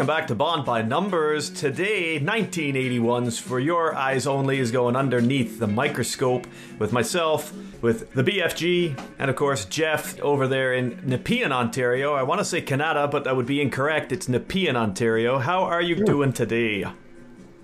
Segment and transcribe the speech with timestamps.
[0.00, 1.50] welcome back to Bond by Numbers.
[1.50, 6.46] Today, 1981's For Your Eyes Only is going underneath the microscope
[6.78, 7.52] with myself,
[7.82, 12.14] with the BFG, and of course Jeff over there in Nepean, Ontario.
[12.14, 14.10] I want to say Canada, but that would be incorrect.
[14.10, 15.36] It's Nepean, Ontario.
[15.36, 16.86] How are you doing today?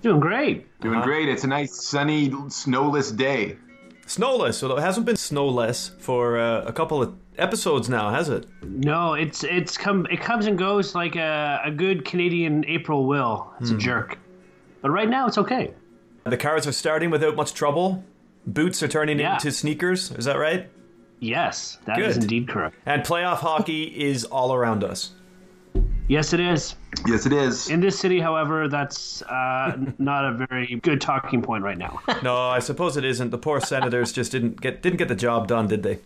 [0.02, 0.66] Doing great.
[0.82, 1.30] Doing great.
[1.30, 3.56] It's a nice sunny, snowless day.
[4.04, 8.46] Snowless, so it hasn't been snowless for uh, a couple of episodes now, has it?
[8.62, 13.52] No, it's it's come it comes and goes like a, a good Canadian April will.
[13.60, 14.18] It's a jerk.
[14.82, 15.74] But right now it's okay.
[16.24, 18.04] The cars are starting without much trouble.
[18.46, 19.34] Boots are turning Yeah.
[19.34, 20.10] into sneakers.
[20.12, 20.68] Is that right?
[21.20, 22.24] Yes, that is Good.
[22.24, 22.76] indeed correct.
[22.84, 25.12] And playoff hockey is all around us.
[26.08, 26.76] Yes, it is.
[27.06, 27.68] Yes, it is.
[27.68, 32.00] In this city, however, that's uh, not a very good talking point right now.
[32.22, 33.30] No, I suppose it isn't.
[33.30, 35.98] The poor Senators just didn't get didn't get the job done, did they?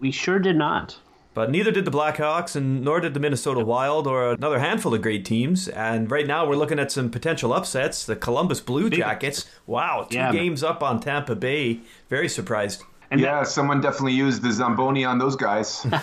[0.00, 0.98] We sure did not.
[1.34, 5.02] But neither did the Blackhawks, and nor did the Minnesota Wild, or another handful of
[5.02, 5.68] great teams.
[5.68, 8.04] And right now, we're looking at some potential upsets.
[8.06, 9.48] The Columbus Blue Jackets.
[9.66, 10.32] Wow, two Yeah, man.
[10.34, 11.80] games up on Tampa Bay.
[12.08, 12.82] Very surprised.
[13.10, 15.86] And Yeah, someone definitely used the Zamboni on those guys.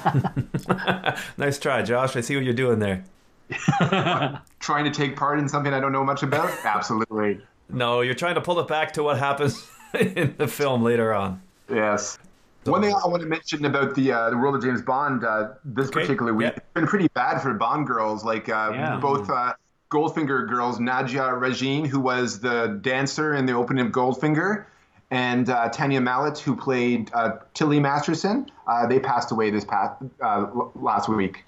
[1.38, 2.16] Nice try, Josh.
[2.16, 3.04] I see what you're doing there.
[4.60, 6.50] Trying to take part in something I don't know much about?
[6.64, 7.40] Absolutely.
[7.70, 11.42] No, you're trying to pull it back to what happens in the film later on.
[11.70, 12.18] Yes.
[12.66, 15.50] One thing I want to mention about the uh, the world of James Bond uh,
[15.64, 16.54] this Okay, particular week, yeah.
[16.58, 18.24] it's been pretty bad for Bond girls.
[18.26, 18.98] Like uh, Yeah.
[18.98, 19.54] both uh,
[19.92, 24.66] Goldfinger girls, Nadja Regin, who was the dancer in the opening of Goldfinger,
[25.12, 30.02] and uh, Tania Mallet, who played uh, Tilly Masterson, uh, they passed away this past
[30.22, 31.44] uh, last week.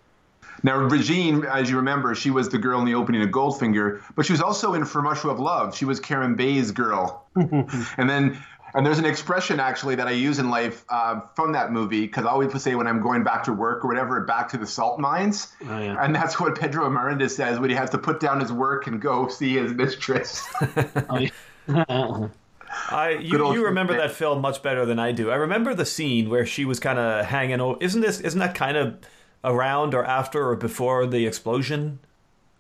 [0.64, 4.26] Now, Regin, as you remember, she was the girl in the opening of Goldfinger, but
[4.26, 5.76] she was also in For Much of Love.
[5.76, 7.26] She was Kerim Bey's girl.
[7.36, 8.38] and then,
[8.78, 12.25] and there's an expression actually that I use in life uh, from that movie because
[12.25, 14.99] I always say when I'm going back to work or whatever, back to the salt
[14.99, 15.52] mines.
[15.64, 15.98] Oh, yeah.
[15.99, 19.02] And that's what Pedro Armendariz says when he has to put down his work and
[19.02, 20.48] go see his mistress.
[21.70, 22.32] Oh.
[22.89, 25.30] I you, you remember that film much better than I do.
[25.30, 27.77] I remember the scene where she was kind of hanging over.
[27.82, 28.98] Isn't this isn't that kind of
[29.43, 31.99] around or after or before the explosion?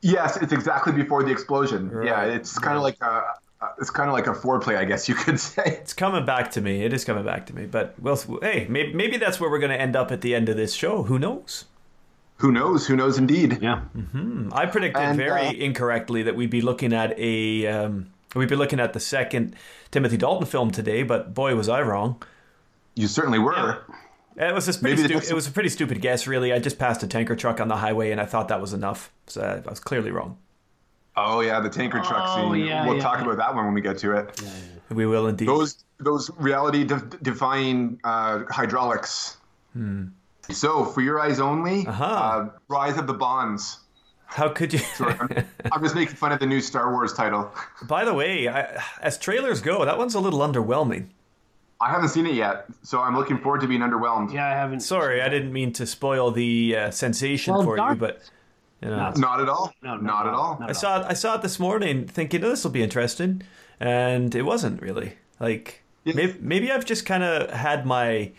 [0.01, 1.91] yes, it's exactly before the explosion.
[2.03, 3.23] Yeah, it's kind of like a.
[3.61, 5.63] uh, It's kind of like a foreplay, I guess you could say.
[5.81, 6.83] It's coming back to me.
[6.83, 7.65] It is coming back to me.
[7.65, 10.49] But well, hey, maybe, maybe that's where we're going to end up at the end
[10.49, 11.03] of this show.
[11.03, 11.65] Who knows?
[12.37, 12.85] Who knows?
[12.87, 13.57] Who knows indeed.
[13.61, 13.81] yeah.
[14.51, 18.55] I predicted And, very uh, incorrectly that we'd be looking at a um, we'd be
[18.55, 19.55] looking at the second
[19.89, 21.01] Timothy Dalton film today.
[21.01, 22.21] But boy, was I wrong.
[22.93, 23.79] You certainly were.
[24.35, 26.53] It was a pretty stu- it was a pretty stupid guess, really.
[26.53, 29.11] I just passed a tanker truck on the highway, and I thought that was enough.
[29.25, 30.37] So I was clearly wrong.
[31.19, 32.65] Oh yeah, the tanker truck Oh, scene.
[32.65, 33.23] yeah, we'll yeah, talk yeah.
[33.25, 34.39] about that one when we get to it.
[34.89, 35.47] We will indeed.
[35.47, 39.37] Those those reality de- defying uh, hydraulics.
[40.49, 41.89] So for your eyes only, Hmm.
[41.89, 42.05] Uh-huh.
[42.05, 43.79] uh, Rise of the Bonds.
[44.27, 44.79] How could you?
[44.99, 45.29] I'm,
[45.71, 47.51] I'm just making fun of the new Star Wars title.
[47.83, 51.07] By the way, I, as trailers go, that one's a little underwhelming.
[51.79, 54.33] I haven't seen it yet, so I'm looking forward to being underwhelmed.
[54.33, 54.79] Yeah, I haven't.
[54.81, 58.21] Sorry, I didn't mean to spoil the uh, sensation Well, for you, but
[58.81, 59.11] you know, No.
[59.15, 59.73] Not at all.
[59.81, 60.57] No, no, not at all.
[60.59, 60.67] no.
[60.67, 61.05] I saw it.
[61.09, 63.41] I saw it this morning, thinking oh, this will be interesting,
[63.79, 65.13] and it wasn't really.
[65.39, 66.13] Like Yeah.
[66.15, 68.31] maybe, maybe I've just kind of had my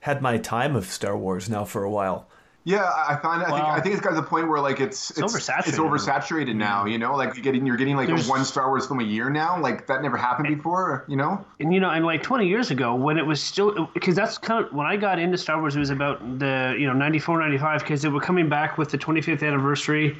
[0.00, 2.28] had my time of Star Wars now for a while.
[2.66, 4.80] Yeah, I I find I think I think it's got to the point where like
[4.80, 5.68] it's it's oversaturated.
[5.68, 6.84] It's oversaturated now.
[6.84, 9.30] You know, like you're getting you're getting like There's- one Star Wars film a year
[9.30, 9.60] now.
[9.60, 11.04] Like that never happened before.
[11.06, 11.44] You know.
[11.60, 14.64] and you know, and like 20 years ago, when it was still, because that's kind
[14.64, 17.80] of when I got into Star Wars, it was about the you know 94, 95,
[17.82, 20.18] because they were coming back with the 25th anniversary,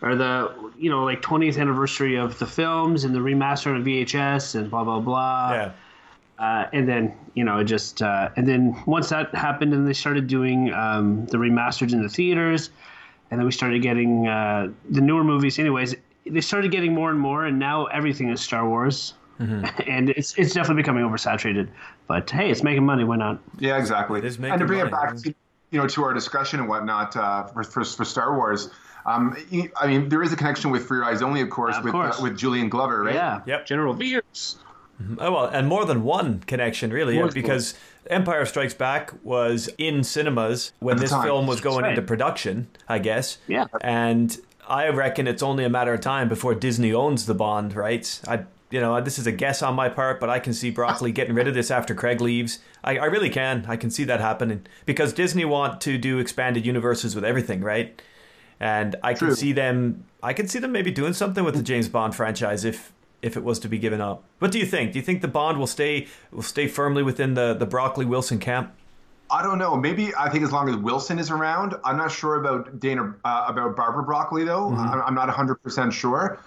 [0.00, 4.54] or the you know like 20th anniversary of the films and the remaster on VHS
[4.54, 5.52] and blah blah blah.
[5.52, 5.72] Yeah,
[6.42, 9.92] Uh, and then you know it just uh, and then once that happened and they
[9.92, 12.70] started doing um, the remasters in the theaters
[13.30, 15.94] and then we started getting uh, the newer movies anyways
[16.26, 19.14] they started getting more and more and now everything is star wars
[19.86, 21.68] and it's it's definitely becoming oversaturated
[22.08, 24.18] but hey it's making money why not Yeah, exactly.
[24.20, 25.34] is making and to bring it back to
[25.70, 28.68] you know to our discussion and whatnot uh, for, for for Star Wars.
[29.04, 31.76] Um, y- I mean, there is a connection with Free Your Eyes Only, of course,
[31.76, 32.20] Of with course.
[32.20, 33.14] Uh, with Julian Glover, right?
[33.14, 33.66] yeah Yep.
[33.66, 34.58] general veers
[35.02, 35.16] Mm-hmm.
[35.20, 37.74] Oh well, and more than one connection, really, More because
[38.08, 41.24] Empire Strikes Back was in cinemas when this time.
[41.24, 43.38] film was going into production, I guess.
[43.46, 43.66] Yeah.
[43.80, 44.36] And
[44.68, 48.22] I reckon it's only a matter of time before Disney owns the Bond rights.
[48.26, 51.12] I, you know, this is a guess on my part, but I can see Broccoli
[51.12, 52.58] getting rid of this after Craig leaves.
[52.82, 53.64] I, I really can.
[53.68, 58.00] I can see that happening because Disney want to do expanded universes with everything, right?
[58.58, 60.04] And I can see them.
[60.22, 63.44] I can see them maybe doing something with the James Bond franchise if if it
[63.44, 64.24] was to be given up.
[64.40, 64.92] What do you think?
[64.92, 68.38] Do you think the Bond will stay will stay firmly within the the Broccoli Wilson
[68.38, 68.72] camp?
[69.30, 69.76] I don't know.
[69.76, 73.46] Maybe I think as long as Wilson is around, I'm not sure about Dana uh,
[73.48, 74.70] about Barbara Broccoli though.
[74.70, 74.80] Mm-hmm.
[74.80, 76.38] I'm, I'm not 100 percent sure.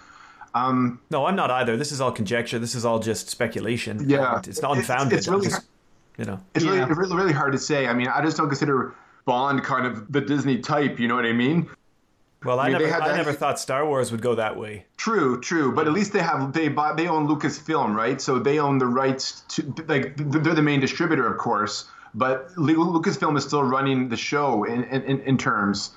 [0.54, 1.76] Um, No, I'm not either.
[1.76, 2.58] This is all conjecture.
[2.58, 4.08] This is all just speculation.
[4.08, 4.40] Yeah.
[4.44, 5.18] it's not unfounded.
[5.18, 5.66] It's really- Just,
[6.16, 6.40] you know.
[6.54, 6.70] it's Yeah.
[6.86, 7.86] really, really really hard to say.
[7.88, 8.94] I mean, I just don't consider
[9.26, 10.98] Bond kind of the Disney type.
[11.00, 11.68] You know what I mean?
[12.46, 14.86] Well, I mean, never, I never thought Star Wars would go that way.
[14.96, 18.20] True, true, but at least they have they buy they own Lucasfilm, right?
[18.20, 21.88] So they own the rights to like they're the main distributor, of course.
[22.14, 25.90] But Lucasfilm is still running the show in in, in terms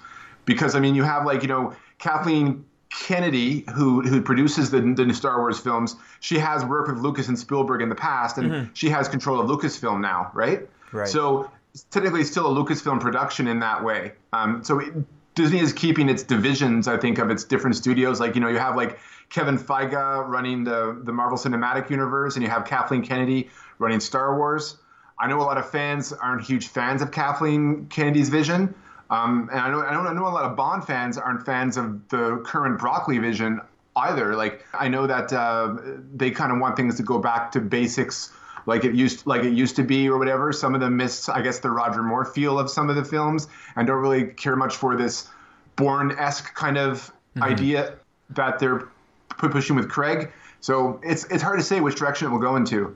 [0.45, 5.05] because I mean you have like you know Kathleen Kennedy who who produces the the
[5.05, 5.95] new Star Wars films.
[6.19, 9.47] She has worked with Lucas and Spielberg in the past, and she has control of
[9.47, 10.67] Lucasfilm now, right?
[10.91, 11.07] Right.
[11.07, 11.51] So
[11.91, 14.13] technically, it's still a Lucasfilm production in that way.
[14.33, 14.93] Um, so it,
[15.39, 18.19] Disney is keeping its divisions, I think, of its different studios.
[18.19, 19.00] Like you know, you have like
[19.30, 24.38] Kevin Feige running the the Marvel Cinematic Universe, and you have Kathleen Kennedy running Star
[24.38, 24.80] Wars.
[25.18, 28.75] I know a lot of fans aren't huge fans of Kathleen Kennedy's vision,
[29.09, 31.77] um, and I know I know I know a lot of Bond fans aren't fans
[31.77, 33.62] of the current Broccoli vision
[33.95, 34.35] either.
[34.35, 35.77] Like I know that uh,
[36.13, 38.33] they kind of want things to go back to basics,
[38.69, 40.54] like it used like it used to be or whatever.
[40.54, 43.48] Some of them miss, I guess, the Roger Moore feel of some of the films,
[43.75, 45.27] and don't really care much for this
[45.75, 47.44] Bourne-esque kind of mm-hmm.
[47.44, 47.95] idea
[48.30, 48.88] that they're
[49.30, 50.31] pu- pushing with Craig.
[50.62, 52.95] So it's it's hard to say which direction it will go into.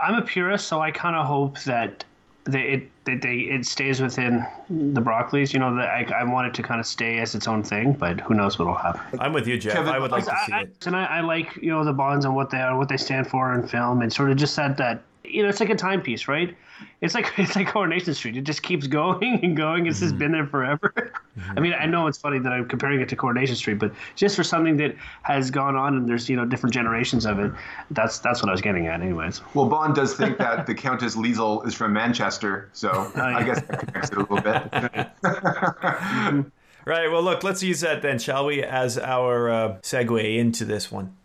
[0.00, 2.04] I'm a purist, so I kind of hope that
[2.44, 5.52] they it that they it stays within the Broccoli's.
[5.52, 7.92] You know, that I, I want it to kind of stay as its own thing,
[7.92, 9.18] but who knows what'll happen.
[9.20, 9.74] I'm with you, Jeff.
[9.74, 10.86] Kevin- I would like to see I, I, it.
[10.86, 13.28] and I, I like you know the bonds and what they are, what they stand
[13.28, 16.28] for in film, and sort of just that that you know it's like a timepiece,
[16.28, 16.54] right?
[17.00, 18.36] It's like it's like Coronation Street.
[18.36, 19.86] It just keeps going and going.
[19.86, 20.04] It's Mm-hmm.
[20.06, 21.12] just been there forever.
[21.56, 24.36] I mean, I know it's funny that I'm comparing it to Coronation Street, but just
[24.36, 27.52] for something that has gone on and there's you know different generations of it,
[27.90, 29.40] that's that's what I was getting at, anyways.
[29.54, 33.78] Well, Bond does think that the Countess Liesel is from Manchester, so I guess that
[33.86, 36.46] connects it a little bit.
[36.86, 37.10] Right.
[37.10, 41.16] Well, look, let's use that then, shall we, as our uh, segue into this one.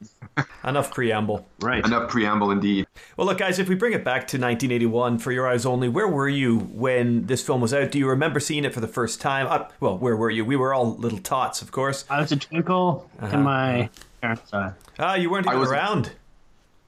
[0.64, 1.48] Enough preamble.
[1.62, 1.84] Right.
[1.86, 2.86] Enough preamble, indeed.
[3.18, 6.08] Well, look, guys, if we bring it back to 1981 for Your Eyes Only, where
[6.08, 7.92] were you when this film was out?
[7.92, 9.48] Do you remember seeing it for the first time?
[9.48, 10.44] Uh, well, where were you?
[10.46, 12.06] We were all little tots, of course.
[12.10, 13.38] I was a twinkle Uh-huh.
[13.38, 13.90] in my
[14.22, 14.74] parents' eye.
[15.00, 16.12] Ah, you weren't I even was- around.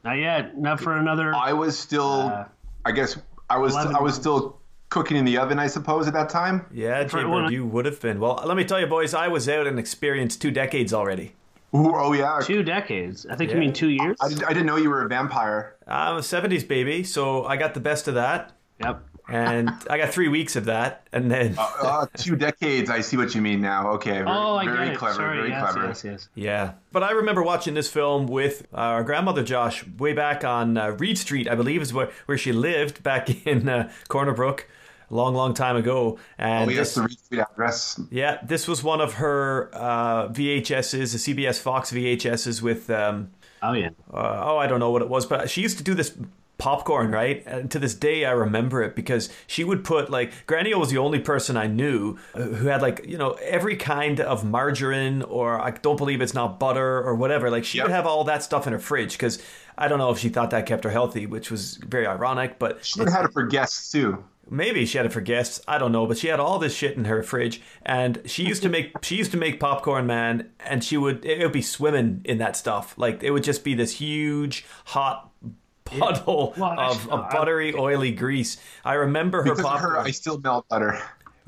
[0.04, 0.58] Not yet.
[0.58, 1.34] Not for another.
[1.36, 2.46] I was still, Uh,
[2.86, 3.18] I guess,
[3.50, 4.58] I was, I was still
[4.90, 6.66] cooking in the oven, I suppose, at that time.
[6.72, 8.20] Yeah, For- Jaybird, you would have been.
[8.20, 11.34] Well, let me tell you, boys, I was out and experienced two decades already.
[11.74, 12.40] Ooh, oh yeah.
[12.44, 13.26] two decades.
[13.26, 13.56] I think Yeah.
[13.58, 14.18] you mean two years.
[14.22, 15.76] I, did, I didn't know you were a vampire.
[15.88, 18.52] I'm a 70s baby, so I got the best of that.
[18.80, 19.04] Yep.
[19.30, 21.08] And I got three weeks of that.
[21.14, 22.90] And then, Uh, two decades.
[22.90, 23.92] I see what you mean now.
[23.92, 24.12] Okay.
[24.12, 24.98] Very, Oh, I very get it.
[24.98, 25.16] clever.
[25.16, 25.38] Sorry.
[25.38, 25.88] very yes, clever.
[25.88, 26.30] yes, yes.
[26.36, 26.72] yeah.
[26.92, 31.18] But I remember watching this film with our grandmother, Josh, way back on uh, Reed
[31.18, 34.81] Street, I believe is where, where she lived back in uh, Corner Brook a
[35.12, 36.18] long, long time ago.
[36.38, 38.00] And Oh, yes, this- the Reed address.
[38.10, 43.30] Yeah, this was one of her uh, VHSs, the CBS Fox VHSs with, um,
[43.62, 43.90] Oh yeah.
[44.12, 46.18] uh, oh, I don't know what it was, but she used to do this
[46.58, 47.44] popcorn, right?
[47.48, 50.98] And to this day, I remember it because she would put like Granny was the
[51.00, 55.72] only person I knew who had like you know every kind of margarine or I
[55.72, 57.50] don't believe it's not butter or whatever.
[57.50, 57.88] Like she Yep.
[57.88, 59.42] would have all that stuff in her fridge because
[59.76, 62.86] I don't know if she thought that kept her healthy, which was very ironic, but
[62.86, 64.24] She had it for guests too.
[64.54, 65.62] Maybe she had it for guests.
[65.66, 68.62] I don't know, but she had all this shit in her fridge, and she used
[68.64, 70.52] to make she used to make popcorn, man.
[70.60, 72.94] And she would it would be swimming in that stuff.
[72.98, 75.32] Like it would just be this huge hot
[75.86, 78.58] puddle Well, of, I- of buttery, oily grease.
[78.84, 81.02] I remember her Because of her, I still melt butter.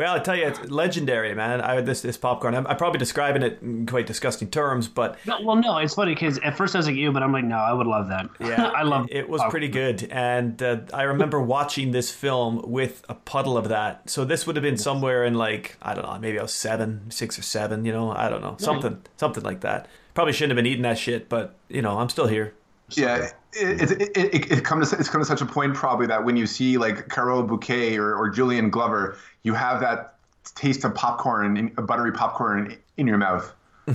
[0.04, 1.62] Well, I tell you, it's legendary, man.
[1.62, 2.56] I this this popcorn.
[2.56, 6.14] I'm, I'm probably describing it in quite disgusting terms, but No, well, no, it's funny
[6.14, 8.30] because at first I was like you, but I'm like, no, I would love that.
[8.42, 9.08] Yeah, I love.
[9.10, 9.16] it.
[9.16, 13.70] It was pretty good, and uh, I remember watching this film with a puddle of
[13.70, 14.10] that.
[14.10, 17.10] So this would have been somewhere in like I don't know, maybe I was seven,
[17.10, 17.86] six or seven.
[17.86, 19.88] You know, I don't know, something, something like that.
[20.16, 22.54] Probably shouldn't have been eating that shit, but you know, I'm still here.
[22.90, 26.24] Yeah, it, it, it, it, it comes it's come to such a point probably that
[26.24, 30.16] when you see like Carol Bouquet or, or Julian Glover, you have that
[30.56, 33.54] taste of popcorn, buttery popcorn in, in your mouth.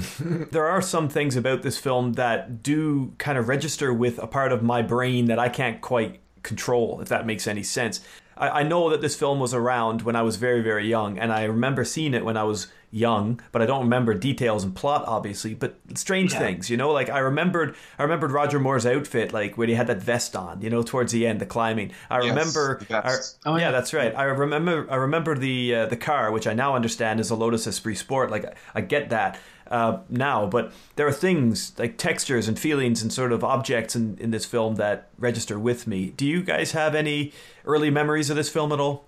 [0.50, 4.52] There are some things about this film that do kind of register with a part
[4.52, 8.00] of my brain that I can't quite control, if that makes any sense.
[8.36, 11.32] I, I know that this film was around when I was very, very young, and
[11.32, 15.04] I remember seeing it when I was young, but I don't remember details and plot,
[15.06, 15.54] obviously.
[15.54, 16.38] But strange Yeah.
[16.38, 19.86] things, you know, like I remembered, I remembered Roger Moore's outfit, like when he had
[19.88, 21.92] that vest on, you know, towards the end, the climbing.
[22.10, 23.38] I Yes, remember, the vest.
[23.44, 23.70] I- Oh, yeah, yeah.
[23.72, 24.14] that's right.
[24.16, 27.66] I remember, I remember the uh, the car, which I now understand is a Lotus
[27.66, 28.30] Esprit Sport.
[28.30, 29.38] Like I get that
[29.70, 34.16] uh, now, but there are things like textures and feelings and sort of objects in,
[34.18, 36.06] in this film that register with me.
[36.16, 37.32] Do you guys have any
[37.66, 39.04] early memories of this film at all?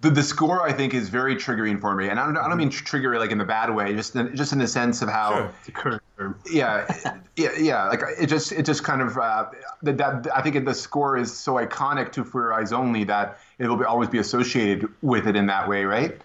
[0.00, 2.56] The, the score I think is very triggering for me, and I don't I don't
[2.56, 5.34] mean trigger like in the bad way, just in, just in the sense of how
[5.34, 5.52] Sure.
[5.66, 6.40] The current term.
[6.50, 7.88] yeah, yeah, yeah.
[7.88, 9.46] Like it just, it just kind of uh,
[9.82, 10.28] that, that.
[10.34, 13.76] I think the score is so iconic to For Your Eyes Only that it will
[13.76, 16.20] be, always be associated with it in that way, right?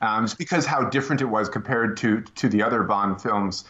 [0.00, 3.64] Um, just because how different it was compared to to the other Bond films.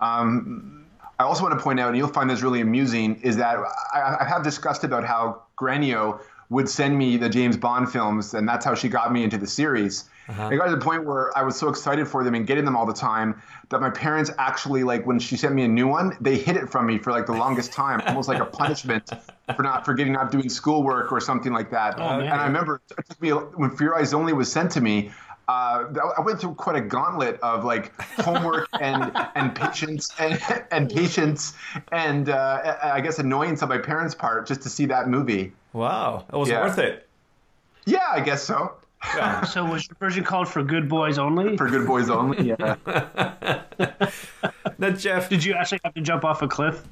[0.00, 0.86] Um,
[1.18, 3.58] I also want to point out, and you'll find this really amusing, is that
[3.92, 6.20] I, I have discussed about how Granio
[6.50, 9.46] would send me the James Bond films, and that's how she got me into the
[9.46, 10.04] series.
[10.28, 12.76] It got to the point where I was so excited for them and getting them
[12.76, 16.16] all the time that my parents actually, like, when she sent me a new one,
[16.20, 19.10] they hid it from me for like the longest time, almost like a punishment
[19.54, 21.98] for not for getting not doing schoolwork or something like that.
[21.98, 22.22] man.
[22.22, 25.10] and I remember it took me when Your Eyes Only was sent to me.
[25.46, 25.84] Uh,
[26.16, 31.52] I went through quite a gauntlet of like homework and and patience and, and patience
[31.92, 35.52] and uh, I guess annoyance on my parents' part just to see that movie.
[35.74, 36.62] Wow, it was Yeah.
[36.62, 37.06] worth it.
[37.84, 38.72] Yeah, I guess so.
[39.14, 39.42] Yeah.
[39.44, 41.58] So was your version called for good boys only?
[41.58, 42.42] For good boys only.
[42.48, 42.76] Yeah.
[44.78, 46.82] now, Jeff, Did you actually have to jump off a cliff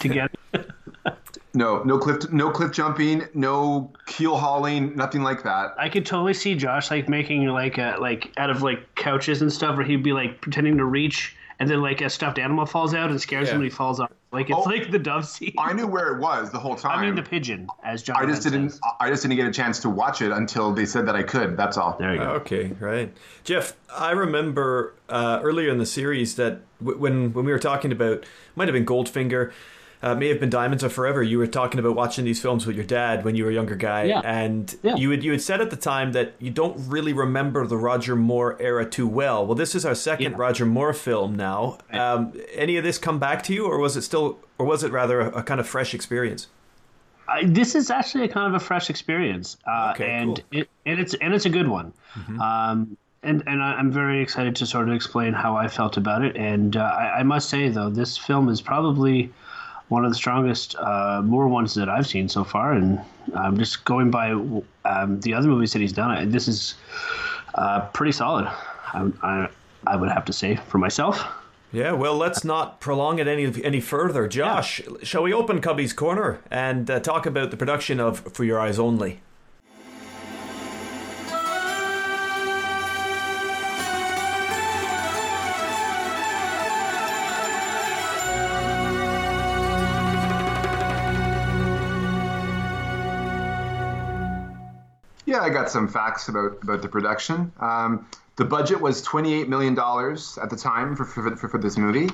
[0.00, 0.68] to get it?
[1.54, 5.74] No, no cliff, no cliff jumping, no keel hauling, nothing like that.
[5.78, 9.50] I could totally see Josh like making like a like out of like couches and
[9.52, 12.94] stuff, where he'd be like pretending to reach, and then like a stuffed animal falls
[12.94, 13.54] out and scares Yeah.
[13.54, 14.10] him when he falls off.
[14.30, 14.68] Like it's Oh.
[14.68, 15.54] like the dove scene.
[15.58, 16.98] I knew where it was the whole time.
[16.98, 18.16] I mean the pigeon, as John.
[18.16, 18.70] I just Wentz didn't.
[18.70, 18.80] says.
[19.00, 21.56] I just didn't get a chance to watch it until they said that I could.
[21.56, 21.96] That's all.
[21.98, 22.24] There you go.
[22.32, 23.10] Okay, right,
[23.44, 23.74] Jeff.
[23.96, 28.24] I remember uh, earlier in the series that w- when when we were talking about
[28.54, 29.50] might have been Goldfinger,
[30.02, 31.22] uh, may have been Diamonds Are Forever.
[31.22, 33.74] You were talking about watching these films with your dad when you were a younger
[33.76, 34.20] guy, Yeah.
[34.24, 34.96] and Yeah.
[34.96, 38.14] you had you had said at the time that you don't really remember the Roger
[38.16, 39.44] Moore era too well.
[39.46, 40.38] Well, this is our second Yeah.
[40.38, 41.78] Roger Moore film now.
[41.92, 44.92] Um, any of this come back to you, or was it still, or was it
[44.92, 46.46] rather a, a kind of fresh experience?
[47.30, 50.60] I, this is actually a kind of a fresh experience, uh, Okay, and cool.
[50.62, 51.92] it, and it's and it's a good one.
[52.40, 56.36] Um, and and I'm very excited to sort of explain how I felt about it.
[56.36, 59.30] And uh, I, I must say though, this film is probably
[59.88, 62.72] one of the strongest uh, Moore ones that I've seen so far.
[62.72, 63.00] And
[63.34, 66.10] I'm just going by um, the other movies that he's done.
[66.10, 66.74] I- This is
[67.54, 68.46] uh, pretty solid.
[68.94, 69.48] I, I
[69.86, 71.24] I would have to say for myself.
[71.72, 74.26] Yeah, well, let's not prolong it any any further.
[74.26, 78.58] Josh, shall we open Cubby's Corner and uh, talk about the production of For Your
[78.58, 79.20] Eyes Only?
[95.48, 97.50] I got some facts about, about the production.
[97.58, 102.08] Um, the budget was $28 million at the time for, for, for, for this movie.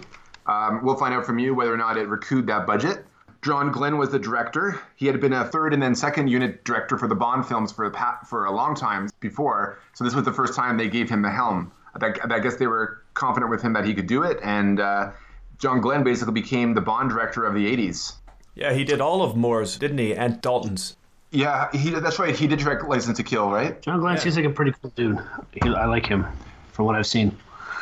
[0.47, 3.05] Um, we'll find out from you whether or not it recouped that budget.
[3.43, 4.81] John Glenn was the director.
[4.95, 7.91] He had been a third and then second unit director for the Bond films for,
[7.91, 9.81] pa- for a long time before.
[9.95, 11.73] So this was the first time they gave him the helm.
[12.01, 14.39] I, I guess they were confident with him that he could do it.
[14.43, 15.11] And uh,
[15.59, 18.15] John Glenn basically became the Bond director of the 80s.
[18.55, 20.15] Yeah, he did all of Moore's, didn't he?
[20.15, 20.97] And Dalton's.
[21.35, 22.35] Yeah, he, that's right.
[22.35, 23.83] He did direct License to Kill, right?
[23.83, 25.19] John Glenn seems like a pretty cool dude.
[25.53, 26.25] He, I like him
[26.73, 27.37] for what I've seen.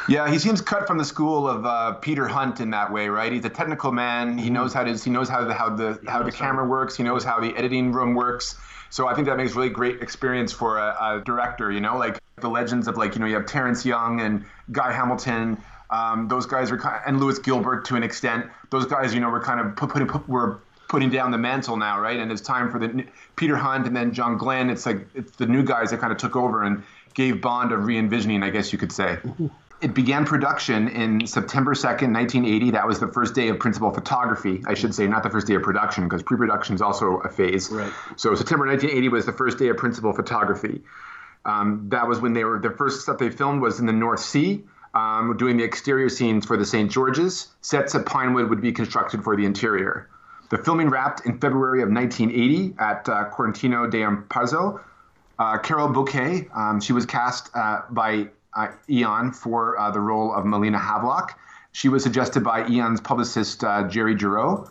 [0.09, 3.31] Yeah, he seems cut from the school of uh, Peter Hunt in that way, right?
[3.31, 4.39] He's a technical man.
[4.39, 6.97] He knows how to he knows how the how the how the camera works.
[6.97, 8.57] He knows how the editing room works.
[8.91, 11.71] So I think that makes really great experience for a, a director.
[11.71, 14.93] You know, like the legends of like you know you have Terrence Young and Guy
[14.93, 15.63] Hamilton.
[15.91, 18.47] Um, those guys were kind and Lewis Gilbert to an extent.
[18.71, 20.61] Those guys, you know, were kind of put, putting put, were
[20.93, 22.21] putting down the mantle now, right?
[22.21, 24.69] And it's time for the Peter Hunt and then John Glenn.
[24.69, 26.83] It's like it's the new guys that kind of took over and
[27.15, 29.17] gave Bond a re-envisioning, I guess you could say.
[29.81, 32.73] It began production in September 2nd, 1980.
[32.73, 34.63] That was the first day of principal photography.
[34.67, 37.31] I should say, not the first day of production, because pre production is also a
[37.31, 37.71] phase.
[37.71, 37.91] Right.
[38.17, 40.83] So, September 1980 was the first day of principal photography.
[41.47, 44.21] Um, that was when they were, the first stuff they filmed was in the North
[44.21, 46.91] Sea, um, doing the exterior scenes for the St.
[46.91, 47.49] George's.
[47.63, 50.09] Sets at Pinewood would be constructed for the interior.
[50.53, 54.81] The filming wrapped in February of 1980 at uh, Cortina d'Ampezzo.
[55.39, 60.35] Uh, Carol Bouquet, um, she was cast uh, by uh, Eon for uh, the role
[60.35, 61.41] of Melina Havelock.
[61.73, 64.71] She was suggested by Eon's publicist uh, Jerry Juroe.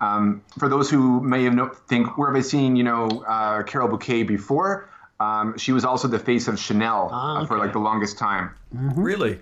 [0.00, 3.62] Um, for those who may have no, think, where have I seen, you know, uh,
[3.62, 4.90] Carol Bouquet before?
[5.20, 8.50] Um, she was also the face of Chanel Ah, uh, for like the longest time.
[8.72, 9.38] Really?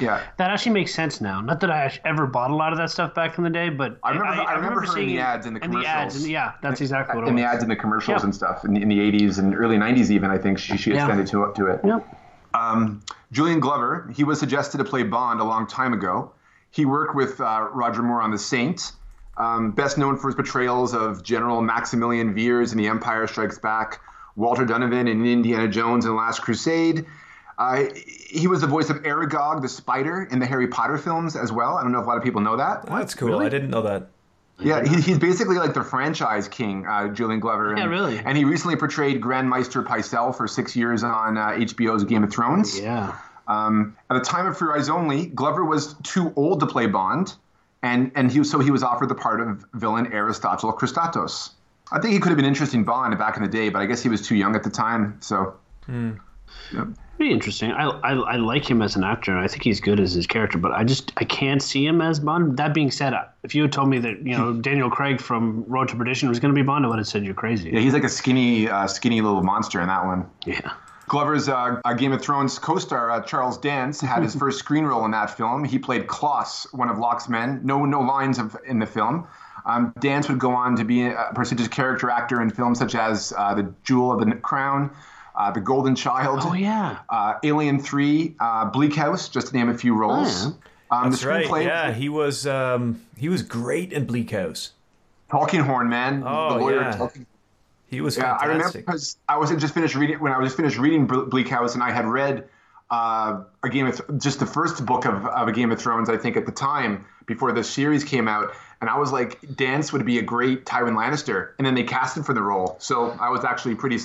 [0.00, 1.40] Yeah, That actually makes sense now.
[1.40, 3.98] Not that I ever bought a lot of that stuff back in the day, but
[4.02, 6.22] I remember- I remember her in seeing the ads and the in the ads, commercials.
[6.24, 8.24] and yeah, that's exactly what it in the ads and the commercials Yeah.
[8.24, 10.30] and stuff in the, in the 80s and early 90s even.
[10.30, 11.04] I think she, she Yeah.
[11.04, 11.80] extended to, to it.
[11.84, 12.16] Yep.
[12.54, 13.00] Um,
[13.32, 16.32] Julian Glover, he was suggested to play Bond a long time ago.
[16.70, 18.92] He worked with uh, Roger Moore on The Saint,
[19.36, 24.00] um, best known for his portrayals of General Maximilian Veers in The Empire Strikes Back,
[24.36, 27.06] Walter Donovan in Indiana Jones and the Last Crusade.
[27.60, 27.84] Uh,
[28.30, 31.76] he was the voice of Aragog the spider in the Harry Potter films as well.
[31.76, 32.86] I don't know if a lot of people know that.
[32.86, 33.28] That's cool.
[33.28, 33.46] Really?
[33.46, 34.08] I didn't know that.
[34.58, 37.74] Yeah, he, he's basically like the franchise king, uh, Julian Glover.
[37.76, 38.18] Yeah, and, really.
[38.18, 42.32] And he recently portrayed Grand Maester Pycelle for six years on uh, HBO's Game of
[42.32, 42.80] Thrones.
[42.80, 43.14] Yeah.
[43.46, 47.34] Um, at the time of Free Eyes Only, Glover was too old to play Bond,
[47.82, 51.50] and and he so he was offered the part of villain Aristotle Kristatos.
[51.92, 54.02] I think he could have been interesting Bond back in the day, but I guess
[54.02, 55.18] he was too young at the time.
[55.20, 55.56] So
[57.20, 57.70] Pretty interesting.
[57.70, 59.30] I, I I like him as an actor.
[59.32, 62.00] and I think he's good as his character, but I just I can't see him
[62.00, 62.56] as Bond.
[62.56, 63.12] That being said,
[63.42, 66.40] if you had told me that you know Daniel Craig from Road to Perdition was
[66.40, 67.68] going to be Bond, I would have said you're crazy.
[67.68, 70.30] yeah, he's like a skinny, uh, skinny little monster in that one.
[70.46, 70.72] Yeah.
[71.08, 75.10] Glover's uh, Game of Thrones co-star uh, Charles Dance had his first screen role in
[75.10, 75.62] that film.
[75.62, 77.60] He played Klaus, one of Locke's men.
[77.62, 79.28] No, no lines of, in the film.
[79.66, 83.34] Um, Dance would go on to be a prestigious character actor in films such as
[83.36, 84.90] uh, The Jewel of the Crown,
[85.40, 86.98] uh, The Golden Child, Oh yeah.
[87.08, 90.46] uh, Alien Three, uh, Bleak House, just to name a few roles.
[90.46, 90.56] Oh,
[90.96, 91.46] Um, That's the right.
[91.46, 94.72] screenplay, Yeah, he was um, he was great in Bleak House.
[95.30, 96.80] Tulkinghorn Man, Oh, the lawyer.
[96.82, 96.96] yeah.
[96.96, 97.26] Talking
[97.88, 100.56] He was Yeah, I remember because I was just finished reading when I was just
[100.56, 102.48] finished reading Bleak House, and I had read
[102.90, 106.08] uh, a Game of Th- just the first book of, of a Game of Thrones,
[106.10, 109.92] I think, at the time before the series came out, and I was like, Dance
[109.92, 113.16] would be a great Tywin Lannister, and then they cast him for the role, so
[113.20, 113.98] I was actually pretty.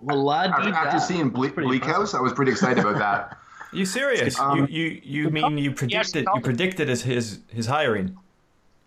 [0.00, 3.38] Well, lad, After, after seeing Ble- Bleak House, I was pretty excited about that.
[3.72, 4.38] you serious?
[4.38, 8.16] Um, you you you mean you predicted tell you predicted his his his hiring?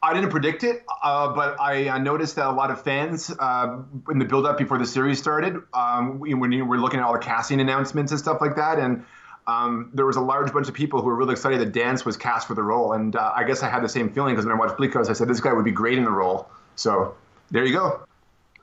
[0.04, 3.78] I didn't predict it, uh, but I uh, noticed that a lot of fans, uh,
[4.10, 7.14] in the build-up before the series started, um, we- when you were looking at all
[7.14, 9.06] the casting announcements and stuff like that, and
[9.46, 12.18] um, there was a large bunch of people who were really excited that Dance was
[12.18, 14.56] cast for the role, and uh, I guess I had the same feeling because when
[14.56, 16.50] I watched Bleak House, I said this guy would be great in the role.
[16.76, 17.14] So
[17.52, 18.02] there you go.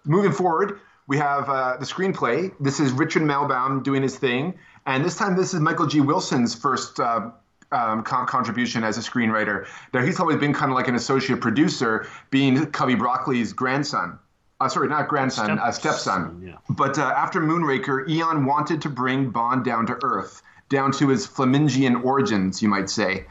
[0.05, 2.53] Moving forward, we have uh, the screenplay.
[2.61, 4.55] This is Richard Maibaum doing his thing,
[4.87, 6.01] and this time this is Michael G.
[6.01, 7.31] Wilson's first uh,
[7.73, 9.67] um, con- contribution as a screenwriter.
[9.93, 14.19] Now he's always been kind of like an associate producer, being Cubby Broccoli's grandson.
[14.61, 16.43] Uh, sorry, not grandson, uh, stepson.
[16.45, 16.57] yeah.
[16.69, 21.27] But uh, after Moonraker, Eon wanted to bring Bond down to earth, down to his
[21.27, 23.27] Flemingian origins, you might say.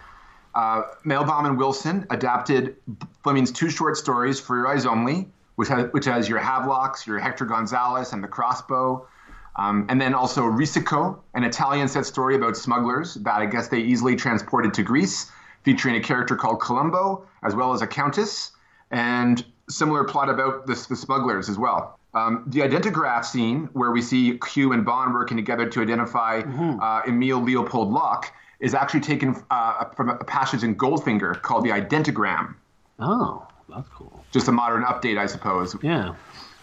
[0.56, 2.78] Uh, Melbaum and Wilson adapted
[3.24, 7.20] Fleming's two short stories, For Your Eyes Only, which has, which has your Havelocks, your
[7.20, 9.08] Hector Gonzalez, and the crossbow.
[9.56, 13.80] Um, and then also Risico, an Italian set story about smugglers that I guess they
[13.80, 15.32] easily transported to Greece,
[15.64, 18.52] featuring a character called Colombo, as well as a countess,
[18.92, 22.00] and similar plot about the, the smugglers as well.
[22.14, 26.42] Um, the identigraph scene, where we see Q and Bond working together to identify
[26.80, 31.72] uh, Emile Leopold Locke, is actually taken uh, from a passage in Goldfinger called the
[31.72, 32.56] Identigram.
[33.00, 34.24] Oh, that's cool.
[34.32, 35.76] Just a modern update, I suppose.
[35.82, 36.16] Yeah.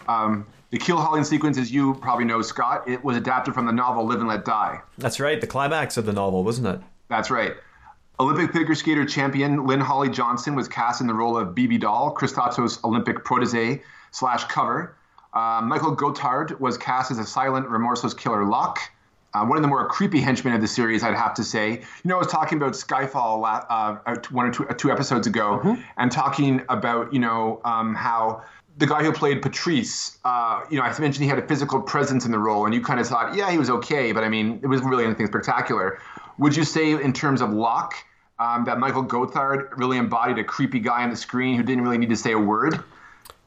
[0.07, 3.71] Um, the keel hauling sequence, as you probably know, Scott, it was adapted from the
[3.71, 4.81] novel Live and Let Die.
[4.97, 5.39] That's right.
[5.39, 6.81] The climax of the novel, wasn't it?
[7.09, 7.53] That's right.
[8.19, 12.15] Olympic figure skater champion Lynn Holly Johnson was cast in the role of Bibi Dahl,
[12.15, 14.95] Kristatos' Olympic protege slash cover.
[15.33, 18.79] Uh, Michael Gothard was cast as a silent, remorseless killer Locke.
[19.35, 21.71] Uh, one of the more creepy henchmen of the series, I'd have to say.
[21.71, 25.27] You know, I was talking about Skyfall uh, uh, one or two, uh, two episodes
[25.27, 25.59] ago,
[25.97, 28.43] and talking about you know um, how
[28.77, 32.25] the guy who played Patrice, uh, you know, I mentioned he had a physical presence
[32.25, 34.59] in the role, and you kind of thought, yeah, he was okay, but I mean,
[34.63, 35.99] it wasn't really anything spectacular.
[36.37, 37.93] Would you say, in terms of Locke,
[38.39, 41.97] um, that Michael Gothard really embodied a creepy guy on the screen who didn't really
[41.97, 42.83] need to say a word?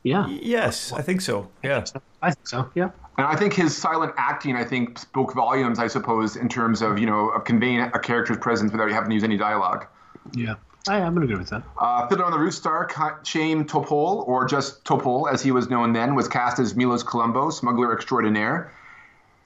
[0.09, 0.27] Yeah.
[0.29, 1.51] Yes, I think so.
[1.63, 1.85] Yeah.
[2.23, 2.71] I think so.
[2.75, 2.91] Yeah.
[3.19, 6.99] And I think his silent acting, I think, spoke volumes, I suppose, in terms of,
[6.99, 9.87] you know, of conveying a character's presence without having to use any dialogue.
[10.33, 10.55] Yeah.
[10.89, 11.63] I, I'm gonna agree with that.
[11.79, 15.69] Uh, Fiddler on the Roof star Ka- Chaim Topol, or just Topol as he was
[15.69, 18.73] known then, was cast as Milos Colombo, smuggler extraordinaire.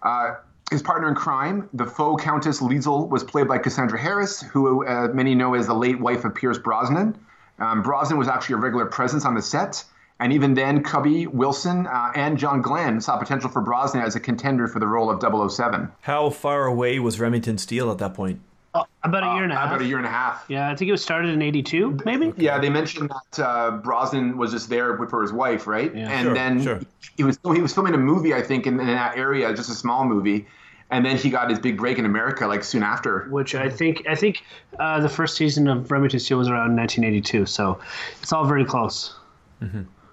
[0.02, 0.34] Uh,
[0.70, 5.08] his partner in crime, the faux Countess Liesel, was played by Cassandra Harris, who uh,
[5.08, 7.18] many know as the late wife of Pierce Brosnan.
[7.58, 9.84] Um, Brosnan was actually a regular presence on the set,
[10.22, 14.20] and even then, Cubby, Wilson, uh, and John Glenn saw potential for Brosnan as a
[14.20, 15.20] contender for the role of
[15.52, 15.90] 007.
[16.02, 18.40] How far away was Remington Steele at that point?
[18.74, 19.66] Oh, about a year and a half.
[19.66, 20.44] About a year and a half.
[20.48, 22.32] Yeah, I think it was started in '82, maybe.
[22.38, 25.94] Yeah, they mentioned that uh, Brosnan was just there for his wife, right?
[25.94, 26.08] Yeah.
[26.08, 26.80] and Sure, then sure.
[27.18, 29.74] he was he was filming a movie, I think, in, in that area, just a
[29.74, 30.46] small movie,
[30.90, 33.24] and then he got his big break in America like soon after.
[33.28, 34.42] Which I think I think
[34.78, 37.78] uh, the first season of Remington Steele was around 1982, so
[38.22, 39.14] it's all very close.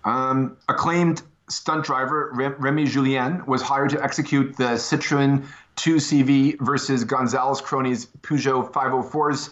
[0.03, 5.45] Um, acclaimed stunt driver Remy Julienne was hired to execute the Citroen
[5.77, 9.49] 2CV versus Gonzalez cronies Peugeot 504's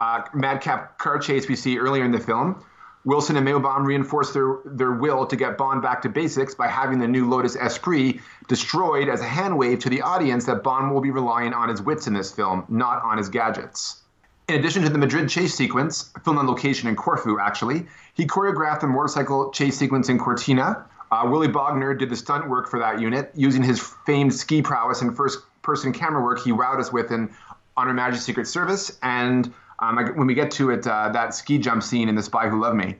[0.00, 2.64] uh, madcap car chase we see earlier in the film.
[3.04, 6.98] Wilson and Maibaum reinforced their, their will to get Bond back to basics by having
[6.98, 11.02] the new Lotus Esprit destroyed as a hand wave to the audience that Bond will
[11.02, 14.03] be relying on his wits in this film, not on his gadgets.
[14.46, 18.80] In addition to the Madrid chase sequence, filmed on location in Corfu, actually, he choreographed
[18.80, 20.84] the motorcycle chase sequence in Cortina.
[21.10, 25.00] Uh, Willie Bogner did the stunt work for that unit, using his famed ski prowess
[25.00, 27.30] and first person camera work he wowed us with in
[27.78, 28.98] On Her Majesty's Secret Service.
[29.02, 32.48] And um, when we get to it, uh, that ski jump scene in The Spy
[32.48, 32.96] Who Loved Me.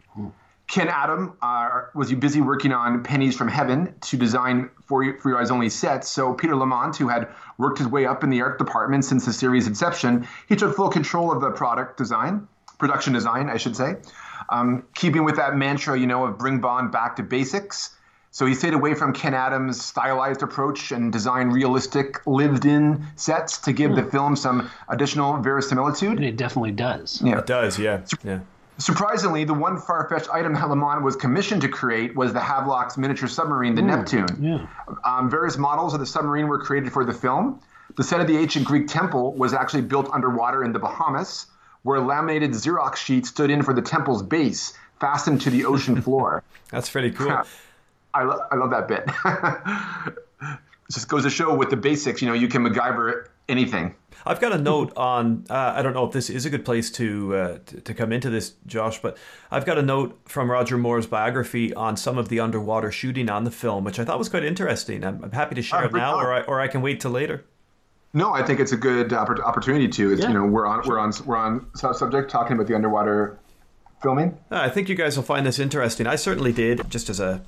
[0.66, 5.28] Ken Adam uh, was you busy working on Pennies from Heaven to design For, for
[5.28, 6.08] Your Eyes Only sets.
[6.08, 9.32] So Peter Lamont, who had worked his way up in the art department since the
[9.32, 13.96] series' inception, he took full control of the product design, production design, I should say.
[14.48, 17.96] Um, keeping with that mantra, you know, of bring Bond back to basics.
[18.30, 23.72] So he stayed away from Ken Adams' stylized approach and designed realistic, lived-in sets to
[23.72, 26.16] give the film some additional verisimilitude.
[26.16, 27.22] And it definitely does.
[27.22, 27.38] Yeah.
[27.38, 28.40] It does, yeah, yeah.
[28.78, 33.28] Surprisingly, the one far-fetched item that Lamont was commissioned to create was the Havelock's miniature
[33.28, 34.26] submarine, the Neptune.
[34.40, 34.66] Yeah.
[35.04, 37.60] Um, various models of the submarine were created for the film.
[37.96, 41.46] The set of the ancient Greek temple was actually built underwater in the Bahamas,
[41.82, 46.42] where laminated Xerox sheets stood in for the temple's base, fastened to the ocean floor.
[46.70, 47.42] That's pretty cool.
[48.14, 49.04] I, lo- I love that bit.
[50.90, 53.94] Just goes to show with the basics, you know, you can MacGyver anything.
[54.26, 55.44] I've got a note on.
[55.50, 58.12] Uh, I don't know if this is a good place to, uh, to to come
[58.12, 59.16] into this, Josh, but
[59.50, 63.44] I've got a note from Roger Moore's biography on some of the underwater shooting on
[63.44, 65.04] the film, which I thought was quite interesting.
[65.04, 67.10] I'm, I'm happy to share Oh, it now, or I, or I can wait till
[67.10, 67.44] later.
[68.14, 70.12] No, I think it's a good opportunity to.
[70.12, 70.28] It's, Yeah.
[70.28, 73.38] You know, we're on we're on we're on subject talking about the underwater
[74.02, 74.38] filming.
[74.50, 76.06] Uh, I think you guys will find this interesting.
[76.06, 77.42] I certainly did, just as a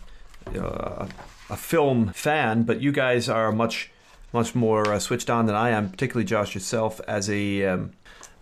[0.52, 1.08] you know, a,
[1.50, 3.90] a film fan, but you guys are much
[4.32, 7.92] much more uh, switched on than I am, particularly Josh yourself as a um,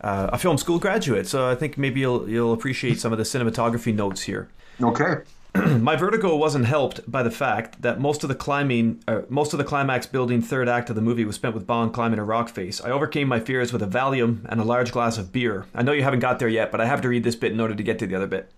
[0.01, 1.27] uh, a film school graduate.
[1.27, 4.49] So I think maybe you'll you'll appreciate some of the cinematography notes here.
[4.83, 5.23] Okay.
[5.79, 9.59] My vertigo wasn't helped by the fact that most of the climbing, uh, most of
[9.59, 12.49] the climax building third act of the movie was spent with Bond climbing a rock
[12.49, 12.81] face.
[12.81, 15.67] I overcame my fears with a Valium and a large glass of beer.
[15.73, 17.61] I know you haven't got there yet, but I have to read this bit in
[17.61, 18.51] order to get to the other bit.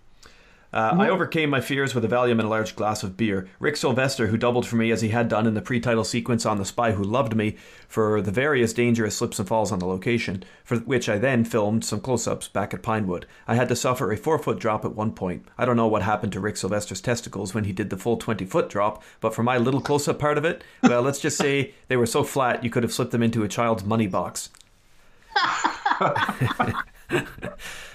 [0.76, 3.48] Uh, I overcame my fears with a Valium and a large glass of beer.
[3.58, 6.58] Rick Sylvester, who doubled for me as he had done in the pre-title sequence on
[6.58, 7.56] The Spy Who Loved Me,
[7.88, 11.82] for the various dangerous slips and falls on the location, for which I then filmed
[11.82, 13.24] some close-ups back at Pinewood.
[13.48, 15.46] I had to suffer a four-foot drop at one point.
[15.56, 18.68] I don't know what happened to Rick Sylvester's testicles when he did the full 20-foot
[18.68, 22.04] drop, but for my little close-up part of it, well, let's just say they were
[22.04, 24.50] so flat you could have slipped them into a child's money box.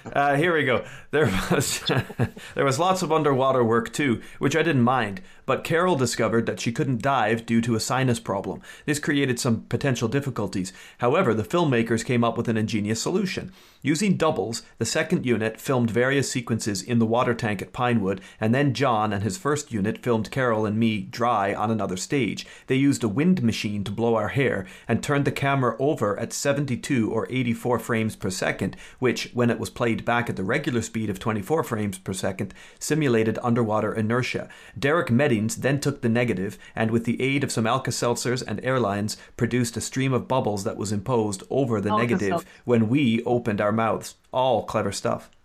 [0.04, 0.84] Uh, here we go.
[1.10, 1.80] There was
[2.54, 5.20] there was lots of underwater work too, which I didn't mind.
[5.44, 8.62] But Carol discovered that she couldn't dive due to a sinus problem.
[8.86, 10.72] This created some potential difficulties.
[10.98, 13.52] However, the filmmakers came up with an ingenious solution.
[13.84, 18.54] Using doubles, the second unit filmed various sequences in the water tank at Pinewood, and
[18.54, 22.46] then John and his first unit filmed Carol and me dry on another stage.
[22.68, 26.32] They used a wind machine to blow our hair and turned the camera over at
[26.32, 30.82] 72 or 84 frames per second, which, when it was played back at the regular
[30.82, 34.48] speed of 24 frames per second, simulated underwater inertia.
[34.78, 38.62] Derek Meddings then took the negative and, with the aid of some Alka Seltzers and
[38.64, 42.46] airlines, produced a stream of bubbles that was imposed over the negative Alka-Seltz.
[42.64, 44.16] when we opened our mouths.
[44.32, 45.30] All clever stuff.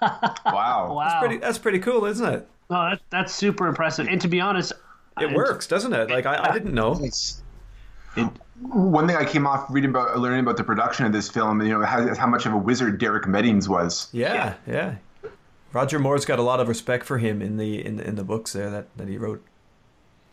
[0.00, 0.94] Wow.
[0.94, 1.18] Wow.
[1.20, 2.48] Pretty, that's pretty cool, isn't it?
[2.70, 4.06] No, that, that's super impressive.
[4.08, 4.72] And to be honest,
[5.20, 6.10] It I- works, doesn't it?
[6.10, 6.92] Like I, I didn't know.
[6.92, 7.42] It's-
[8.16, 11.60] it- one thing I came off reading about, learning about the production of this film,
[11.62, 14.08] you know, how, how much of a wizard Derek Meddings was.
[14.12, 14.96] Yeah, yeah.
[15.72, 18.24] Roger Moore's got a lot of respect for him in the in the, in the
[18.24, 19.44] books there that, that he wrote.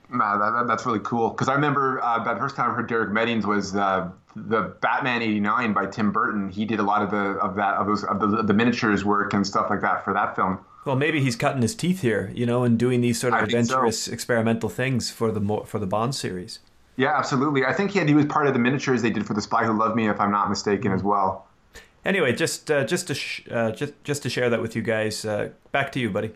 [0.09, 1.29] Nah, that, that- that's really cool.
[1.29, 5.21] Because I remember uh, the first time I heard Derek Meddings was uh, the Batman
[5.21, 6.49] '89 by Tim Burton.
[6.49, 9.33] He did a lot of the of that of those of the, the miniatures work
[9.33, 10.59] and stuff like that for that film.
[10.85, 13.45] Well, maybe he's cutting his teeth here, you know, and doing these sort of I
[13.47, 13.59] think so.
[13.73, 16.59] adventurous experimental things for the for the Bond series.
[16.97, 17.65] Yeah, absolutely.
[17.65, 19.65] I think he had, he was part of the miniatures they did for The Spy
[19.65, 21.45] Who Loved Me, if I'm not mistaken, as well.
[22.05, 25.25] Anyway, just uh, just to sh- uh, just just to share that with you guys.
[25.25, 26.31] Uh, back to you, buddy.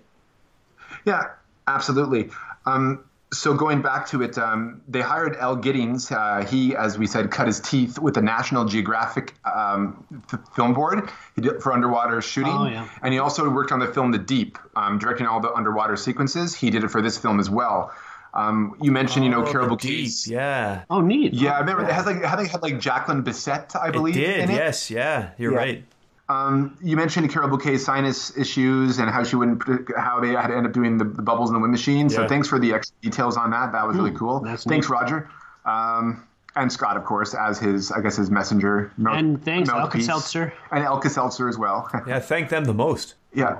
[1.05, 1.23] Yeah,
[1.67, 2.29] absolutely.
[2.65, 6.12] Um, so going back to it, um, they hired Al Giddings.
[6.12, 10.03] Uh, he, as we said, cut his teeth with the National Geographic um,
[10.34, 12.51] f- Film Board he did for underwater shooting.
[12.51, 12.89] Oh, yeah.
[13.03, 16.55] And he also worked on the film The Deep, um, directing all the underwater sequences.
[16.55, 17.93] He did it for this film as well.
[18.33, 20.27] Um, you mentioned, you know, Oh, Carol the Bouquet's.
[20.27, 21.33] Yeah, Oh, neat.
[21.33, 23.91] Yeah, I remember it has like it had, like, had like Jacqueline Bisset, I it
[23.93, 24.13] believe.
[24.13, 24.39] did.
[24.41, 24.53] in it.
[24.55, 25.57] Yes, yeah, you're Yeah.
[25.57, 25.83] right.
[26.29, 29.63] Um, you mentioned Carol Bouquet's sinus issues and how she wouldn't,
[29.97, 32.07] how they had to end up doing the, the bubbles in the wind machine.
[32.07, 33.71] So thanks for the extra details on that.
[33.71, 34.39] That was really cool.
[34.41, 35.27] that's Thanks, Roger.
[35.65, 36.23] Um,
[36.55, 38.91] and Scott, of course, as his, I guess, his messenger.
[38.97, 40.07] mouth- And thanks, mouthpiece.
[40.07, 40.53] Alka-Seltzer.
[40.71, 41.89] And Alka Seltzer as well.
[42.07, 43.15] Yeah, thank them the most.
[43.33, 43.55] yeah.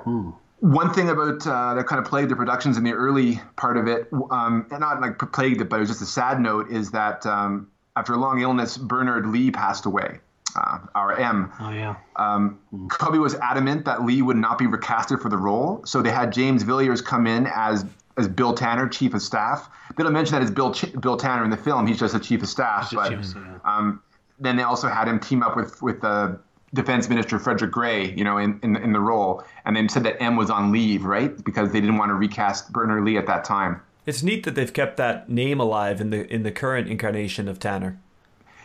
[0.60, 3.86] One thing about uh, that kind of plagued the productions in the early part of
[3.88, 6.90] it, um, and not like plagued it, but it was just a sad note, is
[6.92, 10.20] that um, after a long illness, Bernard Lee passed away.
[10.56, 11.52] Uh, our M.
[11.60, 11.94] Oh yeah.
[12.16, 16.10] Um, Cubby was adamant that Lee would not be recasted for the role, so they
[16.10, 17.84] had James Villiers come in as
[18.16, 19.70] as Bill Tanner, chief of staff.
[19.96, 22.20] They don't mention that it's Bill Ch- Bill Tanner in the film; he's just a
[22.20, 22.90] chief of staff.
[22.92, 23.60] But chief of staff.
[23.64, 24.02] um,
[24.40, 26.32] then they also had him team up with with uh,
[26.72, 30.22] Defense Minister Frederick Gray, you know, in, in in the role, and they said that
[30.22, 33.44] M was on leave, right, because they didn't want to recast Bernard Lee at that
[33.44, 33.80] time.
[34.06, 37.58] It's neat that they've kept that name alive in the in the current incarnation of
[37.58, 37.98] Tanner.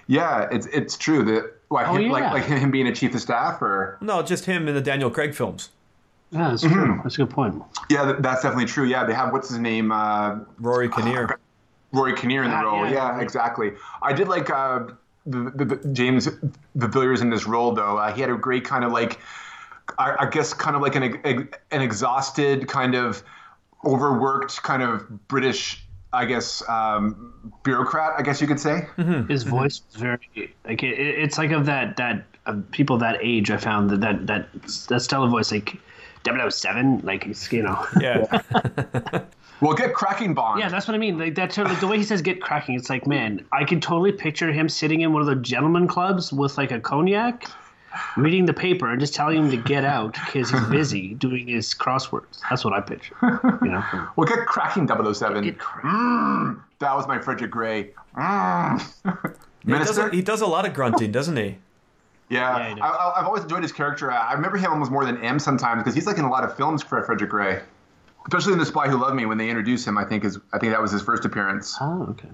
[0.07, 2.11] Yeah, it's it's true that like Oh, him, yeah.
[2.11, 5.09] like like him being a chief of staff, or No, just him in the Daniel
[5.09, 5.69] Craig films.
[6.31, 6.73] Yeah, that's Mm-hmm.
[6.73, 6.99] true.
[7.03, 7.63] That's a good point.
[7.89, 8.85] yeah, that, that's definitely true.
[8.85, 11.39] Yeah, they have what's his name, uh, Rory Kinnear.
[11.91, 12.85] Rory Kinnear in the Ah, role.
[12.85, 13.17] yeah.
[13.17, 13.71] Yeah, exactly.
[14.03, 14.87] I did like uh,
[15.25, 16.25] the, the, the James
[16.75, 17.97] the Villiers in this role though.
[17.97, 19.19] Uh, he had a great kind of like,
[19.97, 23.23] I, I guess, kind of like an an exhausted kind of
[23.83, 25.81] overworked kind of British.
[26.13, 28.13] I guess um, bureaucrat.
[28.17, 28.87] I guess you could say.
[29.27, 33.51] His voice was very like it, it's like of that that of people that age.
[33.51, 35.77] I found that that that that style of voice like
[36.25, 37.85] 007, like it's you know.
[37.99, 39.21] Yeah.
[39.65, 40.59] Well, get cracking Bond.
[40.59, 41.17] Yeah, that's what I mean.
[41.17, 44.11] Like that, like the way he says "get cracking." It's like, man, I can totally
[44.11, 47.45] picture him sitting in one of the gentleman clubs with like a cognac,
[48.17, 51.73] reading the paper and just telling him to get out because he's busy doing his
[51.73, 52.41] crosswords.
[52.49, 53.15] That's what I picture.
[53.63, 53.83] You know,
[54.15, 55.43] Well, get cracking 007.
[55.43, 55.85] get cracked.
[55.85, 57.91] Mm, that was my Frederick Gray.
[58.17, 58.81] Mm.
[58.81, 60.07] he, does Minister.
[60.07, 61.57] a, he does a lot of grunting, doesn't he?
[62.29, 62.83] Yeah, Yeah.
[62.83, 64.11] I, I, I've always enjoyed his character.
[64.11, 66.55] I remember him almost more than M sometimes because he's like in a lot of
[66.55, 67.61] films for Frederick Gray,
[68.27, 69.97] especially in The Spy Who Loved Me when they introduced him.
[69.97, 71.77] I think is I think that was his first appearance.
[71.79, 72.29] Oh, okay.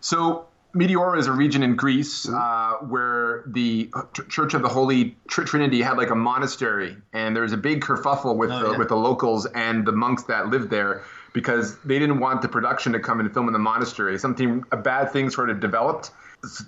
[0.00, 5.16] So Meteora is a region in Greece uh, where the Ch- Church of the Holy
[5.28, 8.76] Tr- Trinity had like a monastery, and there was a big kerfuffle with the, yeah.
[8.76, 12.92] with the locals and the monks that lived there because they didn't want the production
[12.92, 14.18] to come and film in the monastery.
[14.18, 16.10] Something a bad thing sort of developed.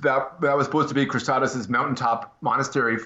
[0.03, 2.99] That that was supposed to be Kristatos's mountaintop monastery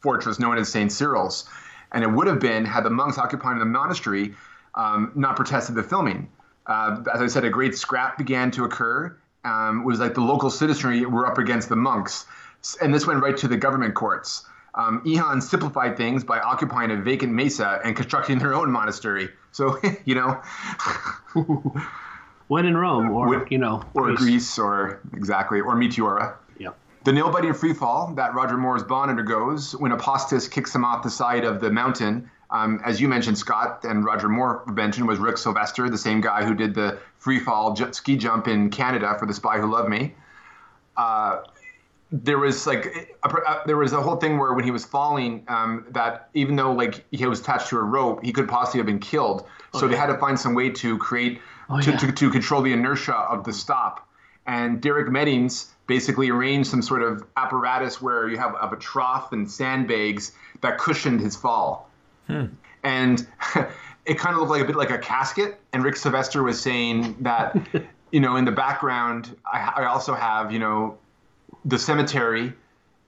[0.00, 0.92] fortress known as St.
[0.92, 1.48] Cyril's.
[1.92, 4.34] And it would have been had the monks occupying the monastery
[4.76, 6.28] um, not protested the filming.
[6.66, 9.16] Uh, as I said, a great scrap began to occur.
[9.44, 12.26] Um, it was like the local citizenry were up against the monks.
[12.80, 14.46] And this went right to the government courts.
[14.74, 19.28] Um, Eon simplified things by occupying a vacant mesa and constructing their own monastery.
[19.52, 20.40] So, you know,
[22.48, 26.34] When in Rome, or When- you know, or Greece, or exactly, or Meteora.
[26.58, 26.70] Yeah.
[27.04, 31.10] The nail biting freefall that Roger Moore's Bond undergoes when Apostis kicks him off the
[31.10, 35.38] side of the mountain, um, as you mentioned, Scott, and Roger Moore mentioned, was Rick
[35.38, 39.34] Sylvester, the same guy who did the freefall j- ski jump in Canada for The
[39.34, 40.14] Spy Who Loved Me.
[40.96, 41.42] Uh,
[42.12, 45.44] there was like a, a, there was a whole thing where when he was falling,
[45.48, 48.86] um, that even though like he was attached to a rope, he could possibly have
[48.86, 49.46] been killed.
[49.74, 51.96] So they had to find some way to create Oh, to, yeah.
[51.96, 54.06] to, to control the inertia of the stop.
[54.46, 59.32] And Derek Meddings basically arranged some sort of apparatus where you have, have a trough
[59.32, 61.88] and sandbags that cushioned his fall.
[62.82, 63.26] And
[64.06, 65.60] it kind of looked like a bit like a casket.
[65.72, 67.56] And Rick Sylvester was saying that,
[68.12, 70.98] you know, in the background, I, I also have, you know,
[71.64, 72.52] the cemetery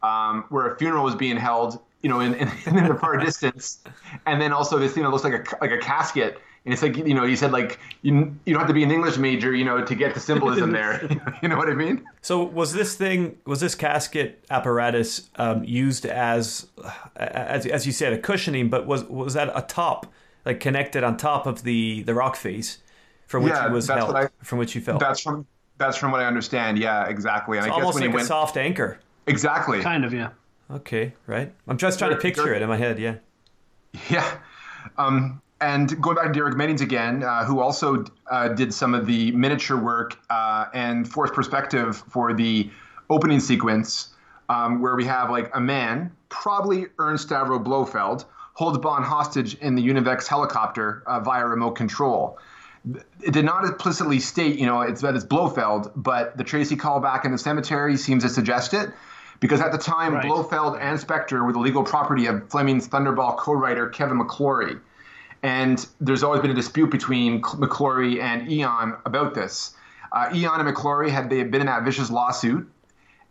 [0.03, 3.83] um, where a funeral was being held, you know, in, in, in the far distance,
[4.27, 6.41] and then also this thing that looks like a like a casket.
[6.67, 8.91] And it's like you know, he said like you you don't have to be an
[8.91, 11.01] English major, you know, to get the symbolism there.
[11.43, 12.05] you know what I mean?
[12.23, 16.67] So was this thing was this casket apparatus um, used as,
[17.15, 20.13] as as you said a cushioning, but was was that a top
[20.45, 22.79] like connected on top of the the rock face
[23.29, 24.99] from which Yeah, he was that's held what I- from which you fell?
[24.99, 25.47] That's from
[25.79, 26.79] that's from what I understand.
[26.79, 27.59] Yeah, exactly.
[27.59, 28.99] And I guess Almost when like he a went soft anchor.
[29.29, 30.31] exactly, Kind of, yeah.
[30.69, 31.53] Okay, right.
[31.69, 32.99] I'm just trying to picture it in my head.
[32.99, 33.17] Yeah.
[34.11, 34.39] Yeah.
[34.99, 39.07] Um, and going back to Derek Meddings again, uh, who also uh, did some of
[39.07, 42.71] the miniature work uh, and forced perspective for the
[43.09, 44.11] opening sequence,
[44.49, 49.75] um, where we have like a man, probably Ernst Stavro Blofeld, holds Bond hostage in
[49.75, 52.39] the Univex helicopter uh, via remote control.
[53.21, 57.25] It did not explicitly state, you know, it's that it's Blofeld, but the Tracy callback
[57.25, 58.91] in the cemetery seems to suggest it.
[59.41, 60.25] Because at the time, Right.
[60.25, 64.81] Blofeld and Spectre were the legal property of Fleming's Thunderball co-writer Kevin McClory.
[65.43, 69.75] And there's always been a dispute between McClory and Eon about this.
[70.13, 72.69] Uh, Eon and McClory had they had been in that vicious lawsuit,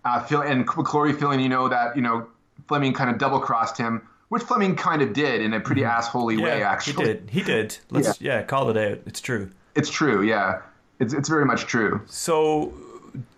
[0.04, 2.28] uh, feel, and McClory feeling, you know, that you know
[2.68, 6.38] Fleming kind of double crossed him, which Fleming kind of did in a pretty assholey
[6.38, 6.52] way.
[6.52, 6.60] Mm-hmm.
[6.60, 7.30] Yeah, Actually, he did.
[7.30, 7.78] He did.
[7.90, 8.44] Let's yeah.
[8.44, 9.00] call it out.
[9.06, 9.50] It's true.
[9.76, 10.22] It's true.
[10.22, 10.62] Yeah,
[11.00, 12.02] it's it's very much true.
[12.08, 12.74] So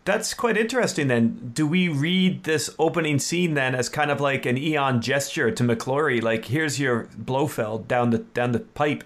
[0.05, 1.07] that's quite interesting.
[1.07, 5.51] Then, do we read this opening scene then as kind of like an Eon gesture
[5.51, 9.03] to McClory, like here's your Blofeld down the down the pipe?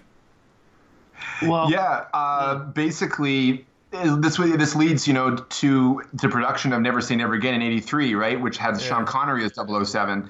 [1.42, 2.04] Well, yeah.
[2.14, 7.54] Uh, basically, this this leads you know to the production of Never Say Never Again
[7.54, 8.86] in '83, right, which had yeah.
[8.86, 10.28] Sean Connery as 007.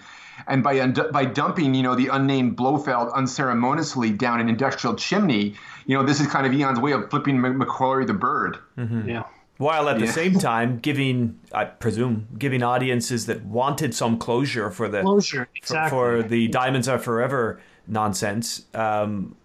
[0.48, 5.55] And by by dumping, you know, the unnamed Blofeld unceremoniously down an industrial chimney,
[5.87, 8.59] you know, this is kind of Eon's way of flipping McClory the bird.
[8.76, 9.09] Mm-hmm.
[9.09, 9.22] Yeah.
[9.58, 10.12] While at the yeah.
[10.12, 15.90] same time giving, I presume, giving audiences that wanted some closure for the closure exactly.
[15.90, 18.64] for, for the Diamonds Are Forever nonsense.
[18.74, 19.36] Um,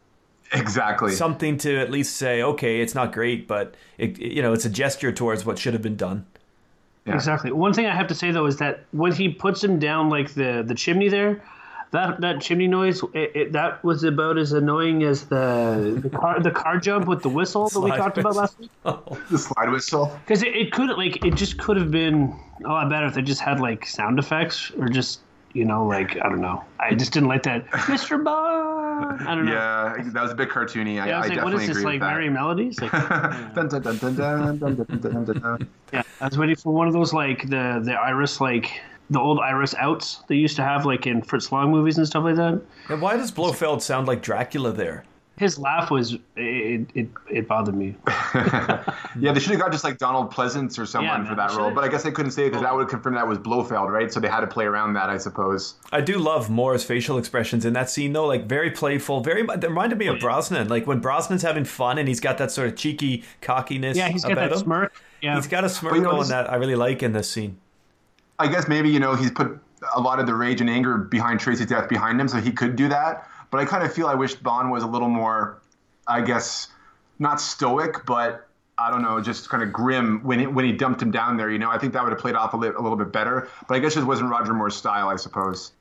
[0.54, 4.66] exactly something to at least say, okay, it's not great, but it, you know, it's
[4.66, 6.26] a gesture towards what should have been done.
[7.06, 7.16] Yeah.
[7.16, 7.52] Exactly.
[7.52, 10.34] One thing I have to say though is that when he puts him down like
[10.34, 11.42] the the chimney there,
[11.92, 16.40] that that chimney noise it, it, that was about as annoying as the the car
[16.40, 18.32] the car jump with the whistle that we talked whistle.
[18.32, 18.72] about last week.
[19.30, 20.18] the slide whistle.
[20.26, 23.22] Because it, it could like it just could have been a lot better if they
[23.22, 25.22] just had like sound effects or just
[25.54, 26.64] you know like I don't know.
[26.80, 28.22] I just didn't like that, Mr.
[28.24, 29.28] Bond.
[29.28, 29.54] I don't know.
[29.54, 30.96] Yeah, that was a bit cartoony.
[30.96, 32.80] Yeah, I, I, was I like, what is this like Merrie Melodies?
[32.88, 32.92] Like,
[35.94, 39.40] yeah, I was waiting for one of those like the the iris like the old
[39.40, 42.62] iris outs they used to have like in Fritz Lang movies and stuff like that.
[42.90, 45.06] And why does Blofeld sound like Dracula there?
[45.38, 47.96] His laugh was it it, it bothered me.
[48.36, 51.70] yeah, they should have got just like Donald Pleasence or someone yeah, for that role,
[51.70, 54.12] but I guess they couldn't say it because that would confirm that was Blofeld, right?
[54.12, 55.76] So they had to play around that, I suppose.
[55.92, 58.26] I do love Moore's facial expressions in that scene, though.
[58.26, 59.46] Like very playful, very.
[59.46, 60.70] They reminded me of oh, Brosnan.
[60.70, 63.96] Like when Brosnan's having fun and he's got that sort of cheeky cockiness.
[63.96, 64.58] Yeah, he's got that him.
[64.58, 65.00] smirk.
[65.22, 67.60] Yeah, he's got a smirk you know, going that I really like in this scene.
[68.40, 69.60] I guess maybe you know he's put
[69.96, 72.76] a lot of the rage and anger behind Tracy's death behind him, so he could
[72.76, 73.28] do that.
[73.52, 75.62] But I kind of feel I wish Bond was a little more,
[76.08, 76.68] I guess,
[77.20, 78.48] not stoic, but
[78.78, 81.50] I don't know, just kind of grim when he, when he dumped him down there.
[81.50, 83.48] You know, I think that would have played off a, li- a little bit better.
[83.68, 85.72] But I guess it wasn't Roger Moore's style, I suppose.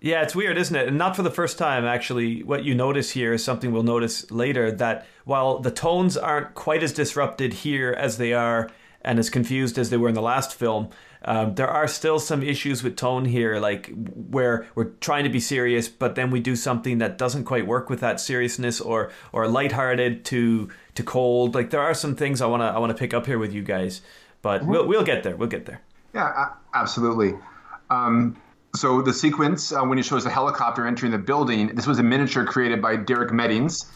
[0.00, 0.88] Yeah, it's weird, isn't it?
[0.88, 2.42] And not for the first time, actually.
[2.42, 6.82] What you notice here is something we'll notice later that while the tones aren't quite
[6.82, 8.70] as disrupted here as they are
[9.02, 10.90] and as confused as they were in the last film,
[11.24, 15.40] um, there are still some issues with tone here, like where we're trying to be
[15.40, 19.46] serious, but then we do something that doesn't quite work with that seriousness, or or
[19.46, 21.54] lighthearted to to cold.
[21.54, 24.00] Like there are some things I wanna I wanna pick up here with you guys,
[24.40, 24.70] but mm-hmm.
[24.70, 25.36] we'll we'll get there.
[25.36, 25.82] We'll get there.
[26.14, 27.34] Yeah, absolutely.
[27.90, 28.40] Um,
[28.74, 32.02] so the sequence uh, when he shows the helicopter entering the building, this was a
[32.02, 33.90] miniature created by Derek Meddings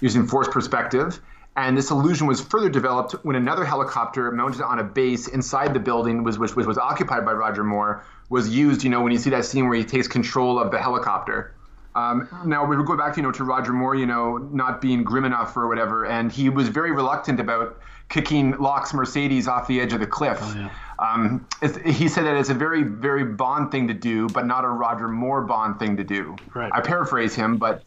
[0.00, 1.20] using forced perspective
[1.56, 5.80] and this illusion was further developed when another helicopter mounted on a base inside the
[5.80, 8.84] building, was, which was, was occupied by Roger Moore, was used.
[8.84, 11.54] You know, when you see that scene where he takes control of the helicopter.
[11.94, 15.24] Um, now we go back, you know, to Roger Moore, you know, not being grim
[15.24, 19.94] enough or whatever, and he was very reluctant about kicking Locque's Mercedes off the edge
[19.94, 20.38] of the cliff.
[20.42, 20.70] Oh, yeah.
[20.98, 21.46] um,
[21.86, 25.08] he said that it's a very, very Bond thing to do, but not a Roger
[25.08, 26.36] Moore Bond thing to do.
[26.54, 26.70] Right.
[26.72, 27.82] I paraphrase him, but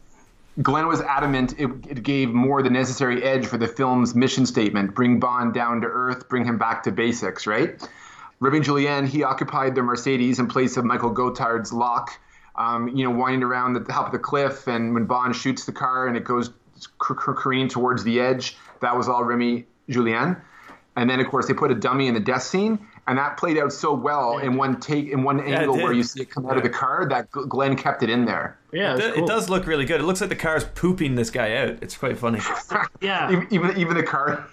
[0.62, 4.94] Glenn was adamant it, it, gave more the necessary edge for the film's mission statement
[4.94, 7.80] bring Bond down to earth, bring him back to basics, right?
[8.40, 12.18] Remy Julienne, he occupied the Mercedes in place of Michael Gothard's Locque,
[12.56, 14.66] um, you know, winding around the top of the cliff.
[14.66, 16.50] And when Bond shoots the car and it goes
[16.98, 20.36] careening towards the edge, that was all Remy Julienne.
[20.96, 23.58] And then, of course, they put a dummy in the death scene and that played
[23.58, 26.46] out so well in one take in one angle yeah, where you see it come
[26.46, 26.58] out yeah.
[26.58, 28.58] of the car that Glenn kept it in there.
[28.72, 29.24] Yeah, it, cool.
[29.24, 30.00] it, does look really good.
[30.00, 31.78] It looks like the car's pooping this guy out.
[31.82, 32.40] It's quite funny.
[33.00, 34.46] yeah, even even the car.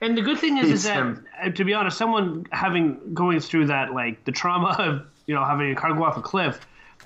[0.00, 1.26] And the good thing is, is that him.
[1.42, 5.44] Uh, to be honest, someone having going through that like the trauma of you know
[5.44, 6.60] having a car go off a cliff,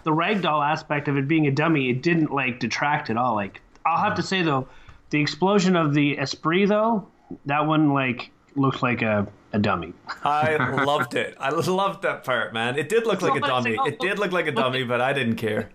[0.05, 3.35] the ragdoll aspect of it being a dummy, it didn't like detract at all.
[3.35, 4.68] Like I'll have to say though,
[5.11, 7.09] the explosion of the Esprit though,
[7.46, 9.92] that one like looked like a a dummy.
[10.24, 11.36] I loved it.
[11.38, 12.78] I loved that part, man.
[12.78, 13.76] It did look like a dummy.
[13.86, 15.70] It did look like a dummy, but I didn't care.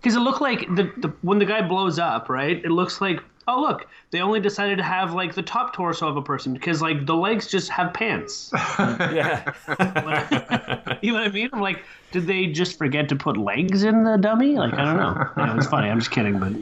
[0.00, 2.62] Because it looked like the, the when the guy blows up, right?
[2.62, 6.16] It looks like oh look, they only decided to have like the top torso of
[6.16, 8.50] a person because like the legs just have pants.
[8.78, 9.52] yeah.
[11.02, 11.50] you know what I mean?
[11.52, 14.56] I'm like, did they just forget to put legs in the dummy?
[14.56, 15.30] Like I don't know.
[15.36, 15.88] Yeah, it's funny.
[15.88, 16.52] I'm just kidding, but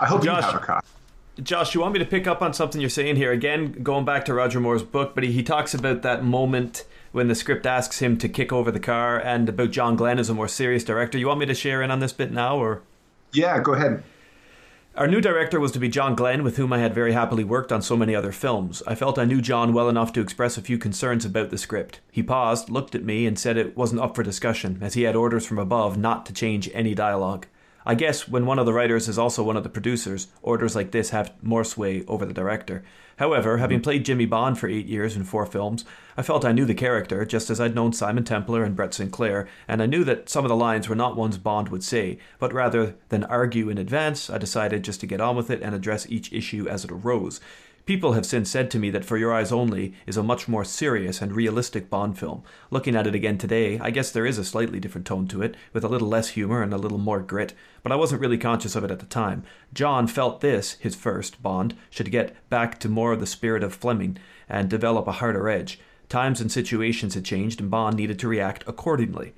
[0.00, 0.84] I hope Josh, you have a cop.
[1.42, 3.32] Josh, you want me to pick up on something you're saying here?
[3.32, 7.28] Again, going back to Roger Moore's book, but he, he talks about that moment when
[7.28, 10.34] the script asks him to kick over the car and about John Glenn as a
[10.34, 11.18] more serious director.
[11.18, 12.82] You want me to share in on this bit now, or?
[13.32, 14.02] Yeah, go ahead.
[14.96, 17.70] Our new director was to be John Glenn, with whom I had very happily worked
[17.70, 18.82] on so many other films.
[18.88, 22.00] I felt I knew John well enough to express a few concerns about the script.
[22.10, 25.14] He paused, looked at me, and said it wasn't up for discussion, as he had
[25.14, 27.46] orders from above not to change any dialogue.
[27.86, 30.90] I guess when one of the writers is also one of the producers, orders like
[30.90, 32.82] this have more sway over the director.
[33.16, 33.84] However, having mm-hmm.
[33.84, 35.84] played Jimmy Bond for eight years in four films,
[36.16, 39.46] I felt I knew the character, just as I'd known Simon Templar and Brett Sinclair,
[39.68, 42.52] and I knew that some of the lines were not ones Bond would say, but
[42.52, 46.08] rather than argue in advance, I decided just to get on with it and address
[46.08, 47.40] each issue as it arose.
[47.86, 50.64] People have since said to me that For Your Eyes Only is a much more
[50.64, 52.42] serious and realistic Bond film.
[52.70, 55.56] Looking at it again today, I guess there is a slightly different tone to it,
[55.72, 58.76] with a little less humour and a little more grit, but I wasn't really conscious
[58.76, 59.44] of it at the time.
[59.72, 63.74] John felt this, his first, Bond, should get back to more of the spirit of
[63.74, 64.18] Fleming
[64.48, 65.80] and develop a harder edge.
[66.08, 69.32] Times and situations had changed, and Bond needed to react accordingly.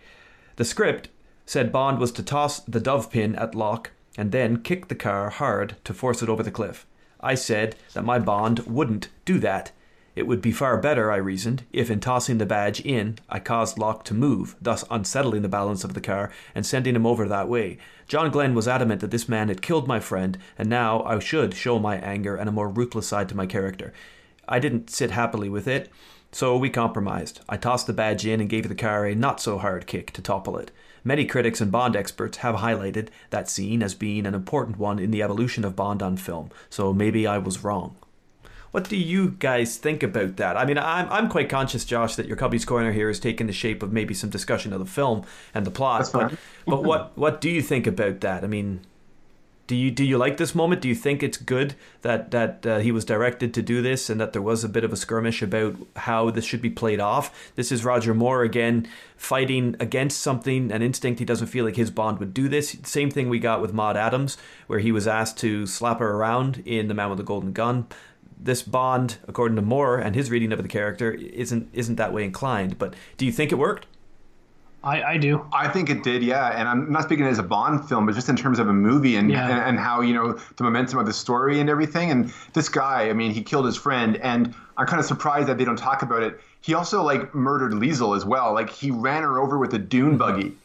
[0.57, 1.09] The script
[1.47, 5.31] said Bond was to toss the dove pin at Locque and then kick the car
[5.31, 6.87] hard to force it over the cliff.
[7.23, 9.73] I said that my bond wouldn't do that.
[10.15, 13.79] It would be far better, I reasoned, if in tossing the badge in, I caused
[13.79, 17.49] Locque to move, thus unsettling the balance of the car and sending him over that
[17.49, 17.79] way.
[18.09, 21.55] John Glenn was adamant that this man had killed my friend, and now I should
[21.55, 23.95] show my anger and a more ruthless side to my character.
[24.47, 25.91] I didn't sit happily with it,
[26.31, 27.41] so we compromised.
[27.49, 30.21] I tossed the badge in and gave the car a not so hard kick to
[30.21, 30.71] topple it.
[31.05, 35.11] Many critics and Bond experts have highlighted that scene as being an important one in
[35.11, 37.97] the evolution of Bond on film, so maybe I was wrong.
[38.71, 40.57] What do you guys think about that?
[40.57, 43.53] I mean, I'm, I'm quite conscious, Josh, that your Cubby's Corner here has taken the
[43.53, 46.09] shape of maybe some discussion of the film and the plot.
[46.11, 46.35] But,
[46.67, 48.45] but what, what do you think about that?
[48.45, 48.81] I mean,
[49.67, 50.81] do you do you like this moment?
[50.81, 54.21] Do you think it's good that that uh, he was directed to do this and
[54.21, 57.53] that there was a bit of a skirmish about how this should be played off?
[57.55, 61.93] This is Roger Moore again fighting against something, an instinct he doesn't feel like his
[61.93, 62.77] Bond would do this.
[62.83, 64.37] Same thing we got with Maud Adams,
[64.67, 67.87] where he was asked to slap her around in The Man with the Golden Gun.
[68.37, 72.25] This Bond, according to Moore and his reading of the character, isn't isn't that way
[72.25, 72.79] inclined.
[72.79, 73.87] But do you think it worked?
[74.85, 75.47] I, I do.
[75.53, 76.59] I think it did, yeah.
[76.59, 79.17] And I'm not speaking as a Bond film, but just in terms of a movie
[79.17, 79.49] and, yeah.
[79.49, 82.11] and, and how, you know, the momentum of the story and everything.
[82.11, 84.17] And this guy, I mean, he killed his friend.
[84.17, 86.41] And I'm kind of surprised that they don't talk about it.
[86.63, 88.53] He also, like, murdered Liesl as well.
[88.55, 90.19] Like, he ran her over with a dune mm-hmm.
[90.19, 90.57] buggy.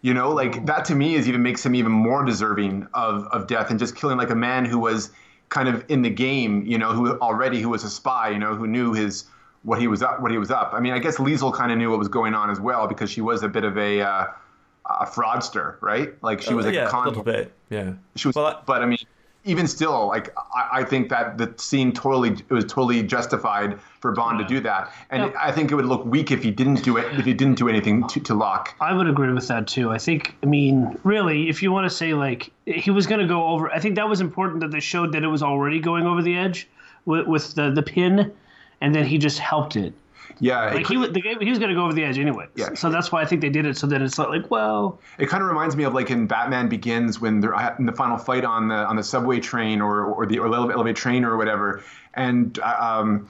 [0.00, 3.46] You know, like, that to me is even makes him even more deserving of, of
[3.46, 5.10] death and just killing, like, a man who was
[5.48, 8.54] kind of in the game, you know, who already, who was a spy, you know,
[8.54, 9.24] who knew his
[9.66, 10.20] what he was up.
[10.20, 10.70] What he was up.
[10.72, 13.10] I mean, I guess Liesl kind of knew what was going on as well because
[13.10, 14.26] she was a bit of a, uh,
[14.86, 16.14] a fraudster, right?
[16.22, 17.92] Like she was uh, like yeah, a, con- a little bit, yeah.
[18.14, 18.98] She was, well, but I mean,
[19.44, 24.12] even still, like I, I, think that the scene totally it was totally justified for
[24.12, 24.46] Bond yeah.
[24.46, 25.38] to do that, and yeah.
[25.40, 27.68] I think it would look weak if he didn't do it if he didn't do
[27.68, 28.72] anything to, to Locque.
[28.80, 29.90] I would agree with that too.
[29.90, 33.26] I think, I mean, really, if you want to say like he was going to
[33.26, 36.06] go over, I think that was important that they showed that it was already going
[36.06, 36.68] over the edge
[37.04, 38.32] with, with the the pin,
[38.80, 39.94] and then he just helped it.
[40.38, 42.46] Yeah, like he, the game, he was going to go over the edge anyway.
[42.56, 42.74] Yeah.
[42.74, 43.78] So that's why I think they did it.
[43.78, 46.68] So that it's not like, well, it kind of reminds me of like in Batman
[46.68, 50.26] Begins when they're in the final fight on the on the subway train or or
[50.26, 51.82] the or elevated train or whatever,
[52.14, 53.28] and uh, um,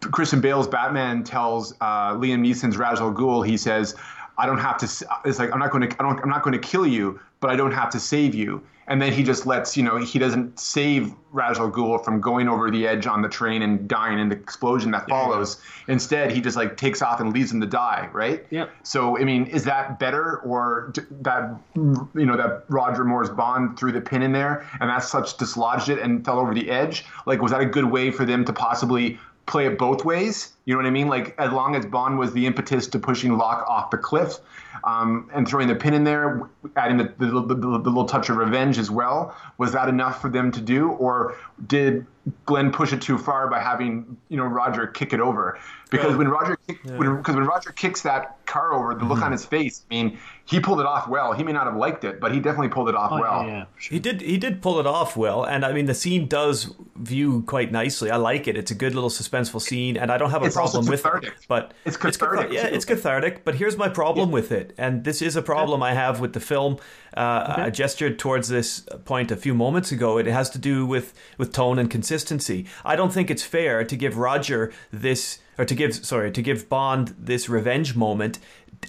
[0.00, 3.94] Christian Bale's Batman tells uh, Liam Neeson's Ra's al Ghul, he says,
[4.38, 5.06] "I don't have to.
[5.24, 5.96] It's like I'm not going to.
[6.00, 6.20] I don't.
[6.20, 9.12] I'm not going to kill you, but I don't have to save you." and then
[9.12, 12.86] he just lets you know he doesn't save Ra's al Ghul from going over the
[12.86, 15.60] edge on the train and dying in the explosion that follows.
[15.86, 15.92] Yeah.
[15.92, 18.46] Instead, he just like takes off and leaves him to die, right?
[18.50, 18.66] Yeah.
[18.82, 23.92] So I mean, is that better or that you know that Roger Moore's Bond threw
[23.92, 27.04] the pin in there and that such dislodged it and fell over the edge?
[27.26, 30.54] Like, was that a good way for them to possibly play it both ways?
[30.68, 31.08] You know what I mean?
[31.08, 34.38] Like, as long as Bond was the impetus to pushing Locque off the cliff,
[34.84, 38.36] um, and throwing the pin in there, adding the, the, the, the, little touch of
[38.36, 39.34] revenge as well.
[39.58, 42.06] Was that enough for them to do, or did
[42.44, 45.58] Glenn push it too far by having you know Roger kick it over?
[45.90, 46.16] Because yeah.
[46.16, 46.96] when Roger kick, yeah.
[46.96, 49.24] when, when Roger kicks that car over, the look mm-hmm.
[49.24, 49.84] on his face.
[49.90, 51.32] I mean, he pulled it off well.
[51.32, 53.46] He may not have liked it, but he definitely pulled it off oh, well.
[53.46, 53.94] Yeah, sure.
[53.94, 54.20] He did.
[54.20, 58.10] He did pull it off well, and I mean the scene does view quite nicely.
[58.10, 58.56] I like it.
[58.56, 61.32] It's a good little suspenseful scene, and I don't have a it's problem with it.
[61.48, 62.46] But it's cathartic.
[62.46, 63.44] It's, yeah, it's cathartic.
[63.44, 66.40] But here's my problem with it, and this is a problem I have with the
[66.40, 66.78] film.
[67.16, 67.62] Uh, okay.
[67.62, 70.18] I gestured towards this point a few moments ago.
[70.18, 72.66] It has to do with with tone and consistency.
[72.84, 76.68] I don't think it's fair to give Roger this or to give sorry to give
[76.68, 78.38] Bond this revenge moment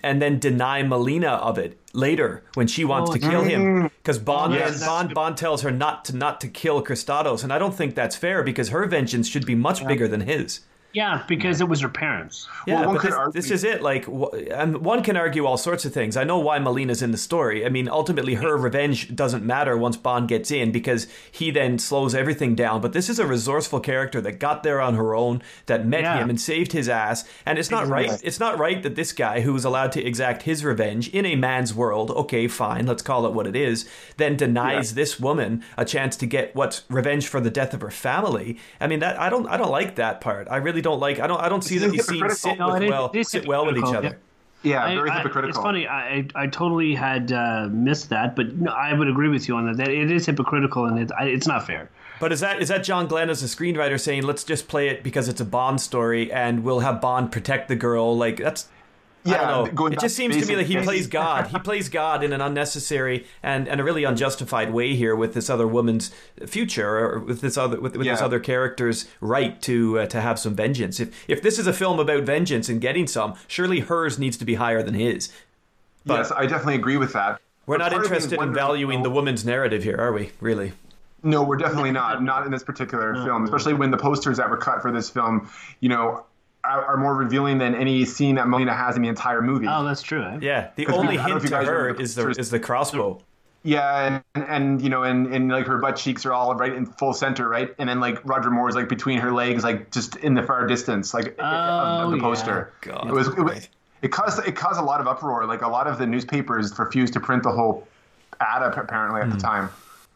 [0.03, 4.19] and then deny Melina of it later when she wants oh, to kill him because
[4.19, 4.85] Bond yes.
[4.85, 8.15] Bond Bond tells her not to not to kill Kristatos and I don't think that's
[8.15, 9.87] fair because her vengeance should be much yeah.
[9.87, 10.61] bigger than his.
[10.91, 12.47] Yeah, because it was her parents.
[12.65, 13.83] Yeah, one but this, argue- this is it.
[13.83, 16.17] Like, wh- and one can argue all sorts of things.
[16.17, 17.63] I know why Melina's in the story.
[17.63, 22.15] I mean, ultimately, her revenge doesn't matter once Bond gets in because he then slows
[22.15, 22.81] everything down.
[22.81, 26.17] But this is a resourceful character that got there on her own, that met Yeah.
[26.23, 27.23] him and saved his ass.
[27.45, 28.19] And it's not right.
[28.23, 31.35] It's not right that this guy who was allowed to exact his revenge in a
[31.35, 33.87] man's world, okay, fine, let's call it what it is,
[34.17, 37.91] then denies this woman a chance to get what's revenge for the death of her
[37.91, 38.57] family.
[38.81, 40.47] I mean, that I don't, I don't like that part.
[40.49, 41.19] I really don't like.
[41.19, 43.19] I don't, I don't see This that is these scenes sit No, with well, it
[43.19, 44.17] is sit well with each other.
[44.61, 45.49] Yeah, I- very I- hypocritical.
[45.49, 45.87] It's funny.
[45.87, 49.55] I, I I totally had uh, missed that, but no, I would agree with you
[49.55, 49.77] on that.
[49.77, 51.89] That it is hypocritical and it, I, it's not fair.
[52.19, 55.01] But is that is that John Glenn as a screenwriter saying let's just play it
[55.03, 58.17] because it's a Bond story and we'll have Bond protect the girl?
[58.17, 58.78] Like that's I
[59.23, 59.71] Yeah, don't know.
[59.71, 60.85] going It just seems to me basic like he things.
[60.85, 61.47] plays God.
[61.47, 65.49] He plays God in an unnecessary and, and a really unjustified way here with this
[65.49, 66.11] other woman's
[66.47, 70.39] future, or with this other with, with this other character's right to uh, to have
[70.39, 70.99] some vengeance.
[70.99, 74.45] If if this is a film about vengeance and getting some, surely hers needs to
[74.45, 75.31] be higher than his.
[76.05, 77.41] yes, I definitely agree with that.
[77.65, 80.11] We're But not part of me is interested in valuing the woman's narrative here, are
[80.11, 80.31] we?
[80.41, 80.71] Really?
[81.21, 82.23] No, we're definitely not.
[82.23, 85.49] Not in this particular film, especially when the posters that were cut for this film,
[85.79, 86.25] you know,
[86.69, 89.67] are, are more revealing than any scene that Melina has in the entire movie.
[89.67, 90.23] Oh, that's true.
[90.23, 90.39] Eh?
[90.41, 90.69] Yeah.
[90.75, 93.21] the only I hint you to her the is the is the crossbow.
[93.61, 96.85] Yeah, and, and you know, and, and like her butt cheeks are all right in
[96.85, 100.15] full center, right, and then like Roger Moore is like between her legs, like just
[100.15, 102.21] in the far distance, like of, of Oh, the yeah.
[102.21, 102.73] poster.
[102.81, 103.67] God, it was it, was-
[104.01, 105.45] it caused it caused a lot of uproar.
[105.45, 107.85] Like a lot of the newspapers refused to print the whole
[108.39, 109.69] ad ap- apparently at the time.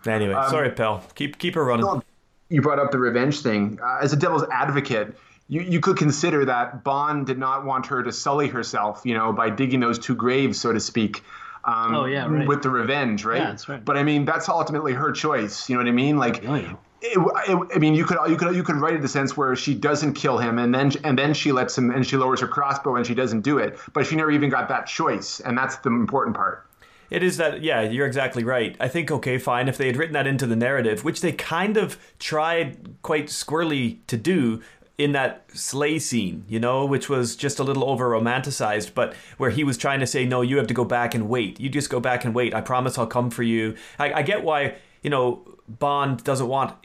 [0.05, 1.03] Anyway, Um, sorry, pal.
[1.15, 2.01] Keep keep her running.
[2.47, 3.77] you brought up the revenge thing.
[3.83, 5.17] Uh, as a devil's advocate,
[5.47, 9.33] you, you could consider that Bond did not want her to sully herself, you know,
[9.33, 11.23] by digging those two graves, so to speak.
[11.65, 12.47] Um, Oh, yeah, right.
[12.47, 13.39] With the revenge, right?
[13.39, 13.83] Yeah, that's right.
[13.83, 15.69] But I mean, that's ultimately her choice.
[15.69, 16.17] You know what I mean?
[16.17, 16.73] Like, Oh, yeah.
[17.01, 19.37] it, it, I mean, you could you could you could write it in the sense
[19.37, 22.41] where she doesn't kill him, and then and then she lets him, and she lowers
[22.41, 23.77] her crossbow, and she doesn't do it.
[23.93, 26.67] But she never even got that choice, and that's the important part.
[27.09, 28.75] It is that, yeah, you're exactly right.
[28.79, 31.77] I think, okay, fine, if they had written that into the narrative, which they kind
[31.77, 34.61] of tried quite squirrely to do
[34.97, 39.49] in that sleigh scene, you know, which was just a little over romanticized, but where
[39.49, 41.59] he was trying to say, no, you have to go back and wait.
[41.59, 42.53] You just go back and wait.
[42.53, 43.75] I promise I'll come for you.
[43.97, 46.75] I, I get why, you know, Bond doesn't want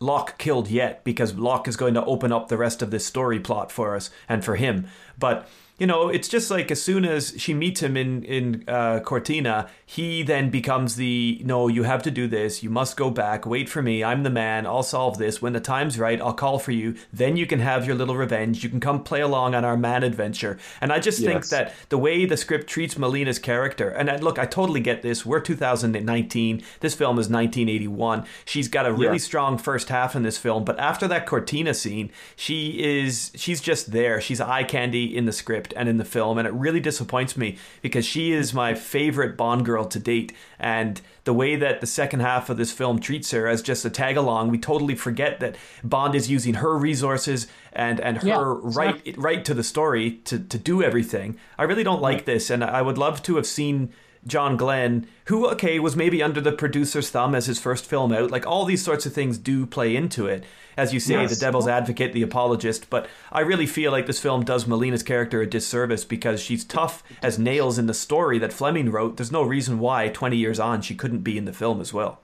[0.00, 3.38] Locque killed yet because Locque is going to open up the rest of this story
[3.38, 4.88] plot for us and for him.
[5.18, 5.48] But
[5.82, 9.68] you know, it's just like as soon as she meets him in in uh, Cortina,
[9.84, 11.66] he then becomes the no.
[11.66, 12.62] You have to do this.
[12.62, 13.44] You must go back.
[13.44, 14.04] Wait for me.
[14.04, 14.64] I'm the man.
[14.64, 16.20] I'll solve this when the time's right.
[16.20, 16.94] I'll call for you.
[17.12, 18.62] Then you can have your little revenge.
[18.62, 20.56] You can come play along on our man adventure.
[20.80, 24.38] And I just think that the way the script treats Melina's character, and I, look,
[24.38, 25.26] I totally get this.
[25.26, 26.62] We're 2019.
[26.78, 28.24] This film is 1981.
[28.44, 29.18] She's got a really Yeah.
[29.30, 33.90] strong first half in this film, but after that Cortina scene, she is she's just
[33.90, 34.20] there.
[34.20, 37.58] She's eye candy in the script and in the film, and it really disappoints me
[37.80, 40.32] because she is my favorite Bond girl to date.
[40.58, 43.90] And the way that the second half of this film treats her as just a
[43.90, 48.58] tag along, we totally forget that Bond is using her resources and and her Yeah,
[48.62, 51.38] right right to the story to to do everything.
[51.58, 53.92] I really don't like this, and I would love to have seen
[54.26, 58.30] John Glenn, who okay was maybe under the producer's thumb as his first film out.
[58.30, 60.44] Like all these sorts of things do play into it,
[60.76, 61.30] as you say, Yes.
[61.34, 62.88] the devil's advocate, the apologist.
[62.88, 67.02] But I really feel like this film does Melina's character a disservice because she's tough
[67.20, 69.16] as nails in the story that Fleming wrote.
[69.16, 72.20] There's no reason why, 20 years on, she couldn't be in the film as well.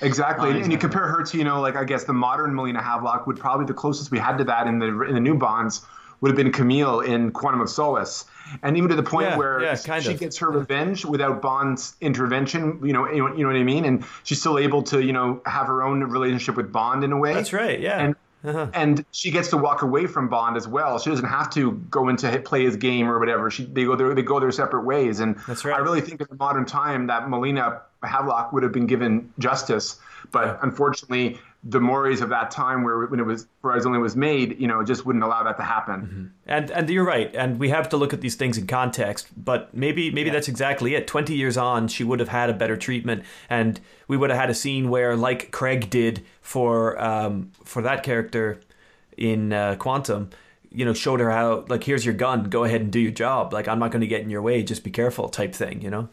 [0.00, 3.26] Exactly, and you compare her to you know like I guess the modern Melina Havelock
[3.26, 5.84] would probably the closest we had to that in the in the new Bonds
[6.20, 8.24] would have been Camille in Quantum of Solace,
[8.62, 10.20] and even to the point Yeah, where yeah, she of.
[10.20, 12.80] gets her revenge without Bond's intervention.
[12.84, 15.12] You know, you know, you know what I mean, and she's still able to you
[15.12, 17.34] know have her own relationship with Bond in a way.
[17.34, 18.00] That's right, yeah.
[18.04, 18.68] And Uh-huh.
[18.72, 21.00] and she gets to walk away from Bond as well.
[21.00, 23.50] She doesn't have to go into hit, play his game or whatever.
[23.50, 25.18] She they go their they go their separate ways.
[25.18, 25.74] And That's right.
[25.74, 29.98] I really think in the modern time that Melina Havelock would have been given justice,
[30.30, 34.60] but unfortunately, the mores of that time where when it was Horizon only was made,
[34.60, 36.00] you know, just wouldn't allow that to happen.
[36.00, 36.24] Mm-hmm.
[36.46, 39.28] And and you're right, and we have to look at these things in context.
[39.36, 41.06] But maybe maybe that's exactly it.
[41.06, 44.50] Twenty years on, she would have had a better treatment, and we would have had
[44.50, 48.60] a scene where, like Craig did for um, for that character
[49.16, 50.30] in uh, Quantum,
[50.70, 53.52] you know, showed her how like here's your gun, go ahead and do your job.
[53.52, 55.82] Like I'm not going to get in your way, just be careful, type thing.
[55.82, 56.08] You know.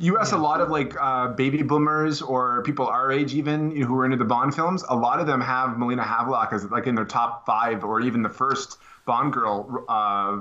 [0.00, 3.80] You ask a lot of like uh, baby boomers or people our age, even you
[3.80, 4.82] know, who are into the Bond films.
[4.88, 8.22] A lot of them have Melina Havelock as like in their top five or even
[8.22, 10.38] the first Bond girl uh,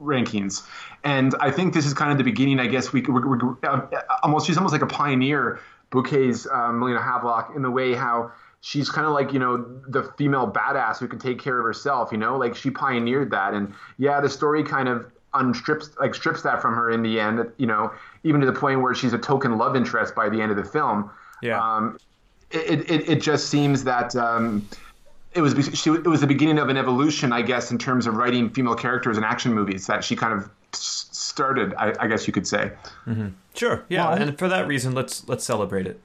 [0.00, 0.66] rankings.
[1.02, 2.60] And I think this is kind of the beginning.
[2.60, 3.86] I guess we we we uh,
[4.22, 5.60] almost she's almost like a pioneer.
[5.90, 10.04] Bouquet's uh, Melina Havelock in the way how she's kind of like you know the
[10.18, 12.12] female badass who can take care of herself.
[12.12, 16.42] You know, like she pioneered that, and yeah, the story kind of unstrips like strips
[16.42, 17.50] that from her in the end.
[17.56, 17.92] You know,
[18.24, 20.64] even to the point where she's a token love interest by the end of the
[20.64, 21.10] film.
[21.42, 21.60] Yeah.
[21.60, 21.98] Um,
[22.50, 24.68] it, it, it just seems that um,
[25.34, 28.16] it was she, it was the beginning of an evolution, I guess, in terms of
[28.16, 31.74] writing female characters in action movies that she kind of started.
[31.74, 32.72] I, I guess you could say.
[33.54, 33.84] Sure.
[33.88, 36.00] Yeah, Well, and for that reason, let's let's celebrate it.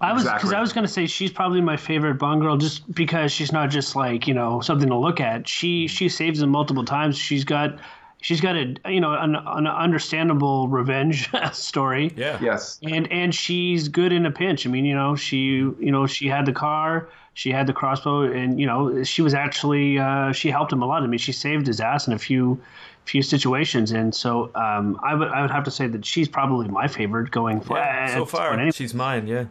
[0.00, 0.56] I was because Exactly.
[0.56, 3.70] I was going to say she's probably my favorite Bond girl just because she's not
[3.70, 5.48] just like you know something to look at.
[5.48, 7.16] She she saves them multiple times.
[7.16, 7.78] She's got
[8.20, 12.12] she's got a you know an, an understandable revenge story.
[12.16, 12.38] Yeah.
[12.40, 12.78] Yes.
[12.82, 14.66] and and she's good in a pinch.
[14.66, 18.22] I mean, you know, she you know she had the car, she had the crossbow,
[18.22, 21.02] and you know she was actually uh, she helped him a lot.
[21.02, 22.60] I mean, she saved his ass in a few
[23.04, 26.68] few situations, and so um, I would I would have to say that she's probably
[26.68, 28.70] my favorite going for Yeah, at so this point far, anyway.
[28.72, 29.26] she's mine.
[29.26, 29.44] Yeah.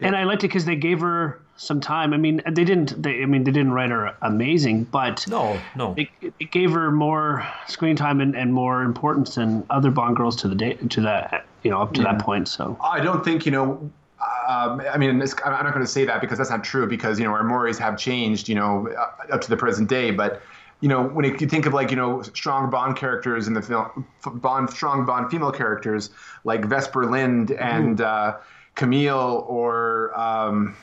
[0.00, 2.14] And I liked it because they gave her some time.
[2.14, 3.02] I mean, they didn't.
[3.02, 5.94] They, I mean, they didn't write her amazing, but No, no.
[5.96, 10.36] it, it gave her more screen time and, and more importance than other Bond girls
[10.36, 12.48] to the day to that you know up to that point.
[12.48, 13.90] So I don't think you know.
[14.48, 16.86] Um, I mean, it's, I'm not going to say that because that's not true.
[16.86, 20.10] Because you know our mores have changed, you know, uh, up to the present day.
[20.10, 20.40] But
[20.80, 23.62] you know, when it, you think of like you know strong Bond characters in the
[23.62, 26.10] film, Bond strong Bond female characters
[26.44, 28.36] like Vesper Lynd and uh,
[28.76, 30.76] Camille, or um,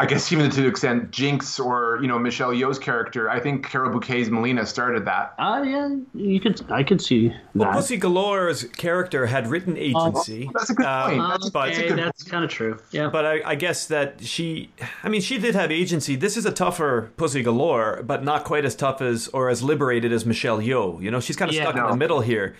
[0.00, 3.28] I guess even to the extent Jinx or you know Michelle Yeoh's character.
[3.28, 5.34] I think Carol Bouquet's Melina started that.
[5.38, 7.72] uh, yeah, you could I could see that.
[7.74, 10.48] Pussy Galore's character had written agency.
[10.54, 11.18] That's a good uh, point.
[11.28, 12.78] That's, a, but- that's Okay, good that's kind of true.
[12.92, 13.10] Yeah.
[13.10, 14.70] But I, I guess that she,
[15.04, 16.16] I mean, she did have agency.
[16.16, 20.12] This is a tougher Pussy Galore, but not quite as tough as or as liberated
[20.12, 21.02] as Michelle Yeoh.
[21.02, 21.64] You know, she's kind of Yeah.
[21.64, 22.56] stuck in the middle here.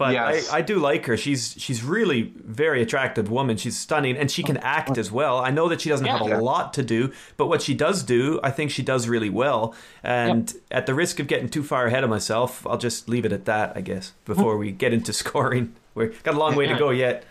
[0.00, 0.48] But Yes.
[0.50, 1.16] I, I do like her.
[1.18, 3.58] She's she's really very attractive woman.
[3.58, 5.36] She's stunning, and she can act as well.
[5.38, 6.38] I know that she doesn't have a Yeah.
[6.38, 9.74] lot to do, but what she does do, I think she does really well.
[10.02, 13.32] And at the risk of getting too far ahead of myself, I'll just leave it
[13.32, 13.74] at that.
[13.76, 17.24] I guess before we get into scoring, we've got a long way to go yet.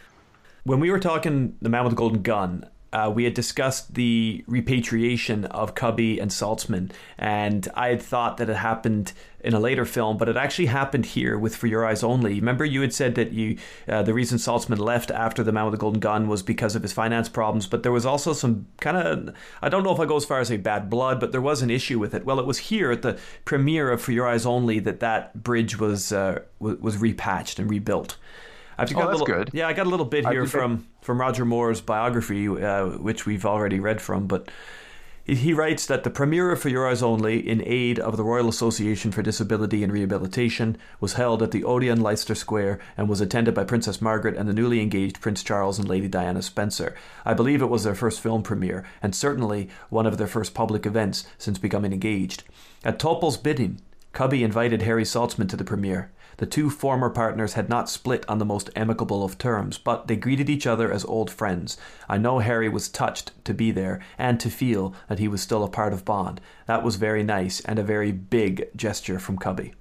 [0.64, 4.44] When we were talking the man with the golden gun, uh, we had discussed the
[4.48, 9.86] repatriation of Cubby and Saltzman, and I had thought that it happened in a later
[9.86, 12.36] film, but it actually happened here with For Your Eyes Only.
[12.36, 15.74] Remember, you had said that you uh, the reason Saltzman left after the man with
[15.74, 18.98] the golden gun was because of his finance problems, but there was also some kind
[18.98, 21.42] of I don't know if I go as far as say bad blood, but there
[21.42, 22.26] was an issue with it.
[22.26, 25.80] Well, it was here at the premiere of For Your Eyes Only that that bridge
[25.80, 28.18] was uh, was, was repatched and rebuilt.
[28.78, 29.50] I've got Oh, a that's little, good.
[29.54, 33.46] Yeah, I got a little bit here from from Roger Moore's biography, uh, which we've
[33.46, 34.50] already read from, but.
[35.30, 39.22] He, writes that the premiere For Eyes Only, in aid of the Royal Association for
[39.22, 44.02] Disability and Rehabilitation, was held at the Odeon Leicester Square and was attended by Princess
[44.02, 46.96] Margaret and the newly engaged Prince Charles and Lady Diana Spencer.
[47.26, 50.88] I believe it was their first film premiere, and certainly one of their first public
[50.88, 52.44] events since becoming engaged.
[52.84, 53.82] At Topol's bidding,
[54.14, 56.10] Cubby invited Harry Saltzman to the premiere.
[56.40, 60.16] The two former partners had not split on the most amicable of terms, but they
[60.16, 61.78] greeted each other as old friends.
[62.08, 65.66] I know Harry was touched to be there and to feel that he was still
[65.66, 66.40] a part of Bond.
[66.66, 69.74] That was very nice and a very big gesture from Cubby.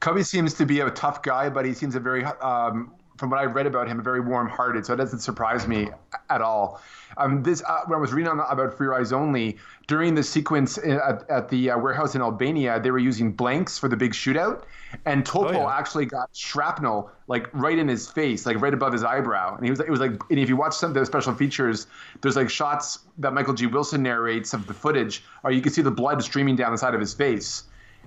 [0.00, 2.92] Cubby seems to be a tough guy, but he seems a very, um,
[3.22, 4.84] from what I've read about him, very warm-hearted.
[4.84, 5.90] So it doesn't surprise me
[6.28, 6.82] at all.
[7.16, 10.76] Um, this uh, when I was reading on, about Free Eyes Only during the sequence
[10.78, 14.64] at, at the uh, warehouse in Albania, they were using blanks for the big shootout,
[15.04, 15.78] and Topol yeah.
[15.78, 19.70] actually got shrapnel like right in his face, like right above his eyebrow, and he
[19.70, 21.86] was it was like, and if you watch some of the special features,
[22.22, 23.66] there's like shots that Michael G.
[23.66, 26.94] Wilson narrates of the footage, or you can see the blood streaming down the side
[26.94, 27.62] of his face,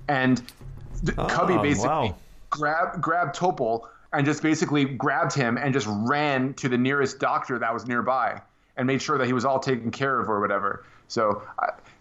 [0.09, 0.41] and
[1.05, 2.15] th- Cubby Oh, basically wow.
[2.49, 7.59] grabbed grabbed Topol and just basically grabbed him and just ran to the nearest doctor
[7.59, 8.41] that was nearby
[8.77, 10.85] and made sure that he was all taken care of or whatever.
[11.07, 11.43] So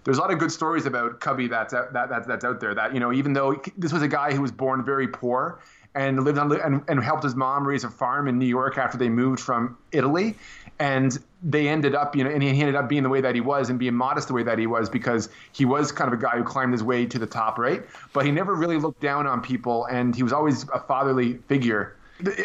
[0.04, 2.74] there's a lot of good stories about Cubby that's out, that, that that's out there.
[2.74, 5.60] That you know, even though this was a guy who was born very poor
[5.94, 8.98] and lived on and, and helped his mom raise a farm in New York after
[8.98, 10.36] they moved from Italy,
[10.78, 13.40] and they ended up, you know, and he ended up being the way that he
[13.40, 16.22] was and being modest the way that he was because he was kind of a
[16.22, 17.84] guy who climbed his way to the top, right?
[18.12, 21.96] But he never really looked down on people, and he was always a fatherly figure.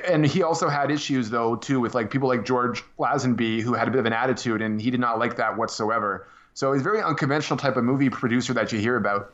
[0.07, 3.87] And he also had issues though too with like people like George Lazenby who had
[3.87, 6.27] a bit of an attitude, and he did not like that whatsoever.
[6.55, 9.33] So he's a very unconventional type of movie producer that you hear about.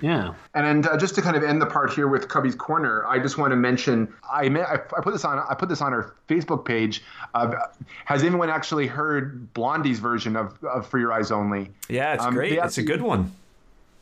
[0.00, 0.34] Yeah.
[0.54, 3.38] And uh, just to kind of end the part here with Cubby's Corner, I just
[3.38, 6.64] want to mention I, I I put this on I put this on our Facebook
[6.64, 7.04] page.
[7.34, 7.54] Uh,
[8.06, 11.70] has anyone actually heard Blondie's version of, of For Your Eyes Only?
[11.88, 12.56] Yeah, it's Um, great.
[12.56, 13.30] they It's a good one.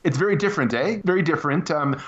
[0.04, 1.00] It's very different, eh?
[1.04, 1.70] Very different.
[1.70, 2.00] Um,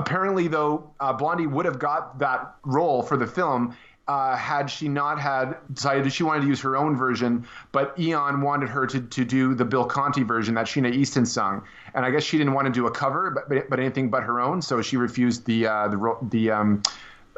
[0.00, 3.76] apparently, though, uh, Blondie would have got that role for the film.
[4.10, 7.96] uh, had she not had decided that she wanted to use her own version, but
[7.96, 11.62] Eon wanted her to, to do the Bill Conti version that Sheena Easton sung,
[11.94, 14.24] and I guess she didn't want to do a cover, but but, but anything but
[14.24, 16.82] her own, so she refused the uh, the the um,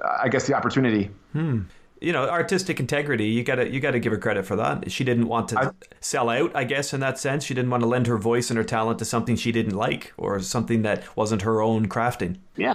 [0.03, 1.11] I guess the opportunity.
[1.33, 1.63] Hmm
[2.03, 3.27] you know, artistic integrity.
[3.27, 4.91] You gotta you gotta give her credit for that.
[4.91, 7.45] She didn't want to I, sell out, I guess, in that sense.
[7.45, 10.13] She didn't want to lend her voice and her talent to something she didn't like
[10.17, 12.39] or something that wasn't her own crafting.
[12.57, 12.75] Yeah,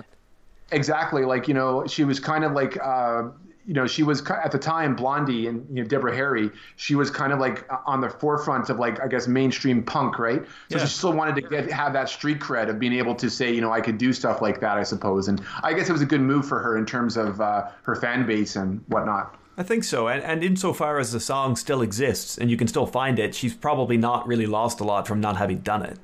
[0.71, 1.25] exactly.
[1.25, 3.29] Like you know, she was kind of like uh,
[3.67, 6.49] you know, she was at the time Blondie and you know Deborah Harry.
[6.77, 10.41] She was kind of like on the forefront of like I guess mainstream punk, right?
[10.71, 10.85] So yeah.
[10.85, 13.59] she still wanted to get have that street cred of being able to say, you
[13.59, 15.27] know, I could do stuff like that, I suppose.
[15.27, 17.95] And I guess it was a good move for her in terms of uh, her
[17.95, 19.35] fan base and whatnot.
[19.57, 22.85] I think so, and, and insofar as the song still exists and you can still
[22.85, 25.97] find it, she's probably not really lost a lot from not having done it.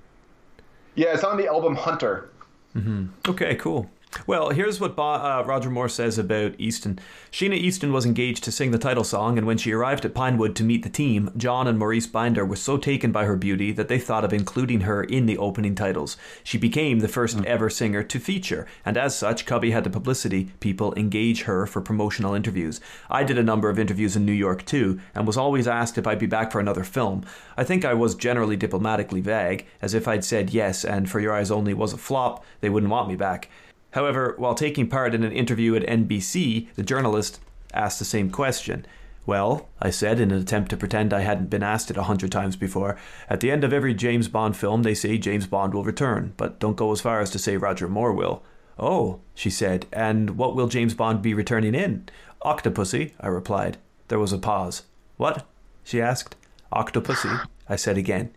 [0.95, 2.29] Yeah, it's on the album Hunter.
[2.75, 3.05] Mm-hmm.
[3.29, 3.89] Okay, cool.
[4.27, 6.99] Well, here's what uh, Roger Moore says about Easton.
[7.31, 10.55] Sheena Easton was engaged to sing the title song, and when she arrived at Pinewood
[10.55, 13.87] to meet the team, John and Maurice Binder were so taken by her beauty that
[13.87, 16.15] they thought of including her in the opening titles.
[16.43, 17.45] She became the first mm.
[17.45, 21.81] ever singer to feature, and as such, Cubby had the publicity people engage her for
[21.81, 22.79] promotional interviews.
[23.09, 26.07] I did a number of interviews in New York too, and was always asked if
[26.07, 27.25] I'd be back for another film.
[27.57, 31.33] I think I was generally diplomatically vague, as if I'd said yes, and For Your
[31.33, 33.49] Eyes Only was a flop, they wouldn't want me back.
[33.93, 37.39] However, while taking part in an interview at NBC, the journalist
[37.73, 38.85] asked the same question.
[39.25, 42.31] Well, I said in an attempt to pretend I hadn't been asked it a hundred
[42.31, 42.97] times before,
[43.29, 46.59] at the end of every James Bond film they say James Bond will return, but
[46.59, 48.43] don't go as far as to say Roger Moore will.
[48.79, 52.09] Oh, she said, and what will James Bond be returning in?
[52.43, 53.77] Octopussy, I replied.
[54.07, 54.83] There was a pause.
[55.17, 55.45] What?
[55.83, 56.35] she asked.
[56.73, 58.31] Octopussy, I said again.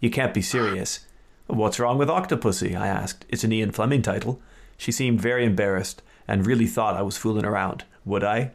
[0.00, 1.06] You can't be serious.
[1.46, 2.78] What's wrong with Octopussy?
[2.78, 3.24] I asked.
[3.30, 4.40] It's an Ian Fleming title.
[4.78, 7.84] She seemed very embarrassed and really thought I was fooling around.
[8.06, 8.52] Would I?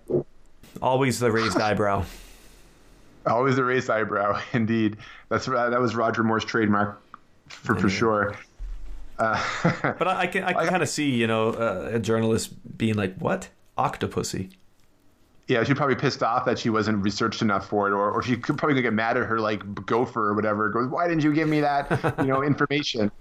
[0.81, 2.05] Always the raised eyebrow.
[3.27, 4.97] Always the raised eyebrow, indeed.
[5.29, 7.01] That's that was Roger Moore's trademark
[7.47, 8.35] for for sure.
[9.19, 9.41] Uh,
[9.99, 12.95] but I, I, can I can kind of see you know uh, a journalist being
[12.95, 14.51] like, "What octopussy?"
[15.47, 18.37] Yeah, she's probably pissed off that she wasn't researched enough for it, or, or she
[18.37, 20.69] could probably get mad at her like gopher or whatever.
[20.69, 23.11] Goes, why didn't you give me that you know information?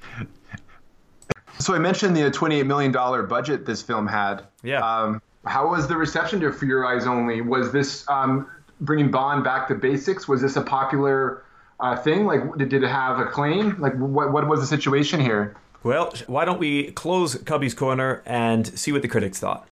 [1.63, 2.93] So I mentioned the $28 million
[3.29, 4.43] budget this film had.
[4.63, 4.81] Yeah.
[4.81, 7.41] Um, how was the reception to For Your Eyes Only?
[7.41, 8.49] Was this um,
[8.81, 10.27] bringing Bond back to basics?
[10.27, 11.45] Was this a popular
[11.81, 12.27] uh, thing?
[12.27, 13.81] Like, did, did it have acclaim?
[13.81, 15.57] Like, what, what was the situation here?
[15.85, 19.67] Well, why don't we close Cubby's Corner and see what the critics thought?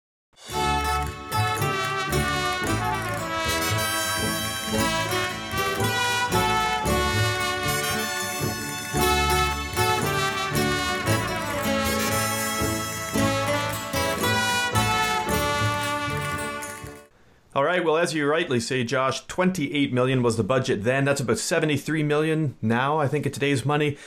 [17.60, 17.84] All right.
[17.84, 21.04] Well, as you rightly say, Josh, 28 million was the budget then.
[21.04, 23.98] That's about 73 million now, I think, at today's money.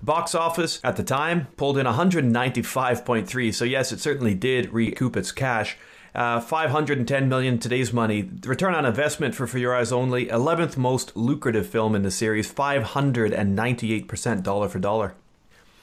[0.00, 3.52] Box office at the time pulled in 195.3.
[3.52, 5.76] So yes, it certainly did recoup its cash.
[6.14, 8.30] Uh, 510 million today's money.
[8.46, 12.50] Return on investment for For Your Eyes Only, 11th most lucrative film in the series,
[12.50, 15.12] 598% dollar for dollar.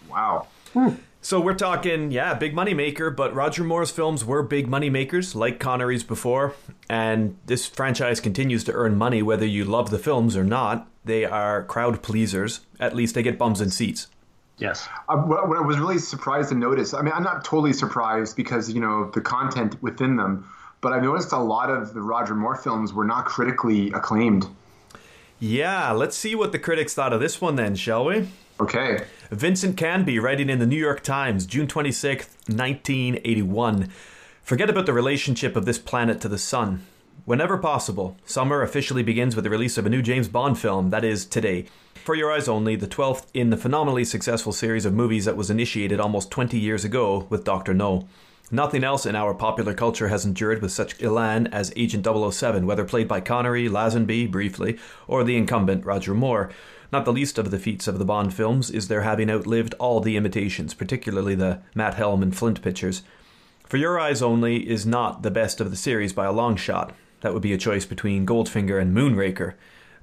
[0.09, 0.47] Wow.
[0.73, 0.95] Hmm.
[1.21, 5.35] So we're talking, yeah, big money maker, but Roger Moore's films were big money makers,
[5.35, 6.55] like Connery's before,
[6.89, 10.87] and this franchise continues to earn money whether you love the films or not.
[11.03, 12.61] They are crowd pleasers.
[12.79, 14.07] At least they get bums in seats.
[14.59, 14.87] Yes.
[15.09, 18.35] Uh, what, what I was really surprised to notice, I mean, I'm not totally surprised
[18.37, 20.49] because, you know, the content within them,
[20.81, 24.47] but I noticed a lot of the Roger Moore films were not critically acclaimed.
[25.39, 28.29] Yeah, let's see what the critics thought of this one then, shall we?
[28.59, 29.05] Okay.
[29.31, 33.89] Vincent Canby, writing in the New York Times, June 26th, 1981.
[34.41, 36.85] Forget about the relationship of this planet to the sun.
[37.23, 41.05] Whenever possible, summer officially begins with the release of a new James Bond film, that
[41.05, 41.67] is, today.
[42.03, 45.49] For Your Eyes Only, the 12th in the phenomenally successful series of movies that was
[45.49, 47.73] initiated almost 20 years ago with Dr.
[47.73, 48.09] No.
[48.51, 52.83] Nothing else in our popular culture has endured with such elan as Agent 007, whether
[52.83, 56.49] played by Connery, Lazenby, briefly, or the incumbent Roger Moore.
[56.91, 59.99] Not the least of the feats of the Bond films is their having outlived all
[59.99, 63.03] the imitations, particularly the Matt Helm and Flint pictures.
[63.63, 66.95] For Your Eyes Only is not the best of the series by a long shot.
[67.21, 69.53] That would be a choice between Goldfinger and Moonraker.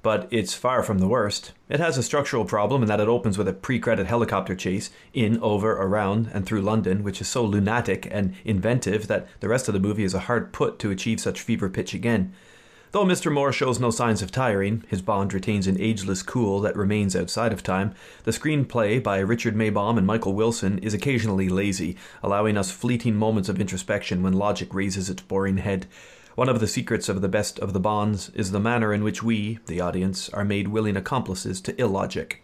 [0.01, 1.51] But it's far from the worst.
[1.67, 4.89] It has a structural problem in that it opens with a pre credit helicopter chase
[5.13, 9.67] in, over, around, and through London, which is so lunatic and inventive that the rest
[9.67, 12.33] of the movie is a hard put to achieve such fever pitch again.
[12.97, 13.31] Though Mr.
[13.31, 17.53] Moore shows no signs of tiring, his Bond retains an ageless cool that remains outside
[17.53, 17.93] of time.
[18.23, 23.49] The screenplay by Richard Maibaum and Michael Wilson is occasionally lazy, allowing us fleeting moments
[23.49, 25.85] of introspection when logic raises its boring head.
[26.33, 29.21] One of the secrets of the best of the Bonds is the manner in which
[29.21, 32.43] we, the audience, are made willing accomplices to illogic.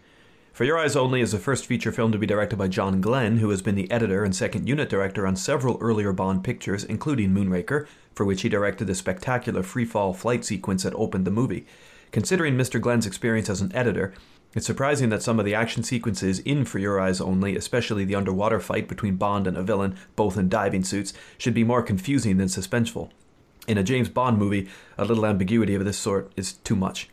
[0.54, 3.38] For Your Eyes Only is the first feature film to be directed by John Glenn,
[3.38, 7.32] who has been the editor and second unit director on several earlier Bond pictures, including
[7.32, 11.66] Moonraker, for which he directed the spectacular freefall flight sequence that opened the movie.
[12.12, 12.80] Considering Mr.
[12.80, 14.14] Glenn's experience as an editor,
[14.54, 18.14] it's surprising that some of the action sequences in For Your Eyes Only, especially the
[18.14, 22.38] underwater fight between Bond and a villain, both in diving suits, should be more confusing
[22.38, 23.10] than suspenseful.
[23.68, 27.10] In a James Bond movie, a little ambiguity of this sort is too much.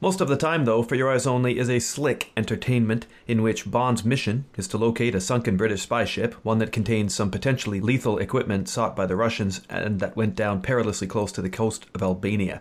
[0.00, 3.70] Most of the time, though, For Your Eyes Only is a slick entertainment in which
[3.70, 7.80] Bond's mission is to locate a sunken British spy ship, one that contains some potentially
[7.80, 11.86] lethal equipment sought by the Russians and that went down perilously close to the coast
[11.94, 12.60] of Albania.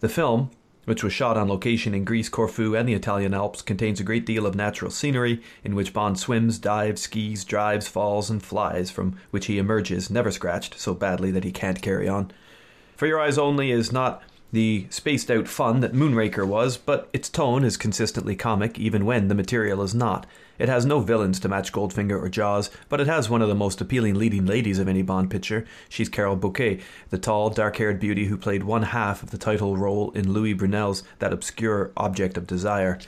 [0.00, 0.50] The film,
[0.84, 4.26] which was shot on location in Greece, Corfu, and the Italian Alps, contains a great
[4.26, 9.16] deal of natural scenery in which Bond swims, dives, skis, drives, falls, and flies, from
[9.30, 12.32] which he emerges never scratched so badly that he can't carry on.
[12.96, 14.22] For Your Eyes Only is not
[14.54, 19.28] the spaced out fun that Moonraker was, but its tone is consistently comic even when
[19.28, 20.26] the material is not.
[20.58, 23.54] It has no villains to match Goldfinger or Jaws, but it has one of the
[23.56, 25.66] most appealing leading ladies of any Bond picture.
[25.88, 26.80] She's Carol Bouquet,
[27.10, 30.56] the tall, dark haired beauty who played one half of the title role in Luis
[30.56, 33.00] Buñuel's That Obscure Object of Desire.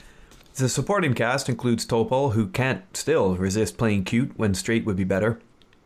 [0.55, 5.03] The supporting cast includes Topol, who can't still resist playing cute when straight would be
[5.05, 5.39] better,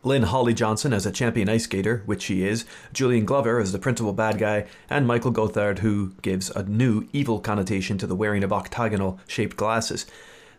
[0.04, 3.78] Lynn Holly Johnson as a champion ice skater, which she is, Julian Glover as the
[3.78, 8.42] principal bad guy, and Michael Gothard, who gives a new evil connotation to the wearing
[8.42, 10.04] of octagonal shaped glasses.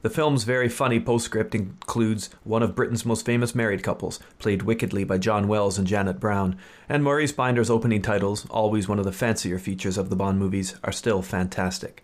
[0.02, 5.04] The film's very funny postscript includes one of Britain's most famous married couples, played wickedly
[5.04, 9.14] by John Wells and Janet Brown, and Maurice Binder's opening titles, always one of the
[9.14, 12.04] fancier features of the Bond movies, are still fantastic.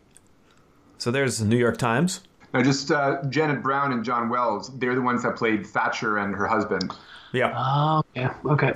[0.98, 2.22] So there's the New York Times.
[2.54, 6.36] Now, just uh, Janet Brown and John Wells, they're the ones that played Thatcher and
[6.36, 6.92] her husband.
[7.32, 7.54] Yeah.
[7.56, 8.34] Oh, yeah.
[8.46, 8.74] Okay.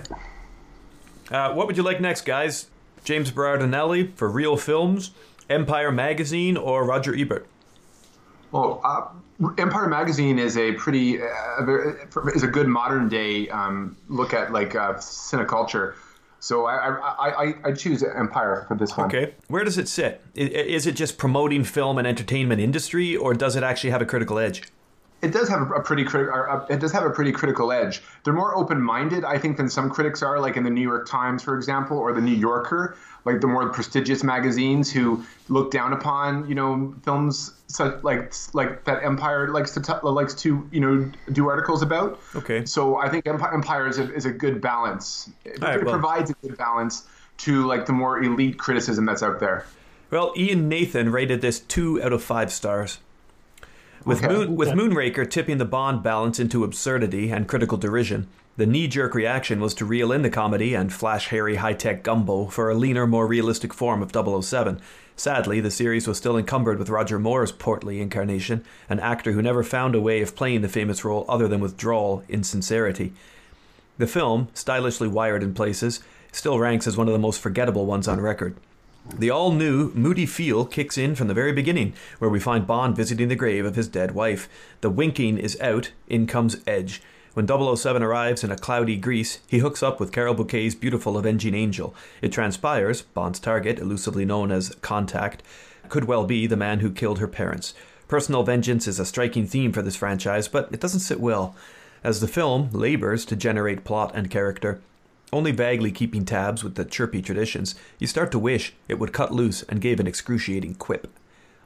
[1.31, 2.67] Uh, what would you like next, guys?
[3.03, 5.11] James Berardinelli for Real Films,
[5.49, 7.47] Empire Magazine, or Roger Ebert?
[8.51, 9.07] Well, uh,
[9.57, 14.75] Empire Magazine is a pretty uh, is a good modern day um, look at like
[14.75, 15.95] uh, cineculture.
[16.39, 19.07] So I, I, I, I choose Empire for this one.
[19.07, 20.21] Okay, where does it sit?
[20.35, 24.37] Is it just promoting film and entertainment industry, or does it actually have a critical
[24.37, 24.63] edge?
[25.23, 26.45] It does have a, pretty critical.
[26.47, 28.01] Uh, it does have a pretty critical edge.
[28.23, 31.41] They're more open-minded, I think, than some critics are, like in the New York Times,
[31.41, 36.47] for example, or the New Yorker, like the more prestigious magazines who look down upon,
[36.49, 41.11] you know, films such like like that Empire likes to t- likes to you know
[41.31, 42.19] do articles about.
[42.35, 42.65] Okay.
[42.65, 45.29] So I think Empire, Empire is, a, is a good balance.
[45.45, 45.93] It, right, it well.
[45.93, 47.07] provides a good balance
[47.37, 49.65] to like the more elite criticism that's out there.
[50.11, 52.99] Well, Ian Nathan rated this two out of five stars.
[54.05, 54.33] With, Okay.
[54.33, 58.27] Moon, with Moonraker tipping the Bond balance into absurdity and critical derision,
[58.57, 62.03] the knee jerk reaction was to reel in the comedy and flash hairy high tech
[62.03, 64.79] gumbo for a leaner, more realistic form of 007.
[65.15, 69.63] Sadly, the series was still encumbered with Roger Moore's portly incarnation, an actor who never
[69.63, 73.13] found a way of playing the famous role other than with drawl insincerity.
[73.97, 76.01] The film, stylishly wired in places,
[76.31, 78.55] still ranks as one of the most forgettable ones on record.
[79.05, 82.95] The all new, moody feel kicks in from the very beginning, where we find Bond
[82.95, 84.47] visiting the grave of his dead wife.
[84.79, 87.01] The winking is out, in comes Edge.
[87.33, 91.53] When 007 arrives in a cloudy Greece, he hooks up with Carol Bouquet's beautiful avenging
[91.53, 91.93] angel.
[92.21, 95.43] It transpires, Bond's target, elusively known as Contact,
[95.89, 97.73] could well be the man who killed her parents.
[98.07, 101.55] Personal vengeance is a striking theme for this franchise, but it doesn't sit well.
[102.03, 104.79] As the film labors to generate plot and character,
[105.33, 109.33] only vaguely keeping tabs with the chirpy traditions, you start to wish it would cut
[109.33, 111.07] loose and give an excruciating quip.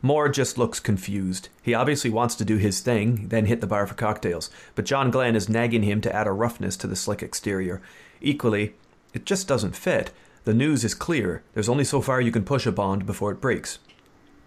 [0.02, 1.50] Moore just looks confused.
[1.62, 5.12] He obviously wants to do his thing, then hit the bar for cocktails, but John
[5.12, 7.82] Glenn is nagging him to add a roughness to the slick exterior.
[8.22, 8.74] Equally,
[9.14, 10.12] it just doesn't fit.
[10.44, 11.44] The news is clear.
[11.54, 13.80] There's only so far you can push a bond before it breaks.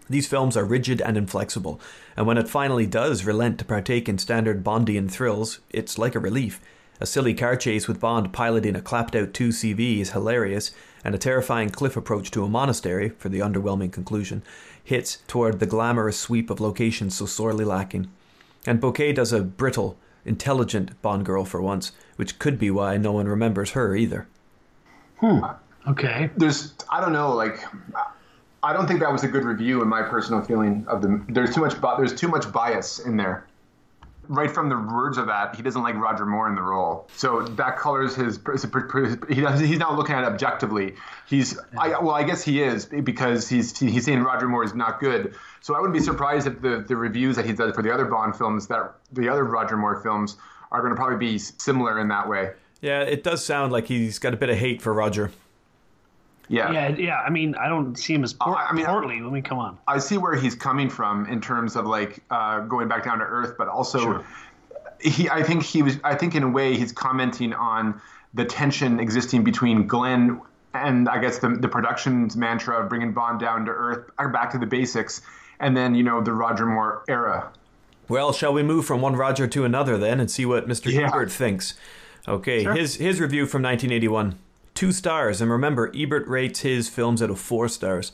[0.09, 1.79] These films are rigid and inflexible,
[2.17, 6.19] and when it finally does relent to partake in standard Bondian thrills, it's like a
[6.19, 6.59] relief.
[7.01, 10.69] A silly car chase with Bond piloting a clapped out 2CV is hilarious,
[11.03, 14.43] and a terrifying cliff approach to a monastery, for the underwhelming conclusion,
[14.83, 18.11] hits toward the glamorous sweep of locations so sorely lacking.
[18.67, 23.13] And Bouquet does a brittle, intelligent Bond girl for once, which could be why no
[23.13, 24.27] one remembers her either.
[25.17, 25.39] Hmm.
[25.87, 26.29] Okay.
[26.37, 27.65] there's I don't know like
[28.61, 31.55] I don't think that was a good review in my personal feeling of the there's
[31.55, 33.47] too much there's too much bias in there
[34.31, 37.07] right from the words of that he doesn't like Roger Moore in the role.
[37.15, 38.39] So that colors his
[39.29, 40.95] he does, he's not looking at it objectively.
[41.27, 44.99] He's I, well I guess he is because he's he's saying Roger Moore is not
[44.99, 45.35] good.
[45.59, 48.05] So I wouldn't be surprised if the the reviews that he does for the other
[48.05, 50.37] Bond films that the other Roger Moore films
[50.71, 52.51] are going to probably be similar in that way.
[52.79, 55.31] Yeah, it does sound like he's got a bit of hate for Roger.
[56.51, 56.71] Yeah.
[56.71, 57.17] Yeah, yeah.
[57.19, 59.15] I mean, I don't see him as por- I mean, portly.
[59.15, 59.77] I mean, come on.
[59.87, 63.25] I see where he's coming from in terms of like uh, going back down to
[63.25, 64.25] earth, but also Sure.
[64.99, 65.29] he.
[65.29, 65.97] I think he was.
[66.03, 68.01] I think in a way he's commenting on
[68.33, 70.41] the tension existing between Glenn
[70.73, 74.51] and I guess the the production's mantra of bringing Bond down to earth, or back
[74.51, 75.21] to the basics,
[75.61, 77.49] and then you know the Roger Moore era.
[78.09, 80.91] Well, shall we move from one Roger to another then and see what Mr.
[80.91, 81.07] Yeah.
[81.07, 81.75] Ebert thinks?
[82.27, 82.73] Okay, Sure.
[82.73, 84.35] his his review from 1981.
[84.73, 88.11] Two stars, and remember, Ebert rates his films out of four stars.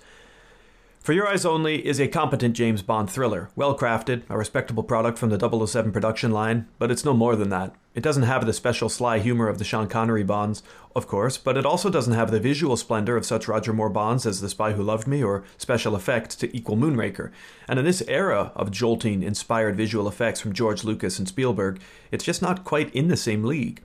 [1.07, 5.17] For Your Eyes Only is a competent James Bond thriller, well crafted, a respectable product
[5.17, 7.73] from the 007 production line, but it's no more than that.
[7.95, 10.63] It doesn't have the special sly humor of the Sean Connery Bonds,
[10.97, 14.25] of course, but it also doesn't have the visual splendor of such Roger Moore Bonds
[14.25, 17.31] as The Spy Who Loved Me or special effects to equal Moonraker.
[17.69, 21.79] And in this era of jolting, inspired visual effects from George Lucas and Spielberg,
[22.11, 23.81] it's just not quite in the same league.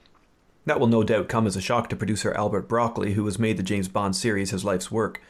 [0.64, 3.56] That will no doubt come as a shock to producer Albert Broccoli, who has made
[3.56, 5.20] the James Bond series his life's work.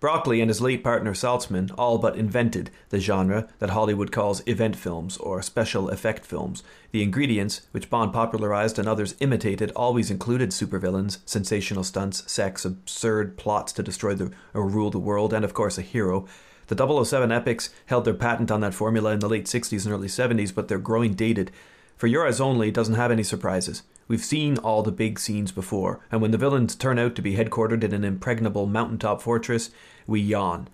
[0.00, 4.76] Broccoli and his late partner Saltzman all but invented the genre that Hollywood calls event
[4.76, 6.62] films or special effect films.
[6.90, 13.38] The ingredients, which Bond popularized and others imitated, always included supervillains, sensational stunts, sex, absurd
[13.38, 16.26] plots to destroy the, or rule the world, and of course a hero.
[16.66, 20.08] The 007 epics held their patent on that formula in the late 60s and early
[20.08, 21.50] 70s, but they're growing dated.
[21.96, 23.82] For Your Eyes Only doesn't have any surprises.
[24.08, 27.36] We've seen all the big scenes before, and when the villains turn out to be
[27.36, 29.70] headquartered in an impregnable mountaintop fortress,
[30.06, 30.68] we yawn.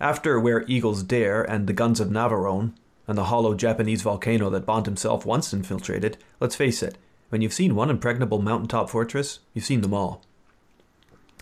[0.00, 2.72] After Where Eagles Dare and the Guns of Navarone,
[3.06, 7.52] and the hollow Japanese volcano that Bond himself once infiltrated, let's face it, when you've
[7.52, 10.22] seen one impregnable mountaintop fortress, you've seen them all.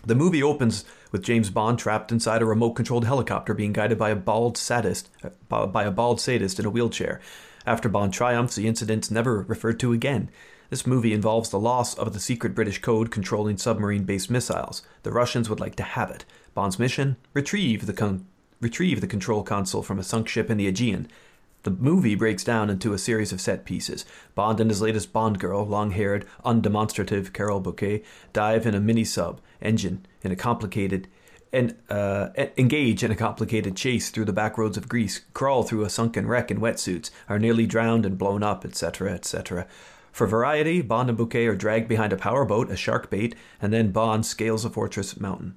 [0.05, 4.09] The movie opens with James Bond trapped inside a remote controlled helicopter being guided by
[4.09, 7.21] a bald sadist uh, by a bald sadist in a wheelchair.
[7.65, 10.29] After Bond triumphs, the incident's never referred to again.
[10.73, 14.81] This movie involves the loss of the secret British code controlling submarine based missiles.
[15.03, 16.25] The Russians would like to have it.
[16.55, 18.25] Bond's mission retrieve the con-
[18.59, 21.09] retrieve the control console from a sunk ship in the Aegean.
[21.61, 24.03] The movie breaks down into a series of set pieces.
[24.33, 28.01] Bond and his latest Bond girl, long haired, undemonstrative Carol Bouquet,
[28.33, 31.07] dive in a mini sub engine in a complicated
[31.51, 35.83] and uh, engage in a complicated chase through the back roads of Greece, crawl through
[35.83, 39.67] a sunken wreck in wetsuits, are nearly drowned and blown up, etc., etc.
[40.13, 43.91] For variety, Bond and Bouquet are dragged behind a powerboat, a shark bait, and then
[43.91, 45.55] Bond scales a fortress mountain.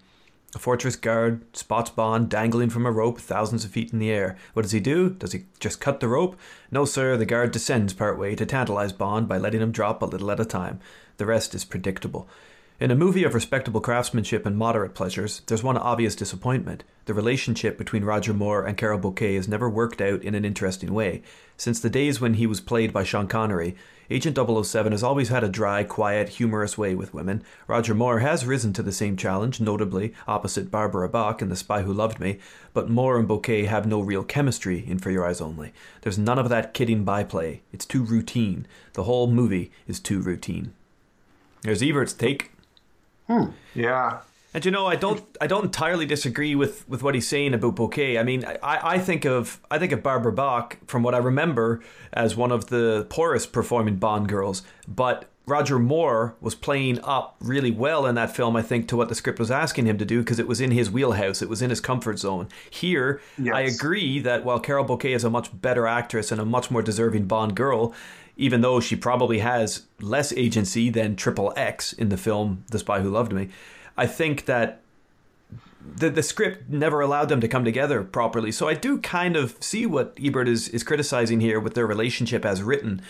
[0.55, 4.35] A fortress guard spots Bond dangling from a rope thousands of feet in the air.
[4.55, 5.11] What does he do?
[5.11, 6.39] Does he just cut the rope?
[6.71, 10.31] No, sir, the guard descends partway to tantalize Bond by letting him drop a little
[10.31, 10.81] at a time.
[11.19, 12.27] The rest is predictable.
[12.79, 16.85] In a movie of respectable craftsmanship and moderate pleasures, there's one obvious disappointment.
[17.07, 20.93] The relationship between Roger Moore and Carol Bouquet has never worked out in an interesting
[20.93, 21.23] way.
[21.57, 23.77] Since the days when he was played by Sean Connery,
[24.11, 27.43] Agent 007 has always had a dry, quiet, humorous way with women.
[27.67, 31.81] Roger Moore has risen to the same challenge, notably opposite Barbara Bach in The Spy
[31.81, 32.39] Who Loved Me,
[32.75, 35.73] but Moore and Bouquet have no real chemistry in For Your Eyes Only.
[36.03, 37.63] There's none of that kidding byplay.
[37.73, 38.67] It's too routine.
[38.93, 40.75] The whole movie is too routine.
[41.63, 42.51] There's Ebert's take.
[43.27, 43.51] Hmm.
[43.75, 44.21] Yeah.
[44.55, 47.77] And you know, I don't, I don't entirely disagree with, with what he's saying about
[47.77, 48.19] Bouquet.
[48.19, 51.83] I mean, I, I think of, I think of Barbara Bach from what I remember
[52.13, 54.63] as one of the poorest performing Bond girls.
[54.89, 59.09] But Roger Moore was playing up really well in that film, I think, to what
[59.09, 61.63] the script was asking him to do because it was in his wheelhouse, it was
[61.63, 62.49] in his comfort zone.
[62.69, 63.21] Here,
[63.53, 66.83] I agree that while Carol Bouquet is a much better actress and a much more
[66.83, 67.95] deserving Bond girl,
[68.37, 73.01] even though she probably has less agency than Triple X in the film The Spy
[73.01, 73.49] Who Loved Me,
[73.97, 74.83] I think that
[75.97, 78.53] the the script never allowed them to come together properly.
[78.53, 82.45] So I do kind of see what Ebert is is criticizing here with their relationship
[82.45, 83.03] as written.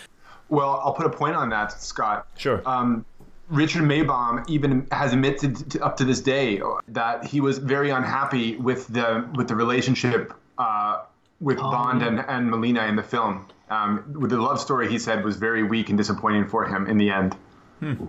[0.49, 2.27] Well, I'll put a point on that, Scott.
[2.37, 2.61] Sure.
[2.65, 3.05] Um,
[3.49, 8.57] Richard Maibaum even has admitted to, up to this day that he was very unhappy
[8.57, 11.03] with the with the relationship uh,
[11.39, 13.47] with Bond and, and Melina in the film.
[13.69, 16.97] Um, with the love story, he said was very weak and disappointing for him in
[16.97, 17.35] the end.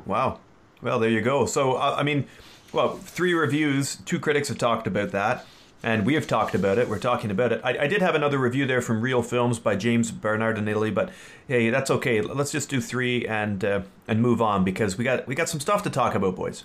[0.07, 0.39] Wow.
[0.81, 1.47] Well, there you go.
[1.47, 2.27] So uh, I mean,
[2.73, 5.47] well, three reviews, two critics have talked about that.
[5.81, 6.89] And we have talked about it.
[6.89, 7.61] We're talking about it.
[7.63, 11.11] I, I did have another review there from Real Films by James Berardinelli, but
[11.47, 12.21] hey, that's okay.
[12.21, 15.61] Let's just do three and uh, and move on because we got we got some
[15.61, 16.65] stuff to talk about, boys.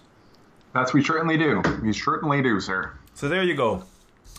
[0.73, 1.61] That's we certainly do.
[1.83, 2.91] We certainly do, sir.
[3.13, 3.83] So there you go.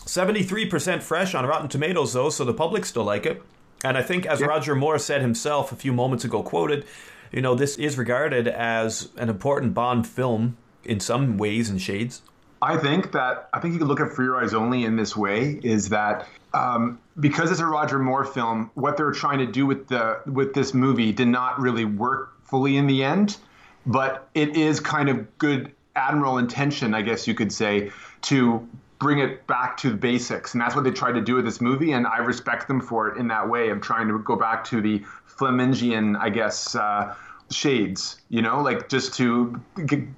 [0.05, 3.41] 73% fresh on Rotten Tomatoes, though, so the public still like it.
[3.83, 4.47] And I think, as Yeah.
[4.47, 6.85] Roger Moore said himself a few moments ago, quoted,
[7.31, 12.21] you know, this is regarded as an important Bond film in some ways and shades.
[12.61, 15.15] I think that I think you could look at For Your Eyes Only in this
[15.15, 19.65] way is that um, because it's a Roger Moore film, what they're trying to do
[19.65, 23.37] with the with this movie did not really work fully in the end,
[23.85, 27.91] but it is kind of good admiral intention, I guess you could say,
[28.23, 28.67] to
[28.99, 31.61] bring it back to the basics, and that's what they tried to do with this
[31.61, 31.91] movie.
[31.91, 34.81] And I respect them for it in that way of trying to go back to
[34.81, 36.75] the Flemingian, I guess.
[36.75, 37.15] Uh,
[37.51, 39.61] shades you know like just to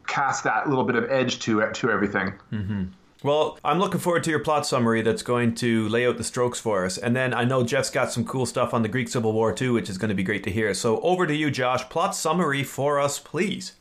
[0.08, 2.86] cast that little bit of edge to to everything mm-hmm.
[3.24, 6.60] Well, I'm looking forward to your plot summary that's going to lay out the strokes
[6.60, 7.00] for us.
[7.00, 9.74] And then I know Jeff's got some cool stuff on the Greek Civil War too,
[9.74, 10.74] which is going to be great to hear.
[10.76, 11.90] So over to you, Josh.
[11.90, 13.74] Plot summary for us, please.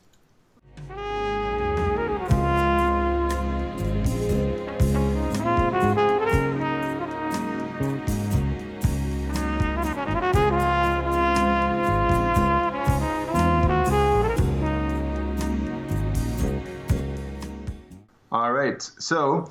[18.57, 18.81] Right.
[18.99, 19.47] So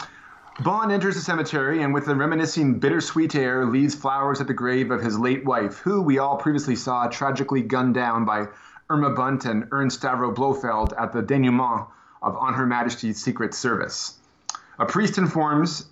[0.61, 4.91] Bond enters the cemetery and, with a reminiscing bittersweet air, leaves flowers at the grave
[4.91, 8.47] of his late wife, who we all previously saw tragically gunned down by
[8.89, 11.89] Irma Bunt and Ernst Stavro Blofeld at the denouement
[12.23, 14.19] of On Her Majesty's Secret Service.
[14.79, 15.87] A priest informs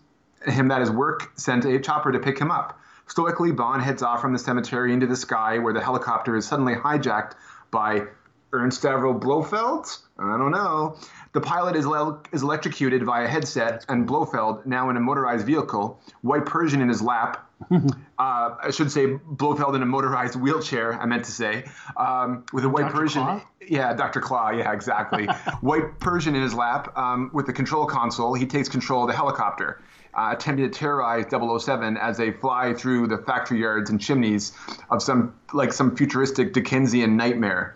[0.47, 2.79] him that his work sent a chopper to pick him up.
[3.07, 6.75] Stoically, Bond heads off from the cemetery into the sky, where the helicopter is suddenly
[6.75, 7.33] hijacked
[7.71, 8.05] by
[8.53, 9.99] Ernst Stavro Blofeld?
[10.19, 10.97] I don't know.
[11.35, 16.01] The pilot is, le- is electrocuted via headset, and Blofeld, now in a motorized vehicle,
[16.22, 17.80] white Persian in his lap, uh,
[18.18, 21.64] I should say Blofeld in a motorized wheelchair, I meant to say,
[21.97, 22.95] um, with a white Dr.
[22.95, 23.22] Persian.
[23.24, 23.43] Claw?
[23.66, 24.20] Yeah, Dr.
[24.20, 25.26] Claw, yeah, exactly.
[25.61, 28.35] white Persian in his lap um, with the control console.
[28.35, 29.82] He takes control of the helicopter.
[30.16, 34.53] Uh, attempting to terrorize 007 as they fly through the factory yards and chimneys
[34.89, 37.74] of some like some futuristic Dickensian nightmare.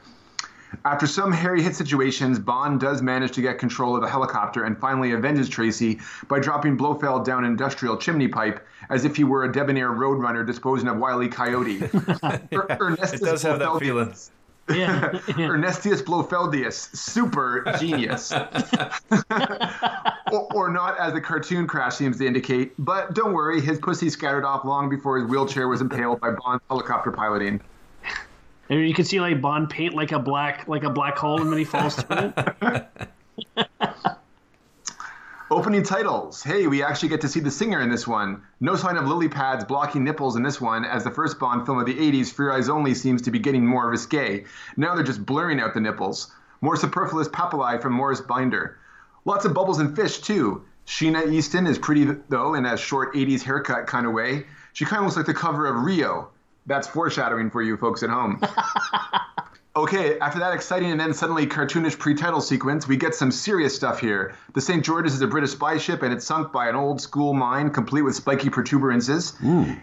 [0.84, 4.78] After some hairy hit situations, Bond does manage to get control of the helicopter and
[4.78, 5.98] finally avenges Tracy
[6.28, 10.46] by dropping Blofeld down an industrial chimney pipe as if he were a debonair roadrunner
[10.46, 11.78] disposing of Wily Coyote.
[11.78, 14.14] yeah, er-, it does have that feeling.
[14.68, 15.10] Yeah.
[15.28, 18.32] Ernestius Blofeldius, super genius.
[20.32, 22.72] or, or, not, as the cartoon crash seems to indicate.
[22.78, 26.62] But don't worry, his pussy scattered off long before his wheelchair was impaled by Bond's
[26.68, 27.60] helicopter piloting.
[28.70, 31.50] And you can see like Bond paint like a black like a black hole and
[31.50, 32.88] then he falls through it.
[35.50, 36.42] Opening titles.
[36.42, 38.42] Hey, we actually get to see the singer in this one.
[38.60, 41.78] No sign of lily pads blocking nipples in this one, as the first Bond film
[41.78, 44.44] of the 80s, For Your Eyes Only, seems to be getting more risque.
[44.76, 46.30] Now they're just blurring out the nipples.
[46.60, 48.76] More superfluous papillae from Maurice Binder.
[49.24, 50.64] Lots of bubbles and fish, too.
[50.86, 54.44] Sheena Easton is pretty, though, in a short 80s haircut kind of way.
[54.74, 56.28] She kind of looks like the cover of Rio.
[56.68, 58.42] That's foreshadowing for you folks at home.
[59.76, 64.00] okay, after that exciting and then suddenly cartoonish pre-title sequence, we get some serious stuff
[64.00, 64.34] here.
[64.52, 64.84] The St.
[64.84, 68.02] George's is a British spy ship and it's sunk by an old school mine complete
[68.02, 69.32] with spiky protuberances.
[69.40, 69.80] Mm.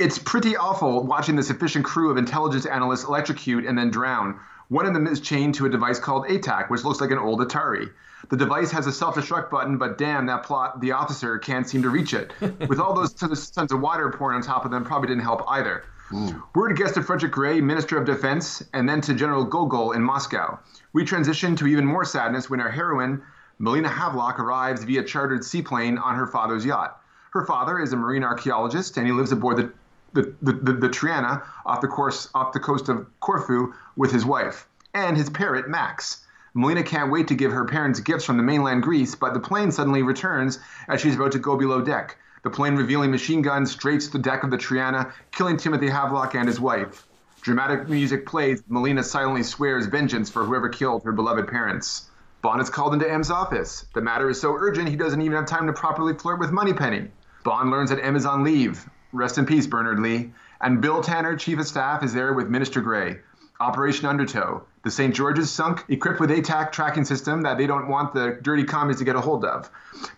[0.00, 4.40] It's pretty awful watching this efficient crew of intelligence analysts electrocute and then drown.
[4.68, 7.38] One of them is chained to a device called ATAC, which looks like an old
[7.38, 7.90] Atari.
[8.30, 11.88] The device has a self-destruct button, but damn, that plot, the officer can't seem to
[11.88, 12.32] reach it.
[12.68, 15.84] With all those tons of water pouring on top of them, probably didn't help either.
[16.10, 16.42] Mm.
[16.54, 20.58] Word gets to Frederick Gray, Minister of Defense, and then to General Gogol in Moscow.
[20.92, 23.22] We transition to even more sadness when our heroine,
[23.58, 27.00] Melina Havelock, arrives via chartered seaplane on her father's yacht.
[27.32, 29.72] Her father is a marine archaeologist, and he lives aboard the
[30.12, 34.24] the, the, the, the Triana off the course off the coast of Corfu with his
[34.24, 36.24] wife and his parrot Max.
[36.54, 39.70] Melina can't wait to give her parents gifts from the mainland Greece, but the plane
[39.70, 42.16] suddenly returns as she's about to go below deck.
[42.46, 46.46] The plane revealing machine guns straights the deck of the Triana, killing Timothy Havelock and
[46.46, 47.04] his wife.
[47.40, 48.62] Dramatic music plays.
[48.68, 52.08] Melina silently swears vengeance for whoever killed her beloved parents.
[52.42, 53.86] Bond is called into M's office.
[53.94, 57.08] The matter is so urgent he doesn't even have time to properly flirt with Moneypenny.
[57.42, 58.88] Bond learns that M is on leave.
[59.12, 60.32] Rest in peace, Bernard Lee.
[60.60, 63.18] And Bill Tanner, Chief of Staff, is there with Minister Gray.
[63.58, 64.62] Operation Undertow.
[64.86, 65.12] The St.
[65.12, 69.04] George's sunk, equipped with ATAC tracking system that they don't want the dirty commies to
[69.04, 69.68] get a hold of.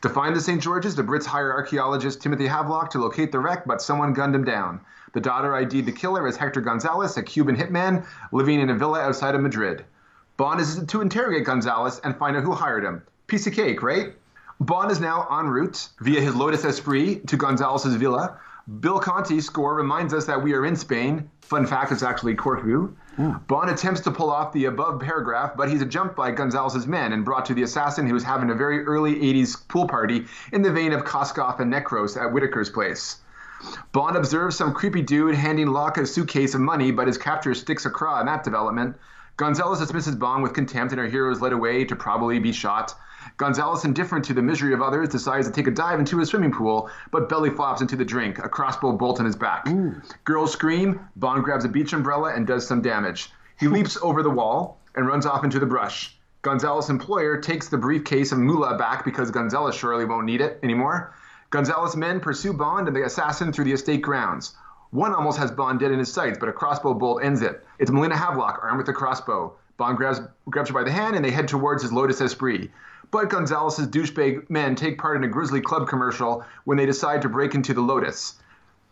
[0.02, 0.60] To find the St.
[0.60, 4.44] George's, the Brits hire archaeologist Timothy Havelock to locate the wreck, but someone gunned him
[4.44, 4.82] down.
[5.14, 9.00] The daughter ID'd the killer as Hector Gonzalez, a Cuban hitman living in a villa
[9.00, 9.86] outside of Madrid.
[10.36, 13.00] Bond is to interrogate Gonzalez and find out who hired him.
[13.26, 14.16] Piece of cake, right?
[14.61, 18.38] Bond is now en route via his Lotus Esprit to Gonzalez's villa.
[18.80, 21.30] Bill Conti's score reminds us that we are in Spain.
[21.40, 22.95] Fun fact, it's actually Corfu.
[23.49, 27.24] Bond attempts to pull off the above paragraph, but he's jumped by Gonzalez's men and
[27.24, 30.70] brought to the assassin who was having a very early 80s pool party in the
[30.70, 33.22] vein of Koskov and Necros at Whitaker's place.
[33.92, 37.86] Bond observes some creepy dude handing Locque a suitcase of money, but his captor sticks
[37.86, 38.96] a craw in that development.
[39.38, 42.95] Gonzalez dismisses Bond with contempt, and our hero is led away to probably be shot.
[43.36, 46.53] Gonzalez, indifferent to the misery of others, decides to take a dive into a swimming
[46.53, 49.68] pool, but belly flops into the drink, a crossbow bolt in his back.
[49.68, 50.00] Ooh.
[50.24, 53.30] Girls scream, Bond grabs a beach umbrella and does some damage.
[53.58, 56.18] He leaps over the wall and runs off into the brush.
[56.42, 61.12] Gonzalez' employer takes the briefcase of moolah back because Gonzalez surely won't need it anymore.
[61.50, 64.54] Gonzalez' men pursue Bond and the assassin through the estate grounds.
[64.90, 67.66] One almost has Bond dead in his sights, but a crossbow bolt ends it.
[67.78, 69.54] It's Melina Havelock armed with a crossbow.
[69.79, 72.71] Bond grabs, grabs her by the hand and they head towards his Lotus Esprit.
[73.11, 77.29] But Gonzalez's douchebag men take part in a Grizzly Club commercial when they decide to
[77.29, 78.34] break into the Lotus.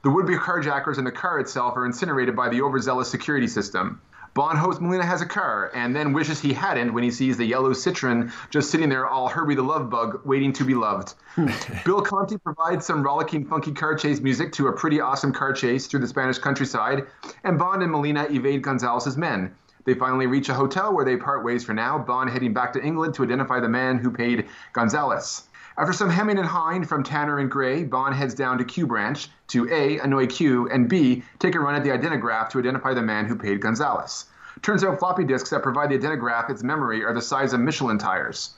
[0.04, 4.00] The would be carjackers and the car itself are incinerated by the overzealous security system.
[4.32, 7.44] Bond hopes Melina has a car and then wishes he hadn't when he sees the
[7.44, 11.14] yellow Citroen just sitting there all Herbie the Love Bug waiting to be loved.
[11.84, 15.88] Bill Conti provides some rollicking, funky car chase music to a pretty awesome car chase
[15.88, 17.06] through the Spanish countryside,
[17.42, 19.52] and Bond and Melina evade Gonzalez's men.
[19.86, 22.82] They finally reach a hotel where they part ways for now, Bond heading back to
[22.82, 25.44] England to identify the man who paid Gonzalez.
[25.78, 29.28] After some hemming and hawing from Tanner and Gray, Bond heads down to Q Branch
[29.46, 33.02] to A, annoy Q, and B, take a run at the identigraph to identify the
[33.02, 34.24] man who paid Gonzalez.
[34.60, 37.98] Turns out floppy disks that provide the identigraph its memory are the size of Michelin
[37.98, 38.54] tires.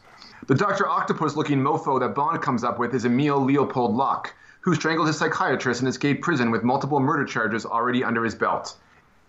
[0.47, 0.89] The Dr.
[0.89, 4.33] Octopus looking mofo that Bond comes up with is Emil Leopold Locque,
[4.63, 8.79] who strangled his psychiatrist and escaped prison with multiple murder charges already under his belt.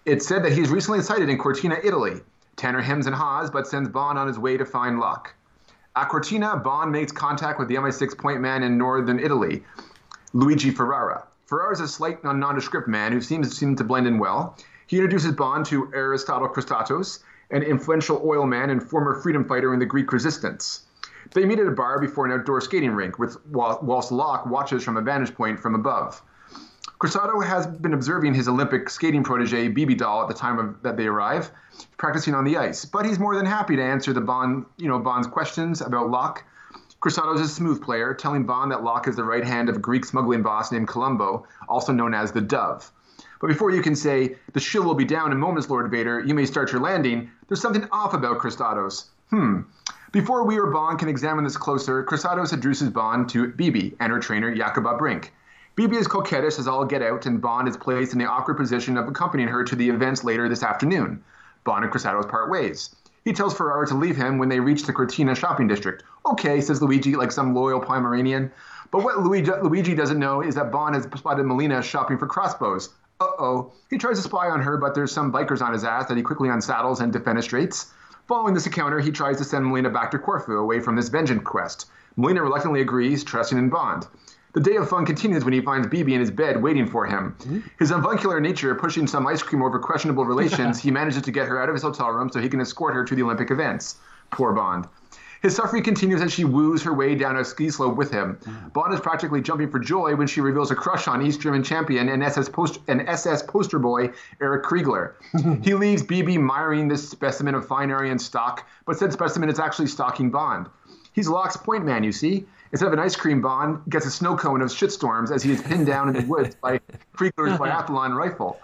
[0.10, 2.22] It's said that he's recently sighted in Cortina, Italy.
[2.56, 5.36] Tanner hems and haws, but sends Bond on his way to find Locque.
[5.96, 9.64] At Cortina, Bond makes contact with the MI6 point man in northern Italy,
[10.34, 11.28] Luigi Ferrara.
[11.46, 14.58] Ferrara is a slight nondescript man who seems, seem to blend in well.
[14.88, 17.20] He introduces Bond to Aristotle Kristatos,
[17.52, 20.88] an influential oil man and former freedom fighter in the Greek resistance.
[21.36, 24.98] They meet at a bar before an outdoor skating rink, with, whilst Locque watches from
[24.98, 26.20] a vantage point from above.
[27.00, 30.98] Kristatos has been observing his Olympic skating protege, Bibi Dahl, at the time of, that
[30.98, 31.50] they arrive,
[31.98, 32.84] practicing on the ice.
[32.84, 36.44] But he's more than happy to answer the Bond, you know, Bond's questions about Locque.
[37.02, 39.80] Kristatos is a smooth player, telling Bond that Locque is the right hand of a
[39.80, 42.92] Greek smuggling boss named Colombo, also known as the Dove.
[43.40, 46.34] But before you can say, the shield will be down in moments, Lord Vader, you
[46.34, 49.06] may start your landing, there's something off about Kristatos.
[49.30, 49.62] Hmm.
[50.12, 54.20] Before we or Bond can examine this closer, Kristatos introduces Bond to Bibi and her
[54.20, 55.32] trainer, Jacoba Brink.
[55.80, 58.98] Bibi is coquettish as all get out, and Bond is placed in the awkward position
[58.98, 61.24] of accompanying her to the events later this afternoon.
[61.64, 62.94] Bond and Kristatos part ways.
[63.24, 66.04] He tells Ferrara to leave him when they reach the Cortina shopping district.
[66.26, 68.52] Okay, says Luigi, like some loyal Pomeranian.
[68.92, 72.90] But what Luigi, Luigi doesn't know is that Bond has spotted Melina shopping for crossbows.
[73.22, 73.72] Uh oh.
[73.90, 76.24] He tries to spy on her, but there's some bikers on his ass that he
[76.24, 77.86] quickly unsaddles and defenestrates.
[78.28, 81.44] Following this encounter, he tries to send Melina back to Corfu away from this vengeance
[81.46, 81.90] quest.
[82.18, 84.08] Melina reluctantly agrees, trusting in Bond.
[84.54, 87.36] The day of fun continues when he finds Bibi in his bed waiting for him.
[87.40, 87.60] Mm-hmm.
[87.78, 91.62] His avuncular nature pushing some ice cream over questionable relations, he manages to get her
[91.62, 93.98] out of his hotel room so he can escort her to the Olympic events.
[94.32, 94.88] Poor Bond.
[95.42, 98.38] His suffering continues as she woos her way down a ski slope with him.
[98.44, 98.74] Mm.
[98.74, 102.10] Bond is practically jumping for joy when she reveals a crush on East German champion
[102.10, 104.12] and SS, post- and SS poster boy
[104.42, 105.14] Erich Kriegler.
[105.64, 109.88] he leaves Bibi miring this specimen of fine Aryan stock, but said specimen is actually
[109.88, 110.68] stalking Bond.
[111.14, 112.46] He's Locque's point man, you see.
[112.72, 115.62] Instead of an ice cream, Bond gets a snow cone of shitstorms as he is
[115.62, 116.80] pinned down in the woods by
[117.18, 118.60] Kriegler's biathlon rifle.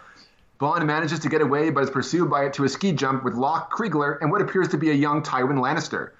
[0.58, 3.34] Bond manages to get away, but is pursued by it to a ski jump with
[3.34, 6.12] Locque, Kriegler, and what appears to be a young Tywin Lannister.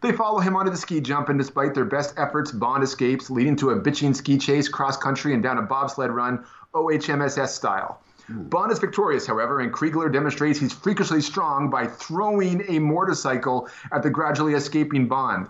[0.00, 3.56] They follow him onto the ski jump, and despite their best efforts, Bond escapes, leading
[3.56, 6.44] to a bitching ski chase cross country and down a bobsled run,
[6.74, 8.02] OHMSS style.
[8.30, 8.50] Mm.
[8.50, 14.02] Bond is victorious, however, and Kriegler demonstrates he's freakishly strong by throwing a motorcycle at
[14.02, 15.46] the gradually escaping Bond.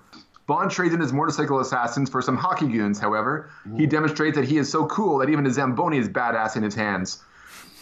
[0.46, 3.50] Bond trades in his motorcycle assassins for some hockey goons, however.
[3.66, 3.80] Mm.
[3.80, 6.74] He demonstrates that he is so cool that even a Zamboni is badass in his
[6.74, 7.22] hands.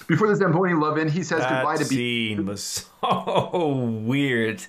[0.06, 4.64] Before the Zamboni love in, he says that goodbye to scene was so weird.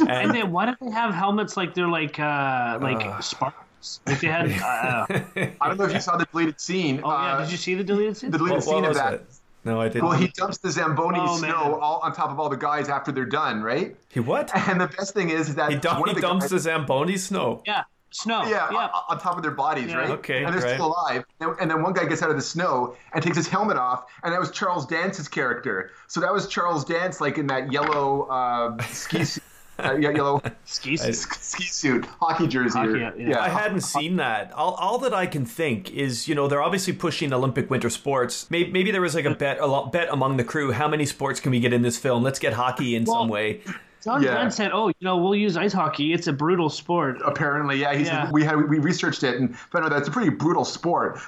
[0.00, 4.00] And, and then why don't they have helmets like they're like uh like uh, sparks?
[4.06, 4.50] Like they had.
[4.50, 5.06] Uh,
[5.60, 7.00] I don't know if you saw the deleted scene.
[7.02, 8.30] Oh yeah, did you see the deleted scene?
[8.30, 9.14] The deleted what, scene what of that.
[9.14, 9.26] It?
[9.66, 10.08] No, I didn't.
[10.08, 11.78] Well, he dumps the Zamboni Oh, snow man.
[11.82, 13.96] all on top of all the guys after they're done, right?
[14.08, 14.50] He what?
[14.68, 16.58] And the best thing is that He, dump, one he of the dumps guys, the
[16.60, 17.62] Zamboni snow.
[17.66, 18.42] Yeah, snow.
[18.44, 18.78] yeah, yeah.
[18.86, 19.96] On, on top of their bodies, Yeah.
[19.96, 20.10] right?
[20.10, 20.74] Okay, and they're right.
[20.74, 21.24] still alive.
[21.40, 24.04] And, and then one guy gets out of the snow and takes his helmet off,
[24.22, 25.90] and that was Charles Dance's character.
[26.06, 29.42] So that was Charles Dance, like in that yellow uh, ski suit,
[29.78, 32.78] uh, yeah, yellow Ski I- ski suit, hockey jersey.
[32.78, 33.40] Hockey, or- yeah, yeah.
[33.40, 34.52] I hadn't seen that.
[34.52, 38.50] All, all that I can think is, you know, they're obviously pushing Olympic winter sports.
[38.50, 40.72] Maybe, maybe there was like a bet, a lot, bet among the crew.
[40.72, 42.22] How many sports can we get in this film?
[42.22, 43.60] Let's get hockey in Well, some way.
[44.04, 44.34] John Yeah.
[44.34, 46.12] Glen said, "Oh, you know, we'll use ice hockey.
[46.12, 47.18] It's a brutal sport.
[47.24, 47.92] Apparently, yeah.
[47.92, 48.30] He's, Yeah.
[48.30, 51.18] We had we researched it and found out that's a pretty brutal sport.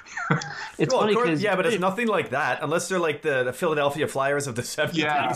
[0.77, 3.43] It's Well, funny course, because yeah, but it's nothing like that unless they're like the,
[3.43, 5.03] the Philadelphia Flyers of the seventies.
[5.03, 5.33] Yeah.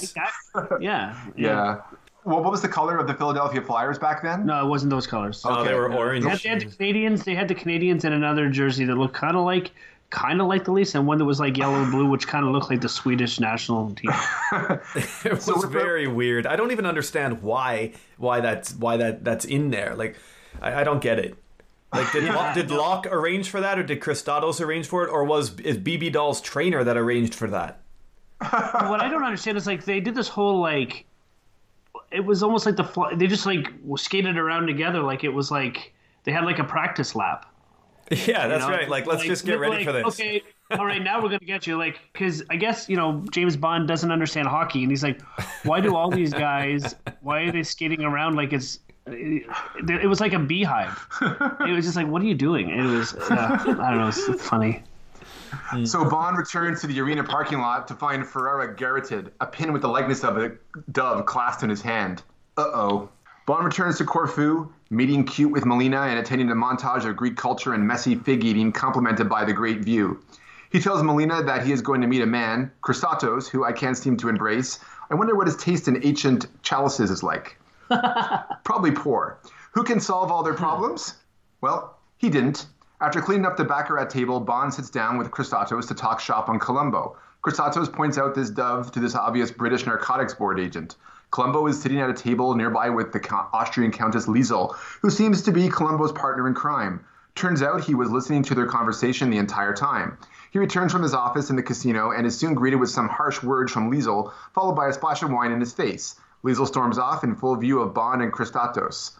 [0.80, 1.81] yeah, yeah.
[2.25, 4.45] Well, what was the color of the Philadelphia Flyers back then?
[4.45, 5.41] No, it wasn't those colors.
[5.43, 5.97] Oh, they were Yeah.
[5.97, 6.23] orange.
[6.23, 7.23] They had, they had the Canadians.
[7.23, 9.71] They had the Canadians in another jersey that looked kind of like
[10.09, 12.45] kind of like the Leafs, and one that was like yellow and blue, which kind
[12.45, 14.11] of looked like the Swedish national team.
[14.53, 16.45] it was so very weird.
[16.45, 19.95] I don't even understand why why that's why that that's in there.
[19.95, 20.15] Like,
[20.61, 21.35] I, I don't get it.
[21.91, 25.23] Like, did yeah, did Locque arrange for that, or did Kristatos arrange for it, or
[25.25, 27.79] was is Bibi Dahl's trainer that arranged for that?
[28.39, 31.05] what I don't understand is like they did this whole like
[32.14, 35.94] it was almost like the they just like skated around together like it was like
[36.23, 37.49] they had like a practice lap.
[38.11, 38.77] Yeah, that's you know?
[38.77, 38.90] right.
[38.90, 40.06] Like, let's like, just get ready like, for this.
[40.06, 41.77] Okay, all right, now we're gonna get you.
[41.77, 45.22] Like, because I guess you know James Bond doesn't understand hockey, and he's like,
[45.64, 46.95] why do all these guys?
[47.22, 48.80] Why are they skating around like it's?
[49.07, 49.48] It,
[49.88, 51.07] it was like a beehive.
[51.22, 52.69] It was just like, what are you doing?
[52.69, 54.84] It was, uh, I don't know, it's funny.
[55.85, 59.81] So Bond returns to the arena parking lot to find Ferrara garroted, a pin with
[59.81, 60.51] the likeness of a
[60.91, 62.23] dove clasped in his hand.
[62.57, 63.09] Uh oh.
[63.45, 67.73] Bond returns to Corfu, meeting cute with Melina and attending a montage of Greek culture
[67.73, 70.23] and messy fig eating, complemented by the great view.
[70.71, 73.97] He tells Melina that he is going to meet a man, Kristatos, who I can't
[73.97, 74.80] seem to embrace.
[75.11, 77.57] I wonder what his taste in ancient chalices is like.
[78.63, 79.39] Probably poor.
[79.73, 81.15] Who can solve all their problems?
[81.61, 82.65] Well, he didn't.
[83.03, 86.57] After cleaning up the baccarat table, Bond sits down with Kristatos to talk shop on
[86.57, 87.17] Colombo.
[87.43, 90.95] Kristatos points out this dove to this obvious British narcotics board agent.
[91.30, 93.19] Colombo is sitting at a table nearby with the
[93.51, 97.03] Austrian Countess Lisl, who seems to be Colombo's partner in crime.
[97.35, 100.17] Turns out he was listening to their conversation the entire time.
[100.51, 103.43] He returns from his office in the casino and is soon greeted with some harsh
[103.43, 106.15] words from Lisl, followed by a splash of wine in his face.
[106.41, 109.11] Lisl storms off in full view of Bond and Kristatos.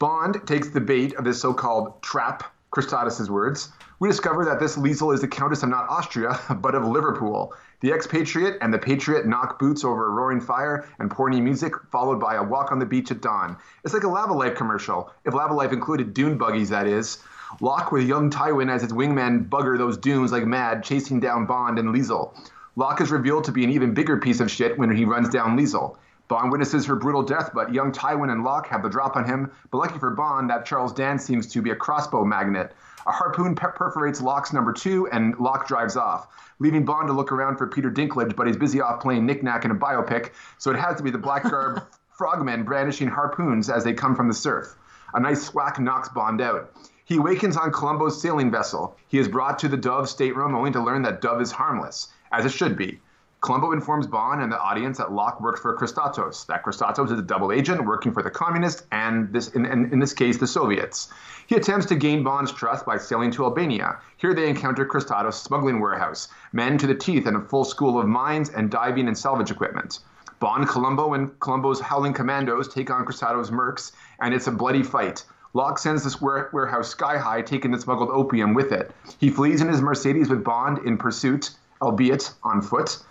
[0.00, 3.68] Bond takes the bait of this so called trap, Kristatos' words.
[4.00, 7.54] We discover that this Lisl is the Countess of not Austria, but of Liverpool.
[7.80, 12.18] The expatriate and the patriot knock boots over a roaring fire and porny music, followed
[12.18, 13.56] by a walk on the beach at dawn.
[13.84, 17.22] It's like a Lava Life commercial, if Lava Life included dune buggies, that is.
[17.60, 21.78] Locque with young Tywin as his wingman bugger those dunes like mad, chasing down Bond
[21.78, 22.34] and Lisl.
[22.76, 25.58] Locque is revealed to be an even bigger piece of shit when he runs down
[25.58, 25.98] Lisl.
[26.32, 29.50] Bond witnesses her brutal death, but young Tywin and Locque have the drop on him.
[29.70, 32.72] But lucky for Bond, that Charles Dance seems to be a crossbow magnet.
[33.06, 36.28] A harpoon perforates Locque's number two, and Locque drives off,
[36.58, 39.72] leaving Bond to look around for Peter Dinklage, but he's busy off playing knick-knack in
[39.72, 43.92] a biopic, so it has to be the black garb frogmen brandishing harpoons as they
[43.92, 44.74] come from the surf.
[45.12, 46.72] A nice thwack knocks Bond out.
[47.04, 48.96] He awakens on Colombo's sailing vessel.
[49.06, 52.46] He is brought to the Dove stateroom only to learn that Dove is harmless, as
[52.46, 53.02] it should be.
[53.42, 57.22] Colombo informs Bond and the audience that Locque works for Kristatos, that Kristatos is a
[57.22, 61.12] double agent working for the communists and, this, in, in, in this case, the Soviets.
[61.48, 63.98] He attempts to gain Bond's trust by sailing to Albania.
[64.16, 68.06] Here they encounter Kristatos' smuggling warehouse, men to the teeth and a full school of
[68.06, 69.98] mines and diving and salvage equipment.
[70.38, 73.90] Bond, Colombo, and Colombo's howling commandos take on Kristatos' mercs,
[74.20, 75.24] and it's a bloody fight.
[75.52, 78.92] Locque sends this warehouse sky high, taking the smuggled opium with it.
[79.18, 81.50] He flees in his Mercedes with Bond in pursuit,
[81.80, 83.02] albeit on foot.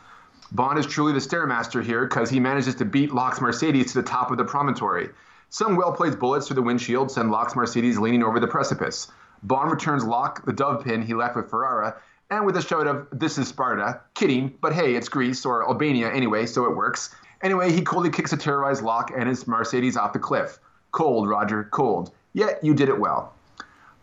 [0.54, 4.08] Bond is truly the stairmaster here because he manages to beat Locque's Mercedes to the
[4.08, 5.10] top of the promontory.
[5.50, 9.08] Some well placed bullets through the windshield send Locque's Mercedes leaning over the precipice.
[9.44, 11.96] Bond returns Locque the dove pin he left with Ferrara,
[12.30, 14.02] and with a shout of, This is Sparta.
[14.14, 17.16] Kidding, but hey, it's Greece, or Albania anyway, so it works.
[17.42, 20.60] Anyway, he coldly kicks a terrorized Locque and his Mercedes off the cliff.
[20.92, 22.12] Cold, Roger, cold.
[22.34, 23.34] Yet you did it well.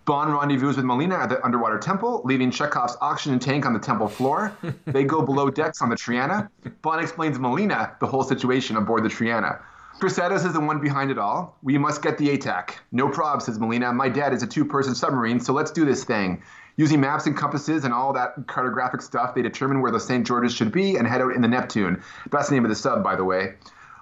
[0.09, 4.09] Bond rendezvous with Melina at the underwater temple, leaving Chekhov's oxygen tank on the temple
[4.09, 4.57] floor.
[4.87, 6.49] they go below decks on the Triana.
[6.81, 9.61] Bond explains to Melina the whole situation aboard the Triana.
[10.01, 11.59] Kristatos is the one behind it all.
[11.63, 12.77] We must get the ATAC.
[12.91, 13.93] No prob, says Melina.
[13.93, 16.43] My dad is a two person submarine, so let's do this thing.
[16.79, 20.27] Using maps and compasses and all that cartographic stuff, they determine where the St.
[20.27, 22.03] George's should be and head out in the Neptune.
[22.31, 23.57] That's the name of the sub, by the way.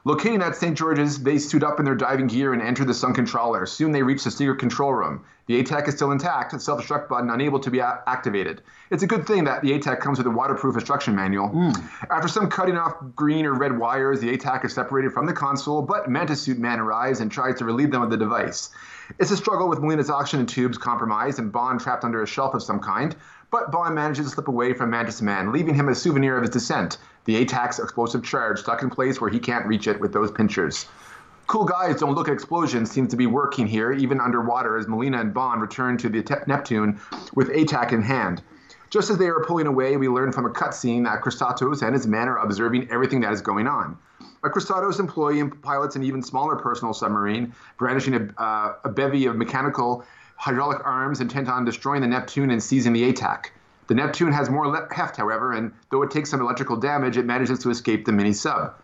[0.06, 0.78] Locating at St.
[0.78, 3.66] George's, they suit up in their diving gear and enter the sunken trawler.
[3.66, 5.24] Soon they reach the secret control room.
[5.46, 8.62] The ATAC is still intact, the self destruct button unable to be a- activated.
[8.92, 11.48] It's a good thing that the ATAC comes with a waterproof instruction manual.
[11.48, 11.90] Mm.
[12.08, 15.82] After some cutting off green or red wires, the ATAC is separated from the console,
[15.82, 18.70] but Mantis Suit Man arrives and tries to relieve them of the device.
[19.18, 22.62] It's a struggle with Melina's oxygen tubes compromised and Bond trapped under a shelf of
[22.62, 23.16] some kind,
[23.50, 26.50] but Bond manages to slip away from Mantis Man, leaving him a souvenir of his
[26.50, 30.30] descent the ATAC's explosive charge stuck in place where he can't reach it with those
[30.30, 30.86] pinchers.
[31.46, 35.20] Cool guys don't look at explosions seems to be working here, even underwater, as Melina
[35.20, 37.00] and Bond return to the te- Neptune
[37.34, 38.42] with ATAC in hand.
[38.90, 42.06] Just as they are pulling away, we learn from a cutscene that Kristatos and his
[42.06, 43.96] men are observing everything that is going on.
[44.42, 49.36] A Kristatos employee pilots an even smaller personal submarine, brandishing a, uh, a bevy of
[49.36, 50.04] mechanical
[50.36, 53.46] hydraulic arms intent on destroying the Neptune and seizing the ATAC.
[53.86, 57.60] The Neptune has more heft, however, and though it takes some electrical damage, it manages
[57.60, 58.74] to escape the mini sub.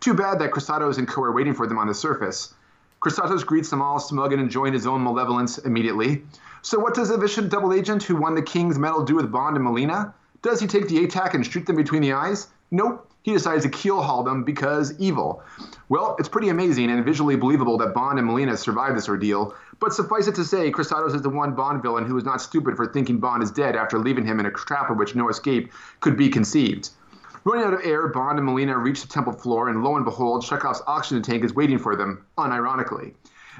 [0.00, 2.54] Too bad that Kristatos and co are waiting for them on the surface.
[3.00, 6.24] Kristatos greets them all smug and enjoying his own malevolence immediately.
[6.62, 9.56] So, what does the vicious double agent who won the King's Medal do with Bond
[9.56, 10.14] and Melina?
[10.42, 12.48] Does he take the ATAC and shoot them between the eyes?
[12.70, 13.07] Nope.
[13.22, 15.42] He decides to keel haul them because evil.
[15.88, 19.92] Well, it's pretty amazing and visually believable that Bond and Melina survived this ordeal, but
[19.92, 22.86] suffice it to say, Kristatos is the one Bond villain who is not stupid for
[22.86, 26.16] thinking Bond is dead after leaving him in a trap of which no escape could
[26.16, 26.90] be conceived.
[27.44, 30.44] Running out of air, Bond and Melina reach the temple floor, and lo and behold,
[30.44, 33.14] Chekhov's oxygen tank is waiting for them, unironically.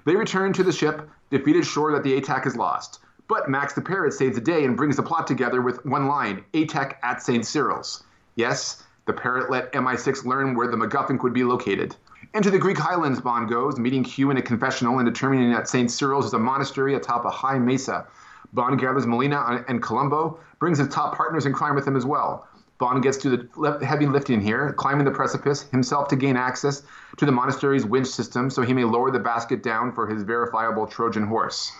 [0.04, 3.00] They return to the ship, defeated sure that the ATAC is lost.
[3.28, 6.44] But Max the Parrot saves the day and brings the plot together with one line
[6.54, 7.46] ATAC at St.
[7.46, 8.02] Cyril's.
[8.36, 11.96] Yes, the Parrot let MI6 learn where the MacGuffin could be located.
[12.34, 15.90] Into the Greek highlands Bond goes, meeting Q in a confessional and determining that St.
[15.90, 18.06] Cyril's is a monastery atop a high mesa.
[18.52, 22.46] Bond gathers Melina and Colombo, brings his top partners in crime with him as well.
[22.76, 26.82] Bond gets to the heavy lifting here, climbing the precipice himself to gain access
[27.16, 30.86] to the monastery's winch system so he may lower the basket down for his verifiable
[30.86, 31.72] Trojan horse.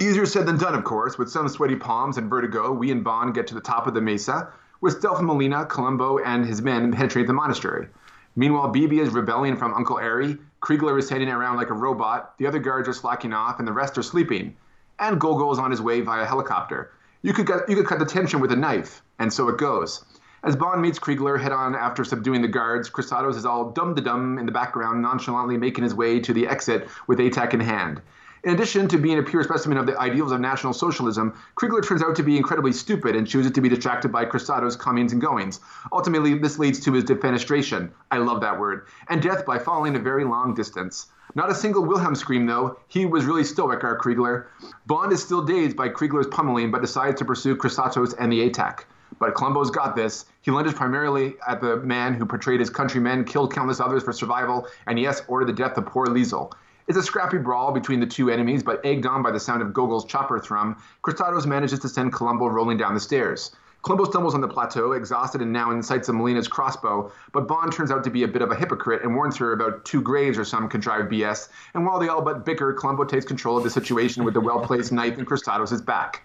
[0.00, 1.18] Easier said than done, of course.
[1.18, 4.00] With some sweaty palms and vertigo, we and Bond get to the top of the
[4.00, 4.52] mesa.
[4.80, 7.88] With Stealth Melina, Colombo, and his men penetrate the monastery.
[8.36, 10.38] Meanwhile, Bibi is rebelling from Uncle Ari.
[10.62, 12.38] Kriegler is heading around like a robot.
[12.38, 14.56] The other guards are slacking off, and the rest are sleeping.
[15.00, 16.92] And Gogol is on his way via helicopter.
[17.22, 20.04] You could, get, you could cut the tension with a knife, and so it goes.
[20.44, 24.00] As Bond meets Kriegler head on after subduing the guards, Kristatos is all dum de
[24.00, 28.00] dum in the background, nonchalantly making his way to the exit with ATAC in hand.
[28.44, 32.04] In addition to being a pure specimen of the ideals of National Socialism, Kriegler turns
[32.04, 35.58] out to be incredibly stupid and chooses to be distracted by Kristatos' comings and goings.
[35.92, 37.90] Ultimately, this leads to his defenestration.
[38.12, 38.86] I love that word.
[39.08, 41.08] And death by falling a very long distance.
[41.34, 42.78] Not a single Wilhelm scream, though.
[42.86, 44.46] He was really stoic, our Kriegler.
[44.86, 48.84] Bond is still dazed by Kriegler's pummeling, but decides to pursue Kristatos and the ATAC.
[49.18, 50.26] But Colombo's got this.
[50.42, 54.68] He lunges primarily at the man who portrayed his countrymen, killed countless others for survival,
[54.86, 56.52] and yes, ordered the death of poor Lisl.
[56.88, 59.74] It's a scrappy brawl between the two enemies, but egged on by the sound of
[59.74, 60.74] Gogol's chopper thrum,
[61.04, 63.54] Kristatos manages to send Colombo rolling down the stairs.
[63.82, 67.74] Colombo stumbles on the plateau, exhausted and now in sights of Melina's crossbow, but Bond
[67.74, 70.38] turns out to be a bit of a hypocrite and warns her about two graves
[70.38, 71.50] or some contrived BS.
[71.74, 74.60] And while they all but bicker, Colombo takes control of the situation with the well
[74.60, 76.22] placed knife in Kristatos' back.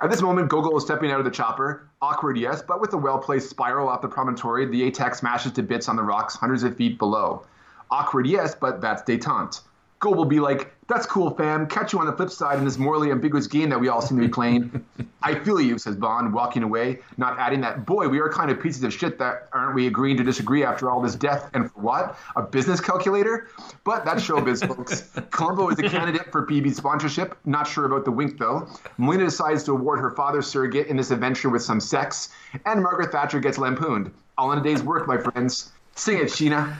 [0.00, 1.86] At this moment, Gogol is stepping out of the chopper.
[2.00, 5.62] Awkward, yes, but with a well placed spiral off the promontory, the ATAC smashes to
[5.62, 7.44] bits on the rocks hundreds of feet below.
[7.90, 9.60] Awkward, yes, but that's detente.
[10.00, 11.66] Gogol be like, that's cool, fam.
[11.66, 14.16] Catch you on the flip side in this morally ambiguous game that we all seem
[14.18, 14.84] to be playing.
[15.22, 18.62] I feel you, says Bond, walking away, not adding that, boy, we are kind of
[18.62, 21.80] pieces of shit that aren't we agreeing to disagree after all this death and for
[21.80, 22.16] what?
[22.36, 23.48] A business calculator?
[23.84, 25.10] But that's showbiz, folks.
[25.30, 27.36] Colombo is a candidate for Bibi sponsorship.
[27.44, 28.68] Not sure about the wink, though.
[28.96, 32.30] Melina decides to award her father's surrogate in this adventure with some sex,
[32.64, 34.12] and Margaret Thatcher gets lampooned.
[34.38, 35.72] All in a day's work, my friends.
[35.96, 36.76] Sing it, Sheena.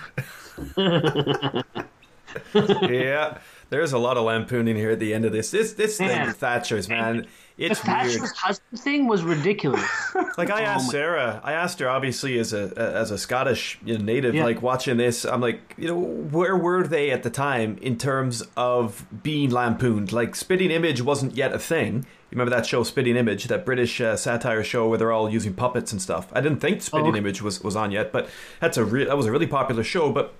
[2.54, 3.38] yeah,
[3.70, 5.50] there's a lot of lampooning here at the end of this.
[5.50, 7.26] This this thing, Thatcher's man,
[7.58, 8.32] it's the Thatcher's weird.
[8.36, 9.84] husband thing was ridiculous.
[10.38, 14.04] like I asked Sarah, I asked her obviously as a as a Scottish you know,
[14.04, 14.44] native, yeah.
[14.44, 18.42] like watching this, I'm like, you know, where were they at the time in terms
[18.56, 20.12] of being lampooned?
[20.12, 22.06] Like Spitting Image wasn't yet a thing.
[22.30, 25.54] You remember that show, Spitting Image, that British uh, satire show where they're all using
[25.54, 26.28] puppets and stuff.
[26.34, 27.16] I didn't think Spitting oh.
[27.16, 28.28] Image was, was on yet, but
[28.60, 30.12] that's a re- that was a really popular show.
[30.12, 30.34] But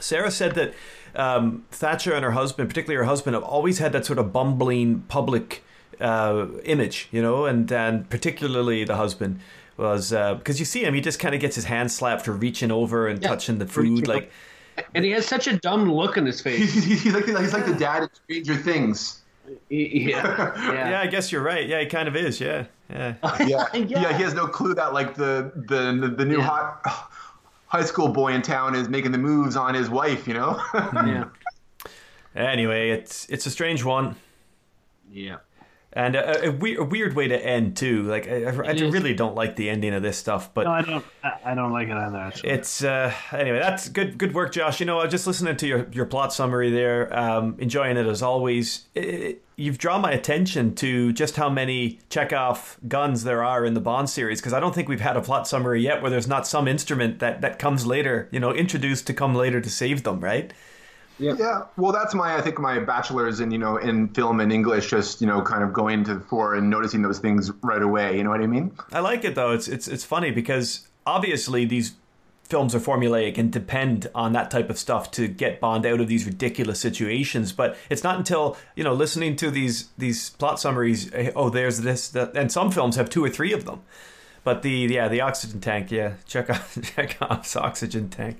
[0.00, 0.74] Sarah said that
[1.18, 5.00] um, Thatcher and her husband, particularly her husband, have always had that sort of bumbling
[5.08, 5.64] public
[6.00, 9.40] uh, image, you know, and and particularly the husband
[9.76, 12.32] was because uh, you see him, he just kind of gets his hand slapped for
[12.32, 14.30] reaching over and yeah, touching the food, like.
[14.94, 16.72] And he has such a dumb look on his face.
[16.84, 19.22] he's, like, he's like the dad in Stranger Things.
[19.68, 19.68] Yeah.
[20.56, 20.90] yeah.
[20.90, 21.66] yeah, I guess you're right.
[21.66, 22.40] Yeah, he kind of is.
[22.40, 23.66] Yeah, yeah, yeah.
[23.74, 24.16] yeah.
[24.16, 26.44] He has no clue that like the the the new yeah.
[26.44, 27.10] hot
[27.68, 30.60] high school boy in town is making the moves on his wife, you know?
[30.74, 31.26] yeah.
[32.34, 34.16] Anyway, it's it's a strange one.
[35.10, 35.36] Yeah.
[35.92, 38.02] And a, a, a weird way to end too.
[38.02, 41.04] Like I, I really don't like the ending of this stuff, but no, I don't.
[41.44, 42.18] I don't like it either.
[42.18, 42.50] Actually.
[42.50, 43.58] It's uh, anyway.
[43.58, 44.18] That's good.
[44.18, 44.80] Good work, Josh.
[44.80, 47.16] You know, I was just listening to your, your plot summary there.
[47.18, 48.84] Um, enjoying it as always.
[48.94, 53.80] It, you've drawn my attention to just how many Chekhov guns there are in the
[53.80, 56.46] Bond series because I don't think we've had a plot summary yet where there's not
[56.46, 58.28] some instrument that that comes later.
[58.30, 60.20] You know, introduced to come later to save them.
[60.20, 60.52] Right.
[61.18, 61.34] Yeah.
[61.38, 61.62] yeah.
[61.76, 65.20] Well, that's my I think my bachelor's in you know in film and English, just
[65.20, 68.16] you know kind of going to the fore and noticing those things right away.
[68.16, 68.72] You know what I mean?
[68.92, 69.52] I like it though.
[69.52, 71.94] It's it's it's funny because obviously these
[72.44, 76.08] films are formulaic and depend on that type of stuff to get Bond out of
[76.08, 77.52] these ridiculous situations.
[77.52, 81.12] But it's not until you know listening to these these plot summaries.
[81.12, 83.82] Eh, oh, there's this, that, and some films have two or three of them.
[84.44, 88.38] But the yeah the oxygen tank yeah check out check off oxygen tank.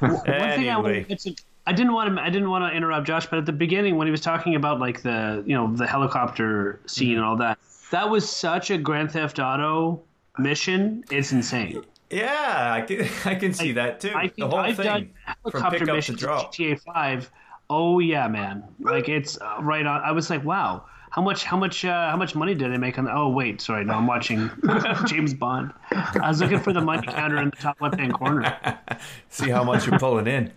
[0.00, 0.56] One anyway.
[0.56, 1.36] thing I want to
[1.66, 2.22] I didn't want to.
[2.22, 4.80] I didn't want to interrupt Josh, but at the beginning when he was talking about
[4.80, 7.16] like the you know the helicopter scene Mm-hmm.
[7.18, 7.58] and all that,
[7.90, 10.02] that was such a Grand Theft Auto
[10.38, 11.04] mission.
[11.10, 11.82] It's insane.
[12.10, 14.12] Yeah, I can, I can see that too.
[14.14, 16.54] I the whole I've thing done helicopter to missions in drop.
[16.54, 17.30] GTA Five.
[17.70, 18.62] Oh yeah, man!
[18.80, 20.02] Like it's uh, right on.
[20.02, 20.84] I was like, wow.
[21.10, 21.44] How much?
[21.44, 21.84] How much?
[21.84, 23.08] Uh, how much money did they make on?
[23.08, 24.50] Oh wait, sorry, no, I'm watching
[25.06, 25.72] James Bond.
[25.92, 28.78] I was looking for the money counter in the top left-hand corner.
[29.28, 30.52] See how much you're pulling in.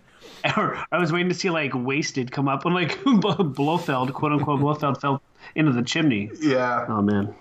[0.56, 4.60] Or I was waiting to see like wasted come up when like Blofeld, quote unquote,
[4.60, 5.22] Blofeld fell
[5.54, 6.30] into the chimney.
[6.40, 6.86] Yeah.
[6.88, 7.34] Oh man.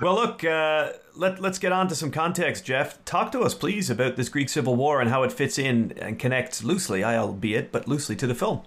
[0.00, 3.04] Well, look, uh, let, let's get on to some context, Jeff.
[3.04, 6.20] Talk to us, please, about this Greek Civil War and how it fits in and
[6.20, 8.62] connects loosely, albeit, but loosely to the film.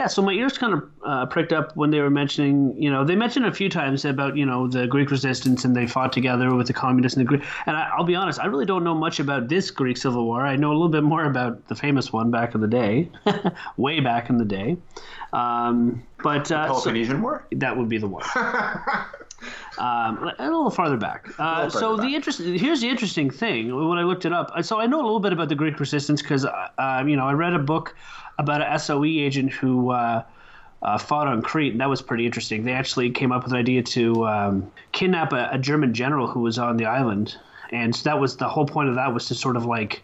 [0.00, 0.06] Yeah.
[0.06, 3.14] So my ears kind of uh, pricked up when they were mentioning, you know, they
[3.14, 6.68] mentioned a few times about, you know, the Greek resistance and they fought together with
[6.68, 7.42] the communists and the Greek.
[7.66, 10.46] And I, I'll be honest, I really don't know much about this Greek Civil War.
[10.46, 13.10] I know a little bit more about the famous one back in the day,
[13.76, 14.78] way back in the day.
[15.34, 17.46] Um, but uh, so- Peloponnesian War.
[17.52, 18.24] that would be the one.
[19.78, 21.28] um, a little farther back.
[21.38, 22.12] Uh, little so the back.
[22.12, 24.50] interest here's the interesting thing when I looked it up.
[24.64, 27.32] So I know a little bit about the Greek resistance because uh, you know I
[27.32, 27.94] read a book
[28.40, 29.90] about a SOE agent who.
[29.90, 30.22] Uh,
[30.82, 32.64] uh, fought on Crete, and that was pretty interesting.
[32.64, 36.40] They actually came up with an idea to um, kidnap a, a German general who
[36.40, 37.36] was on the island,
[37.70, 40.02] and so that was the whole point of that was to sort of like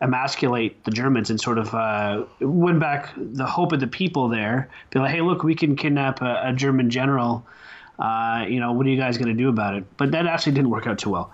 [0.00, 4.68] emasculate the Germans and sort of uh, win back the hope of the people there.
[4.90, 7.44] Be like, hey, look, we can kidnap a, a German general.
[7.98, 9.84] Uh, you know, what are you guys going to do about it?
[9.96, 11.32] But that actually didn't work out too well.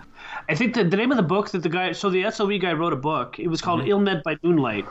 [0.49, 2.73] I think the, the name of the book that the guy, so the SOE guy
[2.73, 3.37] wrote a book.
[3.39, 3.89] It was called Mm-hmm.
[3.89, 4.85] Ill Met by Moonlight.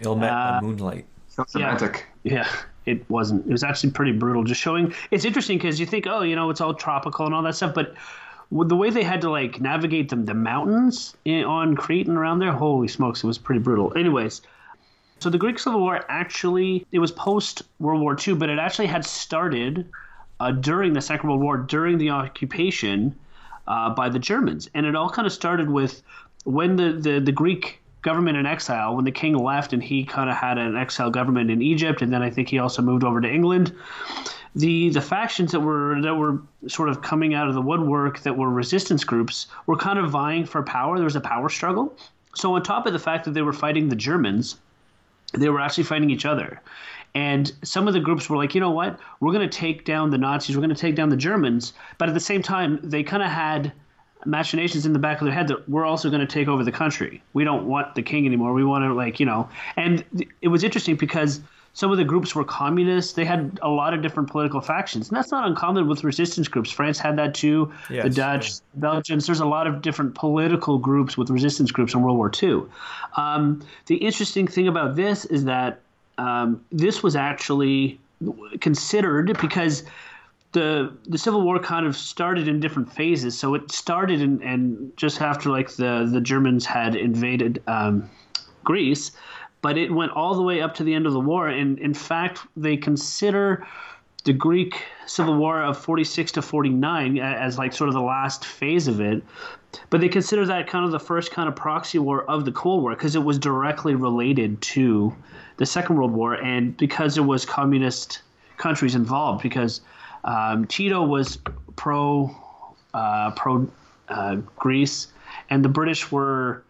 [0.00, 1.06] Ill met Uh, by moonlight.
[1.28, 1.64] Sounds Yeah.
[1.66, 2.06] romantic.
[2.22, 2.46] Yeah,
[2.86, 3.46] it wasn't.
[3.46, 4.44] It was actually pretty brutal.
[4.44, 4.92] Just showing.
[5.10, 7.74] It's interesting because you think, oh, you know, it's all tropical and all that stuff,
[7.74, 7.94] but
[8.52, 12.38] the way they had to like navigate them, the mountains in, on Crete and around
[12.38, 13.92] there, holy smokes, it was pretty brutal.
[13.96, 14.42] Anyways,
[15.18, 18.86] so the Greek Civil War actually it was post World War II, but it actually
[18.86, 19.88] had started
[20.40, 23.14] uh, during the Second World War, during the occupation
[23.66, 26.02] uh, by the Germans, and it all kind of started with
[26.44, 30.30] when the, the, the Greek government in exile, when the king left and he kind
[30.30, 33.20] of had an exile government in Egypt, and then I think he also moved over
[33.20, 33.74] to England.
[34.54, 38.36] The the factions that were that were sort of coming out of the woodwork that
[38.36, 40.96] were resistance groups were kind of vying for power.
[40.96, 41.96] There was a power struggle.
[42.36, 44.56] So on top of the fact that they were fighting the Germans,
[45.32, 46.60] they were actually fighting each other.
[47.16, 48.98] And some of the groups were like, you know what?
[49.20, 50.56] We're going to take down the Nazis.
[50.56, 51.72] We're going to take down the Germans.
[51.96, 53.72] But at the same time, they kind of had
[54.24, 56.72] machinations in the back of their head that we're also going to take over the
[56.72, 57.22] country.
[57.32, 58.52] We don't want the king anymore.
[58.52, 59.48] We want to, like, you know.
[59.76, 61.40] And th- it was interesting because
[61.74, 63.12] some of the groups were communists.
[63.12, 65.08] They had a lot of different political factions.
[65.08, 66.70] And that's not uncommon with resistance groups.
[66.70, 67.72] France had that too.
[67.88, 68.56] the Dutch, yeah.
[68.76, 69.26] Belgians.
[69.26, 72.62] There's a lot of different political groups with resistance groups in World War II.
[73.16, 75.80] Um, the interesting thing about this is that
[76.16, 77.98] um, this was actually
[78.60, 79.82] considered because
[80.54, 83.36] the the Civil War kind of started in different phases.
[83.38, 88.08] So it started in, and just after like the the Germans had invaded um,
[88.62, 89.10] Greece,
[89.60, 91.48] but it went all the way up to the end of the war.
[91.48, 93.66] And in fact, they consider
[94.24, 98.88] the Greek Civil War of 46 to 49 as like sort of the last phase
[98.88, 99.22] of it.
[99.90, 102.82] But they consider that kind of the first kind of proxy war of the Cold
[102.82, 105.14] War because it was directly related to
[105.56, 108.22] the Second World War and because there was communist
[108.56, 109.80] countries involved because
[110.24, 111.38] um, Tito was
[111.76, 112.34] pro
[112.92, 113.68] uh, pro
[114.08, 115.08] uh, Greece
[115.50, 116.62] and the British were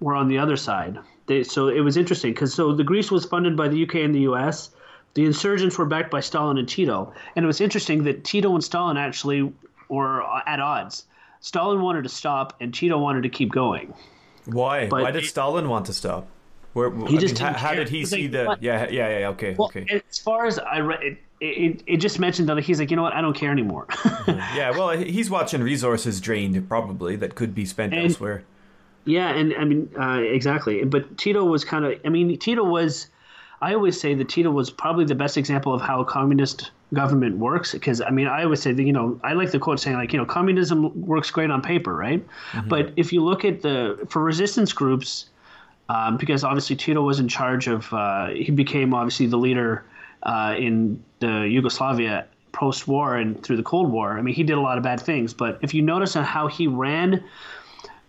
[0.00, 0.98] were on the other side.
[1.26, 4.14] They, so it was interesting because so the Greece was funded by the UK and
[4.14, 4.70] the US.
[5.14, 8.62] The insurgents were backed by Stalin and Tito, and it was interesting that Tito and
[8.62, 9.52] Stalin actually
[9.88, 11.04] were at odds.
[11.40, 13.92] Stalin wanted to stop, and Tito wanted to keep going.
[14.46, 14.88] Why?
[14.88, 16.28] but Why did Stalin want to stop?
[16.72, 18.44] Where, I He just mean, how, didn't how did he He see like, the?
[18.44, 19.28] "What?" Yeah, yeah, yeah.
[19.30, 19.86] Okay, Well, okay.
[20.08, 23.02] as far as I read, it, it, it just mentioned that he's like, you know
[23.02, 23.86] what, I don't care anymore.
[24.28, 28.44] Yeah, well, he's watching resources drained, probably that could be spent And- elsewhere.
[29.06, 30.84] Yeah, and I mean, uh, exactly.
[30.84, 33.06] But Tito was kind of, I mean, Tito was,
[33.62, 37.38] I always say that Tito was probably the best example of how a communist government
[37.38, 37.72] works.
[37.72, 40.12] Because, I mean, I always say that, you know, I like the quote saying, like,
[40.12, 42.22] you know, communism works great on paper, right?
[42.68, 45.29] But if you look at the, for resistance groups,
[45.90, 49.84] um, because obviously Tito was in charge of, uh, he became obviously the leader
[50.22, 54.16] uh, in the Yugoslavia post war and through the Cold War.
[54.16, 55.34] I mean, he did a lot of bad things.
[55.34, 57.24] But if you notice on how he ran,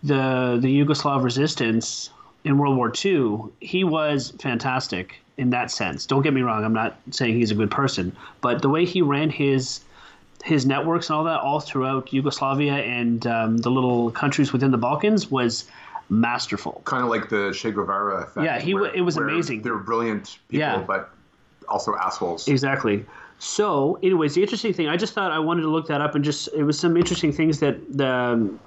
[0.04, 2.12] the the Yugoslav resistance
[2.44, 6.06] in World War II, he was fantastic in that sense.
[6.06, 9.02] Don't get me wrong; I'm not saying he's a good person, but the way he
[9.02, 9.82] ran his
[10.44, 14.78] his networks and all that all throughout Yugoslavia and um, the little countries within the
[14.78, 15.66] Balkans was
[16.12, 16.82] masterful.
[16.86, 18.46] Kind of like the Che Guevara effect.
[18.46, 19.62] Yeah, he where, it was amazing.
[19.62, 20.84] They're brilliant people, Yeah.
[20.86, 21.10] but
[21.70, 22.48] also assholes.
[22.48, 23.06] Exactly.
[23.40, 26.24] So, anyways, the interesting thing, I just thought I wanted to look that up and
[26.24, 28.60] just, it was some interesting things that the, um,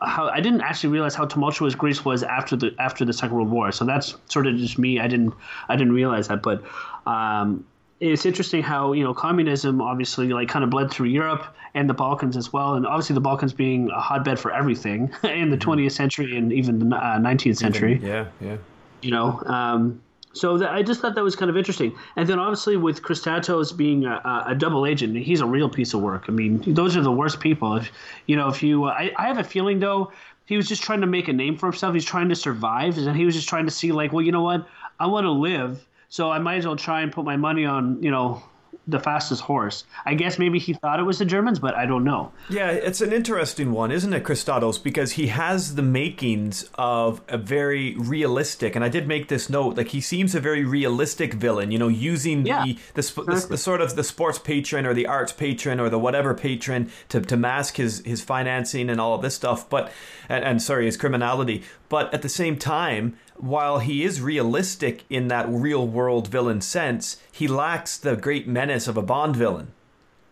[0.00, 3.50] how I didn't actually realize how tumultuous Greece was after the after the Second World
[3.50, 3.72] War.
[3.72, 5.00] So that's sort of just me.
[5.00, 5.34] I didn't
[5.68, 6.62] I didn't realize that, but
[7.04, 7.64] um,
[8.00, 11.44] it's interesting how you know communism obviously like kind of bled through Europe
[11.74, 15.50] and the Balkans as well, and obviously the Balkans being a hotbed for everything in
[15.50, 18.56] the 20th century and even the uh, 19th century Yeah, yeah.
[19.02, 19.40] you know.
[19.46, 20.00] Um,
[20.32, 21.96] so that, I just thought that was kind of interesting.
[22.16, 25.94] And then obviously with Kristatos being a, a- a double agent, he's a real piece
[25.94, 26.26] of work.
[26.28, 27.74] I mean, those are the worst people.
[27.76, 27.90] If
[28.26, 30.12] you know, if you, uh, I, I have a feeling though,
[30.46, 31.92] he was just trying to make a name for himself.
[31.94, 34.42] He's trying to survive, and he was just trying to see like, well, you know
[34.42, 34.66] what,
[35.00, 38.02] I want to live, so I might as well try and put my money on,
[38.02, 38.42] you know,
[38.86, 39.84] the fastest horse.
[40.06, 42.32] I guess maybe he thought it was the Germans, but I don't know.
[42.48, 44.82] Yeah, it's an interesting one, isn't it, Kristatos?
[44.82, 49.76] Because he has the makings of a very realistic, and I did make this note.
[49.76, 51.70] Like he seems a very realistic villain.
[51.70, 55.06] You know, using Yeah, the the, the the sort of the sports patron or the
[55.06, 59.20] arts patron or the whatever patron to, to mask his his financing and all of
[59.20, 59.68] this stuff.
[59.68, 59.92] But
[60.30, 61.62] and, and sorry, his criminality.
[61.88, 67.20] But at the same time, while he is realistic in that real world villain sense,
[67.32, 69.72] he lacks the great menace of a Bond villain.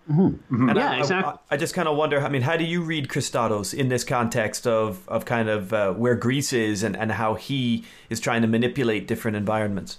[0.09, 1.33] And Yeah, I, exactly.
[1.51, 2.20] I, I just kind of wonder.
[2.20, 5.93] I mean, how do you read Kristatos in this context of of kind of uh,
[5.95, 9.99] where Greece is and and how he is trying to manipulate different environments?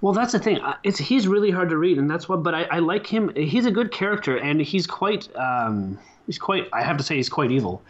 [0.00, 0.60] Well, that's the thing.
[0.60, 2.42] Uh, It's he's really hard to read, and that's what.
[2.42, 3.30] But I, I like him.
[3.36, 5.28] He's a good character, and he's quite.
[5.36, 5.98] Um,
[6.30, 6.68] he's quite.
[6.72, 7.82] I have to say, he's quite evil.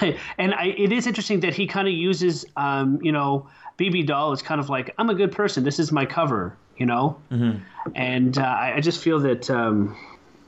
[0.38, 4.32] and I, it is interesting that he kind of uses, um, you know, Bibi Dahl
[4.32, 5.64] is kind of like I'm a good person.
[5.64, 7.20] This is my cover, you know.
[7.32, 7.58] Mm-hmm.
[7.96, 9.96] And uh, I, I just feel that, um,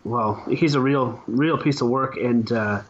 [0.05, 2.51] well, he's a real, real piece of work, and.
[2.53, 2.83] Uh,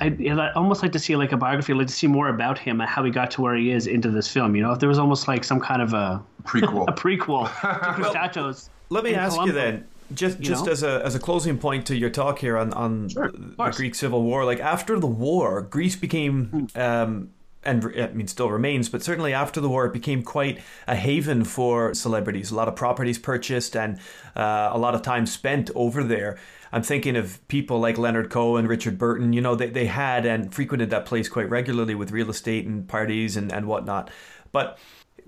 [0.00, 2.56] I, I almost like to see like a biography, I'd like to see more about
[2.56, 4.54] him and how he got to where he is into this film.
[4.54, 6.84] You know, if there was almost like some kind of a Prequel.
[6.86, 8.68] a prequel to Kristatos.
[8.90, 10.72] Let me and ask you then, just just know?
[10.72, 13.76] as a as a closing point to your talk here on on Sure, the.
[13.76, 16.68] Greek Civil War, like after the war, Greece became.
[16.74, 17.30] Um,
[17.64, 21.44] and I mean, still remains, but certainly after the war, it became quite a haven
[21.44, 22.50] for celebrities.
[22.52, 23.98] A lot of properties purchased and
[24.36, 26.38] uh, a lot of time spent over there.
[26.72, 29.32] I'm thinking of people like Leonard Cohen and Richard Burton.
[29.32, 32.86] You know, they, they had and frequented that place quite regularly with real estate and
[32.88, 34.10] parties and, and whatnot.
[34.52, 34.78] But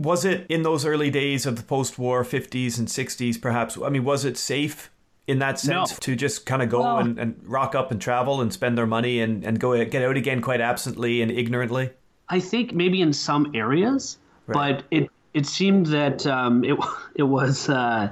[0.00, 4.02] was it in those early days of the post-war 50s and 60s perhaps i mean
[4.02, 4.90] was it safe
[5.26, 5.96] in that sense No.
[6.00, 9.20] to just kind of go and, and rock up and travel and spend their money
[9.20, 11.90] and, and go get out again quite absently and ignorantly
[12.30, 14.16] I think maybe in some areas,
[14.46, 14.76] Right.
[14.78, 16.76] but it it seemed that um, it
[17.16, 18.10] it was uh,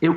[0.00, 0.10] it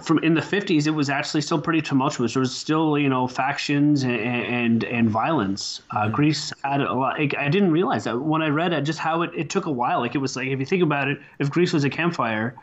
[0.00, 2.34] from in the 50s it was actually still pretty tumultuous.
[2.34, 5.82] There was still you know factions and and, and violence.
[5.90, 8.20] Uh, greece had a lot I, I didn't realize that.
[8.20, 10.00] When i read it just how it, it took a while.
[10.00, 12.54] Like it was like if you think about it if greece was a campfire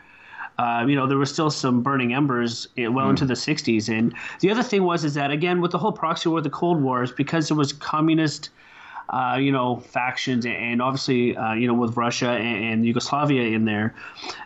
[0.58, 3.88] uh, you know, there was still some burning embers eh, well into the 60s.
[3.88, 6.82] And the other thing was is that again with the whole proxy war, the Cold
[6.82, 8.50] Wars, because it was communist,
[9.10, 13.64] uh, you know, factions, and obviously, uh, you know, with Russia and, and Yugoslavia in
[13.64, 13.94] there,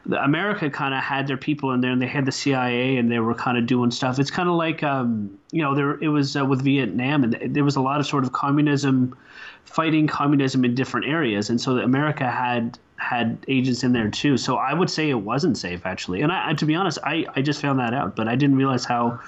[0.07, 3.11] the, America kind of had their people in there, and they had the CIA, and
[3.11, 4.19] they were kind of doing stuff.
[4.19, 7.65] It's kind of like, um, you know, there it was uh, with Vietnam, and there
[7.65, 9.17] was a lot of sort of communism,
[9.65, 14.37] fighting communism in different areas, and so America had had agents in there too.
[14.37, 16.23] So I would say it wasn't safe actually.
[16.23, 18.57] And I, and to be honest, I, I just found that out, but I didn't
[18.57, 19.21] realize how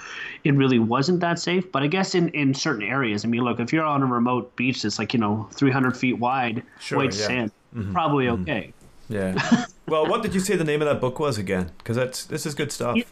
[0.45, 1.71] it really wasn't that safe.
[1.71, 4.55] But I guess in, in certain areas, I mean, look, if you're on a remote
[4.57, 7.27] beach that's like, you know, 300 feet wide, Sure, white yeah.
[7.27, 7.93] sand, mm-hmm.
[7.93, 8.43] probably mm-hmm.
[8.43, 8.73] okay.
[9.09, 12.25] yeah well what did you say the name of that book was again because that's
[12.25, 13.05] this is good stuff Yeah,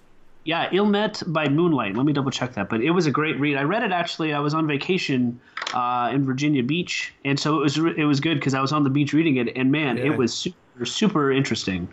[0.72, 1.94] Ill Met by Moonlight.
[1.96, 2.68] Let me double check that.
[2.68, 3.56] But it was a great read.
[3.56, 4.32] I read it actually.
[4.32, 5.40] I was on vacation
[5.72, 8.84] uh, in Virginia Beach, and so it was it was good because I was on
[8.84, 10.04] the beach reading it, and man, Yeah.
[10.06, 11.88] it was super super interesting.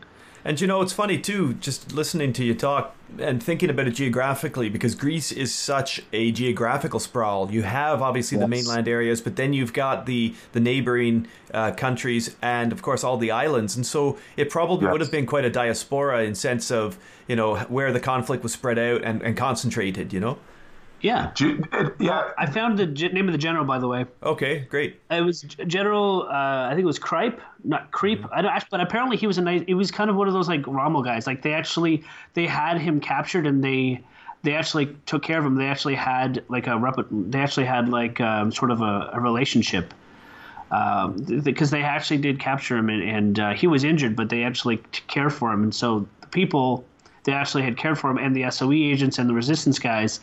[0.46, 3.92] And you know, it's funny too, just listening to you talk and thinking about it
[3.92, 7.52] geographically, because Greece is such a geographical sprawl.
[7.52, 12.36] You have obviously the mainland areas, but then you've got the the neighboring uh, countries,
[12.42, 13.76] and of course all the islands.
[13.76, 14.92] And so it probably Yes.
[14.94, 16.98] would have been quite a diaspora in sense of
[17.28, 20.14] you know where the conflict was spread out and, and concentrated.
[20.14, 20.38] You know.
[21.02, 24.06] Yeah, Ge- uh, yeah, I found the ge- name of the general by the way.
[24.24, 25.00] Okay, great.
[25.10, 26.24] It was G- General.
[26.24, 28.26] Uh, I think it was Cripe, not Creep.
[28.32, 28.52] I don't.
[28.70, 29.64] But apparently he was a nice.
[29.66, 31.28] He was kind of one of those like Rommel guys.
[31.28, 32.04] Like they actually
[32.34, 34.04] they had him captured and they
[34.44, 35.56] they actually took care of him.
[35.56, 36.96] They actually had like a rep.
[37.12, 39.94] They actually had like um, sort of a, a relationship.
[40.72, 44.44] Um, because they actually did capture him and, and uh, he was injured, but they
[44.44, 45.64] actually t- care for him.
[45.64, 46.86] And so the people
[47.24, 50.20] they actually had cared for him, and the SOE agents and the resistance guys,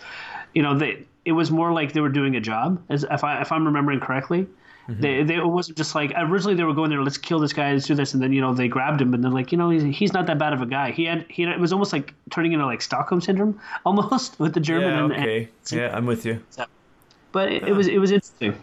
[0.57, 3.43] you know, they it was more like they were doing a job, as if I
[3.43, 4.47] if I'm remembering correctly.
[4.89, 5.01] Mm-hmm.
[5.01, 7.03] They, they, it wasn't just like originally they were going there.
[7.03, 7.73] Let's kill this guy.
[7.73, 9.69] Let's do this, and then you know they grabbed him, and they're like, you know,
[9.69, 10.93] he's, he's not that bad of a guy.
[10.93, 14.55] He had he had, it was almost like turning into like Stockholm syndrome almost with
[14.55, 14.89] the German.
[14.89, 15.49] Yeah, and- okay.
[15.71, 16.41] and- yeah, I'm with you.
[17.33, 18.57] but it, it was it was interesting.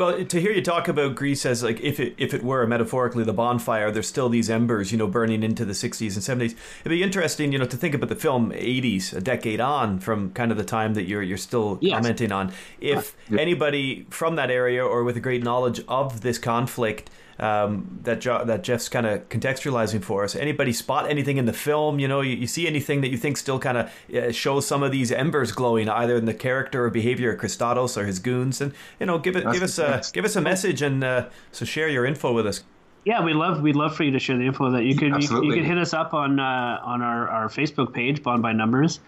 [0.00, 3.22] Well, to hear you talk about Greece as like if it if it were metaphorically
[3.22, 6.56] the bonfire, there's still these embers, you know, burning into the 60s and 70s.
[6.80, 10.30] It'd be interesting, you know, to think about the film 80s, a decade on from
[10.32, 11.96] kind of the time that you're you're still Yes.
[11.98, 12.50] commenting on.
[12.80, 17.10] If anybody from that area or with a great knowledge of this conflict
[17.40, 20.36] um, that jo- that Jeff's kind of contextualizing for us.
[20.36, 21.98] Anybody spot anything in the film?
[21.98, 24.82] You know, you, you see anything that you think still kind of uh, shows some
[24.82, 28.60] of these embers glowing, either in the character or behavior of Kristatos or his goons,
[28.60, 31.64] and you know, give it give us a give us a message and uh, so
[31.64, 32.62] share your info with us.
[33.04, 35.08] Yeah, we love we'd love for you to share the info that you could you,
[35.08, 35.56] you Absolutely.
[35.56, 39.00] could hit us up on uh, on our, our Facebook page, Bond by Numbers,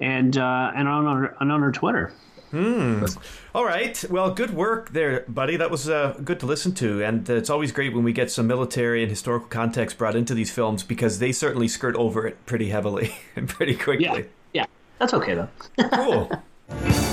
[0.00, 2.12] and uh, and on our and on our Twitter.
[3.54, 4.04] All right.
[4.10, 5.56] Well, good work there, buddy.
[5.56, 7.02] That was uh, good to listen to.
[7.02, 10.34] And uh, it's always great when we get some military and historical context brought into
[10.34, 14.04] these films because they certainly skirt over it pretty heavily and pretty quickly.
[14.04, 14.66] Yeah, yeah,
[14.98, 15.48] that's okay though.
[15.90, 16.30] Cool.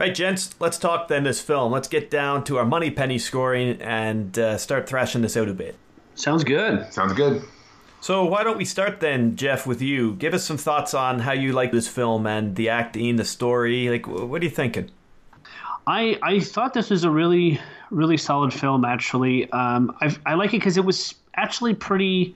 [0.00, 1.72] Right, gents, let's talk then this film.
[1.72, 5.52] Let's get down to our money penny scoring and uh, start thrashing this out a
[5.52, 5.76] bit.
[6.14, 6.90] Sounds good.
[6.90, 7.42] Sounds good.
[8.00, 10.14] So why don't we start then, Jeff, with you?
[10.14, 13.90] Give us some thoughts on how you like this film and the acting, the story.
[13.90, 14.90] Like, what are you thinking?
[15.86, 17.60] I I thought this was a really
[17.90, 18.86] really solid film.
[18.86, 22.34] Actually, um, I I like it because it was actually pretty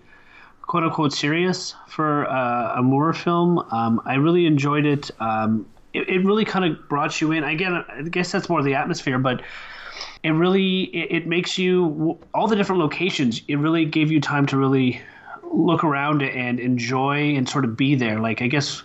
[0.60, 3.58] quote unquote serious for uh, a Moore film.
[3.70, 5.10] Um, I really enjoyed it.
[5.18, 5.64] Um,
[5.94, 7.44] it, it really kind of brought you in.
[7.44, 9.42] Again, I guess that's more the atmosphere, but
[10.22, 13.40] it really it, it makes you all the different locations.
[13.48, 15.00] It really gave you time to really
[15.42, 18.20] look around and enjoy and sort of be there.
[18.20, 18.82] Like I guess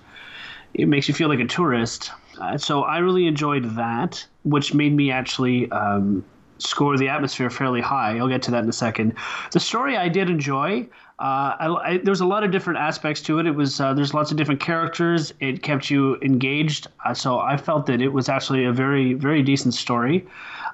[0.73, 2.11] it makes you feel like a tourist.
[2.39, 6.23] Uh, so I really enjoyed that, which made me actually um,
[6.57, 8.17] score the atmosphere fairly high.
[8.17, 9.15] I'll get to that in a second.
[9.51, 10.87] The story I did enjoy.
[11.19, 13.45] Uh, I, I, there's a lot of different aspects to it.
[13.45, 15.33] It was uh, there's lots of different characters.
[15.41, 16.87] It kept you engaged.
[17.05, 20.25] Uh, so I felt that it was actually a very very decent story.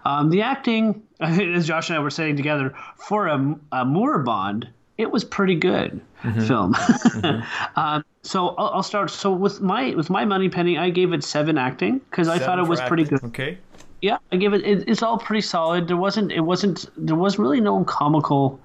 [0.06, 4.68] Um, the acting, as Josh and I were saying together, for a, a Moore Bond,
[5.00, 6.00] it was pretty good
[6.46, 6.76] film.
[7.76, 9.10] um, so I'll, I'll start.
[9.10, 12.60] So with my with my money penny, I gave it seven acting because I thought
[12.60, 13.24] it was pretty good.
[13.24, 13.58] Okay.
[14.02, 14.88] Yeah, I give it, it.
[14.88, 15.88] It's all pretty solid.
[15.88, 16.32] There wasn't.
[16.32, 16.86] It wasn't.
[16.98, 18.60] There was really no comical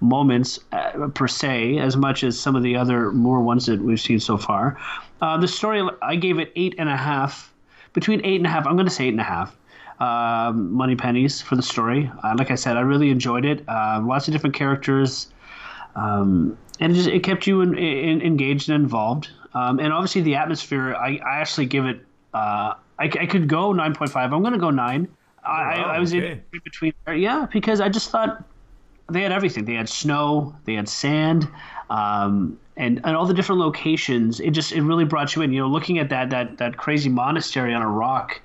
[0.00, 4.00] moments uh, per se, as much as some of the other more ones that we've
[4.00, 4.78] seen so far.
[5.22, 7.52] Uh, the story, I gave it eight and a half.
[7.92, 9.56] Between eight and a half, I'm going to say eight and a half.
[9.98, 12.10] Um, money pennies for the story.
[12.22, 13.66] Uh, like I said, I really enjoyed it.
[13.66, 15.28] Uh, lots of different characters,
[15.94, 19.30] um, and it, just, it kept you in, in, engaged and involved.
[19.54, 20.94] Um, and obviously, the atmosphere.
[20.94, 22.04] I, I actually give it.
[22.34, 24.34] Uh, I, I could go nine point five.
[24.34, 25.08] I'm going to go nine.
[25.42, 26.32] I, I, wow, I was okay.
[26.32, 26.92] in between.
[27.08, 28.44] Yeah, because I just thought
[29.10, 29.64] they had everything.
[29.64, 31.48] They had snow, they had sand,
[31.90, 34.40] um, and and all the different locations.
[34.40, 35.52] It just it really brought you in.
[35.52, 38.40] You know, looking at that that that crazy monastery on a rock,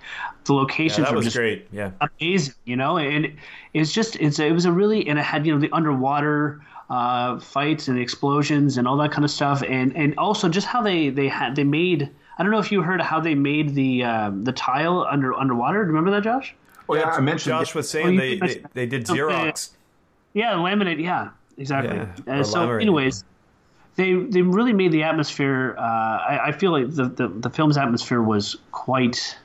[0.45, 0.53] the
[0.85, 1.67] Yeah, locations that were was just great.
[1.71, 1.91] Yeah.
[2.01, 2.55] amazing.
[2.65, 3.37] You know, and
[3.73, 6.61] it's just it's it was a really and it had you know the underwater.
[6.89, 10.81] Uh, fights and explosions and all that kind of stuff, and and also just how
[10.81, 12.09] they they had they made.
[12.37, 15.85] I don't know if you heard how they made the um, the tile under underwater.
[15.85, 16.53] Do you remember that, Josh?
[16.89, 19.53] Oh yeah, I mentioned Josh was Oh, saying you they, they, they did Okay.
[20.33, 21.01] Yeah, laminate.
[21.01, 21.97] Yeah, exactly.
[21.97, 23.23] Yeah, uh, so, anyways,
[23.95, 25.75] they they really made the atmosphere.
[25.77, 29.37] Uh, I, I feel like the, the the film's atmosphere was quite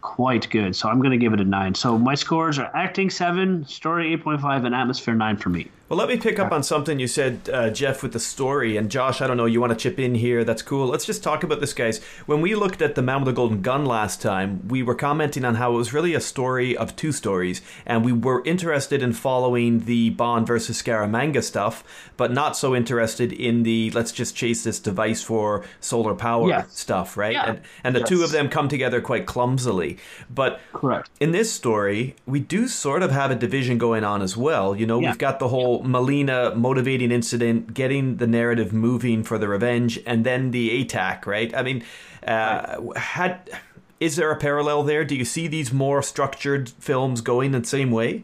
[0.00, 0.76] quite good.
[0.76, 1.74] So I'm going to give it a nine.
[1.74, 5.70] So my scores are acting seven, story eight point five, and atmosphere nine for me.
[5.88, 8.76] Well, let me pick up on something you said, uh, Jeff, with the story.
[8.76, 10.44] And Josh, I don't know, you want to chip in here?
[10.44, 10.86] That's cool.
[10.86, 12.04] Let's just talk about this, guys.
[12.26, 15.46] When we looked at The Man with the Golden Gun last time, we were commenting
[15.46, 17.62] on how it was really a story of two stories.
[17.86, 23.32] And we were interested in following the Bond versus Scaramanga stuff, but not so interested
[23.32, 26.66] in the let's just chase this device for solar power Yes.
[26.78, 27.32] stuff, right?
[27.32, 27.48] Yeah.
[27.48, 29.96] And, and the two of them come together quite clumsily.
[30.28, 31.08] But Correct.
[31.18, 34.76] in this story, we do sort of have a division going on as well.
[34.76, 35.08] You know, Yeah.
[35.08, 40.24] we've got the whole Melina motivating incident, getting the narrative moving for the revenge, and
[40.24, 41.54] then the ATAC, right?
[41.54, 41.84] I mean,
[42.26, 43.48] uh, had
[44.00, 45.04] is there a parallel there?
[45.04, 48.22] Do you see these more structured films going the same way?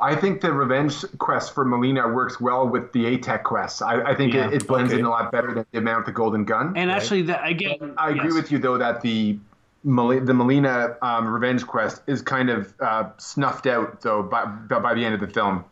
[0.00, 3.82] I think the revenge quest for Melina works well with the ATAC quest.
[3.82, 4.46] I, I think Yeah.
[4.48, 5.00] it, it blends Okay.
[5.00, 6.72] in a lot better than the amount of the golden gun.
[6.76, 9.38] And actually, that again, I agree with you though that the
[9.84, 15.04] the Melina um, revenge quest is kind of uh, snuffed out though by by the
[15.04, 15.64] end of the film.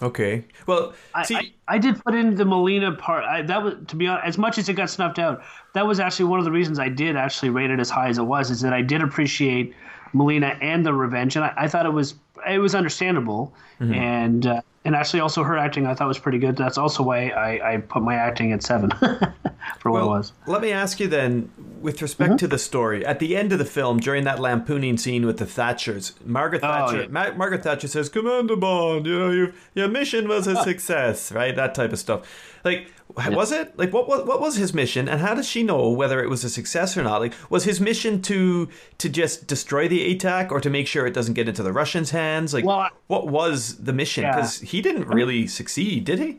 [0.00, 0.44] Okay.
[0.66, 3.24] Well, I, see, I, I did put in the Melina part.
[3.24, 5.42] I, that was to be honest, as much as it got snuffed out,
[5.74, 8.18] that was actually one of the reasons I did actually rate it as high as
[8.18, 8.50] it was.
[8.50, 9.74] Is that I did appreciate
[10.12, 12.14] Melina and the revenge, and I, I thought it was
[12.48, 13.94] it was understandable, Mm-hmm.
[13.94, 16.56] and uh, and actually also her acting I thought was pretty good.
[16.56, 18.90] That's also why I, I put my acting at seven
[19.80, 20.32] for what it was.
[20.46, 21.50] let me ask you then,
[21.80, 22.36] with respect Mm-hmm.
[22.38, 25.44] to the story, at the end of the film, during that lampooning scene with the
[25.44, 27.06] Thatchers, Margaret Thatcher, Oh, yeah.
[27.08, 31.54] Ma- Margaret Thatcher says, "Commander Bond, you know, your your mission was a success, right?
[31.54, 32.22] That type of stuff.
[32.64, 32.92] Like,
[33.30, 33.78] was it?
[33.78, 36.44] Like, what, what what was his mission, and how does she know whether it was
[36.44, 37.20] a success or not?
[37.20, 38.68] Like, was his mission to
[38.98, 42.10] to just destroy the ATAC or to make sure it doesn't get into the Russians'
[42.10, 42.54] hands?
[42.54, 44.24] Like, Well, what was the mission?
[44.24, 44.36] Yeah.
[44.36, 46.38] Because he didn't really succeed, did he?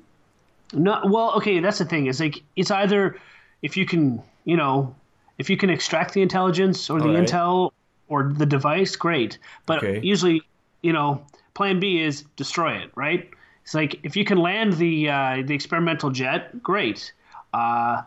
[0.74, 2.06] No, well, okay, that's the thing.
[2.08, 3.18] It's like it's either
[3.62, 4.96] if you can, you know,
[5.38, 7.28] if you can extract the intelligence or the Alright.
[7.28, 7.72] intel
[8.08, 9.38] or the device, great.
[9.66, 10.00] But Okay.
[10.04, 10.42] usually,
[10.82, 11.26] you know,
[11.56, 13.30] plan B is destroy it, right?
[13.70, 17.14] It's like if you can land the uh, the experimental jet, great.
[17.54, 18.02] Uh,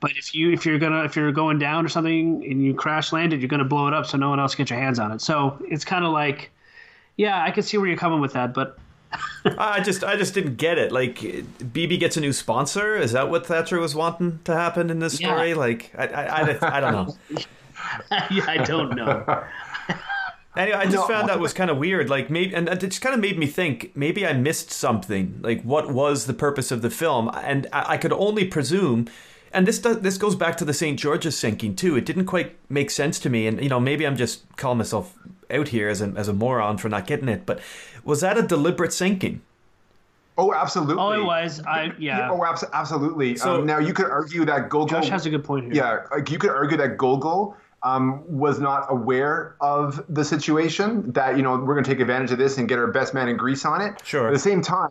[0.00, 3.12] But if you if you're gonna if you're going down or something and you crash
[3.12, 5.20] landed, you're gonna blow it up so no one else gets your hands on it.
[5.20, 6.50] So it's kind of like,
[7.16, 8.76] yeah, I can see where you're coming with that, but
[9.56, 10.90] I just I just didn't get it.
[10.90, 11.20] Like
[11.72, 12.96] Bibi gets a new sponsor.
[12.96, 15.28] Is that what Thatcher was wanting to happen in this Yeah.
[15.28, 15.54] story?
[15.54, 17.16] Like I I, I, I don't know.
[18.32, 19.24] yeah, I don't know.
[20.54, 21.06] Anyway, I just No.
[21.06, 22.10] found that was kind of weird.
[22.10, 25.38] Like maybe, and it just kind of made me think maybe I missed something.
[25.40, 27.30] Like what was the purpose of the film?
[27.42, 29.06] And I, I could only presume.
[29.54, 30.98] And this does, this goes back to the St.
[30.98, 31.96] George's sinking too.
[31.96, 33.46] It didn't quite make sense to me.
[33.46, 35.14] And you know maybe I'm just calling myself
[35.50, 37.46] out here as a as a moron for not getting it.
[37.46, 37.60] But
[38.04, 39.40] was that a deliberate sinking?
[40.38, 40.96] Oh, absolutely.
[40.98, 41.60] Oh, it was.
[41.66, 42.30] I yeah.
[42.30, 43.36] Oh, abs- absolutely.
[43.36, 44.88] So- um, now you could argue that Gogol.
[44.88, 45.74] Josh has a good point here.
[45.74, 47.54] Yeah, like you could argue that Gogol
[47.84, 51.12] um, was not aware of the situation.
[51.12, 53.28] That you know we're going to take advantage of this and get our best man
[53.28, 54.00] in Greece on it.
[54.04, 54.28] Sure.
[54.28, 54.90] At the same time,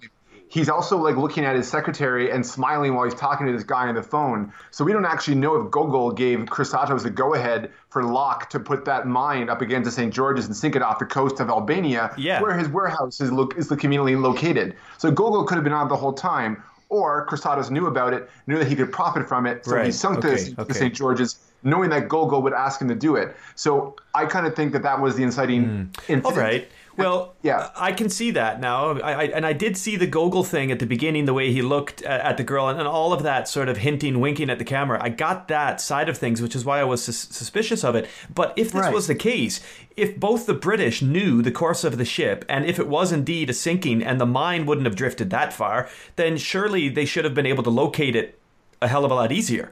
[0.50, 3.88] he's also like looking at his secretary and smiling while he's talking to this guy
[3.88, 4.52] on the phone.
[4.72, 8.84] So we don't actually know if Gogol gave Kristatos the go-ahead for Locque to put
[8.86, 10.14] that mine up against the St.
[10.14, 12.42] George's and sink it off the coast of Albania, Yeah.
[12.42, 14.76] where his warehouse is, lo- is conveniently located.
[14.98, 16.62] So Gogol could have been on the whole time.
[16.90, 20.18] Or Kristatos knew about it, knew that he could profit from it, so he sunk
[20.18, 20.64] Okay, this okay.
[20.66, 20.94] to St.
[20.94, 23.36] George's, knowing that Gogol would ask him to do it.
[23.56, 25.82] So I kind of think that that was the inciting hmm.
[26.12, 26.26] incident.
[26.26, 26.70] All right.
[26.98, 27.70] Well, Yeah.
[27.76, 29.00] I can see that now.
[29.00, 31.62] I, I and I did see the Gogol thing at the beginning, the way he
[31.62, 34.60] looked at, at the girl, and, and all of that sort of hinting, winking at
[34.60, 35.00] the camera.
[35.02, 38.10] I got that side of things, which is why I was sus- suspicious of it.
[38.34, 38.94] But if this Right.
[38.94, 39.62] was the case,
[39.96, 43.50] if both the British knew the course of the ship, and if it was indeed
[43.50, 47.34] a sinking, and the mine wouldn't have drifted that far, then surely they should have
[47.34, 48.38] been able to locate it
[48.82, 49.72] a hell of a lot easier.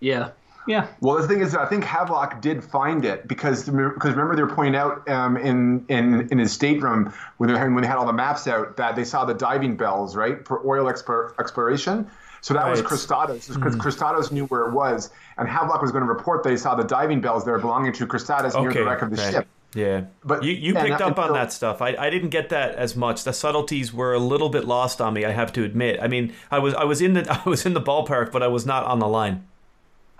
[0.00, 0.30] Yeah.
[0.68, 0.86] Yeah.
[1.00, 4.54] Well, the thing is, I think Havelock did find it because because remember they were
[4.54, 8.12] pointing out um, in in in his stateroom when they when they had all the
[8.12, 12.06] maps out that they saw the diving bells right for oil explor- exploration.
[12.40, 12.90] So that was Right.
[12.90, 16.56] Kristatos because Kristatos knew where it was, and Havelock was going to report that he
[16.56, 19.32] saw the diving bells there belonging to Kristatos near the wreck of the right.
[19.32, 19.48] ship.
[19.74, 21.82] Yeah, But- you you picked that- up on so- that stuff.
[21.82, 23.24] I, I didn't get that as much.
[23.24, 25.24] The subtleties were a little bit lost on me.
[25.24, 25.98] I have to admit.
[26.00, 28.46] I mean, I was I was in the I was in the ballpark, but I
[28.48, 29.44] was not on the line.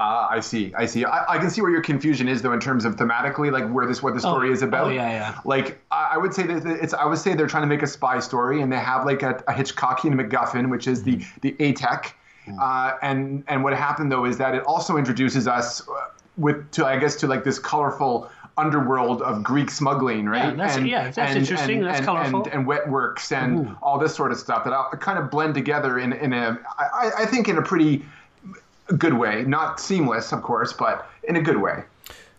[0.01, 0.73] Ah, I see.
[0.77, 1.05] I see.
[1.05, 3.85] I, I can see where your confusion is, though, in terms of thematically, like where
[3.85, 4.87] this what the story Oh, is about.
[4.87, 5.41] oh, yeah, yeah.
[5.45, 6.95] Like I, I would say that it's.
[6.95, 9.43] I would say they're trying to make a spy story, and they have like a,
[9.49, 12.13] a Hitchcockian MacGuffin, which is the the ATAC.
[12.61, 15.93] Uh, and and what happened though is that it also introduces us uh,
[16.39, 20.57] with to I guess to like this colorful underworld of Greek smuggling, right?
[20.57, 22.45] that's- yeah, that's interesting, that's and, colorful.
[22.45, 25.55] And, and wet works and all this sort of stuff that all kind of blend
[25.55, 28.05] together in in a I- I think in a pretty
[28.95, 31.85] good way, not seamless, of course, but in a good way.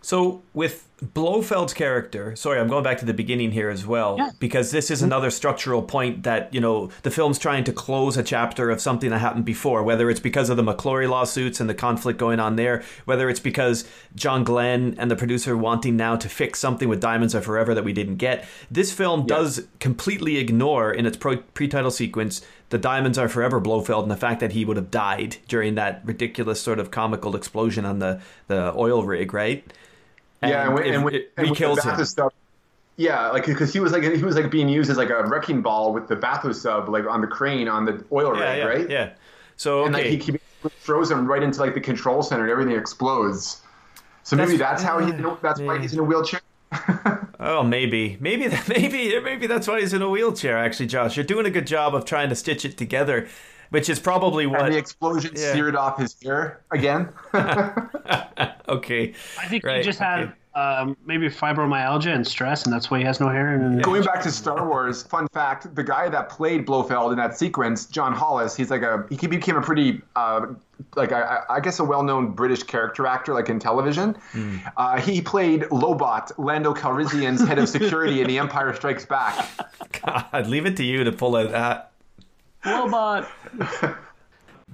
[0.02, 4.30] So with Blofeld's character, sorry, I'm going back to the beginning here as well, Yeah.
[4.38, 8.22] because this is another structural point that you know the film's trying to close a
[8.22, 11.74] chapter of something that happened before, whether it's because of the McClory lawsuits and the
[11.74, 16.28] conflict going on there, whether it's because John Glen and the producer wanting now to
[16.30, 18.46] fix something with Diamonds Are Forever that we didn't get.
[18.70, 22.40] This film does completely ignore in its pre-title sequence
[22.70, 26.00] the Diamonds Are Forever Blofeld and the fact that he would have died during that
[26.04, 29.62] ridiculous sort of comical explosion on the the oil rig, right?
[30.42, 32.04] yeah, and, it, and, when- it, and it with the kills him.
[32.04, 32.32] Sub,
[32.96, 35.62] yeah, like because he was like he was like being used as like a wrecking
[35.62, 38.90] ball with the Bathosub like on the crane on the oil Yeah, rig, yeah, right?
[38.90, 39.10] yeah.
[39.56, 40.38] So And like he, he
[40.80, 43.60] throws him right into like the control center and everything explodes.
[44.22, 45.12] So maybe That's- that's, how he.
[45.42, 46.40] That's why he's in a wheelchair.
[47.40, 50.58] oh maybe, maybe, that, maybe, maybe that's why he's in a wheelchair.
[50.58, 53.28] Actually, Josh, you're doing a good job of trying to stitch it together,
[53.70, 54.66] which is probably what.
[54.66, 55.52] And the explosion Yeah.
[55.52, 57.08] seared off his hair again.
[58.68, 59.14] okay.
[59.38, 60.08] I think right, he just okay.
[60.08, 63.54] had um, maybe fibromyalgia and stress, and that's why he has no hair.
[63.54, 67.38] And Going back to Star Wars, fun fact: the guy that played Blofeld in that
[67.38, 70.46] sequence, John Hollis, he's like a he became a pretty uh,
[70.96, 74.16] like I, I guess a well-known British character actor, like in television.
[74.76, 79.46] Uh, he played Lobot, Lando Calrissian's head of security in The Empire Strikes Back.
[80.04, 81.92] God, leave it to you to pull out that.
[82.64, 83.28] Robot.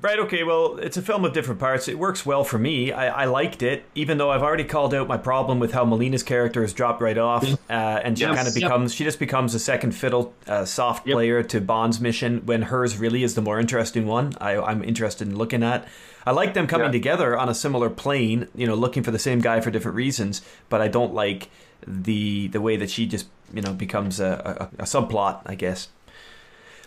[0.02, 1.88] Right, okay, well, it's a film of different parts.
[1.88, 2.92] It works well for me.
[2.92, 6.22] I, I liked it, even though I've already called out my problem with how Melina's
[6.22, 7.42] character has dropped right off.
[7.70, 8.36] Uh, and she Yes.
[8.36, 8.62] kind of Yep.
[8.62, 11.14] becomes, she just becomes a second fiddle, uh, soft Yep.
[11.14, 14.34] player to Bond's mission when hers really is the more interesting one.
[14.38, 15.88] I, I'm interested in looking at.
[16.26, 16.92] I like them coming Yeah.
[16.92, 20.42] together on a similar plane, you know, looking for the same guy for different reasons,
[20.68, 21.48] but I don't like
[21.86, 25.88] the the way that she just, you know, becomes a, a, a subplot, I guess.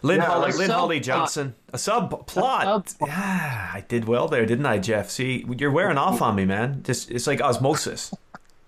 [0.01, 0.69] Lynn, Yeah, Holly, Lynn.
[0.69, 1.55] Holly Johnson.
[1.73, 2.95] A subplot.
[3.05, 5.09] Yeah, I did well there, didn't I, Jeff?
[5.09, 6.81] See, you're wearing off on me, man.
[6.83, 8.13] Just it's like osmosis.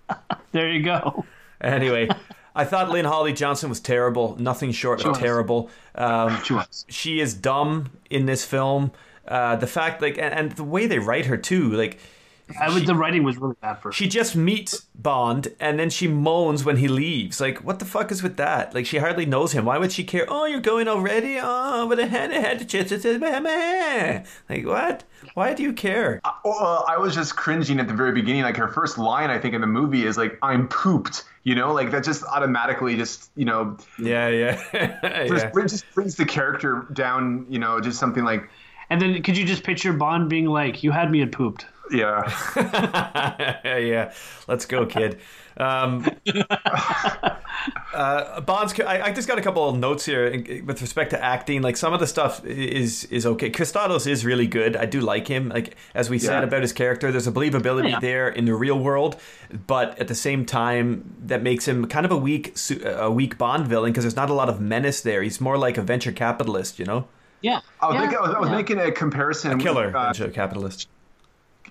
[0.52, 1.24] There you go.
[1.62, 2.10] Anyway,
[2.54, 4.36] I thought Lynn Holly Johnson was terrible.
[4.38, 5.18] Nothing short of was.
[5.18, 5.70] terrible.
[5.96, 6.86] Um, She was.
[6.90, 8.92] she is dumb in this film.
[9.26, 12.00] Uh, the fact, like, and, and the way they write her too, like,
[12.60, 13.92] I would, the writing was really bad for her.
[13.94, 17.40] she just meets Bond and then she moans when he leaves.
[17.40, 18.74] Like, what the fuck is with that?
[18.74, 19.66] Like, she hardly knows him.
[19.66, 20.26] Why would she care?
[20.28, 21.38] Oh, you're going already?
[21.42, 22.92] Oh, but I had, I had to chit
[24.50, 25.04] Like, what?
[25.34, 26.22] Why do you care?
[26.44, 28.44] Well, I was just cringing at the very beginning.
[28.44, 31.74] Like her first line, I think, in the movie is like, "I'm pooped." You know,
[31.74, 34.56] like that just automatically just you know Yeah, yeah,
[35.28, 35.50] just, yeah.
[35.52, 37.46] brings, just brings the character down.
[37.50, 38.50] You know, just something like,
[38.90, 43.60] And then could you just picture Bond being like, "You had me at pooped." Yeah.
[43.78, 44.14] yeah,
[44.48, 45.20] let's go, kid.
[45.58, 46.08] Um,
[47.94, 48.80] uh, Bond's.
[48.80, 51.62] I, I just got a couple of notes here in- with respect to acting.
[51.62, 53.50] Like some of the stuff is is okay.
[53.52, 54.76] Kristatos is really good.
[54.78, 55.50] I do like him.
[55.50, 58.00] Like as we said about his character, there's a believability Yeah.
[58.00, 59.18] there in the real world,
[59.68, 62.56] but at the same time, that makes him kind of a weak
[62.86, 65.22] a weak Bond villain because there's not a lot of menace there.
[65.22, 67.08] He's more like a venture capitalist, you know,
[67.42, 67.60] Yeah.
[67.82, 68.02] I was, yeah.
[68.06, 68.56] making, I was, I was yeah.
[68.56, 69.52] making a comparison.
[69.58, 70.88] with, killer uh, venture capitalist.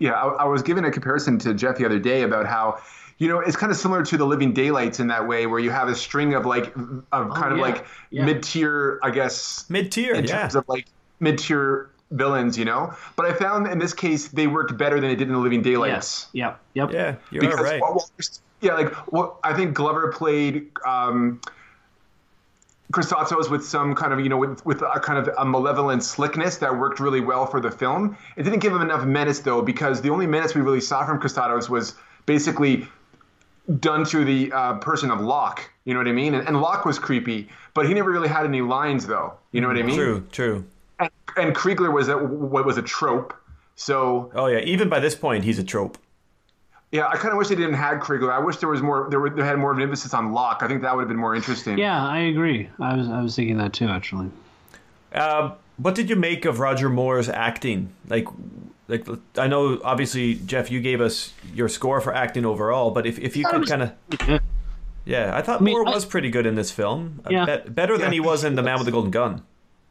[0.00, 2.80] Yeah, I, I was giving a comparison to Jeff the other day about how,
[3.18, 5.70] you know, it's kind of similar to the Living Daylights in that way, where you
[5.70, 6.74] have a string of like,
[7.12, 8.24] of kind of yeah, like yeah.
[8.24, 10.40] mid-tier, I guess, Mid tier, in yeah.
[10.40, 10.86] terms of like
[11.20, 12.92] mid-tier villains, you know.
[13.14, 15.62] But I found in this case they worked better than it did in the Living
[15.62, 15.92] Daylights.
[15.92, 16.28] Yes.
[16.32, 16.60] Yep.
[16.74, 16.92] Yep.
[16.92, 17.80] Yeah, you're because right.
[17.80, 18.10] well, well,
[18.62, 21.40] yeah, like well, I think Glover played um,
[22.90, 26.56] Kristatos with some kind of you know with with a kind of a malevolent slickness
[26.58, 28.16] that worked really well for the film.
[28.36, 31.20] It didn't give him enough menace though because the only menace we really saw from
[31.20, 31.94] Kristatos was
[32.26, 32.88] basically
[33.78, 35.70] done through the uh, person of Locque.
[35.84, 36.34] You know what I mean?
[36.34, 39.34] And, and Locque was creepy, but he never really had any lines though.
[39.52, 39.96] You know what I mean?
[39.96, 40.64] True, true.
[40.98, 43.34] And, and Kriegler was a, what was a trope.
[43.76, 45.96] So Oh yeah, even by this point, he's a trope.
[46.92, 48.32] Yeah, I kind of wish they didn't have Kriegler.
[48.32, 49.06] I wish there was more.
[49.10, 50.62] There, were, they had more of an emphasis on Locque.
[50.62, 51.78] I think that would have been more interesting.
[51.78, 52.68] Yeah, I agree.
[52.80, 54.28] I was I was thinking that too, actually.
[55.14, 57.92] Uh, what did you make of Roger Moore's acting?
[58.08, 58.26] Like,
[58.88, 59.06] like
[59.38, 63.36] I know obviously Jeff, you gave us your score for acting overall, but if if
[63.36, 63.92] you could kind of
[64.28, 64.38] Yeah.
[65.04, 67.20] yeah, I thought mean, Moore I- was pretty good in this film.
[67.24, 67.44] Uh, Yeah.
[67.46, 69.42] bet- better than he was in The Man with the Golden Gun.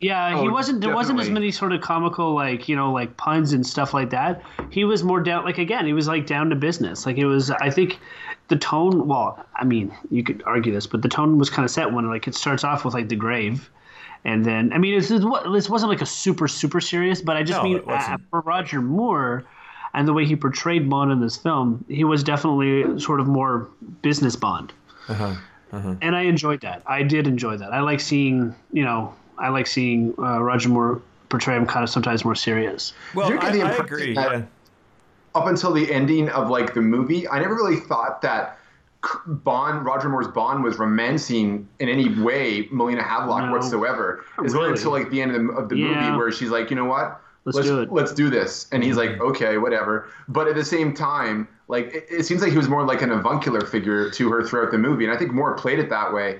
[0.01, 0.79] Yeah, he Oh, wasn't.
[0.79, 4.09] There wasn't as many sort of comical, like you know, like puns and stuff like
[4.11, 4.41] that.
[4.69, 5.43] He was more down.
[5.43, 7.05] Like again, he was like down to business.
[7.05, 7.51] Like it was.
[7.51, 7.99] I think
[8.47, 9.07] the tone.
[9.07, 12.07] Well, I mean, you could argue this, but the tone was kind of set when
[12.09, 13.69] like it starts off with like the grave,
[14.23, 17.35] and then I mean, it's, it's, what- this wasn't like a super super serious, but
[17.35, 19.43] I just No, mean uh, for Roger Moore.
[19.91, 23.67] And the way he portrayed Bond in this film, he was definitely sort of more
[24.03, 24.71] business Bond
[25.71, 26.83] and I enjoyed that.
[26.85, 27.73] I did enjoy that.
[27.73, 31.89] I like seeing, you know, I like seeing uh, Roger Moore portray him kind of
[31.89, 32.93] sometimes more serious.
[33.15, 34.13] Well, You get I, the I agree.
[34.13, 34.43] Yeah.
[35.35, 38.57] Up until the ending of like the movie, I never really thought that
[39.27, 43.51] Bond, Roger Moore's Bond, was romancing in any way Melina Havelock No.
[43.51, 44.25] whatsoever.
[44.43, 44.77] It's really Really?
[44.79, 45.87] until like the end of the, of the Yeah.
[46.07, 47.21] movie where she's like, you know what?
[47.45, 48.67] Let's do it." Let's do this.
[48.71, 50.07] And he's like, okay, whatever.
[50.27, 53.11] But at the same time, like it, it seems like he was more like an
[53.11, 56.39] avuncular figure to her throughout the movie, and I think Moore played it that way.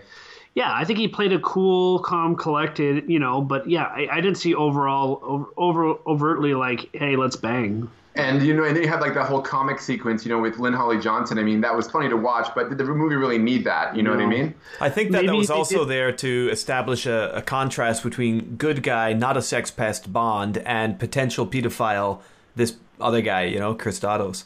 [0.60, 3.42] Yeah, I think he played a cool, calm, collected, you know.
[3.42, 7.90] But yeah, I, I didn't see overall over, over overtly like, hey, let's bang.
[8.16, 10.60] And you know, and then you have like that whole comic sequence, you know, with
[10.60, 11.40] Lynn Holly Johnson.
[11.40, 13.96] I mean, that was funny to watch, but did the movie really need that?
[13.96, 14.54] You know what I mean?
[14.82, 18.84] I think that that was also did- there to establish a, a contrast between good
[18.84, 22.20] guy, not a sex pest Bond, and potential pedophile,
[22.58, 24.44] this other guy, you know, Kristatos.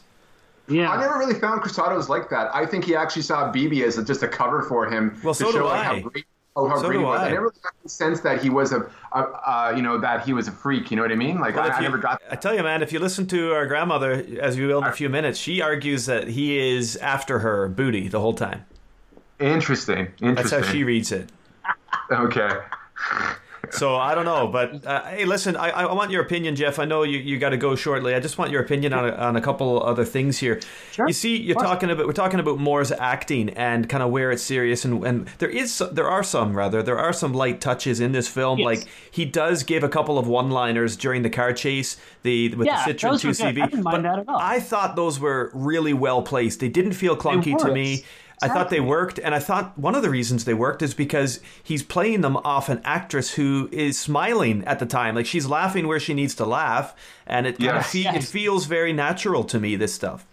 [0.68, 2.54] Yeah, I never really found Kristatos like that.
[2.54, 5.44] I think he actually saw Bibi as a, just a cover for him Well, to
[5.44, 5.84] so show do like, I.
[5.84, 6.24] how great
[6.56, 7.20] Oh, how So great he was!
[7.20, 7.26] I.
[7.26, 10.32] I never got the sense that he was a, a uh, you know, that he
[10.32, 10.88] was a freak.
[10.88, 11.40] You know what I mean?
[11.40, 12.20] Like Well, I, I you- never got.
[12.20, 12.32] That.
[12.32, 14.92] I tell you, man, if you listen to our grandmother, as we will in a
[14.92, 18.64] few minutes, she argues that he is after her booty the whole time.
[19.40, 20.12] Interesting.
[20.20, 21.30] That's how she reads it.
[22.12, 22.50] Okay.
[23.72, 26.78] So I don't know, but uh, hey, listen, I, I want your opinion, Jeff.
[26.78, 28.14] I know you, you got to go shortly.
[28.14, 30.60] I just want your opinion on a, on a couple other things here.
[30.92, 31.06] Sure.
[31.06, 34.42] You see, you're talking about we're talking about Moore's acting and kind of where it's
[34.42, 38.12] serious, and, and there is there are some rather there are some light touches in
[38.12, 38.58] this film.
[38.58, 38.66] Yes.
[38.66, 42.84] Like he does give a couple of one-liners during the car chase, the with Yeah,
[42.86, 43.54] the Citroen 2CV.
[43.54, 43.62] good.
[43.62, 44.38] I didn't mind but that at all.
[44.38, 46.60] I thought those were really well placed.
[46.60, 48.04] They didn't feel clunky to me.
[48.42, 51.40] I thought they worked, and I thought one of the reasons they worked is because
[51.62, 55.86] he's playing them off an actress who is smiling at the time, like she's laughing
[55.88, 56.94] where she needs to laugh,
[57.26, 58.16] and it kind of Yes.
[58.16, 59.76] it feels very natural to me.
[59.76, 60.26] This stuff.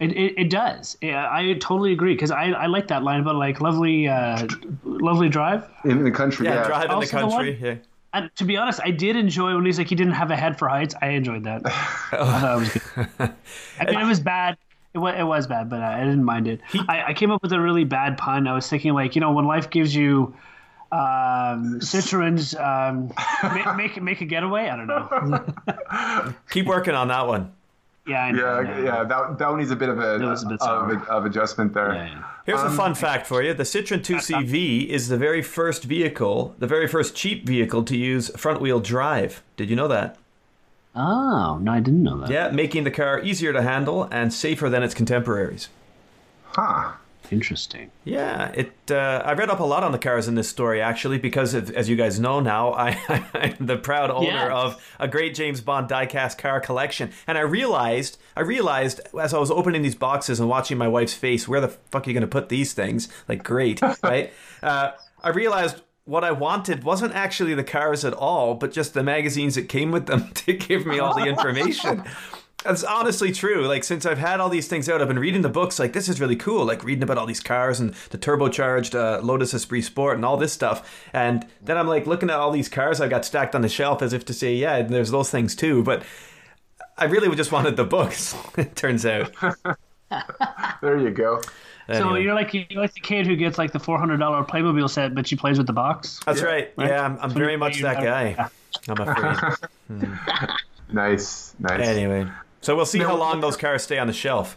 [0.00, 0.96] It, it, it does.
[1.02, 4.46] Yeah, I totally agree because I, I like that line about like lovely uh,
[4.84, 5.68] lovely drive.
[5.84, 6.46] In the country.
[6.46, 6.66] Yeah, Yeah.
[6.66, 7.52] drive in the Also the country.
[7.54, 7.74] one- yeah.
[8.12, 10.58] And to be honest, I did enjoy when he's like he didn't have a head
[10.58, 10.96] for heights.
[11.00, 11.62] I enjoyed that.
[11.64, 11.70] I
[12.10, 12.72] thought it was
[13.18, 13.30] good.
[13.78, 14.56] I mean, it was bad.
[14.92, 16.60] It was, it was bad, but I didn't mind it.
[16.88, 18.46] I, I came up with a really bad pun.
[18.48, 20.34] I was thinking like you know when life gives you
[20.92, 23.12] um, Citroens, um,
[23.54, 24.68] make, make make a getaway.
[24.68, 26.34] I don't know.
[26.50, 27.52] Keep working on that one.
[28.06, 30.28] Yeah, I know, Yeah, yeah, that, that one needs a bit of a, a bit
[30.28, 31.06] of, sour.
[31.08, 31.94] of adjustment there.
[31.94, 32.24] Yeah, yeah.
[32.46, 36.56] Here's Um, a fun fact for you: the Citroen 2CV is the very first vehicle,
[36.58, 39.42] the very first cheap vehicle to use front-wheel drive.
[39.56, 40.16] Did you know that?
[40.94, 42.30] Oh no, I didn't know that.
[42.30, 45.68] Yeah, making the car easier to handle and safer than its contemporaries.
[46.44, 46.92] Huh.
[47.30, 47.92] Interesting.
[48.02, 48.72] Yeah, it.
[48.90, 51.70] Uh, I read up a lot on the cars in this story actually because, of,
[51.70, 52.98] as you guys know now, I,
[53.34, 54.50] I'm the proud owner Yes.
[54.52, 59.38] of a great James Bond diecast car collection, and I realized, I realized as I
[59.38, 62.22] was opening these boxes and watching my wife's face, where the fuck are you going
[62.22, 63.08] to put these things?
[63.28, 64.32] Like, great, right?
[64.60, 64.90] Uh,
[65.22, 69.54] I realized what I wanted wasn't actually the cars at all, but just the magazines
[69.54, 72.02] that came with them to give me all the information.
[72.64, 73.66] That's honestly true.
[73.66, 75.78] Like since I've had all these things out, I've been reading the books.
[75.78, 76.66] Like this is really cool.
[76.66, 80.36] Like reading about all these cars and the turbocharged uh, Lotus Esprit Sport and all
[80.36, 81.06] this stuff.
[81.14, 84.02] And then I'm like looking at all these cars I got stacked on the shelf
[84.02, 85.82] as if to say, yeah, there's those things too.
[85.82, 86.02] But
[86.98, 88.36] I really just wanted the books.
[88.58, 89.32] it turns out.
[90.82, 91.40] There you go.
[91.90, 92.22] So Anyway.
[92.22, 95.14] you're like you're like the kid who gets like the four hundred dollar Playmobil set,
[95.14, 96.20] but she plays with the box.
[96.24, 96.72] That's right.
[96.76, 96.88] Right.
[96.88, 98.48] Yeah, I'm, I'm So very much that have- guy.
[98.88, 99.58] I'm afraid.
[99.88, 100.14] Hmm.
[100.92, 101.86] Nice, nice.
[101.86, 102.26] anyway,
[102.60, 104.56] so we'll see Now- how long those cars stay on the shelf.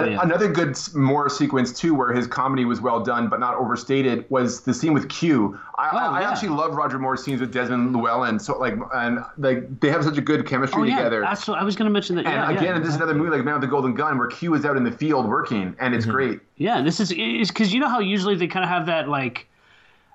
[0.00, 0.20] Oh yeah.
[0.22, 4.60] Another good more sequence too, where his comedy was well done but not overstated, was
[4.62, 5.58] the scene with Q.
[5.76, 6.30] I, Oh, I yeah.
[6.30, 8.38] actually love Roger Moore's scenes with Desmond Llewellyn.
[8.38, 10.96] So like, and like they have such a good chemistry Oh yeah.
[10.98, 11.22] together.
[11.22, 12.26] What I was going to mention that.
[12.26, 12.78] and yeah, again, yeah.
[12.78, 14.84] this is another movie like Man with the Golden Gun, where Q is out in
[14.84, 15.94] the field working, and Mm-hmm.
[15.94, 16.40] it's great.
[16.56, 19.46] Yeah, this is is because you know how usually they kind of have that like,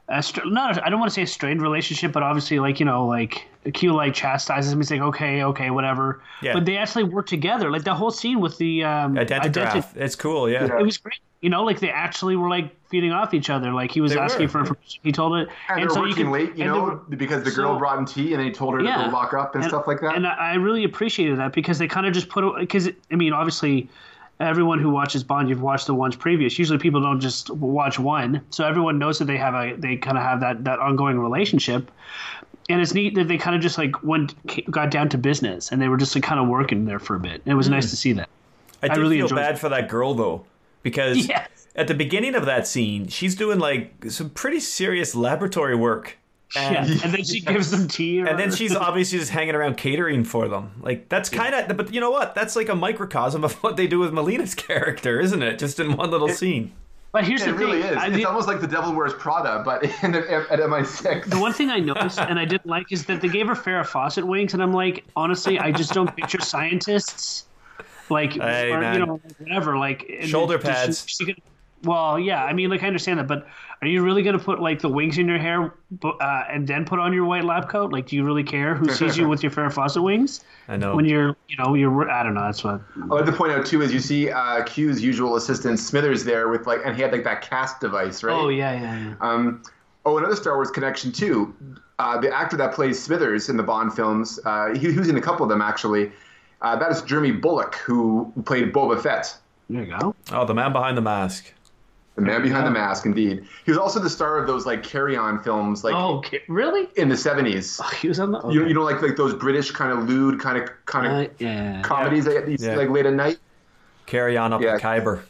[0.10, 2.86] a str- not I don't want to say a strained relationship, but obviously like you
[2.86, 6.22] know like Q like chastises him, he's like okay, okay, whatever.
[6.42, 6.54] Yeah.
[6.54, 7.70] But they actually work together.
[7.72, 9.52] Like the whole scene with the um, Identigraph.
[9.54, 10.50] identi- it's cool.
[10.50, 10.66] Yeah.
[10.80, 11.20] it was great.
[11.42, 13.72] You know, like they actually were like feeding off each other.
[13.72, 14.50] Like he was They asking were.
[14.50, 15.00] for information.
[15.04, 17.62] He told it, And, they're so working can- late, you know, were- because the so-
[17.62, 19.06] girl brought him tea, and they told her to Yeah.
[19.06, 20.16] go lock up and, stuff like that.
[20.16, 23.32] And I I really appreciated that because they kind of just put because I mean
[23.34, 23.88] obviously
[24.40, 26.58] everyone who watches Bond you've watched the ones previous.
[26.58, 30.18] Usually people don't just watch one, so everyone knows that they have a they kind
[30.18, 31.92] of have that that ongoing relationship.
[32.70, 34.36] And it's neat that they kind of just like went
[34.72, 37.20] got down to business and they were just like kind of working there for a
[37.20, 37.42] bit.
[37.46, 37.74] And it was Hmm.
[37.74, 38.30] nice to see that.
[38.84, 39.60] I did really feel bad it.
[39.60, 40.46] for that girl though,
[40.84, 41.68] because Yes.
[41.76, 46.18] at the beginning of that scene, she's doing like some pretty serious laboratory work,
[46.56, 46.98] and yeah.
[47.04, 48.20] And then she gives them tea.
[48.28, 50.72] And then she's obviously just hanging around catering for them.
[50.82, 52.34] Like that's kind of, but you know what?
[52.36, 55.60] That's like a microcosm of what they do with Melina's character, isn't it?
[55.60, 56.72] Just in one little scene.
[57.12, 57.92] But here's it the really thing.
[57.94, 57.98] is.
[57.98, 61.26] I it's did- almost like the Devil Wears Prada, but in, at MI6.
[61.26, 63.86] The one thing I noticed and I didn't like is that they gave her Farrah
[63.86, 67.46] Fawcett wings, and I'm like, honestly, I just don't picture scientists
[68.12, 71.06] like, Hey, or, you know, whatever, like and Shoulder does she- pads.
[71.08, 71.38] she gonna-
[71.84, 73.48] well, yeah, I mean, like I understand that, but
[73.82, 75.74] are you really gonna put like the wings in your hair
[76.04, 77.94] uh, and then put on your white lab coat?
[77.94, 80.96] Like, do you really care who sees you with your Farrah Fawcett wings I know.
[80.96, 82.10] when you're, you know, you're?
[82.10, 82.44] I don't know.
[82.44, 82.82] That's what.
[83.02, 86.50] I like to point out too is you see uh, Q's usual assistant Smithers there
[86.50, 88.34] with like, and he had like that cast device, right?
[88.34, 89.16] Oh yeah, yeah, yeah.
[89.22, 89.64] Um,
[90.06, 91.56] oh, another Star Wars connection too.
[92.00, 95.18] Uh, the actor that plays Smithers in the Bond films, uh, he, he was in
[95.18, 96.12] a couple of them actually.
[96.62, 99.38] Uh, that is Jeremy Bulloch, who played Boba Fett,
[99.70, 100.14] There you go.
[100.32, 101.54] oh, the man behind the mask.
[102.20, 103.06] The man behind the mask.
[103.06, 106.42] Indeed, he was also the star of those like Carry On films, like Oh, okay.
[106.50, 106.90] really?
[106.98, 107.80] in the seventies.
[108.02, 108.40] He was on the.
[108.50, 108.68] You, okay.
[108.68, 111.82] you know, like like those British kind of lewd kind of kind of Uh, yeah.
[111.82, 112.76] comedies that you see Yeah.
[112.76, 113.38] like late at night.
[114.06, 114.74] Carry on up Yeah.
[114.76, 115.22] the Khyber.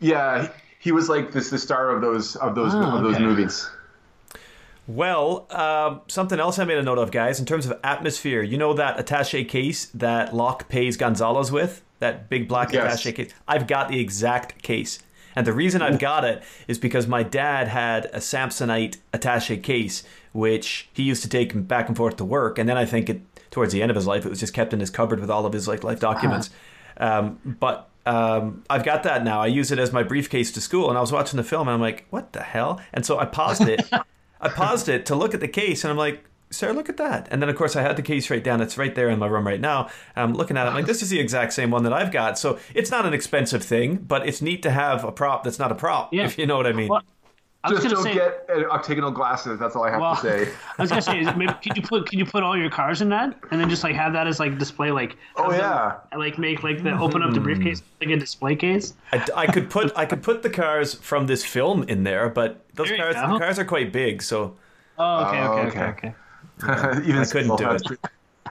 [0.00, 0.48] Yeah, he,
[0.80, 3.24] he was like this the star of those of those Oh, of those okay.
[3.24, 3.70] movies.
[4.86, 8.42] Well, um, something else I made a note of, guys, in terms of atmosphere.
[8.42, 11.82] You know that attache case that Locque pays Gonzalez with?
[11.98, 12.94] That big black Yes.
[12.94, 13.34] attache case?
[13.46, 14.98] I've got the exact case.
[15.36, 20.02] And the reason I've got it is because my dad had a Samsonite attache case,
[20.32, 22.58] which he used to take back and forth to work.
[22.58, 24.72] And then I think it, towards the end of his life, it was just kept
[24.72, 26.50] in his cupboard with all of his like life documents.
[26.96, 29.40] Um, but um, I've got that now.
[29.40, 30.88] I use it as my briefcase to school.
[30.88, 32.80] And I was watching the film and I'm like, what the hell?
[32.92, 33.88] And so I paused it.
[34.40, 37.28] I paused it to look at the case and I'm like, Sarah, look at that.
[37.30, 38.60] And then, of course, I had the case right down.
[38.60, 39.90] It's right there in my room right now.
[40.16, 40.70] I'm looking at it.
[40.70, 42.38] I'm like, this is the exact same one that I've got.
[42.38, 45.70] So it's not an expensive thing, but it's neat to have a prop that's not
[45.72, 46.24] a prop, Yeah.
[46.24, 46.88] if you know what I mean.
[46.88, 47.02] Well,
[47.64, 48.14] I was Just gonna don't say.
[48.14, 49.58] get uh, octagonal glasses.
[49.58, 50.52] That's all I have well, to say.
[50.78, 53.02] I was gonna say, is maybe could you put could you put all your cars
[53.02, 55.60] in that, and then just like have that as like display, like Oh, have them,
[56.12, 56.16] yeah.
[56.18, 58.94] like make like the open up the briefcase like a display case.
[59.12, 62.64] I, I could put I could put the cars from this film in there, but
[62.74, 64.54] those There cars the cars are quite big, so
[64.96, 65.82] Oh, okay, Oh, okay, okay, okay.
[66.08, 66.14] okay.
[66.64, 67.86] Even I couldn't still, do that's it.
[67.86, 68.02] Pretty,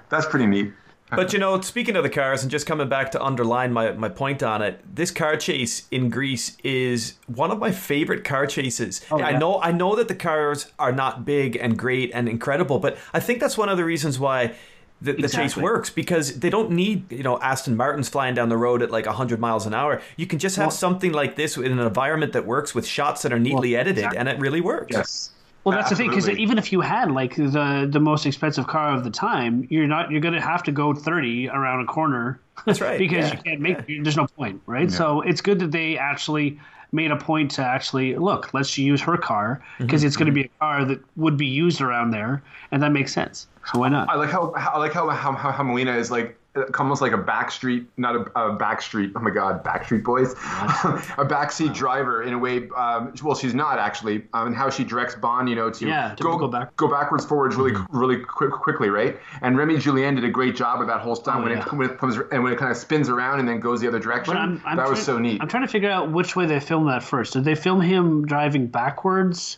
[0.10, 0.74] that's pretty neat.
[1.10, 4.10] But you know, speaking of the cars, and just coming back to underline my, my
[4.10, 9.00] point on it, this car chase in Greece is one of my favorite car chases.
[9.10, 9.38] Oh, I yeah.
[9.38, 13.22] know I know that the cars are not big and great and incredible, but I
[13.22, 14.54] think that's one of the reasons why
[15.02, 18.58] the, the chase works because they don't need you know Aston Martins flying down the
[18.58, 20.02] road at like 100 miles an hour.
[20.18, 23.22] You can just have Well- something like this in an environment that works with shots
[23.22, 24.18] that are neatly Well, edited, exactly.
[24.18, 24.92] and it really works.
[24.92, 25.32] Yes.
[25.68, 28.96] Well, that's the thing because even if you had like the the most expensive car
[28.96, 32.40] of the time, you're not you're gonna have to go thirty around a corner.
[32.66, 33.86] That's right, because yeah, you can't make.
[33.86, 34.90] There's no point, right?
[34.90, 36.58] So it's good that they actually
[36.94, 38.54] made a point to actually look.
[38.54, 41.48] Let's use her car because Mm-hmm, it's going to be a car that would be
[41.48, 43.48] used around there, and that makes sense.
[43.66, 44.10] So why not?
[44.10, 46.40] I like how I like how how, how, how Melina is like
[46.80, 49.12] almost like a backstreet, not a, a backstreet.
[49.16, 52.70] Oh my God, Backstreet Boys, a backseat driver in a way.
[52.76, 56.16] Um, well, she's not actually, um, and how she directs Bond, you know, to Yeah,
[56.20, 56.76] go back.
[56.78, 57.98] go backwards, forwards, really Mm-hmm.
[57.98, 59.18] really quick, quickly, right?
[59.42, 61.66] And Remy Julienne did a great job of that whole stunt Oh, when yeah.
[61.66, 63.88] it when it comes and when it kind of spins around and then goes the
[63.88, 64.36] other direction.
[64.38, 65.42] I'm, I'm that was so neat.
[65.42, 67.34] I'm trying to figure out which way they filmed that first.
[67.34, 69.58] Did they film him driving backwards?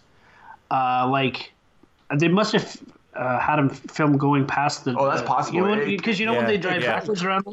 [0.71, 1.51] Uh, like
[2.15, 2.77] they must have
[3.15, 4.95] uh, had him film going past the.
[4.97, 5.57] Oh, that's possible.
[5.59, 6.99] You know, It- because you know when they drive yeah.
[6.99, 7.45] backwards around.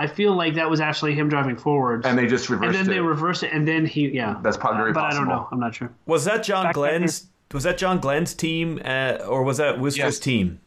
[0.00, 2.78] I feel like that was actually him driving forwards, and they just reversed it.
[2.78, 2.96] and then it.
[2.96, 4.36] they reverse it, and then he, yeah.
[4.42, 5.48] That's probably very but I don't know.
[5.50, 5.90] I'm not sure.
[6.06, 7.26] Was that John Back then, Glen's?
[7.52, 10.18] Was that John Glen's team, uh, or was that Wooster's Yes.
[10.20, 10.60] team?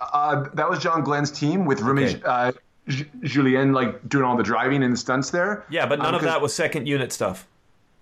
[0.00, 2.20] Uh, that was John Glen's team with Remy Okay.
[2.24, 2.52] uh,
[2.88, 5.64] J- Julienne like doing all the driving and the stunts there.
[5.70, 7.46] Yeah, but none Um, of 'cause- that was second unit stuff.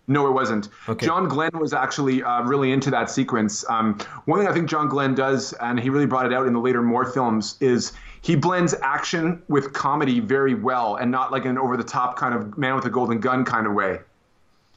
[0.09, 0.69] No, it wasn't.
[0.89, 1.07] Okay.
[1.07, 3.65] John Glen was actually uh, really into that sequence.
[3.69, 6.53] Um, one thing I think John Glen does, and he really brought it out in
[6.55, 11.45] the later Moore films, is he blends action with comedy very well, and not like
[11.45, 13.99] an over-the-top kind of man with a golden gun kind of way.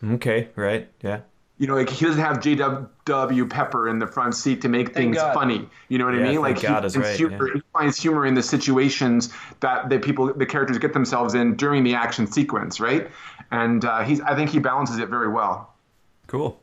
[0.04, 1.22] Okay, right, yeah.
[1.58, 3.46] You know, like he doesn't have J.W.
[3.46, 5.70] Pepper in the front seat to make things funny.
[5.90, 6.42] You know what Yeah, I mean?
[6.42, 7.54] Like he God is finds, right, humor, yeah.
[7.54, 11.84] he finds humor in the situations that the people, the characters get themselves in during
[11.84, 13.12] the action sequence, right?
[13.52, 15.74] And uh, he's, I think he balances it very well.
[16.28, 16.60] Cool.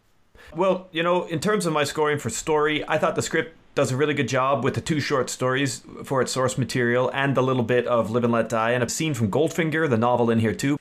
[0.56, 3.92] Well, you know, in terms of my scoring for story, I thought the script does
[3.92, 7.42] a really good job with the two short stories for its source material and the
[7.42, 10.40] little bit of Live and Let Die, and a scene from Goldfinger, the novel, in
[10.40, 10.78] here too.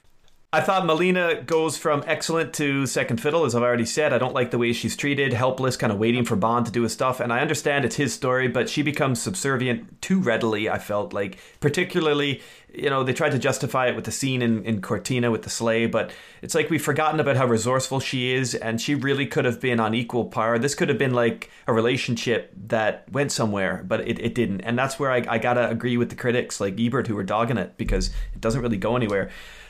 [0.53, 4.14] I thought Melina goes from excellent to second fiddle, as I've already said.
[4.14, 6.84] I don't like the way she's treated, helpless, kind of waiting for Bond to do
[6.84, 7.19] his stuff.
[7.19, 11.38] And I understand it's his story, but she becomes subservient too readily, I felt like.
[11.60, 12.41] Particularly,
[12.74, 15.49] you know, they tried to justify it with the scene in, in Cortina with the
[15.49, 16.11] sleigh, but
[16.41, 19.82] it's like we've forgotten about how resourceful she is, and she really could have been
[19.82, 20.57] on equal par.
[20.57, 24.61] This could have been like a relationship that went somewhere, but it, it didn't.
[24.61, 27.57] And that's where I, I gotta agree with the critics like Ebert who were dogging
[27.57, 29.30] it because it doesn't really go anywhere.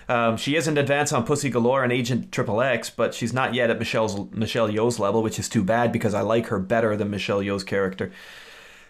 [0.09, 3.53] Um, she is in advance on Pussy Galore and Agent Triple X, but she's not
[3.53, 6.95] yet at Michelle's Michelle Yeoh's level, which is too bad because I like her better
[6.95, 8.11] than Michelle Yeoh's character.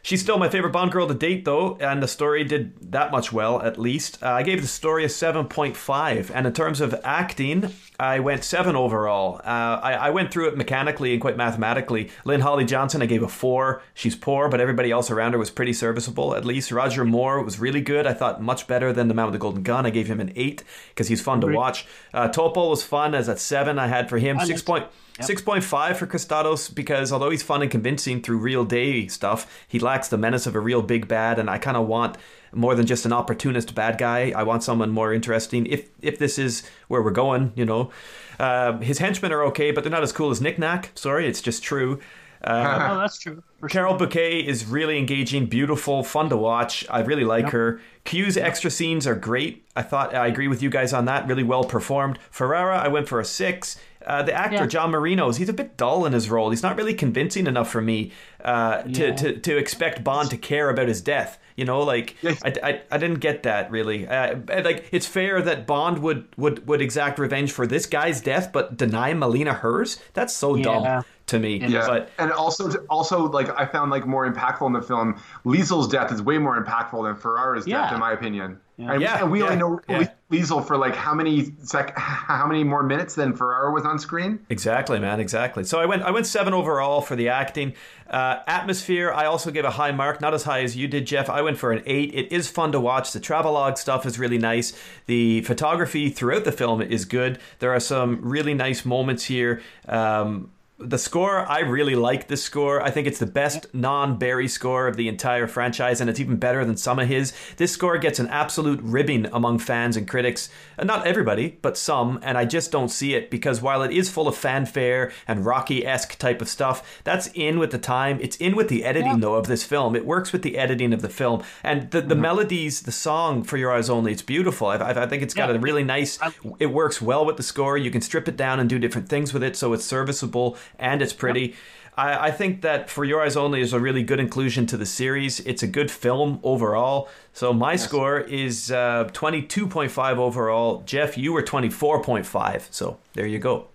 [0.04, 3.34] She's still my favorite Bond girl to date, though, and the story did that much
[3.34, 4.24] well, at least.
[4.24, 8.76] Uh, I gave the story a 7.5, and in terms of acting, I went 7
[8.76, 9.38] overall.
[9.44, 12.12] Uh, I, I went through it mechanically and quite mathematically.
[12.26, 13.82] Lynn Holly Johnson, I gave a 4.
[13.96, 16.72] She's poor, but everybody else around her was pretty serviceable, at least.
[16.72, 18.06] Roger Moore was really good.
[18.06, 19.86] I thought much better than The Man with the Golden Gun.
[19.86, 21.88] I gave him an 8 because he's fun to watch.
[22.14, 24.40] Uh, Topol was fun as at 7 I had for him.
[24.40, 24.86] 6 point.
[25.20, 30.10] 6.5 for Kristatos because although he's fun and convincing through real day stuff, he lacks
[30.10, 32.18] the menace of a real big bad, and I kind of want
[32.54, 34.32] more than just an opportunist bad guy.
[34.36, 35.66] I want someone more interesting.
[35.66, 37.92] If if this is where we're going, you know,
[38.40, 40.92] uh, his henchmen are okay, but they're not as cool as Nick Nack.
[40.96, 42.00] Sorry, it's just true.
[42.44, 43.42] Uh, Oh, that's true.
[43.60, 43.70] Sure.
[43.70, 46.86] Carole Bouquet is really engaging, beautiful, fun to watch.
[46.90, 47.82] I really like her.
[48.04, 49.66] Q's extra scenes are great.
[49.76, 51.28] I thought I agree with you guys on that.
[51.28, 52.20] Really well performed.
[52.30, 53.80] Ferrara, I went for a six.
[54.06, 54.66] Uh, the actor Yeah.
[54.68, 56.52] John Moreno's he's a bit dull in his role.
[56.52, 58.12] He's not really convincing enough for me
[58.46, 59.16] uh, to, Yeah.
[59.16, 61.40] to to expect Bond to care about his death.
[61.58, 62.40] You know, like Yes.
[62.46, 64.08] I, I, I didn't get that really.
[64.08, 68.54] Uh, like it's fair that Bond would, would would exact revenge for this guy's death,
[68.54, 70.00] but deny Melina hers.
[70.14, 70.64] That's so Yeah.
[70.64, 71.58] dumb to me.
[71.58, 75.20] Yeah, But and also, also like I found like more impactful in the film.
[75.44, 78.60] Lisl's death is way more impactful than Ferrara's death, in my opinion.
[78.78, 78.94] Yeah.
[78.94, 80.08] And, Yeah, and we yeah, only know yeah.
[80.32, 84.40] Lisl for like how many sec, how many more minutes than Ferrara was on screen.
[84.50, 85.20] Exactly, man.
[85.20, 85.64] Exactly.
[85.64, 86.04] So I went.
[86.04, 87.74] I went seven overall for the acting.
[88.10, 89.12] Uh, atmosphere.
[89.12, 91.30] I also gave a high mark, not as high as you did, Jeff.
[91.30, 92.14] I went for an eight.
[92.14, 93.12] It is fun to watch.
[93.12, 94.74] The travelogue stuff is really nice.
[95.08, 97.40] The photography throughout the film is good.
[97.60, 99.62] There are some really nice moments here.
[99.90, 102.84] Um, the score, I really like this score.
[102.84, 106.38] I think it's the best non Barry score of the entire franchise, and it's even
[106.38, 107.34] better than some of his.
[107.58, 110.50] This score gets an absolute ribbing among fans and critics.
[110.78, 114.10] Uh, Not everybody, but some, and I just don't see it because while it is
[114.12, 118.20] full of fanfare and Rocky esque type of stuff, that's in with the time.
[118.22, 119.18] It's in with the editing, Yeah.
[119.20, 119.96] though, of this film.
[119.96, 121.42] It works with the editing of the film.
[121.64, 124.68] And the, the melodies, the song for Your Eyes Only, it's beautiful.
[124.68, 125.56] I, I I think it's got Yeah.
[125.56, 126.20] a really nice,
[126.60, 127.78] it works well with the score.
[127.80, 131.02] You can strip it down and do different things with it, so it's serviceable and
[131.02, 131.56] it's pretty.
[131.98, 134.86] I, I think that For Your Eyes Only is a really good inclusion to the
[134.86, 135.40] series.
[135.42, 137.10] It's a good film overall.
[137.34, 140.84] So my score is uh, 22.5 overall.
[140.86, 142.68] Jeff, you were 24.5.
[142.72, 143.68] So there you go.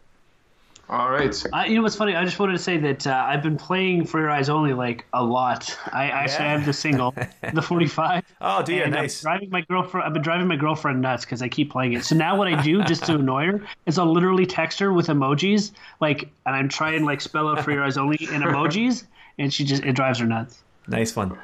[0.92, 1.42] All right.
[1.54, 2.14] I, you know what's funny?
[2.14, 5.06] I just wanted to say that uh, I've been playing For Your Eyes Only like
[5.14, 5.74] a lot.
[5.90, 7.14] I actually have the single,
[7.54, 8.22] the 45.
[8.42, 9.24] Oh, dear, and nice.
[9.24, 10.06] I'm driving my girlfriend.
[10.06, 12.04] I've been driving my girlfriend nuts because I keep playing it.
[12.04, 15.06] So now what I do, just to annoy her, is I'll literally text her with
[15.06, 19.06] emojis, like, and I'm trying like spell out For Your Eyes Only in emojis,
[19.38, 20.62] and she just it drives her nuts.
[20.88, 21.38] Nice one.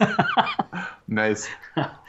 [1.10, 1.48] Nice.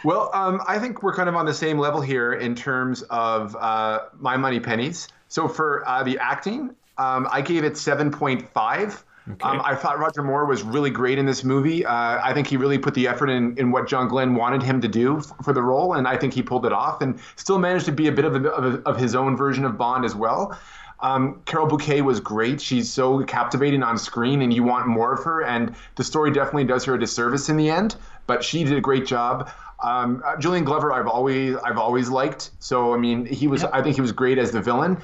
[0.03, 3.55] well, um, I think we're kind of on the same level here in terms of
[3.55, 5.07] uh, my money pennies.
[5.29, 9.03] So for uh, the acting, um, I gave it 7.5.
[9.43, 11.85] Um, I thought Roger Moore was really great in this movie.
[11.85, 14.81] Uh, I think he really put the effort in, in what John Glen wanted him
[14.81, 17.59] to do f- for the role, and I think he pulled it off and still
[17.59, 20.03] managed to be a bit of, a, of, a, of his own version of Bond
[20.03, 20.57] as well.
[21.01, 22.59] Um, Carole Bouquet was great.
[22.59, 25.43] She's so captivating on screen, and you want more of her.
[25.43, 27.95] And the story definitely does her a disservice in the end,
[28.27, 29.49] but she did a great job.
[29.83, 32.51] Um, uh, Julian Glover, I've always I've always liked.
[32.59, 34.97] So I mean, he was I think he was great as the villain.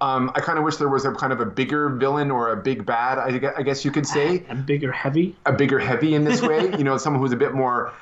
[0.00, 2.56] Um, I kind of wish there was a kind of a bigger villain or a
[2.56, 3.18] big bad.
[3.18, 5.36] I, I guess you could say And bigger, heavy.
[5.46, 6.76] a bigger heavy in this way.
[6.76, 7.92] you know, someone who's a bit more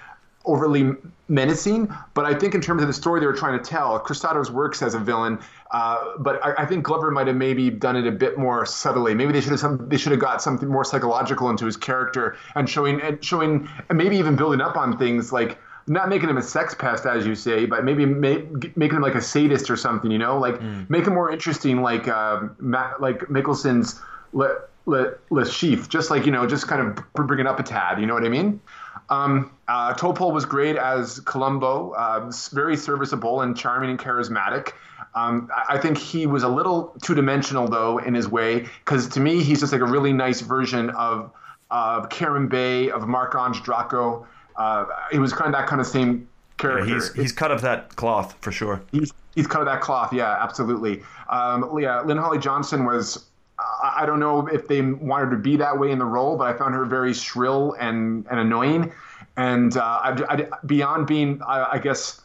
[0.46, 0.92] overly
[1.28, 1.94] menacing.
[2.12, 4.82] But I think in terms of the story they were trying to tell, Kristatos works
[4.82, 5.38] as a villain.
[5.70, 9.14] Uh, but I, I think Glover might have maybe done it a bit more subtly.
[9.14, 12.36] Maybe they should have some, they should have got something more psychological into his character
[12.54, 16.36] and showing and showing and maybe even building up on things like not making him
[16.36, 19.76] a sex pest as you say, but maybe make, making him like a sadist or
[19.76, 20.10] something.
[20.10, 24.00] You know, like make him more interesting, like uh, Matt, like Mikkelsen's.
[24.34, 24.52] Le,
[24.86, 28.00] Le, Le just like you know, just kind of br- bring it up a tad.
[28.00, 28.60] You know what I mean?
[29.08, 34.72] Um, uh, Topol was great as Colombo, uh, very serviceable and charming and charismatic.
[35.14, 39.08] Um, I I think he was a little two dimensional though in his way, because
[39.10, 41.30] to me he's just like a really nice version of
[41.70, 44.26] of Kerim Bey, of Marc-Ange Draco.
[44.56, 46.94] Uh, he was kind of that kind of same character.
[46.94, 48.82] He's he's cut of that cloth for sure.
[48.92, 50.12] He's he's cut of that cloth.
[50.12, 51.02] Yeah, absolutely.
[51.28, 53.24] Um, yeah, Lynn Holly Johnson was.
[53.58, 56.46] I I don't know if they wanted to be that way in the role, but
[56.52, 58.92] I found her very shrill and, and annoying.
[59.36, 62.20] And uh, I, I, beyond being, I, I guess,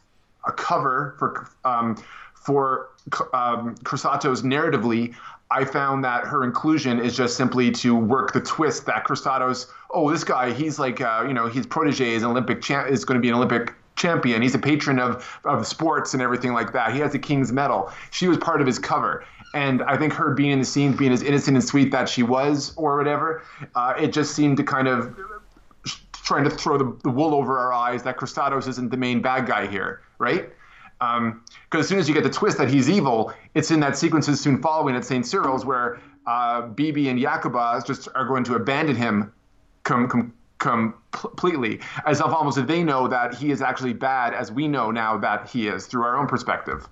[0.46, 1.96] a cover for um,
[2.34, 2.90] for
[3.34, 5.16] um, Kristatos narratively,
[5.52, 10.12] I found that her inclusion is just simply to work the twist that Kristatos, oh,
[10.12, 13.20] this guy, he's like, uh, you know, his protege is an Olympic champ, is going
[13.20, 14.42] to be an Olympic champion.
[14.42, 16.94] He's a patron of, of sports and everything like that.
[16.94, 17.92] He has a King's Medal.
[18.12, 19.26] She was part of his cover.
[19.56, 22.22] And I think her being in the scenes, being as innocent and sweet that she
[22.22, 23.44] was, or whatever,
[23.76, 25.18] uh, it just seemed to kind of
[26.14, 29.48] trying to throw the, the wool over our eyes that Kristatos isn't the main bad
[29.48, 30.52] guy here, right?
[31.00, 31.44] Because um,
[31.74, 34.62] as soon as you get the twist that he's evil, it's in that sequences soon
[34.62, 35.26] following at St.
[35.26, 39.32] Cyril's where uh, Bibi and Jacoba just are going to abandon him
[39.84, 44.52] com- com- completely, as if almost if they know that he is actually bad, as
[44.52, 46.88] we know now that he is through our own perspective.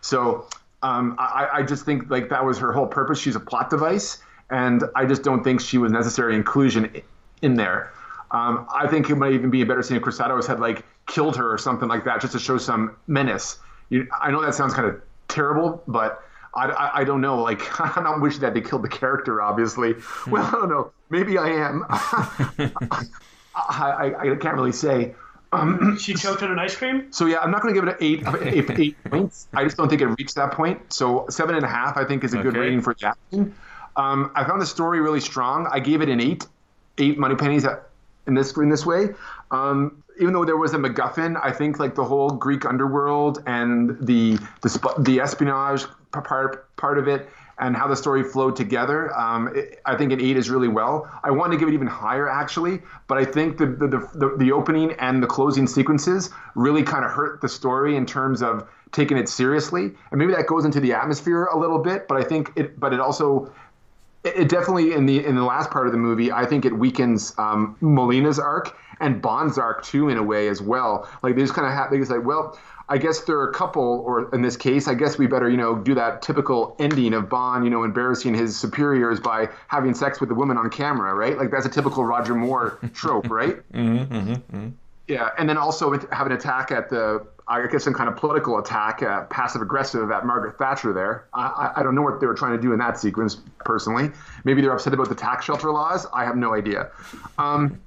[0.00, 0.48] So
[0.82, 3.20] um, I, I just think like that was her whole purpose.
[3.20, 4.18] She's a plot device,
[4.50, 6.90] and I just don't think she was necessary inclusion
[7.42, 7.92] in there.
[8.32, 11.36] Um, I think it might even be a better scene if Kristatos had like killed
[11.36, 13.58] her or something like that, just to show some menace.
[13.90, 16.22] You, I know that sounds kind of terrible, but
[16.54, 17.42] I, I, I don't know.
[17.42, 17.60] Like
[17.96, 19.94] I'm not wishing that they killed the character, obviously.
[20.26, 20.92] Well, I don't know.
[21.10, 21.84] Maybe I am.
[21.90, 22.72] I,
[23.54, 25.14] I, I can't really say.
[25.98, 27.12] she choked on an ice cream.
[27.12, 29.48] So yeah, I'm not going to give it an eight, eight, eight points.
[29.52, 30.92] I just don't think it reached that point.
[30.92, 33.54] So seven and a half, I think, is a good rating for the acting.
[33.94, 35.68] Um, I found the story really strong.
[35.70, 36.46] I gave it an eight,
[36.96, 37.90] eight money pennies at-
[38.26, 39.08] in this in this way.
[39.50, 43.96] Um, even though there was a MacGuffin, I think like the whole Greek underworld and
[44.00, 47.28] the the, the espionage part part of it
[47.58, 49.14] and how the story flowed together.
[49.16, 51.08] Um, it, I think an eight is really well.
[51.22, 54.52] I want to give it even higher actually, but I think the, the, the, the
[54.52, 59.16] opening and the closing sequences really kind of hurt the story in terms of taking
[59.16, 62.06] it seriously, and maybe that goes into the atmosphere a little bit.
[62.08, 63.50] But I think it, but it also
[64.24, 66.76] it it definitely in the in the last part of the movie, I think it
[66.76, 71.08] weakens um, Melina's arc and Bond's arc too in a way as well.
[71.22, 72.58] Like they just kind of have they just like, well,
[72.88, 75.56] I guess there are a couple, or in this case, I guess we better you
[75.56, 80.20] know do that typical ending of Bond, you know, embarrassing his superiors by having sex
[80.20, 81.36] with the woman on camera, right?
[81.36, 83.56] Like that's a typical Roger Moore trope, right?
[83.72, 84.68] Mm-hmm, mm-hmm, mm-hmm.
[85.08, 88.58] Yeah, and then also have an attack at the, I guess, some kind of political
[88.58, 91.26] attack, uh, passive aggressive at Margaret Thatcher there.
[91.34, 94.10] I, I, don't know what they were trying to do in that sequence, personally.
[94.44, 96.06] Maybe they're upset about the tax shelter laws.
[96.12, 96.90] I have no idea.
[97.38, 97.80] Um,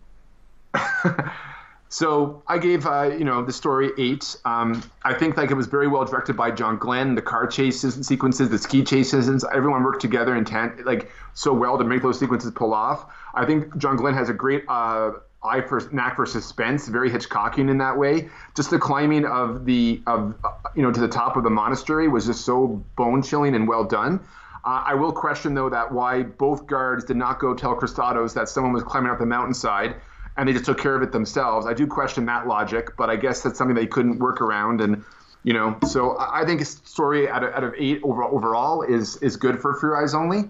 [1.89, 4.35] so I gave, uh, you know, the story eight.
[4.43, 7.15] Um, I think like it was very well directed by John Glen.
[7.15, 11.53] The car chases and sequences, the ski chases, everyone worked together in tan- like so
[11.53, 13.05] well to make those sequences pull off.
[13.33, 15.11] I think John Glen has a great uh,
[15.45, 18.29] eye for knack for suspense, very Hitchcockian in that way.
[18.55, 20.35] Just the climbing of the of
[20.75, 23.83] you know to the top of the monastery was just so bone chilling and well
[23.83, 24.19] done.
[24.63, 28.49] Uh, I will question though that why both guards did not go tell Kristatos that
[28.49, 29.95] someone was climbing up the mountainside
[30.37, 31.65] and they just took care of it themselves.
[31.65, 35.03] I do question that logic, but I guess that's something they couldn't work around and.
[35.43, 39.17] You know, so I think a story out of, out of eight over, overall is
[39.17, 40.49] is good for Your Eyes Only.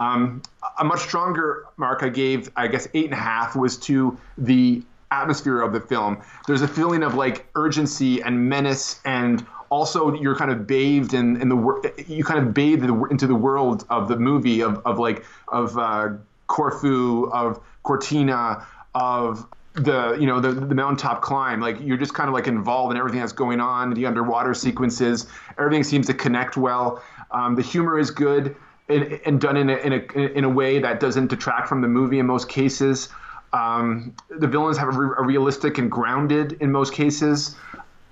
[0.00, 0.42] Um,
[0.78, 4.82] a much stronger mark I gave, I guess, eight and a half was to the
[5.10, 6.20] atmosphere of the film.
[6.46, 11.40] There's a feeling of like urgency and menace, and also you're kind of bathed in,
[11.40, 15.24] in the you kind of bathe into the world of the movie of, of like
[15.48, 16.10] of uh,
[16.48, 21.60] Corfu, of Cortina, of the you know the the mountaintop climb.
[21.60, 25.26] Like you're just kind of like involved in everything that's going on the underwater sequences.
[25.58, 27.02] Everything seems to connect well.
[27.30, 28.56] Um, the humor is good
[28.88, 31.88] and, and done in a, in a in a way that doesn't detract from the
[31.88, 33.08] movie in most cases.
[33.52, 37.54] Um, the villains have a, re- a realistic and grounded in most cases.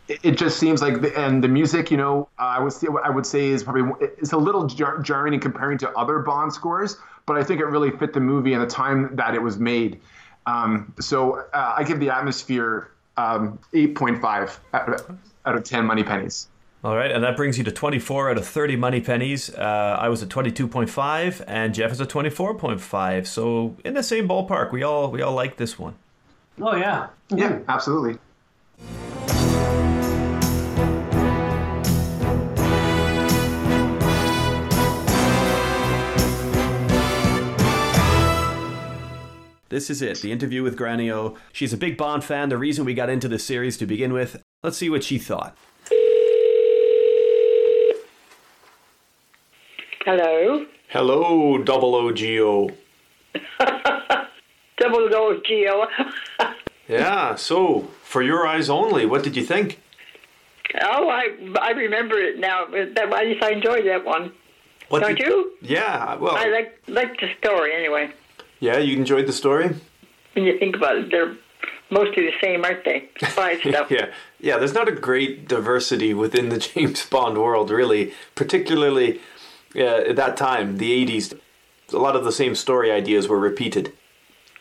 [0.06, 2.88] It, it just seems like the, and the music you know uh, I would say
[3.04, 6.52] I would say is probably it's a little jar- jarring in comparing to other Bond
[6.52, 6.96] scores
[7.26, 10.00] but I think it really fit the movie and the time that it was made.
[10.46, 16.02] Um, so uh, I give the atmosphere um, 8.5 out of, out of 10 money
[16.02, 16.48] pennies.
[16.84, 19.54] All right, and that brings you to 24 out of 30 money pennies.
[19.54, 23.24] Uh, I was at 22.5, and Jeff is at 24.5.
[23.24, 24.72] So in the same ballpark.
[24.72, 25.94] We all we all like this one.
[26.60, 27.10] Oh yeah.
[27.30, 28.18] Yeah, absolutely.
[39.68, 41.36] This is it, the interview with Granio.
[41.52, 44.42] She's a big Bond fan, the reason we got into this series to begin with.
[44.64, 45.56] Let's see what she thought.
[50.04, 50.66] Hello.
[50.88, 52.74] Hello, Double OGO.
[54.78, 55.86] Double O Geo.
[56.88, 59.80] Yeah, so for your eyes only, what did you think?
[60.82, 61.28] oh, I
[61.60, 62.66] I remember it now.
[62.66, 64.32] That I just I enjoyed that one.
[64.88, 65.52] What Don't did- you?
[65.62, 68.10] Yeah, well, I like like the story anyway.
[68.60, 69.70] yeah, you enjoyed the story.
[70.34, 71.34] When you think about it, they're
[71.90, 73.08] mostly the same, aren't they?
[73.30, 73.90] Spy stuff.
[73.90, 74.58] Yeah, yeah.
[74.58, 78.12] There's not a great diversity within the James Bond world, really.
[78.34, 79.20] Particularly
[79.76, 79.80] uh,
[80.10, 81.38] at that time, the '80s.
[81.92, 83.92] A lot of the same story ideas were repeated.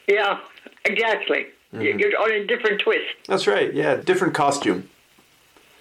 [0.07, 0.39] Yeah,
[0.85, 1.45] exactly.
[1.73, 1.81] Mm-hmm.
[1.81, 3.05] You- You're on a different twist.
[3.27, 3.73] That's right.
[3.73, 4.89] Yeah, different costume.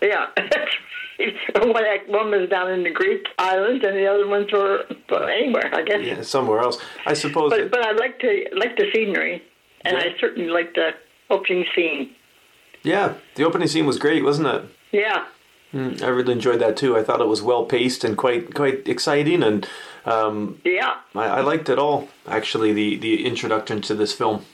[0.01, 0.27] Yeah.
[1.55, 4.85] one, one was down in the Greek islands, and the other ones were
[5.29, 6.01] anywhere, I guess.
[6.03, 6.79] Yeah, somewhere else.
[7.07, 7.51] I suppose.
[7.51, 9.43] But but I like to like the scenery,
[9.85, 10.05] and Yeah.
[10.05, 10.93] I certainly like the
[11.29, 12.11] opening scene.
[12.83, 14.63] yeah, the opening scene was great, wasn't it?
[14.93, 15.27] Yeah.
[15.73, 16.97] I really enjoyed that too.
[16.97, 19.69] I thought it was well paced and quite quite exciting, and
[20.05, 20.95] um, Yeah.
[21.15, 22.09] I, I liked it all.
[22.27, 24.45] Actually, the the introduction to this film.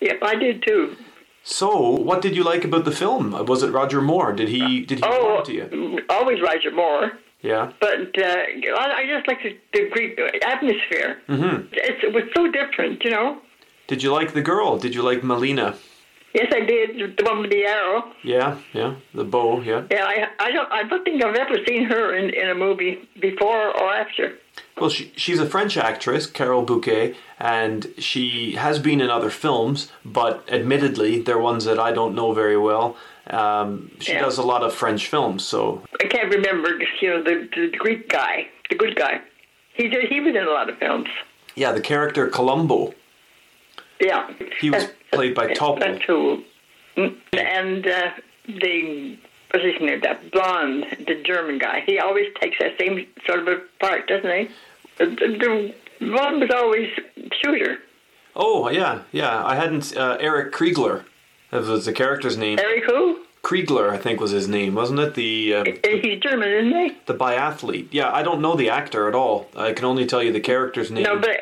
[0.00, 0.96] Yep, I did too.
[1.44, 3.32] So, what did you like about the film?
[3.46, 4.32] Was it Roger Moore?
[4.32, 5.98] Did he did he Oh, to you?
[6.08, 7.12] always Roger Moore.
[7.42, 7.72] Yeah.
[7.80, 8.42] But uh,
[8.78, 11.18] I I just like the, the Greek atmosphere.
[11.28, 11.66] Mm-hmm.
[11.72, 13.38] It's, it was so different, you know.
[13.88, 14.78] Did you like the girl?
[14.78, 15.74] Did you like Melina?
[16.34, 17.16] Yes, I did.
[17.18, 18.10] The one with the arrow.
[18.24, 19.82] Yeah, yeah, the bow, yeah.
[19.90, 23.06] Yeah, I I don't I don't think I've ever seen her in, in a movie
[23.20, 24.38] before or after.
[24.80, 29.92] Well, she, she's a French actress, Carole Bouquet, and she has been in other films,
[30.04, 32.96] but admittedly, they're ones that I don't know very well.
[33.28, 34.22] Um, she Yeah.
[34.22, 38.08] does a lot of French films, so I can't remember, you know, the, the Greek
[38.08, 39.20] guy, the good guy.
[39.74, 41.08] He did, he was in a lot of films.
[41.54, 42.94] yeah, the character Colombo,
[44.00, 44.30] Yeah.
[44.60, 46.02] he was played by Topol.
[46.02, 46.42] who.
[46.96, 48.10] Mm, And uh,
[48.46, 49.16] the
[49.50, 50.00] what's his name?
[50.02, 51.82] That blonde, the German guy.
[51.86, 54.48] He always takes that same sort of a part, doesn't he?
[54.98, 55.74] The, the,
[56.10, 56.90] one was always
[57.42, 57.78] shooter.
[58.34, 59.96] Oh, yeah, yeah, I hadn't.
[59.96, 61.04] Uh, Erich Kriegler,
[61.50, 62.58] that was the character's name.
[62.58, 63.24] Erich who?
[63.42, 65.14] Kriegler, I think, was his name, wasn't it?
[65.14, 66.96] The uh, He's German, isn't he?
[67.06, 67.88] the biathlete.
[67.90, 69.48] Yeah, I don't know the actor at all.
[69.56, 71.02] I can only tell you the character's name.
[71.02, 71.36] No, but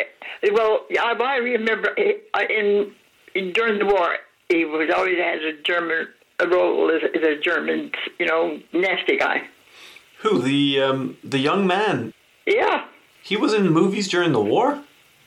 [0.53, 2.93] well, I, I remember in
[3.35, 4.16] during the war,
[4.48, 6.09] he was always has a German
[6.40, 9.43] a role as, as a German, you know, nasty guy.
[10.23, 12.12] Who the um, the young man?
[12.47, 12.86] Yeah.
[13.23, 14.82] He was in movies during the war.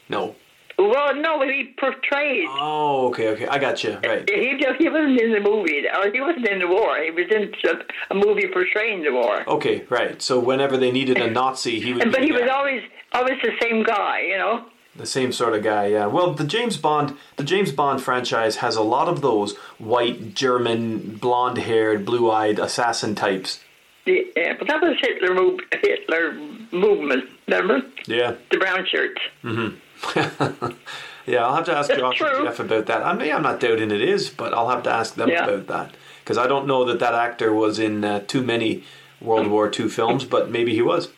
[0.09, 0.35] No.
[0.77, 2.45] Well, no, he portrayed.
[2.49, 3.99] Oh, okay, okay, I got you.
[4.03, 4.27] Right.
[4.27, 6.97] He just, he wasn't in the movie, or he wasn't in the war.
[6.99, 9.47] He was in some, a movie portraying the war.
[9.47, 10.19] Okay, right.
[10.19, 12.11] So whenever they needed a Nazi, he would.
[12.11, 12.81] But he was always
[13.13, 14.65] always the same guy, you know.
[14.95, 15.87] The same sort of guy.
[15.87, 16.05] Yeah.
[16.07, 21.15] Well, the James Bond, the James Bond franchise has a lot of those white German,
[21.15, 23.59] blonde-haired, blue-eyed assassin types.
[24.05, 26.33] Yeah, but that was Hitler move, Hitler
[26.71, 27.29] movement.
[27.47, 28.35] Remember Yeah.
[28.51, 29.21] the brown shirts?
[29.43, 30.71] Mm-hmm.
[31.25, 32.45] Yeah, I'll have to ask That's Josh and.
[32.45, 33.01] Jeff about that.
[33.01, 35.45] I mean, I'm not doubting it is, but I'll have to ask them Yeah.
[35.45, 38.83] about that because I don't know that that actor was in uh, too many
[39.21, 41.11] World War II films, but maybe he was.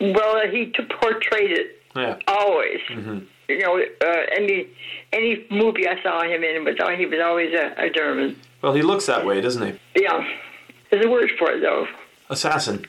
[0.00, 2.18] Well, uh, he portrayed it Yeah.
[2.26, 2.80] always.
[2.88, 3.18] Mm-hmm.
[3.48, 4.68] You know, uh, any
[5.12, 8.40] any movie I saw him in was he was always a, a German.
[8.62, 10.02] Well, he looks that way, doesn't he?
[10.02, 10.26] Yeah,
[10.90, 11.86] there's a word for it though.
[12.30, 12.86] Assassin.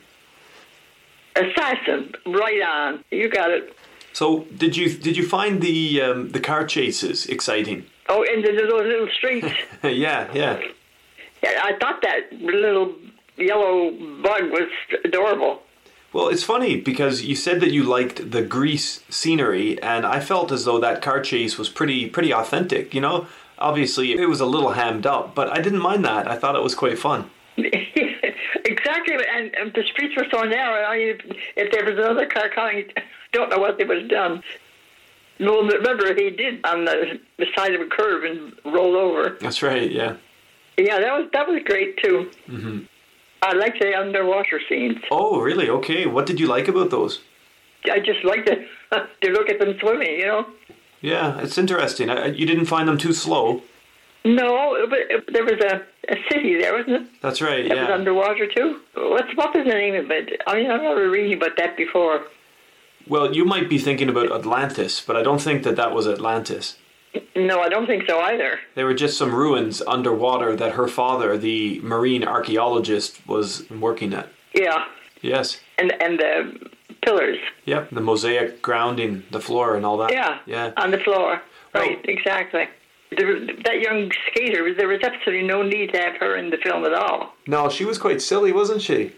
[1.36, 3.04] Assassin, right on.
[3.10, 3.76] You got it.
[4.14, 7.84] So, did you did you find the um, the car chases exciting?
[8.08, 9.48] Oh, and the, those little streets.
[9.82, 10.60] yeah, yeah.
[11.42, 12.94] yeah, I thought that little
[13.36, 13.90] yellow
[14.22, 14.70] bug was
[15.04, 15.62] adorable.
[16.16, 20.50] Well, it's funny because you said that you liked the Greece scenery, and I felt
[20.50, 22.94] as though that car chase was pretty pretty authentic.
[22.94, 23.26] You know,
[23.58, 26.26] obviously it was a little hammed up, but I didn't mind that.
[26.26, 27.28] I thought it was quite fun.
[27.58, 30.86] exactly, and, and the streets were so narrow.
[30.86, 31.18] I mean,
[31.54, 32.90] if there was another car coming,
[33.32, 34.42] don't know what they would have done.
[35.38, 39.36] No, remember he did on the, the side of a curve and rolled over.
[39.38, 39.92] That's right.
[39.92, 40.16] Yeah.
[40.78, 42.30] Yeah, that was that was great too.
[42.48, 42.84] Mm-hmm.
[43.42, 44.98] I like the underwater scenes.
[45.10, 45.68] Oh, really?
[45.68, 46.06] Okay.
[46.06, 47.20] What did you like about those?
[47.90, 48.66] I just like to
[49.22, 50.18] to look at them swimming.
[50.18, 50.46] You know.
[51.02, 52.10] Yeah, it's interesting.
[52.10, 53.62] I, you didn't find them too slow.
[54.24, 54.98] No, but
[55.32, 57.20] there was a, a city there, wasn't it?
[57.20, 57.68] That's right.
[57.68, 57.94] That was Yeah.
[57.94, 58.80] underwater too.
[58.94, 60.40] What's what was the name of it?
[60.46, 62.22] I mean, I've never read about that before.
[63.06, 66.76] Well, you might be thinking about Atlantis, but I don't think that that was Atlantis.
[67.34, 68.58] No, I don't think so either.
[68.74, 74.28] There were just some ruins underwater that her father, the marine archaeologist, was working at.
[74.54, 74.84] Yeah,
[75.22, 75.60] Yes.
[75.78, 76.70] and and the
[77.02, 77.38] pillars.
[77.66, 77.90] Yep.
[77.90, 80.12] The mosaic grounding the floor and all that.
[80.12, 80.72] Yeah, Yeah.
[80.76, 81.40] on the floor.
[81.74, 81.80] Oh.
[81.80, 82.68] Right, exactly.
[83.16, 86.84] There that young skater, there was absolutely no need to have her in the film
[86.84, 87.34] at all.
[87.46, 89.12] No, she was quite silly, wasn't she?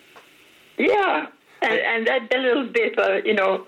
[0.76, 1.26] Yeah,
[1.62, 3.66] and, and that, that little bit, uh, you know,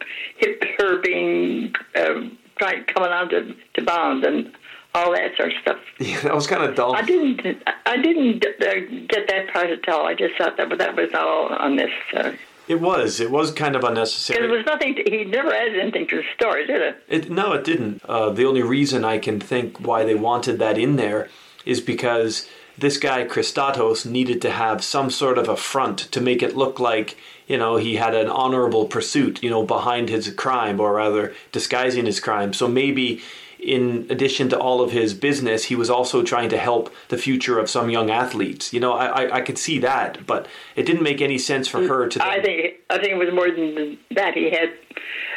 [0.78, 4.52] her being um, trying coming on to, to Bond and
[4.94, 5.78] all that sort of stuff.
[5.98, 6.94] Yeah, that was kind of dull.
[6.94, 10.06] I didn't, I didn't uh, get that part at all.
[10.06, 12.38] I just thought that that was all unnecessary.
[12.68, 13.20] It was.
[13.20, 14.38] It was kind of unnecessary.
[14.38, 14.94] Because there was nothing.
[14.94, 17.04] To, he never added anything to the story, did it?
[17.08, 18.02] It, no, it didn't.
[18.04, 21.28] Uh, the only reason I can think why they wanted that in there
[21.66, 22.48] is because
[22.80, 26.80] this guy Kristatos needed to have some sort of a front to make it look
[26.80, 27.16] like
[27.46, 32.06] you know he had an honorable pursuit, you know, behind his crime, or rather disguising
[32.06, 32.52] his crime.
[32.52, 33.22] So maybe.
[33.62, 37.58] In addition to all of his business, he was also trying to help the future
[37.58, 38.72] of some young athletes.
[38.72, 41.86] You know, I, I, I could see that, but it didn't make any sense for
[41.86, 42.24] her to.
[42.24, 44.32] I think I think it was more than that.
[44.32, 44.72] He had.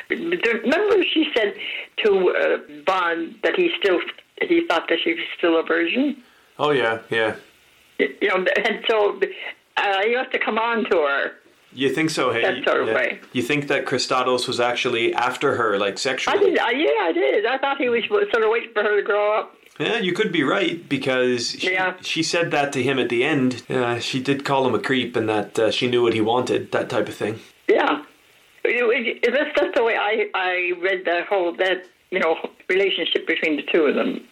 [0.10, 1.54] Remember, she said
[2.06, 4.00] to uh, Bond that he still
[4.42, 6.24] he thought that she was still a virgin.
[6.60, 7.36] Oh yeah, yeah.
[8.00, 9.20] You know, and so
[9.78, 11.32] uh, you have to come on to her.
[11.72, 12.32] You think so?
[12.32, 12.94] Hey, That sort of yeah.
[12.96, 13.20] way.
[13.32, 16.38] You think that Kristatos was actually after her, like sexually?
[16.38, 16.60] I did.
[16.60, 17.46] I, yeah, I did.
[17.46, 19.56] I thought he was sort of waiting for her to grow up.
[19.80, 21.96] Yeah, you could be right because she, Yeah.
[22.02, 23.64] she said that to him at the end.
[23.68, 26.72] Uh, she did call him a creep and that uh, she knew what he wanted,
[26.74, 27.40] that type of thing.
[27.68, 28.04] Yeah,
[28.64, 32.36] it, it, that's that's the way I I read the whole that you know
[32.70, 34.24] relationship between the two of them.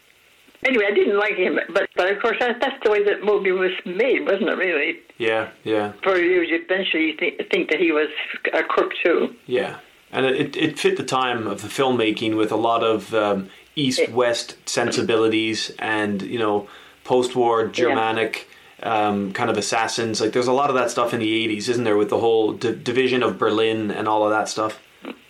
[0.65, 3.51] Anyway, I didn't like him, but but of course that, that's the way that movie
[3.51, 4.57] was made, wasn't it?
[4.57, 8.09] Really, Yeah, yeah, for you to eventually think, think that he was
[8.53, 9.35] a crook too.
[9.47, 9.77] yeah,
[10.11, 14.55] and it, it fit the time of the filmmaking with a lot of um, east-west
[14.67, 16.67] sensibilities and you know
[17.05, 18.47] post-war Germanic
[18.83, 20.21] um, kind of assassins.
[20.21, 21.97] Like there's a lot of that stuff in the '80s, isn't there?
[21.97, 24.79] With the whole d- division of Berlin and all of that stuff.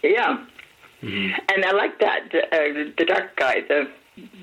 [0.03, 0.43] Yeah.
[1.01, 3.89] And I like that uh, the dark guy, the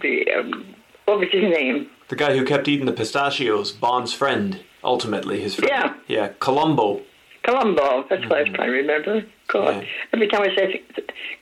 [0.00, 0.74] the um,
[1.08, 1.88] what was his name?
[2.08, 5.70] The guy who kept eating the pistachios, Bond's friend, ultimately his friend.
[5.70, 5.94] Yeah.
[6.06, 7.02] Yeah, Colombo.
[7.44, 8.04] Colombo.
[8.08, 9.24] That's what I was trying to remember.
[9.48, 9.88] God, Yeah.
[10.12, 10.82] every time I say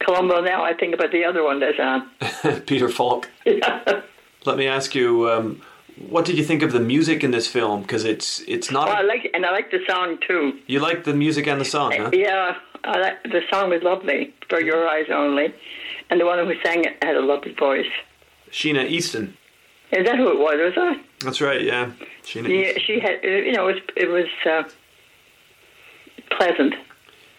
[0.01, 2.63] Columbo now, I think about the other one that's on.
[2.67, 3.29] Peter Falk.
[4.45, 5.63] Let me ask you, um,
[6.09, 7.83] what did you think of the music in this film?
[7.83, 8.87] Because it's it's not.
[8.89, 10.59] Well, I like and I like the song too.
[10.67, 12.11] you like the music and the song, huh?
[12.13, 14.33] Yeah, I like, the song was lovely.
[14.49, 15.53] For Your Eyes Only,
[16.11, 17.91] and the one who sang it had a lovely voice.
[18.53, 19.37] Sheena Easton.
[19.93, 20.55] Is that who it was?
[20.59, 21.01] Was that?
[21.21, 21.63] That's right.
[21.63, 21.93] Yeah,
[22.25, 22.49] Sheena.
[22.49, 23.23] Yeah, she had.
[23.23, 24.63] You know, it was it was uh,
[26.37, 26.75] pleasant.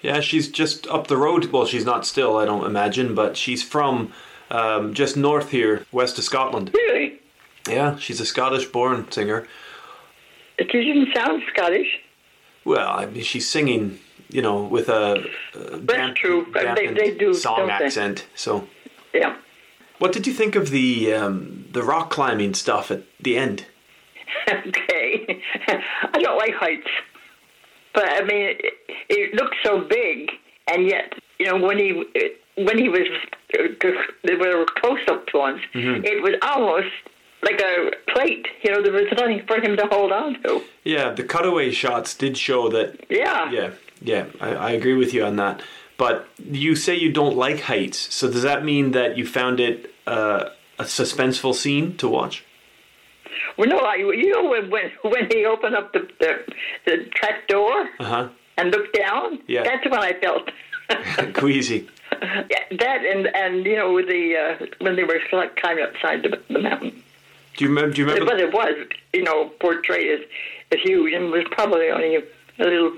[0.01, 1.45] Yeah, she's just up the road.
[1.45, 4.13] Well, she's not still, I don't imagine, but she's from
[4.51, 6.69] um, just north here, west of Scotland.
[6.73, 7.19] Really,
[7.67, 9.47] Yeah, she's a Scottish-born singer.
[10.59, 11.99] she didn't sound Scottish.
[12.63, 13.97] Well, I mean, she's singing,
[14.29, 15.25] you know, with a,
[15.55, 16.45] a That's true.
[16.53, 18.27] They- they do, song accent.
[18.35, 18.67] So,
[19.13, 19.35] Yeah.
[19.99, 23.65] What did you think of the um, the rock climbing stuff at the end?
[24.49, 25.41] okay.
[26.13, 26.89] I don't like heights,
[27.93, 28.73] but I mean, it,
[29.09, 30.31] it looked so big,
[30.67, 32.03] and yet, you know, when he
[32.55, 33.07] when he was
[34.23, 36.93] there were close up ones, it was almost
[37.43, 38.47] like a plate.
[38.63, 40.63] You know, there was nothing for him to hold on to.
[40.83, 43.05] Yeah, the cutaway shots did show that.
[43.09, 43.51] Yeah.
[43.51, 43.71] Yeah,
[44.01, 45.61] yeah, I, I agree with you on that.
[45.97, 49.91] But you say you don't like heights, so does that mean that you found it
[50.05, 52.43] uh, a suspenseful scene to watch?
[53.57, 56.43] Well, no, I, you know when when when he opened up the the,
[56.85, 58.29] the trap door Uh huh.
[58.57, 59.39] and looked down.
[59.47, 59.63] Yeah.
[59.63, 60.51] That's when I felt.
[61.33, 61.89] Queasy.
[62.21, 66.39] Yeah, that and and you know with the uh, when they were climbing upside the,
[66.49, 67.03] the mountain.
[67.57, 67.93] Do you remember?
[67.95, 68.31] Do you remember?
[68.31, 68.75] But it was
[69.13, 70.25] you know portrayed as,
[70.71, 72.21] as huge and was probably only a
[72.59, 72.93] little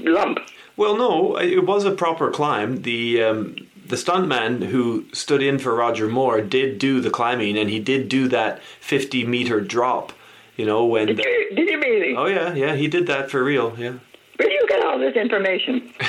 [0.00, 0.38] lump.
[0.78, 2.82] Well, no, it was a proper climb.
[2.82, 7.68] The um, the stuntman who stood in for Roger Moore did do the climbing, and
[7.68, 10.12] he did do that fifty meter drop.
[10.56, 11.08] You know when.
[11.08, 12.16] Did The, you did you really?
[12.16, 13.74] oh yeah, yeah, he did that for real.
[13.76, 13.94] Yeah.
[14.36, 15.92] Where do you get all this information?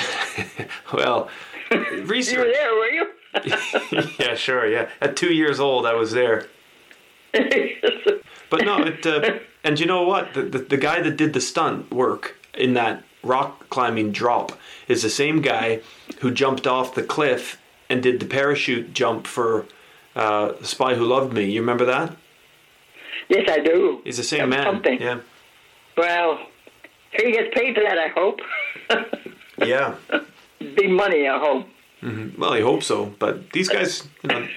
[0.92, 1.28] Well,
[1.70, 3.06] You were there, were you?
[4.18, 4.66] yeah, sure.
[4.68, 6.46] Yeah, at two years old, I was there.
[7.32, 9.06] But no, it.
[9.06, 10.34] Uh, and you know what?
[10.34, 14.52] The, the the guy that did the stunt work in that rock climbing drop
[14.90, 15.80] is the same guy
[16.20, 19.66] who jumped off the cliff and did the parachute jump for
[20.16, 21.44] uh, Spy Who Loved Me.
[21.44, 22.16] You remember that?
[23.28, 24.00] yes, I do.
[24.04, 24.74] He's the same That's man.
[24.74, 25.00] Something.
[25.00, 25.20] Yeah.
[25.96, 26.38] Well,
[27.12, 27.98] he gets paid for that.
[27.98, 28.40] I hope.
[29.66, 29.96] Yeah.
[30.58, 31.66] Big money, I hope.
[32.38, 33.12] Well, I hope so.
[33.18, 34.48] But these guys, you know,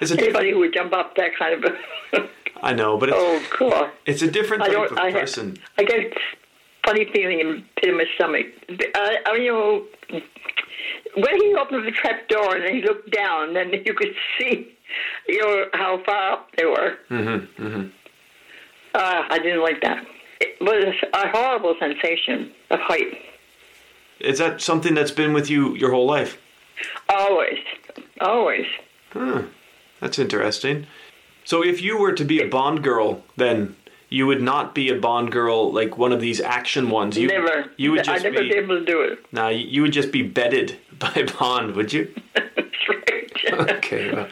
[0.00, 2.28] it's a Anybody who would jump off that kind of.
[2.60, 3.90] I know, but it's oh God.
[4.04, 5.58] it's a different type of I, person.
[5.78, 6.12] I get
[6.86, 8.46] funny feeling in pit of my stomach.
[8.94, 9.84] I, I, you know,
[11.16, 14.74] when he opened the trap door and he looked down, then you could see,
[15.28, 16.96] you know, how far up they were.
[17.10, 17.62] Mm-hmm.
[17.62, 17.88] Mm-hmm.
[18.94, 20.06] Uh, I didn't like that.
[20.40, 23.18] It was a horrible sensation of height.
[24.20, 26.38] Is that something that's been with you your whole life?
[27.08, 27.58] Always,
[28.20, 28.66] always.
[29.10, 29.42] Huh.
[30.00, 30.86] That's interesting.
[31.44, 33.76] So if you were to be a Bond girl, then
[34.16, 37.18] you would not be a Bond girl like one of these action ones.
[37.18, 37.70] You, never.
[37.76, 38.48] You would I'd never be.
[38.48, 39.18] be able to do it.
[39.30, 42.12] Nah, you you would just be bedded by Bond, would you?
[42.34, 43.32] That's right.
[43.76, 44.12] Okay.
[44.12, 44.28] well.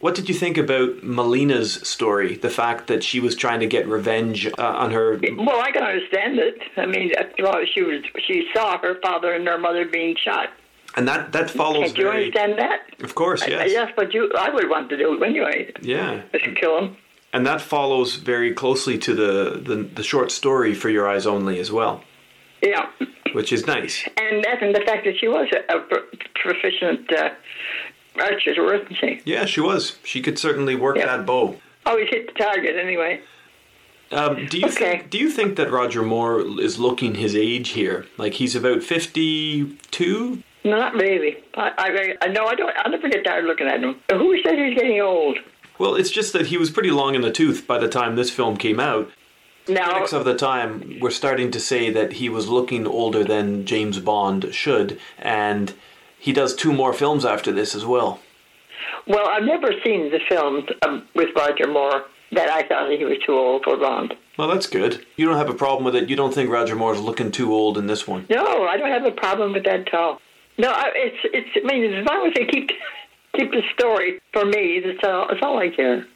[0.00, 2.36] What did you think about Melina's story?
[2.36, 5.18] The fact that she was trying to get revenge uh, on her.
[5.36, 6.56] Well, I can understand it.
[6.76, 10.48] I mean, after all, she was she saw her father and her mother being shot.
[10.96, 12.16] And that, that follows Can't you very.
[12.24, 12.80] understand that?
[13.02, 13.70] Of course, yes.
[13.70, 15.72] Yes, but you, I would want to do it anyway.
[15.80, 16.20] Yeah.
[16.34, 16.96] Just kill him.
[17.32, 21.58] And that follows very closely to the, the, the short story For Your Eyes Only
[21.58, 22.04] as well,
[22.62, 22.90] Yeah,
[23.32, 24.04] which is nice.
[24.18, 25.80] and that and the fact that she was a, a
[26.34, 27.30] proficient uh,
[28.20, 29.22] archer, wasn't she?
[29.24, 29.96] Yeah, she was.
[30.04, 31.06] She could certainly work Yeah.
[31.16, 31.56] that bow.
[31.86, 33.20] Always hit the target anyway.
[34.10, 34.74] Um, do you Okay.
[34.98, 35.10] think?
[35.10, 38.04] Do you think that Roger Moore is looking his age here?
[38.18, 40.42] Like he's about fifty-two?
[40.64, 41.38] Not really.
[41.54, 42.76] I, I, I no, I don't.
[42.76, 43.96] I'll never get tired looking at him.
[44.10, 45.38] Who said he's getting old?
[45.78, 48.30] Well, it's just that he was pretty long in the tooth by the time this
[48.30, 49.10] film came out.
[49.68, 53.64] Now, Critics of the time were starting to say that he was looking older than
[53.64, 55.72] James Bond should, and
[56.18, 58.20] he does two more films after this as well.
[59.06, 63.18] well, I've never seen the films um, with Roger Moore that I thought he was
[63.24, 64.14] too old for Bond.
[64.36, 65.06] Well, that's good.
[65.16, 66.08] You don't have a problem with it.
[66.08, 68.26] You don't think Roger Moore's looking too old in this one?
[68.30, 70.20] No, I don't have a problem with that at all.
[70.58, 71.48] No, I, it's it's.
[71.56, 72.70] I mean, as long as they keep
[73.36, 75.26] keep the story for me, that's all.
[75.28, 76.06] That's all I care.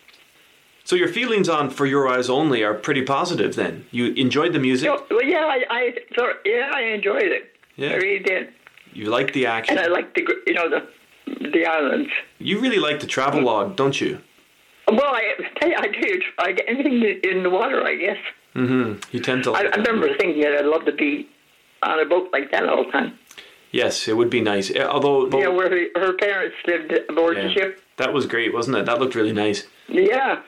[0.84, 3.56] So your feelings on For Your Eyes Only are pretty positive.
[3.56, 4.88] Then you enjoyed the music.
[5.10, 5.94] Well, yeah, I, I
[6.44, 7.52] yeah, I enjoyed it.
[7.76, 7.90] Yeah.
[7.90, 8.48] I really did,
[8.92, 9.76] You liked the action.
[9.76, 10.86] and I liked the you know the
[11.52, 12.10] the islands.
[12.38, 14.18] You really like the travelogue, don't you?
[14.88, 15.22] Well, I
[15.58, 16.22] tell you, I do.
[16.38, 18.18] I get anything in the water, I guess.
[18.54, 19.00] Mm-hmm.
[19.10, 19.50] You tend to.
[19.50, 19.88] I, Like I that.
[19.88, 21.28] remember thinking that I'd love to be
[21.82, 23.18] on a boat like that all the time.
[23.76, 24.74] Yes, it would be nice.
[24.74, 27.42] Although, know, where her, parents lived aboard Yeah.
[27.48, 27.82] the ship.
[27.98, 28.86] that was great, wasn't it?
[28.86, 29.66] That looked really nice.
[29.86, 30.40] Yeah.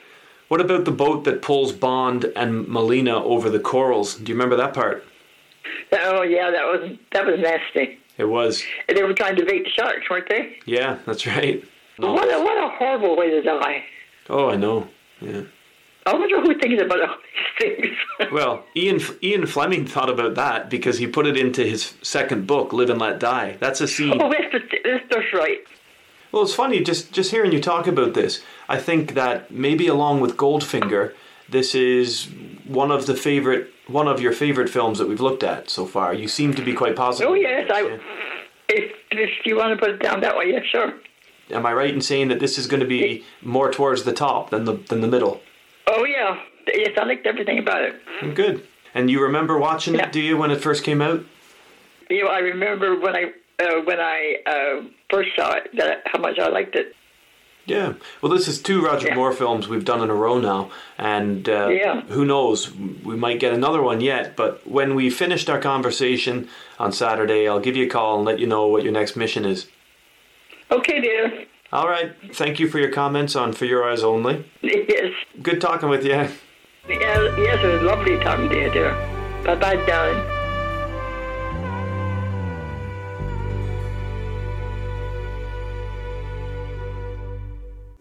[0.49, 4.15] What about the boat that pulls Bond and Melina over the corals?
[4.15, 5.05] Do you remember that part?
[5.93, 7.99] Oh, yeah, that was that was nasty.
[8.17, 8.65] It was.
[8.89, 10.57] And they were trying to bait the sharks, weren't they?
[10.65, 11.63] Yeah, that's right.
[11.99, 12.15] No.
[12.15, 13.85] What a what a horrible way to die.
[14.31, 14.89] Oh, I know.
[15.21, 15.43] Yeah.
[16.09, 17.17] I wonder who thinks about all
[17.61, 17.97] these things.
[18.33, 22.73] Well, Ian Ian Fleming thought about that because he put it into his second book,
[22.73, 23.57] Live and Let Die.
[23.61, 24.21] That's a scene.
[24.21, 25.59] oh, that's, that's right.
[26.33, 28.43] Well, it's funny just just hearing you talk about this.
[28.69, 31.15] I think that maybe along with Goldfinger,
[31.49, 32.29] this is
[32.67, 36.13] one of the favorite one of your favorite films that we've looked at so far.
[36.13, 37.31] You seem to be quite positive.
[37.31, 37.99] Oh, yes, I.
[38.69, 40.93] If, if you want to put it down that way, yeah, sure.
[41.51, 44.51] Am I right in saying that this is going to be more towards the top
[44.51, 45.41] than the than the middle?
[45.91, 46.39] Oh, yeah.
[46.73, 48.35] Yes, I liked everything about it.
[48.35, 48.67] Good.
[48.95, 50.07] And you remember watching Yeah.
[50.07, 51.25] it, do you, when it first came out?
[52.11, 56.19] You know, I remember when I uh, when I uh, first saw it that how
[56.21, 56.95] much I liked it.
[57.67, 57.95] Yeah.
[58.23, 59.15] Well, this is two Roger Yeah.
[59.17, 62.01] Moore films we've done in a row now, and uh, Yeah.
[62.03, 64.37] who knows, we might get another one yet.
[64.37, 68.39] But when we finished our conversation on Saturday, I'll give you a call and let
[68.39, 69.67] you know what your next mission is.
[70.71, 71.45] Okay, dear.
[71.71, 72.15] All right.
[72.35, 74.51] Thank you for your comments on For Your Eyes Only.
[74.63, 75.13] Yes.
[75.43, 76.13] Good talking with you.
[76.13, 76.31] Yeah,
[76.89, 78.93] yes, it was lovely talking to you, dear.
[79.45, 80.19] Bye bye, darling.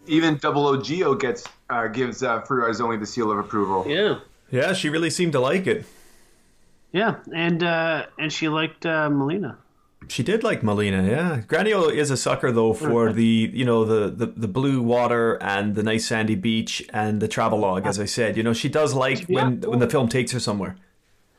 [0.06, 3.38] Even Double O Geo gets uh, gives uh, For Your Eyes Only the seal of
[3.38, 3.84] approval.
[3.86, 4.20] Yeah.
[4.50, 5.84] Yeah, she really seemed to like it.
[6.92, 9.58] Yeah, and uh, and she liked uh, Melina.
[10.08, 11.42] She did like Melina, yeah.
[11.46, 15.74] Granio is a sucker though for the you know the, the the blue water and
[15.74, 18.36] the nice sandy beach and the travelogue, as I said.
[18.36, 20.76] You know, she does like when when the film takes her somewhere.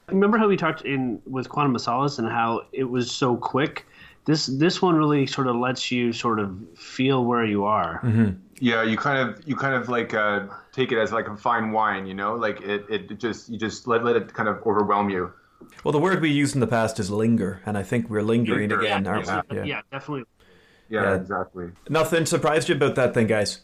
[0.08, 3.86] Remember how we talked in with Quantum of Solace and how it was so quick.
[4.26, 8.02] This this one really sort of lets you sort of feel where you are.
[8.60, 11.72] Yeah, you kind of you kind of like uh, take it as like a fine
[11.72, 15.10] wine, you know, like it, it just you just let let it kind of overwhelm
[15.10, 15.32] you.
[15.84, 18.70] Well, the word we used in the past is linger, and I think we're lingering
[18.70, 19.42] Linger, again, aren't yeah.
[19.50, 19.70] we?
[19.70, 20.26] Yeah, definitely.
[20.90, 21.16] Yeah, Yeah.
[21.16, 21.72] exactly.
[21.90, 23.62] Nothing surprised you about that thing, guys.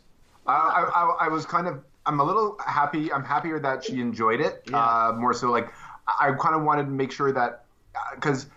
[0.48, 0.52] I,
[0.96, 3.12] I, I was kind of I'm a little happy.
[3.12, 4.62] I'm happier that she enjoyed it.
[4.72, 5.74] Uh, more so, like
[6.08, 7.66] I kind of wanted to make sure that
[8.14, 8.48] because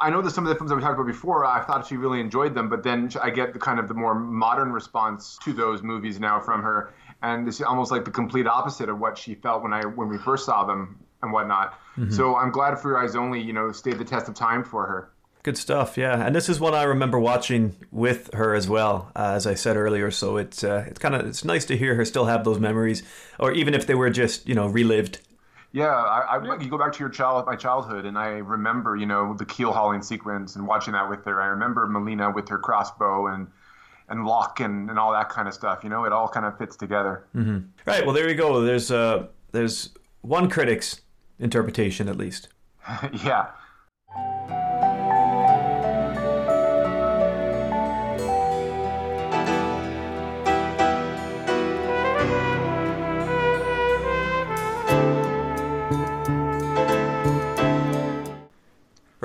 [0.00, 1.96] I know that some of the films that we talked about before, I thought she
[1.96, 5.52] really enjoyed them, but then I get the kind of the more modern response to
[5.52, 6.92] those movies now from her,
[7.22, 10.18] and it's almost like the complete opposite of what she felt when I when we
[10.18, 11.78] first saw them and whatnot.
[12.10, 14.86] So I'm glad For Your Eyes Only, you know, stayed the test of time for
[14.86, 15.10] her.
[15.42, 16.26] Good stuff, yeah.
[16.26, 19.76] And this is one I remember watching with her as well, uh, as I said
[19.76, 20.10] earlier.
[20.10, 23.04] So it's uh, it's kind of it's nice to hear her still have those memories,
[23.38, 25.20] or even if they were just you know relived.
[25.72, 29.06] Yeah, I, I you go back to your child, my childhood, and I remember, you
[29.06, 31.40] know, the keel hauling sequence and watching that with her.
[31.40, 33.46] I remember Melina with her crossbow and
[34.08, 35.84] and Locque and, and all that kind of stuff.
[35.84, 37.24] You know, it all kind of fits together.
[37.86, 38.04] Right.
[38.04, 38.62] Well, there you go.
[38.62, 39.90] There's uh there's
[40.22, 41.02] one critic's
[41.38, 42.48] interpretation at least.
[43.24, 43.48] yeah.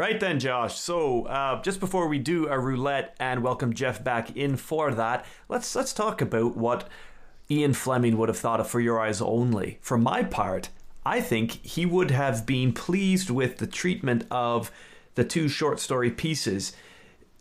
[0.02, 0.80] Right then, Josh.
[0.80, 5.26] So, uh, just before we do a roulette and welcome Jeff back in for that,
[5.48, 6.90] let's let's talk about what
[7.50, 9.78] Ian Fleming would have thought of For Your Eyes Only.
[9.82, 10.70] For my part,
[11.06, 14.72] I think he would have been pleased with the treatment of
[15.16, 16.74] the two short story pieces.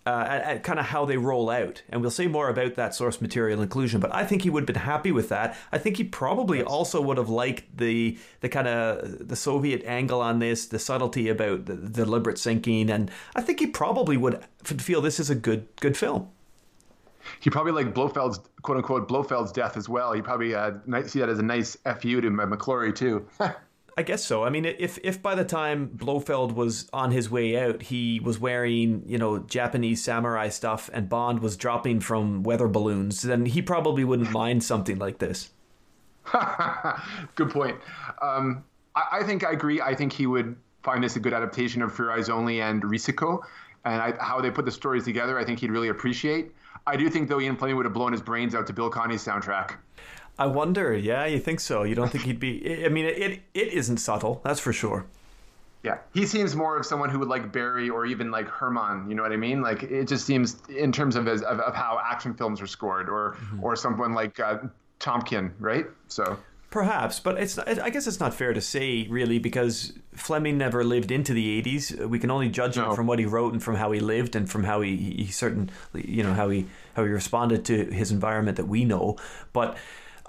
[0.07, 2.95] Uh, and, and kind of how they roll out, and we'll say more about that
[2.95, 4.01] source material inclusion.
[4.01, 5.59] But I think he would have been happy with that.
[5.71, 10.23] I think he probably also would have liked the the kind of the Soviet angle
[10.23, 14.43] on this, the subtlety about the, the deliberate sinking, and I think he probably would
[14.65, 16.31] feel this is a good good film.
[17.41, 20.13] He probably liked Blofeld's quote unquote Blofeld's death as well.
[20.13, 20.73] He probably uh,
[21.07, 23.27] see that as a nice fu to McClory too.
[23.97, 24.45] I guess so.
[24.45, 28.39] I mean, if if by the time Blofeld was on his way out, he was
[28.39, 33.61] wearing you know Japanese samurai stuff, and Bond was dropping from weather balloons, then he
[33.61, 35.51] probably wouldn't mind something like this.
[37.35, 37.77] Good point.
[38.23, 39.81] Um, I, I think I agree.
[39.81, 43.43] I think he would find this a good adaptation of Eyes Only and Risico,
[43.85, 45.39] and I, how they put the stories together.
[45.39, 46.53] I think he'd really appreciate.
[46.87, 49.25] I do think though Ian Fleming would have blown his brains out to Bill Conti's
[49.25, 49.77] soundtrack.
[50.39, 50.97] I wonder.
[50.97, 51.83] Yeah, you think so?
[51.83, 52.85] You don't think he'd be?
[52.85, 54.41] I mean, it it isn't subtle.
[54.43, 55.07] That's for sure.
[55.83, 59.09] Yeah, he seems more of someone who would like Barry or even like Herrmann.
[59.09, 59.63] You know what I mean?
[59.63, 63.35] Like it just seems in terms of of, of how action films are scored, or
[63.35, 63.65] mm-hmm.
[63.65, 64.59] or someone like uh,
[64.99, 65.87] Tiomkin, right?
[66.09, 66.39] So
[66.71, 71.11] Perhaps, but it's I guess it's not fair to say really because Fleming never lived
[71.11, 72.07] into the 80s.
[72.07, 72.91] We can only judge no.
[72.91, 75.27] him from what he wrote and from how he lived and from how he, he
[75.33, 79.17] certain you know how he how he responded to his environment that we know.
[79.53, 79.77] But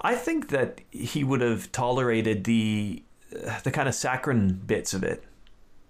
[0.00, 3.04] I think that he would have tolerated the
[3.62, 5.22] the kind of saccharine bits of it.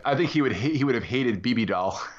[0.05, 2.01] I think he would he would have hated Bibi Dahl.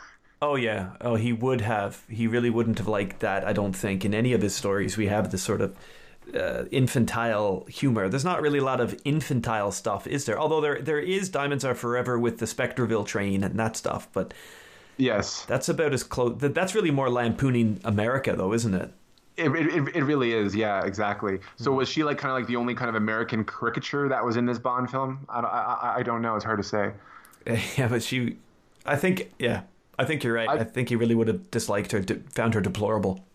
[0.42, 2.04] Oh yeah, oh he would have.
[2.10, 3.48] He really wouldn't have liked that.
[3.48, 5.74] I don't think in any of his stories we have this sort of
[6.34, 8.10] uh, infantile humor.
[8.10, 10.40] There's not really a lot of infantile stuff, is there?
[10.40, 14.34] Although there there is Diamonds Are Forever with the Spectreville train and that stuff, but
[14.98, 16.36] yes, that's about as close.
[16.38, 18.92] That's really more lampooning America, though, isn't it?
[19.36, 21.40] It, it, it really is, yeah, exactly.
[21.56, 21.78] So hmm.
[21.78, 24.46] was she like kind of like the only kind of American caricature that was in
[24.46, 25.26] this Bond film?
[25.28, 26.36] I, I, I don't know.
[26.36, 26.92] It's hard to say.
[27.78, 28.38] Yeah, but she,
[28.86, 29.64] I think, yeah,
[30.00, 30.48] I think you're right.
[30.48, 33.26] I, I think he really would have disliked her, found her deplorable.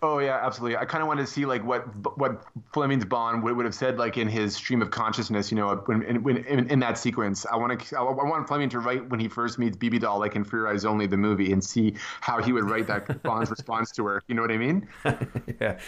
[0.00, 0.76] Oh yeah, absolutely.
[0.76, 1.82] I kind of wanted to see like what
[2.16, 5.50] what Fleming's Bond would, would have said like in his stream of consciousness.
[5.50, 8.78] You know, when, in, in, in that sequence, I want to I want Fleming to
[8.78, 11.62] write when he first meets Bibi Dahl, like in Your Eyes Only, the movie, and
[11.62, 14.22] see how he would write that Bond's response to her.
[14.28, 14.88] You know what I mean?
[15.60, 15.80] yeah.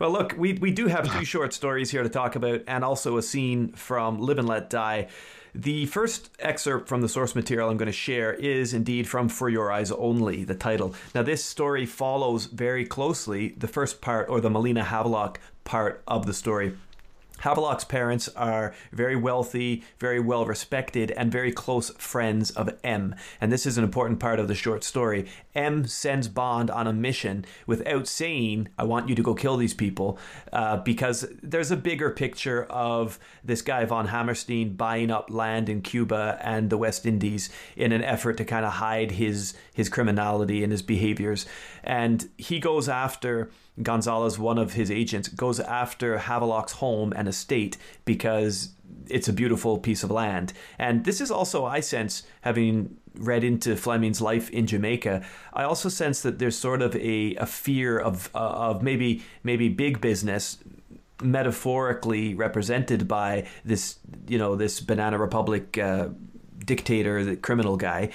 [0.00, 3.18] Well, look, we we do have two short stories here to talk about, and also
[3.18, 5.08] a scene from Live and Let Die.
[5.54, 9.48] The first excerpt from the source material I'm going to share is indeed from For
[9.48, 10.94] Your Eyes Only, the title.
[11.14, 16.26] Now, this story follows very closely the first part, or the Melina Havelock part of
[16.26, 16.74] the story.
[17.38, 23.14] Havelock's parents are very wealthy, very well respected, and very close friends of M.
[23.40, 25.26] And this is an important part of the short story.
[25.54, 29.74] M sends Bond on a mission without saying, I want you to go kill these
[29.74, 30.18] people,
[30.52, 35.82] uh, because there's a bigger picture of this guy, von Hammerstein, buying up land in
[35.82, 40.62] Cuba and the West Indies in an effort to kind of hide his, his criminality
[40.62, 41.46] and his behaviors.
[41.84, 43.50] And he goes after
[43.82, 48.70] Gonzalez, one of his agents, goes after Havelock's home and estate because
[49.06, 50.52] it's a beautiful piece of land.
[50.78, 55.88] And this is also, I sense, having read into Fleming's life in Jamaica, I also
[55.88, 60.58] sense that there's sort of a, a fear of uh, of maybe maybe big business
[61.20, 63.98] metaphorically represented by this
[64.28, 66.08] you know this banana republic uh,
[66.64, 68.08] dictator the criminal guy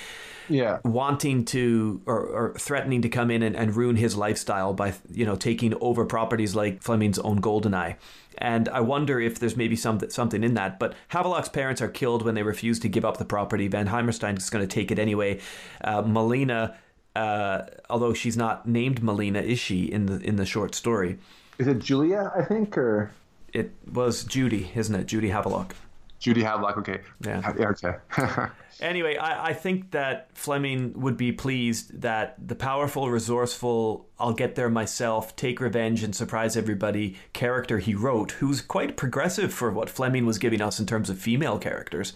[0.50, 0.80] yeah.
[0.84, 5.26] wanting to or, or threatening to come in and, and, ruin his lifestyle by you
[5.26, 7.96] know taking over properties like Fleming's own Goldeneye.
[8.38, 10.80] And I wonder if there's maybe some, something in that.
[10.80, 13.68] But Havelock's parents are killed when they refuse to give up the property.
[13.68, 15.40] Van Hammerstein is going to take it anyway.
[15.84, 16.76] Uh, Melina,
[17.16, 21.20] uh, although she's not named Melina, is she in the in the short story?
[21.58, 22.32] Is it Julia?
[22.36, 23.12] I think, or
[23.54, 25.06] it was Judy, isn't it?
[25.06, 25.76] Judy Havelock.
[26.24, 26.78] Judy Havelock.
[26.78, 27.02] Okay.
[27.20, 27.54] Yeah.
[27.60, 28.48] yeah okay.
[28.80, 34.56] anyway, I, I think that Fleming would be pleased that the powerful, resourceful, I'll get
[34.56, 39.90] there myself, take revenge and surprise everybody character he wrote, who's quite progressive for what
[39.90, 42.14] Fleming was giving us in terms of female characters.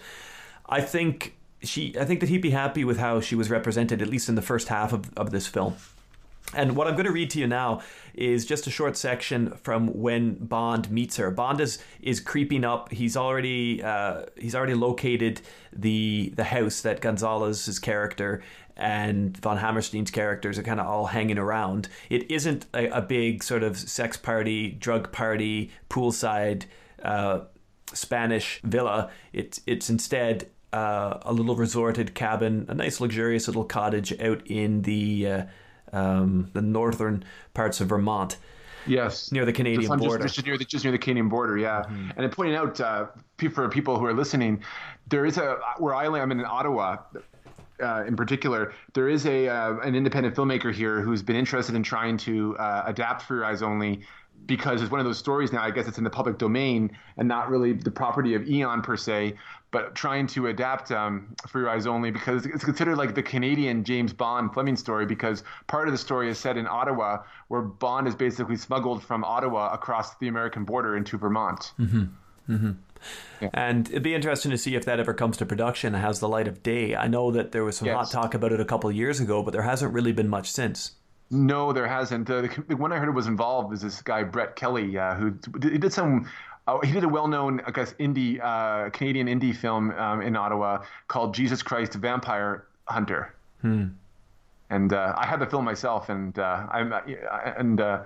[0.67, 4.07] I think she I think that he'd be happy with how she was represented, at
[4.07, 5.75] least in the first half of, of this film.
[6.53, 7.81] And what I'm going to read to you now
[8.13, 11.29] is just a short section from when Bond meets her.
[11.29, 12.91] Bond is is creeping up.
[12.91, 15.41] He's already uh, he's already located
[15.73, 18.41] the the house that Gonzalez's character
[18.77, 21.89] and von Hammerstein's characters are kind of all hanging around.
[22.09, 26.63] It isn't a, a big sort of sex party, drug party, poolside
[27.03, 27.41] uh,
[27.93, 29.11] Spanish villa.
[29.33, 34.83] It's it's instead uh, a little resorted cabin, a nice luxurious little cottage out in
[34.83, 35.43] the uh,
[35.93, 38.37] um, the northern parts of Vermont.
[38.85, 40.23] Yes, near the Canadian just, border.
[40.23, 41.81] Just, just, near the, just near the Canadian border, yeah.
[41.81, 42.19] Mm-hmm.
[42.19, 43.07] And pointing out uh,
[43.51, 44.63] for people who are listening,
[45.07, 46.97] there is a where I am in Ottawa.
[47.83, 51.83] Uh, in particular, there is a uh, an independent filmmaker here who's been interested in
[51.83, 54.01] trying to uh, adapt Your Eyes Only
[54.45, 55.61] because it's one of those stories now.
[55.61, 58.95] I guess it's in the public domain and not really the property of Eon per
[58.95, 59.35] se
[59.71, 63.83] but trying to adapt um, For Your Eyes Only because it's considered like the Canadian
[63.83, 68.07] James Bond Fleming story because part of the story is set in Ottawa, where Bond
[68.07, 71.73] is basically smuggled from Ottawa across the American border into Vermont.
[71.79, 72.05] Mm-hmm.
[72.49, 72.71] Mm-hmm.
[73.41, 73.49] Yeah.
[73.53, 76.29] And it'd be interesting to see if that ever comes to production and has the
[76.29, 76.95] light of day.
[76.95, 77.95] I know that there was some yes.
[77.95, 80.49] hot talk about it a couple of years ago, but there hasn't really been much
[80.49, 80.91] since.
[81.29, 82.29] No, there hasn't.
[82.29, 85.33] Uh, the, the, one I heard was involved was this guy Brett Kelly, uh, who
[85.61, 86.25] he did some
[86.67, 90.83] Oh, he did a well-known, I guess, indie uh, Canadian indie film um, in Ottawa
[91.07, 93.33] called Jesus Christ Vampire Hunter.
[94.69, 96.99] And uh, I had the film myself, and uh, I'm uh,
[97.57, 98.03] and uh,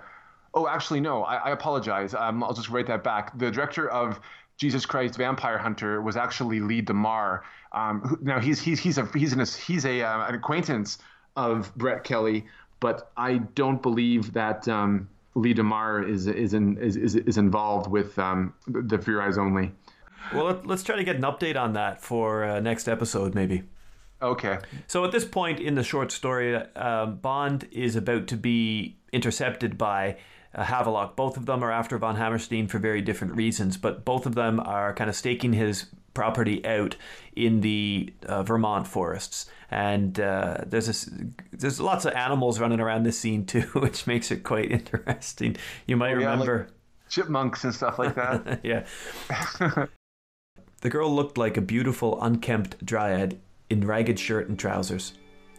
[0.53, 2.13] oh, actually, no, I, I apologize.
[2.13, 3.35] Um, I'll just write that back.
[3.35, 4.19] The director of
[4.57, 7.43] Jesus Christ Vampire Hunter was actually Lee DeMar.
[7.71, 10.99] Um, who, now he's he's he's a he's an he's a uh, an acquaintance
[11.35, 12.45] of Brett Kelly,
[12.81, 17.89] but I don't believe that um, Lee DeMar is is in, is, is is involved
[17.89, 19.71] with um, the Your Eyes Only.
[20.33, 23.63] Well, let, let's try to get an update on that for uh, next episode, maybe.
[24.21, 24.59] Okay.
[24.87, 29.77] So at this point in the short story, uh, Bond is about to be intercepted
[29.77, 30.17] by
[30.53, 31.15] uh, Havelock.
[31.15, 34.59] Both of them are after von Hammerstein for very different reasons, but both of them
[34.59, 36.95] are kind of staking his property out
[37.35, 39.49] in the uh, Vermont forests.
[39.69, 41.09] And uh, there's this,
[41.53, 45.55] there's lots of animals running around this scene too, which makes it quite interesting.
[45.87, 46.67] You might yeah, like- remember.
[47.09, 48.61] Chipmunks and stuff like that.
[48.63, 48.85] yeah.
[50.79, 53.37] the girl looked like a beautiful, unkempt dryad
[53.69, 55.11] in ragged shirt and trousers.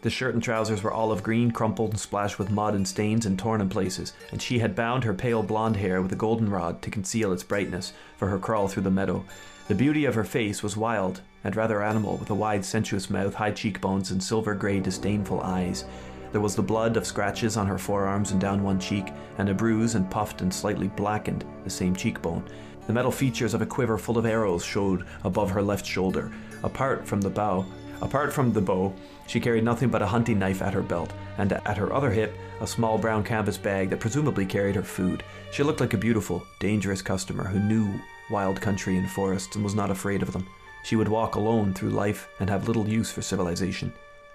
[0.03, 3.39] The shirt and trousers were olive green, crumpled and splashed with mud and stains and
[3.39, 6.91] torn in places, and she had bound her pale blonde hair with a goldenrod to
[6.91, 9.25] conceal its brightness for her crawl through the meadow.
[9.69, 13.35] The beauty of her face was wild and rather animal, with a wide, sensuous mouth,
[13.35, 15.85] high cheekbones, and silver grey, disdainful eyes.
[16.33, 19.55] There was the blood of scratches on her forearms and down one cheek, and a
[19.55, 22.45] bruise and puffed and slightly blackened the same cheekbone.
[22.89, 26.33] The metal features of a quiver full of arrows showed above her left shoulder.
[26.65, 27.65] Apart from the bow,
[28.01, 28.93] apart from the bow,
[29.33, 32.37] she carried nothing but a hunting knife at her belt, and at her other hip,
[32.61, 35.25] a small brown canvas bag that presumably carried her food.
[35.53, 39.75] She looked like a beautiful, dangerous customer who knew wild country and forests and was
[39.75, 40.47] not afraid of them.
[40.85, 43.91] She would walk alone through life and have little use for civilization.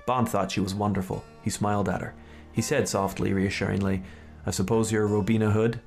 [0.07, 1.23] Bond thought she was wonderful.
[1.43, 2.15] He smiled at her.
[2.51, 4.01] He said softly, reassuringly,
[4.47, 5.79] I suppose you're Robina Hood?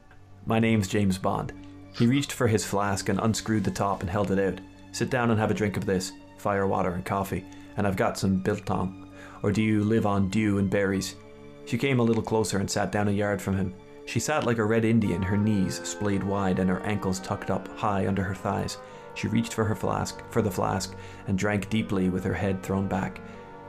[0.47, 1.52] My name's James Bond.
[1.98, 4.60] He reached for his flask and unscrewed the top and held it out.
[4.92, 7.44] Sit down and have a drink of this fire water and coffee,
[7.81, 9.09] and I've got some biltong.
[9.42, 11.17] Or do you live on dew and berries?
[11.65, 13.75] She came a little closer and sat down a yard from him.
[14.05, 17.75] She sat like a red Indian, her knees splayed wide and her ankles tucked up
[17.78, 18.76] high under her thighs.
[19.15, 20.94] She reached for her flask, for the flask,
[21.26, 23.18] and drank deeply with her head thrown back.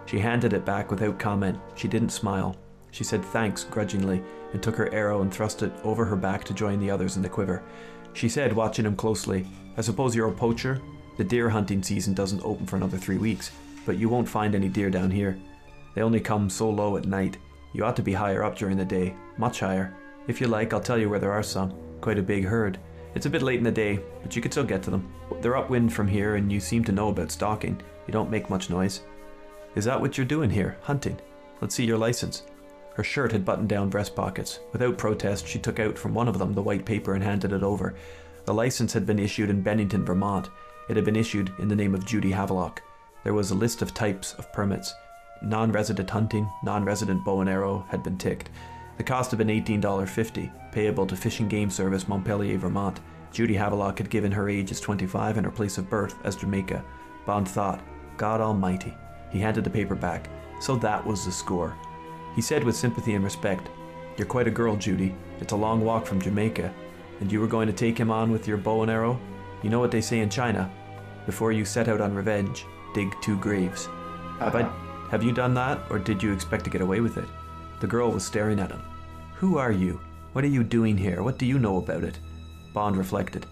[0.07, 1.57] She handed it back without comment.
[1.75, 2.57] She didn't smile.
[2.91, 6.53] She said thanks grudgingly and took her arrow and thrust it over her back to
[6.53, 7.63] join the others in the quiver.
[8.11, 10.81] She said, watching him closely, I suppose you're a poacher?
[11.15, 13.51] The deer hunting season doesn't open for another three weeks,
[13.85, 15.37] but you won't find any deer down here.
[15.95, 17.37] They only come so low at night.
[17.73, 19.95] You ought to be higher up during the day, much higher.
[20.27, 21.73] If you like, I'll tell you where there are some.
[21.99, 22.79] Quite a big herd.
[23.15, 25.11] It's a bit late in the day, but you could still get to them.
[25.41, 27.81] They're upwind from here, and you seem to know about stalking.
[28.07, 29.01] You don't make much noise.
[29.75, 31.19] Is that what you're doing here, hunting?
[31.59, 32.43] Let's see your license.
[32.93, 34.59] Her shirt had buttoned down breast pockets.
[34.73, 37.63] Without protest, she took out from one of them the white paper and handed it
[37.63, 37.95] over.
[38.45, 40.49] The license had been issued in Bennington, Vermont.
[40.89, 42.81] It had been issued in the name of Judy Havelock.
[43.23, 44.95] There was a list of types of permits.
[45.41, 48.49] Non resident hunting, non resident bow and arrow had been ticked.
[48.97, 52.99] The cost had been $18.50, payable to Fish and Game Service, Montpelier, Vermont.
[53.31, 56.83] Judy Havelock had given her age as 25 and her place of birth as Jamaica.
[57.25, 57.81] Bond thought,
[58.17, 58.93] God Almighty.
[59.31, 60.29] He handed the paper back.
[60.59, 61.75] So that was the score.
[62.35, 63.69] He said with sympathy and respect,
[64.17, 65.15] You're quite a girl, Judy.
[65.39, 66.73] It's a long walk from Jamaica.
[67.19, 69.19] And you were going to take him on with your bow and arrow?
[69.63, 70.71] You know what they say in China?
[71.25, 73.87] Before you set out on revenge, dig two graves.
[74.39, 74.71] Have, I,
[75.09, 77.27] have you done that, or did you expect to get away with it?
[77.79, 78.81] The girl was staring at him.
[79.35, 79.99] Who are you?
[80.33, 81.23] What are you doing here?
[81.23, 82.19] What do you know about it?
[82.73, 83.45] Bond reflected.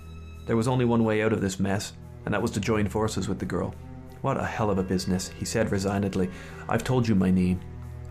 [0.45, 1.93] There was only one way out of this mess,
[2.26, 3.76] and that was to join forces with the girl.
[4.22, 6.30] What a hell of a business, he said resignedly.
[6.68, 7.59] I've told you my name.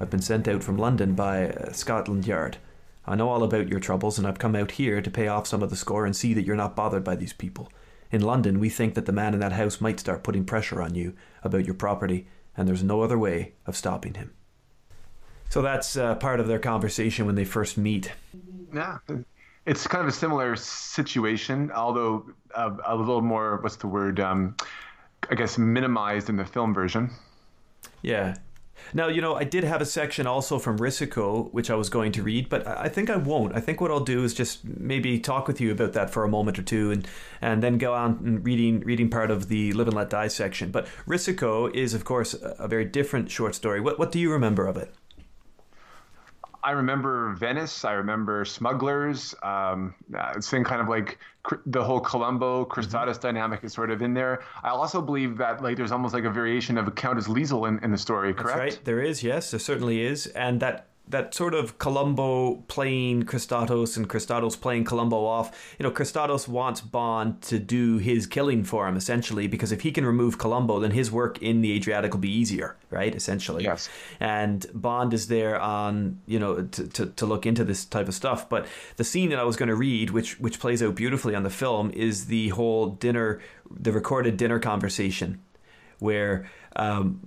[0.00, 2.58] I've been sent out from London by uh, Scotland Yard.
[3.06, 5.62] I know all about your troubles, and I've come out here to pay off some
[5.62, 7.70] of the score and see that you're not bothered by these people.
[8.10, 10.94] In London, we think that the man in that house might start putting pressure on
[10.94, 14.32] you about your property, and there's no other way of stopping him.
[15.50, 18.12] So that's uh, part of their conversation when they first meet.
[18.74, 18.98] Yeah,
[19.66, 23.58] it's kind of a similar situation, although uh, a little more.
[23.62, 24.20] What's the word?
[24.20, 24.56] Um,
[25.30, 27.10] I guess minimized in the film version.
[28.02, 28.36] Yeah.
[28.94, 32.12] Now, you know, I did have a section also from Risico, which I was going
[32.12, 33.54] to read, but I think I won't.
[33.54, 36.28] I think what I'll do is just maybe talk with you about that for a
[36.28, 37.06] moment or two and,
[37.40, 40.70] and then go on and reading, reading part of the Live and Let Die section.
[40.70, 43.80] But Risico is, of course, a very different short story.
[43.80, 44.94] What, what do you remember of it?
[46.62, 47.84] I remember Venice.
[47.84, 49.34] I remember Smugglers.
[49.42, 49.94] Um,
[50.36, 51.18] it's been kind of like
[51.66, 53.22] the whole Colombo Kristatos mm-hmm.
[53.22, 54.42] dynamic is sort of in there.
[54.62, 57.82] I also believe that like there's almost like a variation of a Countess Liesel in,
[57.82, 58.34] in the story.
[58.34, 58.58] Correct?
[58.58, 58.84] That's right.
[58.84, 59.22] There is.
[59.22, 64.84] Yes, there certainly is, and that that sort of Colombo playing Kristatos and Kristatos playing
[64.84, 65.74] Colombo off.
[65.78, 69.92] You know, Kristatos wants Bond to do his killing for him essentially because if he
[69.92, 73.14] can remove Colombo, then his work in the Adriatic will be easier, right?
[73.14, 73.64] Essentially.
[73.64, 73.88] Yes.
[74.20, 78.14] And Bond is there on you know to, to, to look into this type of
[78.14, 78.48] stuff.
[78.48, 81.42] But the scene that I was going to read, which which plays out beautifully on
[81.42, 85.40] the film, is the whole dinner, the recorded dinner conversation,
[85.98, 86.50] where.
[86.76, 87.20] Um,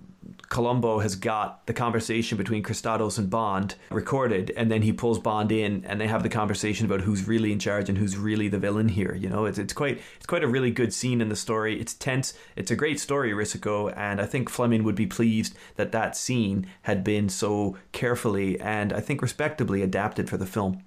[0.52, 5.50] Colombo has got the conversation between Kristatos and Bond recorded, and then he pulls Bond
[5.50, 8.60] in, and they have the conversation about who's really in charge and who's really the
[8.60, 9.16] villain here.
[9.16, 11.80] You know, it's it's quite it's quite a really good scene in the story.
[11.80, 12.34] It's tense.
[12.58, 16.68] It's a great story, Risico, and I think Fleming would be pleased that that scene
[16.82, 20.84] had been so carefully and I think respectably adapted for the film.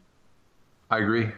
[0.91, 1.33] I agree.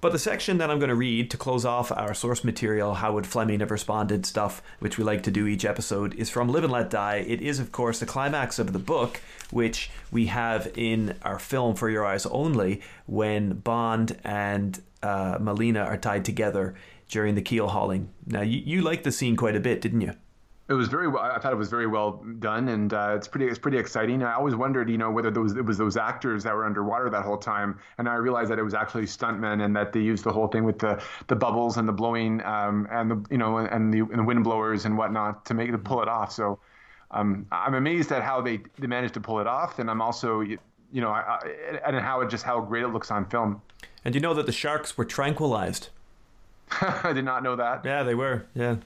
[0.00, 3.12] But the section that I'm going to read to close off our source material, how
[3.14, 6.64] would Fleming have responded stuff, which we like to do each episode, is from Live
[6.64, 7.16] and Let Die.
[7.16, 11.74] It is, of course, the climax of the book, which we have in our film
[11.74, 16.74] For Your Eyes Only, when Bond and uh, Melina are tied together
[17.08, 18.10] during the keel hauling.
[18.26, 20.14] Now, you, you liked the scene quite a bit, didn't you?
[20.68, 21.22] It was very well.
[21.22, 23.46] I thought it was very well done, and uh, it's pretty.
[23.46, 24.24] It's pretty exciting.
[24.24, 27.22] I always wondered, you know, whether those it was those actors that were underwater that
[27.22, 30.32] whole time, and I realized that it was actually stuntmen, and that they used the
[30.32, 33.94] whole thing with the, the bubbles and the blowing, um, and the you know, and
[33.94, 36.32] the, and the wind blowers and whatnot to make to pull it off.
[36.32, 36.58] So,
[37.12, 40.40] um, I'm amazed at how they they managed to pull it off, and I'm also,
[40.40, 40.58] you
[40.92, 43.62] know, I, I, and how it just how great it looks on film.
[44.04, 45.90] And you know that the sharks were tranquilized.
[46.80, 47.84] I did not know that.
[47.84, 48.46] Yeah, they were.
[48.56, 48.76] Yeah.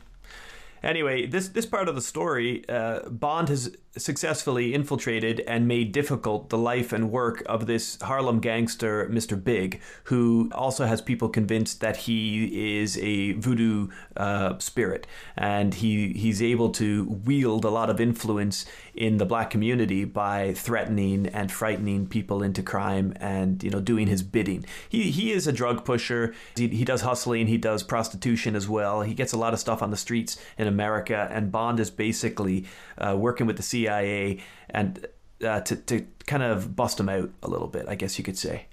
[0.83, 6.49] Anyway, this this part of the story, uh, Bond has successfully infiltrated and made difficult
[6.49, 9.43] the life and work of this Harlem gangster, Mr.
[9.43, 16.13] Big, who also has people convinced that he is a voodoo uh, spirit, and he
[16.13, 21.51] he's able to wield a lot of influence in the black community by threatening and
[21.51, 24.65] frightening people into crime and you know doing his bidding.
[24.89, 26.33] He he is a drug pusher.
[26.55, 27.49] He, he does hustling.
[27.49, 29.03] He does prostitution as well.
[29.03, 32.67] He gets a lot of stuff on the streets in America, and Bond is basically
[32.99, 35.07] uh, working with the CIA and
[35.45, 38.39] uh, to to kind of bust them out a little bit, I guess you could
[38.39, 38.67] say.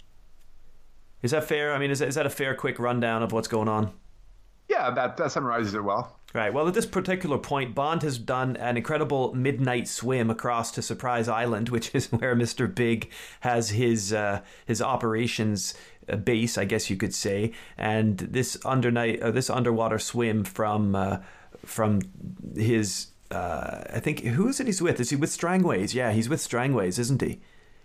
[1.22, 1.74] Is that fair?
[1.74, 3.92] I mean, is that, is that a fair, quick rundown of what's going on?
[4.70, 6.18] Yeah, that that summarizes it well.
[6.34, 6.54] Right.
[6.54, 11.30] Well, at this particular point, Bond has done an incredible midnight swim across to Surprise
[11.30, 13.10] Island, which is where Mister Big
[13.42, 15.74] has his uh, his operations
[16.10, 17.54] uh, base, I guess you could say.
[17.78, 21.20] And this under night, uh, this underwater swim from uh,
[21.66, 22.02] from
[22.56, 25.00] his uh, I think who is it he's with?
[25.00, 25.94] Is he with Strangways?
[25.94, 27.40] Yeah, he's with Strangways, isn't he?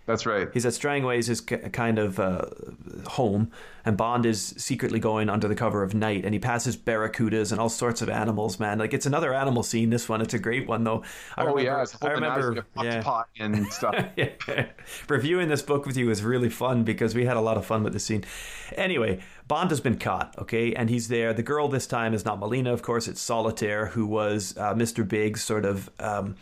[0.05, 0.49] That's right.
[0.53, 2.45] He's at Strangways' his kind of uh,
[3.07, 3.51] home,
[3.85, 7.61] and Bond is secretly going under the cover of night, and he passes barracudas and
[7.61, 8.59] all sorts of animals.
[8.59, 9.91] Man, like it's another animal scene.
[9.91, 11.03] This one, it's a great one though.
[11.37, 12.65] I oh remember, yeah, I remember.
[12.81, 13.01] Yeah.
[13.01, 13.95] Pot and stuff.
[14.17, 14.65] yeah.
[15.07, 17.81] Reviewing this book with you was really fun because we had a lot of fun
[17.83, 18.25] with the scene.
[18.75, 21.33] Anyway, Bond has been caught, okay, and he's there.
[21.33, 23.07] The girl this time is not Melina, of course.
[23.07, 25.07] It's Solitaire, who was uh, Mr.
[25.07, 25.89] Big's sort of.
[25.97, 26.35] Um,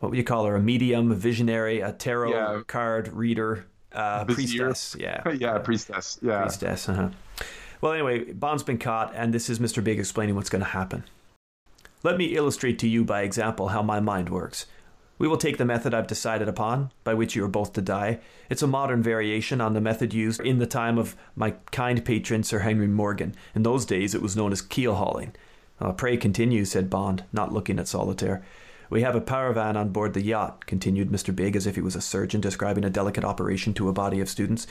[0.00, 0.56] what would you call her?
[0.56, 2.62] A medium, a visionary, a tarot yeah.
[2.66, 4.96] card reader, uh, priestess.
[4.98, 6.18] Yeah, yeah, priestess.
[6.20, 6.88] Yeah, priestess.
[6.88, 7.10] Uh-huh.
[7.80, 9.82] Well, anyway, Bond's been caught, and this is Mr.
[9.82, 11.04] Big explaining what's going to happen.
[12.02, 14.66] Let me illustrate to you by example how my mind works.
[15.18, 18.20] We will take the method I've decided upon, by which you are both to die.
[18.48, 22.42] It's a modern variation on the method used in the time of my kind patron
[22.42, 23.34] Sir Henry Morgan.
[23.54, 25.34] In those days, it was known as keel hauling.
[25.78, 28.42] Uh, pray continue, said Bond, not looking at Solitaire.
[28.90, 31.34] We have a paravane on board the yacht, continued Mr.
[31.34, 34.28] Big as if he was a surgeon describing a delicate operation to a body of
[34.28, 34.66] students,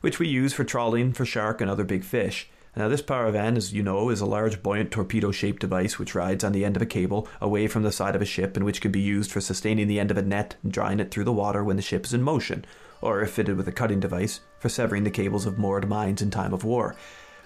[0.00, 2.50] which we use for trawling for shark and other big fish.
[2.74, 6.42] Now, this paravane, as you know, is a large buoyant torpedo shaped device which rides
[6.42, 8.80] on the end of a cable away from the side of a ship and which
[8.80, 11.32] can be used for sustaining the end of a net and drawing it through the
[11.32, 12.64] water when the ship is in motion,
[13.00, 16.30] or if fitted with a cutting device, for severing the cables of moored mines in
[16.30, 16.96] time of war.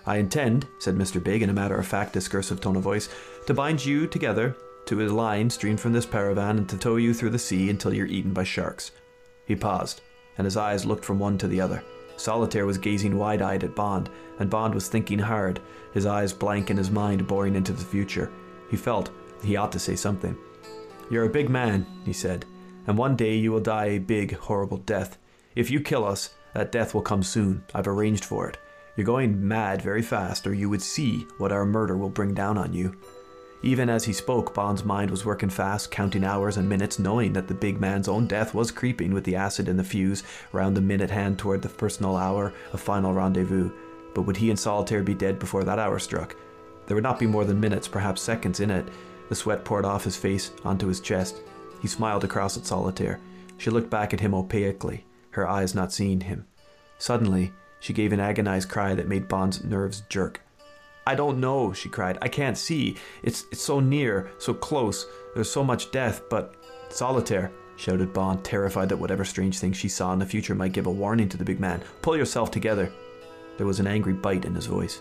[0.06, 1.22] I intend, said Mr.
[1.22, 3.10] Big in a matter of fact discursive tone of voice,
[3.46, 4.56] to bind you together
[4.86, 7.94] to a line streamed from this paravane and to tow you through the sea until
[7.94, 8.92] you're eaten by sharks.
[9.46, 10.00] He paused,
[10.38, 11.82] and his eyes looked from one to the other.
[12.16, 15.60] Solitaire was gazing wide eyed at Bond, and Bond was thinking hard,
[15.92, 18.30] his eyes blank and his mind boring into the future.
[18.70, 19.10] He felt
[19.42, 20.36] he ought to say something.
[21.10, 22.46] You're a big man, he said,
[22.86, 25.18] and one day you will die a big, horrible death.
[25.54, 27.64] If you kill us, that death will come soon.
[27.74, 28.58] I've arranged for it.
[28.96, 32.56] You're going mad very fast, or you would see what our murder will bring down
[32.56, 32.96] on you.
[33.64, 37.48] Even as he spoke, Bond's mind was working fast, counting hours and minutes, knowing that
[37.48, 40.82] the big man's own death was creeping with the acid in the fuse round the
[40.82, 43.70] minute hand toward the personal hour of final rendezvous.
[44.14, 46.36] But would he and Solitaire be dead before that hour struck?
[46.86, 48.86] There would not be more than minutes, perhaps seconds in it.
[49.30, 51.40] The sweat poured off his face onto his chest.
[51.80, 53.18] He smiled across at Solitaire.
[53.56, 55.06] She looked back at him opaquely.
[55.30, 56.44] her eyes not seeing him.
[56.98, 60.43] Suddenly, she gave an agonized cry that made Bond's nerves jerk.
[61.06, 62.18] I don't know, she cried.
[62.22, 62.96] I can't see.
[63.22, 65.06] It's, it's so near, so close.
[65.34, 66.54] There's so much death, but.
[66.88, 70.86] Solitaire, shouted Bond, terrified that whatever strange thing she saw in the future might give
[70.86, 71.82] a warning to the big man.
[72.02, 72.92] Pull yourself together.
[73.56, 75.00] There was an angry bite in his voice.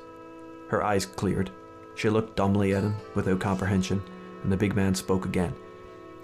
[0.70, 1.52] Her eyes cleared.
[1.96, 4.02] She looked dumbly at him, without comprehension,
[4.42, 5.54] and the big man spoke again.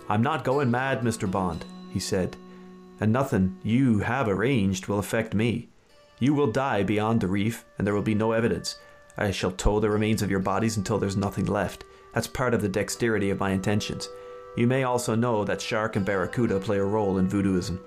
[0.09, 1.29] I'm not going mad, Mr.
[1.29, 2.35] Bond, he said,
[2.99, 5.69] and nothing you have arranged will affect me.
[6.19, 8.77] You will die beyond the reef, and there will be no evidence.
[9.19, 11.83] I shall tow the remains of your bodies until there's nothing left.
[12.13, 14.07] That's part of the dexterity of my intentions.
[14.55, 17.79] You may also know that Shark and Barracuda play a role in voodooism.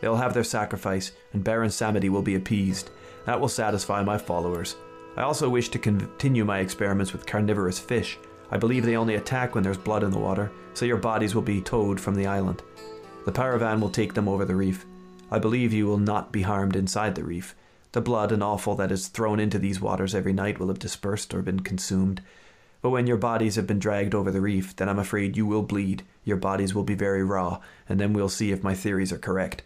[0.00, 2.90] They'll have their sacrifice, and Baron Samedi will be appeased.
[3.26, 4.76] That will satisfy my followers.
[5.16, 8.18] I also wish to continue my experiments with carnivorous fish.
[8.50, 11.42] I believe they only attack when there's blood in the water, so your bodies will
[11.42, 12.62] be towed from the island.
[13.26, 14.86] The Paravane will take them over the reef.
[15.30, 17.54] I believe you will not be harmed inside the reef.
[17.98, 21.34] The blood and offal that is thrown into these waters every night will have dispersed
[21.34, 22.22] or been consumed.
[22.80, 25.64] But when your bodies have been dragged over the reef, then I'm afraid you will
[25.64, 26.04] bleed.
[26.22, 29.64] Your bodies will be very raw, and then we'll see if my theories are correct.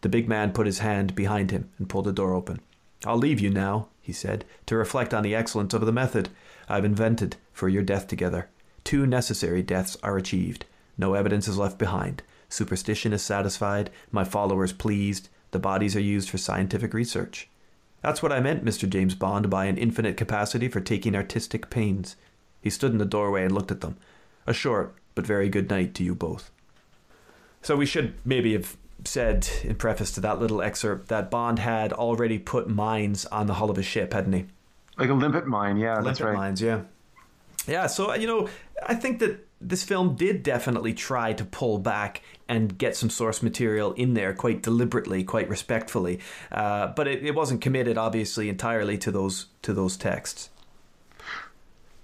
[0.00, 2.62] The big man put his hand behind him and pulled the door open.
[3.04, 6.30] I'll leave you now, he said, to reflect on the excellence of the method
[6.70, 8.48] I've invented for your death together.
[8.82, 10.64] Two necessary deaths are achieved.
[10.96, 12.22] No evidence is left behind.
[12.48, 17.50] Superstition is satisfied, my followers pleased, the bodies are used for scientific research.
[18.04, 18.86] That's what I meant, Mr.
[18.86, 22.16] James Bond, by an infinite capacity for taking artistic pains.
[22.60, 23.96] He stood in the doorway and looked at them.
[24.46, 26.50] A short but very good night to you both.
[27.62, 31.94] So we should maybe have said in preface to that little excerpt that Bond had
[31.94, 34.44] already put mines on the hull of his ship, hadn't he?
[34.98, 36.34] Like a limpet mine, yeah, limpet that's right.
[36.34, 36.82] mines, yeah.
[37.66, 38.50] Yeah, so you know,
[38.86, 43.42] I think that this film did definitely try to pull back and get some source
[43.42, 46.20] material in there quite deliberately, quite respectfully,
[46.52, 50.50] uh, but it, it wasn't committed, obviously, entirely to those to those texts.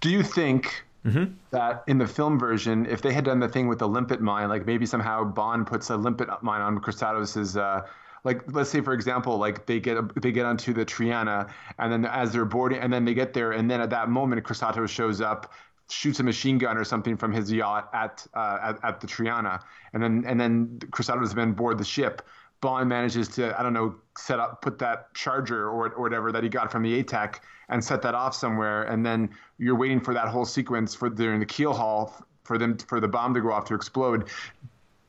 [0.01, 1.35] Do you think mm-hmm.
[1.51, 4.49] that in the film version, if they had done the thing with the limpet mine,
[4.49, 7.87] like maybe somehow Bond puts a limpet mine on Kristatos's uh,
[8.25, 12.05] like let's say for example like they get they get onto the Triana and then
[12.05, 15.21] as they're boarding and then they get there and then at that moment Kristatos shows
[15.21, 15.53] up
[15.91, 19.61] shoots a machine gun or something from his yacht at uh, at, at, the Triana
[19.93, 22.23] and then and then has been board the ship
[22.61, 26.43] Bond manages to I don't know set up put that charger or, or whatever that
[26.43, 27.37] he got from the ATAC
[27.69, 31.41] and set that off somewhere and then you're waiting for that whole sequence for during
[31.41, 34.29] the keel haul for them for the bomb to go off to explode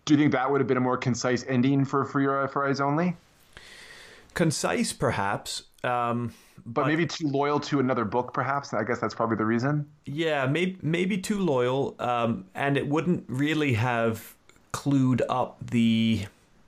[0.06, 2.82] do you think that would have been a more concise ending for for your eyes
[2.82, 3.16] only?
[4.34, 5.64] Concise, perhaps.
[5.84, 6.34] Um,
[6.66, 8.74] but, but, maybe too loyal to another book, perhaps.
[8.74, 9.86] I guess that's probably the reason.
[10.06, 14.36] Yeah, maybe maybe too loyal, um, and it wouldn't really have
[14.74, 16.26] clued up the.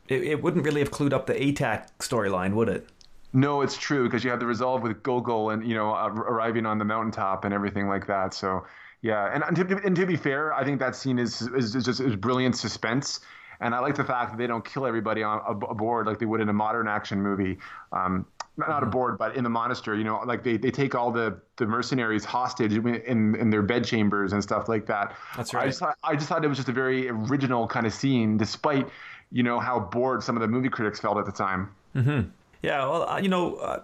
[0.08, 2.88] It, it wouldn't really have clued up the ATAC storyline, would it?
[3.34, 6.66] No, it's true because you have the resolve with Gogol and you know uh, arriving
[6.66, 8.34] on the mountaintop and everything like that.
[8.34, 8.66] So
[9.02, 11.86] yeah, and, and, to, and to be fair, I think that scene is is, is
[11.86, 13.20] just is brilliant suspense.
[13.60, 16.42] And I like the fact that they don't kill everybody on aboard like they would
[16.42, 17.58] in a modern action movie.
[17.92, 18.26] Um,
[18.58, 18.88] not mm-hmm.
[18.88, 19.98] aboard, but in the monastery.
[19.98, 23.86] You know, like they, they take all the, the mercenaries hostage in in their bed
[23.86, 25.16] chambers and stuff like that.
[25.36, 25.64] That's right.
[25.64, 28.38] I just thought, I just thought it was just a very original kind of scene,
[28.38, 28.88] despite
[29.32, 31.74] you know how bored some of the movie critics felt at the time.
[31.96, 32.30] Mm-hmm.
[32.62, 33.82] Yeah, well, uh, you know, uh,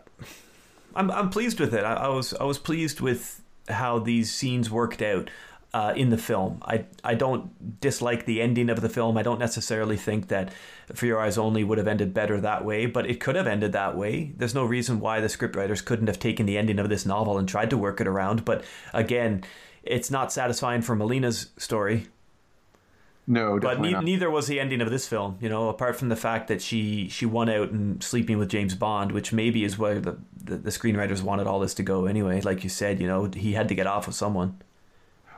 [0.96, 1.84] I'm I'm pleased with it.
[1.84, 5.30] I, I was I was pleased with how these scenes worked out
[5.74, 6.62] uh, in the film.
[6.66, 9.18] I I don't dislike the ending of the film.
[9.18, 10.52] I don't necessarily think that
[10.94, 13.72] For Your Eyes Only would have ended better that way, but it could have ended
[13.74, 14.34] that way.
[14.36, 17.48] There's no reason why the scriptwriters couldn't have taken the ending of this novel and
[17.48, 18.46] tried to work it around.
[18.46, 19.44] But again,
[19.84, 22.08] it's not satisfying for Melina's story.
[23.28, 25.38] No, but ne- neither was the ending of this film.
[25.40, 28.74] You know, apart from the fact that she she won out and sleeping with James
[28.74, 32.42] Bond, which maybe is where the, the, the screenwriters wanted all this to go anyway.
[32.42, 34.60] Like you said, you know, he had to get off with someone.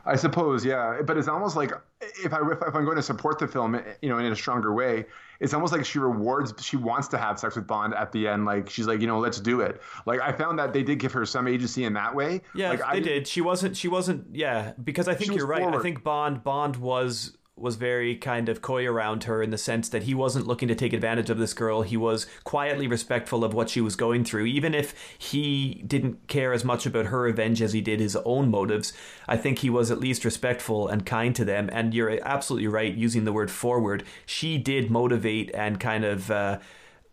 [0.05, 1.01] I suppose, yeah.
[1.05, 1.71] But it's almost like
[2.23, 4.73] if I if, I'm going to support the film, eh, you know, in a stronger
[4.73, 5.05] way,
[5.39, 6.53] it's almost like she rewards.
[6.63, 8.45] She wants to have sex with Bond at the end.
[8.45, 9.81] Like she's like, you know, let's do it.
[10.05, 12.41] Like I found that they did give her some agency in that way.
[12.55, 13.27] Yeah, like, they I, did.
[13.27, 13.77] She wasn't.
[13.77, 14.35] She wasn't.
[14.35, 15.61] Yeah, because I think you're right.
[15.61, 15.79] Forward.
[15.79, 19.89] I think Bond Bond was was very kind of coy around her in the sense
[19.89, 21.81] that he wasn't looking to take advantage of this girl.
[21.81, 26.53] He was quietly respectful of what she was going through, even if he didn't care
[26.53, 28.93] as much about her revenge as he did his own motives.
[29.27, 31.69] I think he was at least respectful and kind to them.
[31.71, 34.03] And you're absolutely right using the word forward.
[34.25, 36.31] She did motivate and kind of.
[36.31, 36.59] Uh,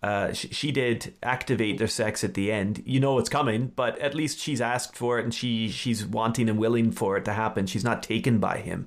[0.00, 2.80] uh, she, she, did activate their sex at the end.
[2.86, 6.48] You know it's coming, but at least she's asked for it and she she's wanting
[6.48, 7.66] and willing for it to happen.
[7.66, 8.86] She's not taken by him.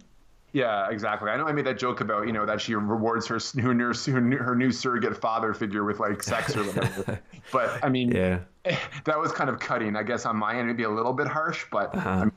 [0.54, 1.30] Yeah, exactly.
[1.32, 3.40] I know I made that joke about you know that she rewards her
[3.74, 7.22] nurse her, new- her new surrogate father figure with like sex or whatever.
[7.52, 8.40] but I mean, Yeah.
[9.06, 10.68] that was kind of cutting, I guess, on my end.
[10.68, 12.32] Maybe a little bit harsh, but um,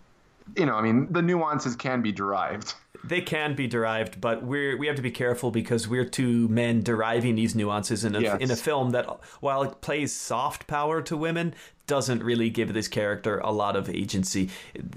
[0.56, 2.74] you know, I mean, the nuances can be derived.
[3.06, 6.82] They can be derived, but we're we have to be careful because we're two men
[6.82, 8.40] deriving these nuances in a Yes.
[8.40, 9.06] in a film that,
[9.40, 11.54] while it plays soft power to women,
[11.86, 14.48] doesn't really give this character a lot of agency.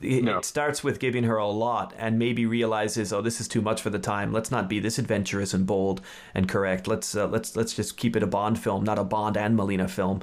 [0.02, 0.38] It, No.
[0.38, 3.82] it starts with giving her a lot, and maybe realizes, oh, this is too much
[3.82, 4.32] for the time.
[4.32, 6.00] Let's not be this adventurous and bold
[6.34, 6.88] and correct.
[6.88, 9.90] Let's uh, let's let's just keep it a Bond film, not a Bond and Melina
[9.90, 10.22] film.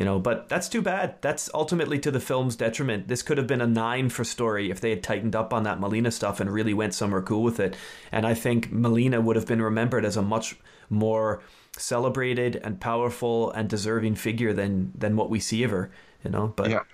[0.00, 1.16] You know, but that's too bad.
[1.20, 3.08] That's ultimately to the film's detriment.
[3.08, 5.78] This could have been a nine for story if they had tightened up on that
[5.78, 7.76] Melina stuff and really went somewhere cool with it.
[8.10, 10.56] And I think Melina would have been remembered as a much
[10.88, 11.42] more
[11.76, 15.90] celebrated and powerful and deserving figure than than what we see of her.
[16.24, 16.84] You know, but Yeah.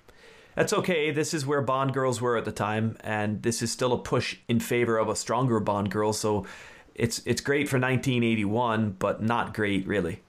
[0.55, 1.09] that's okay.
[1.11, 4.35] This is where Bond girls were at the time, and this is still a push
[4.49, 6.11] in favor of a stronger Bond girl.
[6.11, 6.45] So
[6.93, 10.23] it's it's great for 1981, but not great really.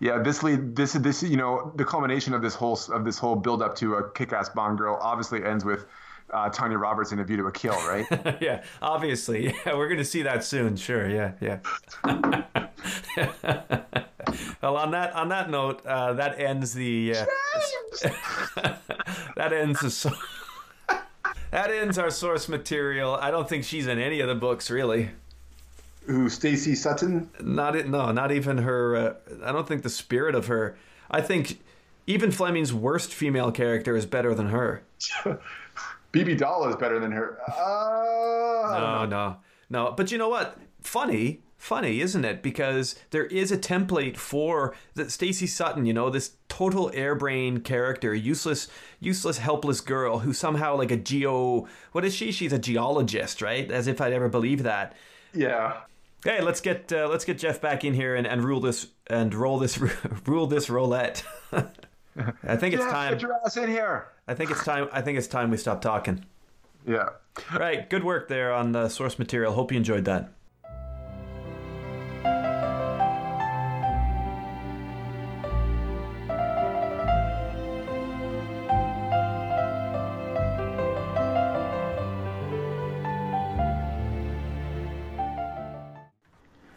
[0.00, 3.36] Yeah, this lead, this this you know the culmination of this whole of this whole
[3.36, 5.86] build up to a kick-ass Bond girl obviously ends with
[6.30, 8.06] uh, Tanya Roberts in A View to a Kill, right?
[8.40, 9.54] yeah, obviously.
[9.66, 10.76] Yeah, we're going to see that soon.
[10.76, 11.08] Sure.
[11.08, 11.60] Yeah, yeah.
[14.62, 17.26] well, on that on that note, uh, that ends the uh,
[19.36, 20.10] that ends the so-
[21.50, 23.14] that ends our source material.
[23.14, 25.10] I don't think she's in any of the books really.
[26.06, 27.30] Who Stacy Sutton?
[27.40, 27.88] Not it.
[27.88, 28.96] No, not even her.
[28.96, 30.76] Uh, I don't think the spirit of her.
[31.10, 31.60] I think
[32.06, 34.82] even Fleming's worst female character is better than her.
[36.12, 37.38] Bibi Dahl is better than her.
[37.48, 39.36] Uh, No, no,
[39.70, 39.92] no.
[39.96, 40.58] But you know what?
[40.80, 42.42] Funny, funny, isn't it?
[42.42, 45.86] Because there is a template for the Stacy Sutton.
[45.86, 48.68] You know, this total airbrain character, useless,
[49.00, 51.66] useless, helpless girl who somehow like a geo.
[51.92, 52.30] What is she?
[52.30, 53.70] She's a geologist, right?
[53.70, 54.94] As if I'd ever believe that.
[55.32, 55.80] Yeah.
[56.24, 59.32] Hey, let's get uh, let's get Jeff back in here and, and rule this and
[59.34, 59.78] roll this
[60.26, 61.22] rule this roulette.
[61.52, 63.12] I think it's Jeff, time.
[63.12, 64.08] Get your ass in here.
[64.26, 64.88] I think it's time.
[64.90, 66.24] I think it's time we stop talking.
[66.86, 67.10] Yeah.
[67.52, 67.88] All right.
[67.90, 69.52] good work there on the source material.
[69.52, 70.32] Hope you enjoyed that.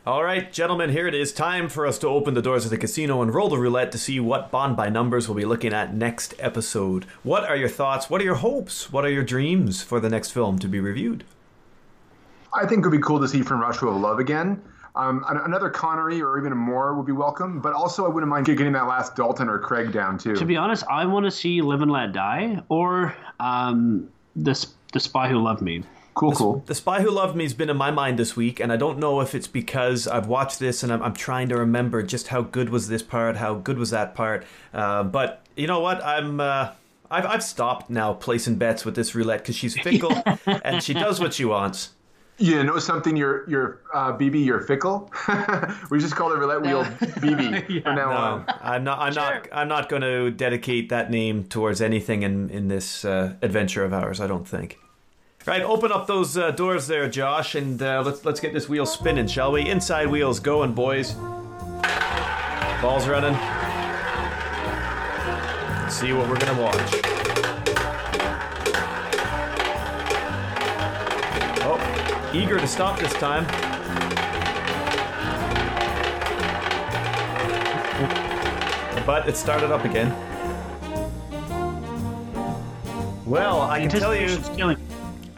[0.07, 1.33] All right, gentlemen, here it is.
[1.33, 3.97] Time for us to open the doors of the casino and roll the roulette to
[3.97, 7.03] see what Bond by numbers we'll be looking at next episode.
[7.23, 8.09] What are your thoughts?
[8.09, 8.89] What are your hopes?
[8.89, 11.25] What are your dreams for the next film to be reviewed?
[12.53, 14.63] I think it would be cool to see From Russia of Love again.
[14.95, 18.71] Um, another Connery or even more would be welcome, but also I wouldn't mind getting
[18.71, 20.35] that last Dalton or Craig down too.
[20.35, 25.01] To be honest, I want to see Live and Let Die or um, the the
[25.01, 25.83] Spy Who Loved Me.
[26.17, 26.63] Cool, cool.
[26.65, 28.97] The Spy Who Loved Me has been in my mind this week, and I don't
[28.97, 32.41] know if it's because I've watched this and I'm, I'm trying to remember just how
[32.41, 34.43] good was this part, how good was that part.
[34.73, 36.03] Uh, but you know what?
[36.03, 36.39] I'm.
[36.39, 36.71] Uh,
[37.09, 40.11] I've, I've stopped now placing bets with this roulette because she's fickle
[40.45, 41.91] and she does what she wants.
[42.39, 43.15] You know something?
[43.15, 44.39] You're you're uh, Bibi.
[44.39, 45.11] You're fickle.
[45.91, 46.85] we just call the roulette wheel
[47.21, 48.45] Bibi from now No, on.
[48.61, 48.99] I'm not.
[48.99, 49.47] I'm not.
[49.51, 53.93] I'm not going to dedicate that name towards anything in in this uh, adventure of
[53.93, 54.19] ours.
[54.19, 54.79] I don't think.
[55.47, 58.85] Right, open up those uh, doors there, Josh, and uh, let's let's get this wheel
[58.85, 59.69] spinning, shall we?
[59.69, 61.13] Inside wheels going, boys.
[62.81, 63.31] Balls running.
[65.83, 66.77] Let's see what we're gonna watch.
[71.63, 73.45] Oh, eager to stop this time.
[79.05, 80.13] But it started up again.
[83.25, 84.37] Well, I can tell you.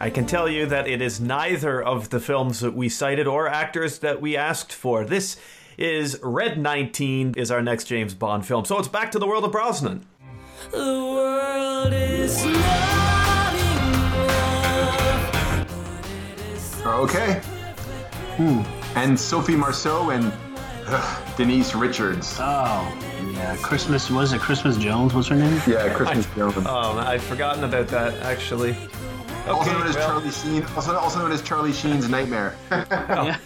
[0.00, 0.06] killing.
[0.06, 3.48] I can tell you that it is neither of the films that we cited or
[3.48, 5.04] actors that we asked for.
[5.04, 5.36] This
[5.78, 8.64] is Red 19 is our next James Bond film.
[8.64, 10.04] So it's back to the world of Brosnan.
[10.70, 14.06] The world is not enough.
[16.86, 17.40] Okay.
[18.36, 18.62] Hmm.
[18.96, 20.32] And Sophie Marceau and
[20.86, 22.36] ugh, Denise Richards.
[22.38, 22.98] Oh,
[23.32, 23.56] yeah.
[23.62, 25.14] Christmas, was it Christmas Jones?
[25.14, 25.62] What's her name?
[25.66, 26.56] Yeah, Christmas Jones.
[26.66, 28.76] Oh, I'd forgotten about that actually.
[29.48, 30.62] Also known as well, Charlie Sheen.
[30.76, 32.54] Also, also known as Charlie Sheen's Nightmare.
[32.70, 33.24] Oh.
[33.24, 33.38] yeah.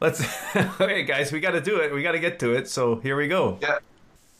[0.00, 0.22] Let's.
[0.80, 1.92] okay, guys, we got to do it.
[1.92, 2.68] We got to get to it.
[2.68, 3.58] So here we go.
[3.62, 3.78] yeah.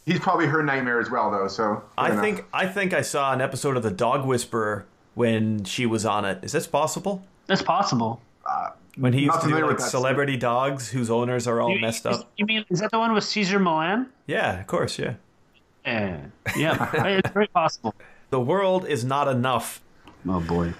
[0.05, 1.49] He's probably her nightmare as well, though.
[1.49, 2.25] So I fair enough.
[2.25, 6.25] think I think I saw an episode of The Dog Whisperer when she was on
[6.25, 6.39] it.
[6.43, 7.25] Is this possible?
[7.47, 8.21] That's possible.
[8.49, 11.61] Uh, when he used to do familiar like with that celebrity dogs whose owners are
[11.61, 12.31] all You- messed up.
[12.37, 14.07] You mean, is that the one with Cesar Millan?
[14.27, 15.15] Yeah, of course, yeah.
[15.85, 16.21] Yeah.
[16.57, 16.91] Yeah.
[17.19, 17.95] it's very possible.
[18.31, 19.81] The world is not enough.
[20.29, 20.75] Oh, boy.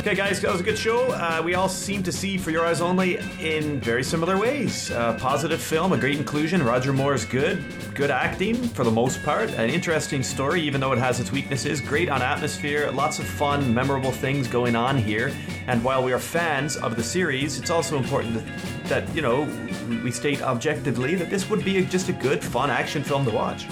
[0.00, 1.12] Okay, guys, that was a good show.
[1.12, 4.90] Uh, we all seem to see For Your Eyes Only in very similar ways.
[4.90, 6.62] Uh, positive film, a great inclusion.
[6.62, 7.62] Roger Moore is good.
[7.94, 9.50] Good acting for the most part.
[9.50, 11.82] An interesting story, even though it has its weaknesses.
[11.82, 12.90] Great on atmosphere.
[12.90, 15.32] Lots of fun, memorable things going on here.
[15.66, 18.42] And while we are fans of the series, it's also important
[18.84, 19.42] that, you know,
[20.02, 23.66] we state objectively that this would be just a good, fun action film to watch.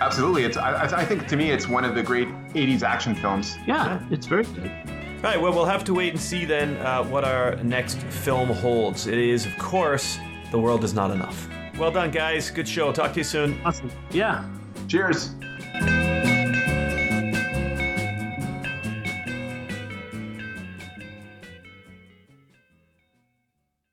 [0.00, 0.44] Absolutely.
[0.44, 0.56] It's.
[0.56, 3.56] I, I I think to me, it's one of the great '80s action films.
[3.66, 4.70] Yeah, it's very good.
[5.18, 8.50] All right, well, we'll have to wait and see then uh, what our next film
[8.50, 9.08] holds.
[9.08, 10.16] It is, of course,
[10.52, 11.48] The World Is Not Enough.
[11.76, 12.50] Well done, guys.
[12.50, 12.92] Good show.
[12.92, 13.60] Talk to you soon.
[13.64, 13.90] Awesome.
[14.12, 14.44] Yeah.
[14.86, 15.34] Cheers.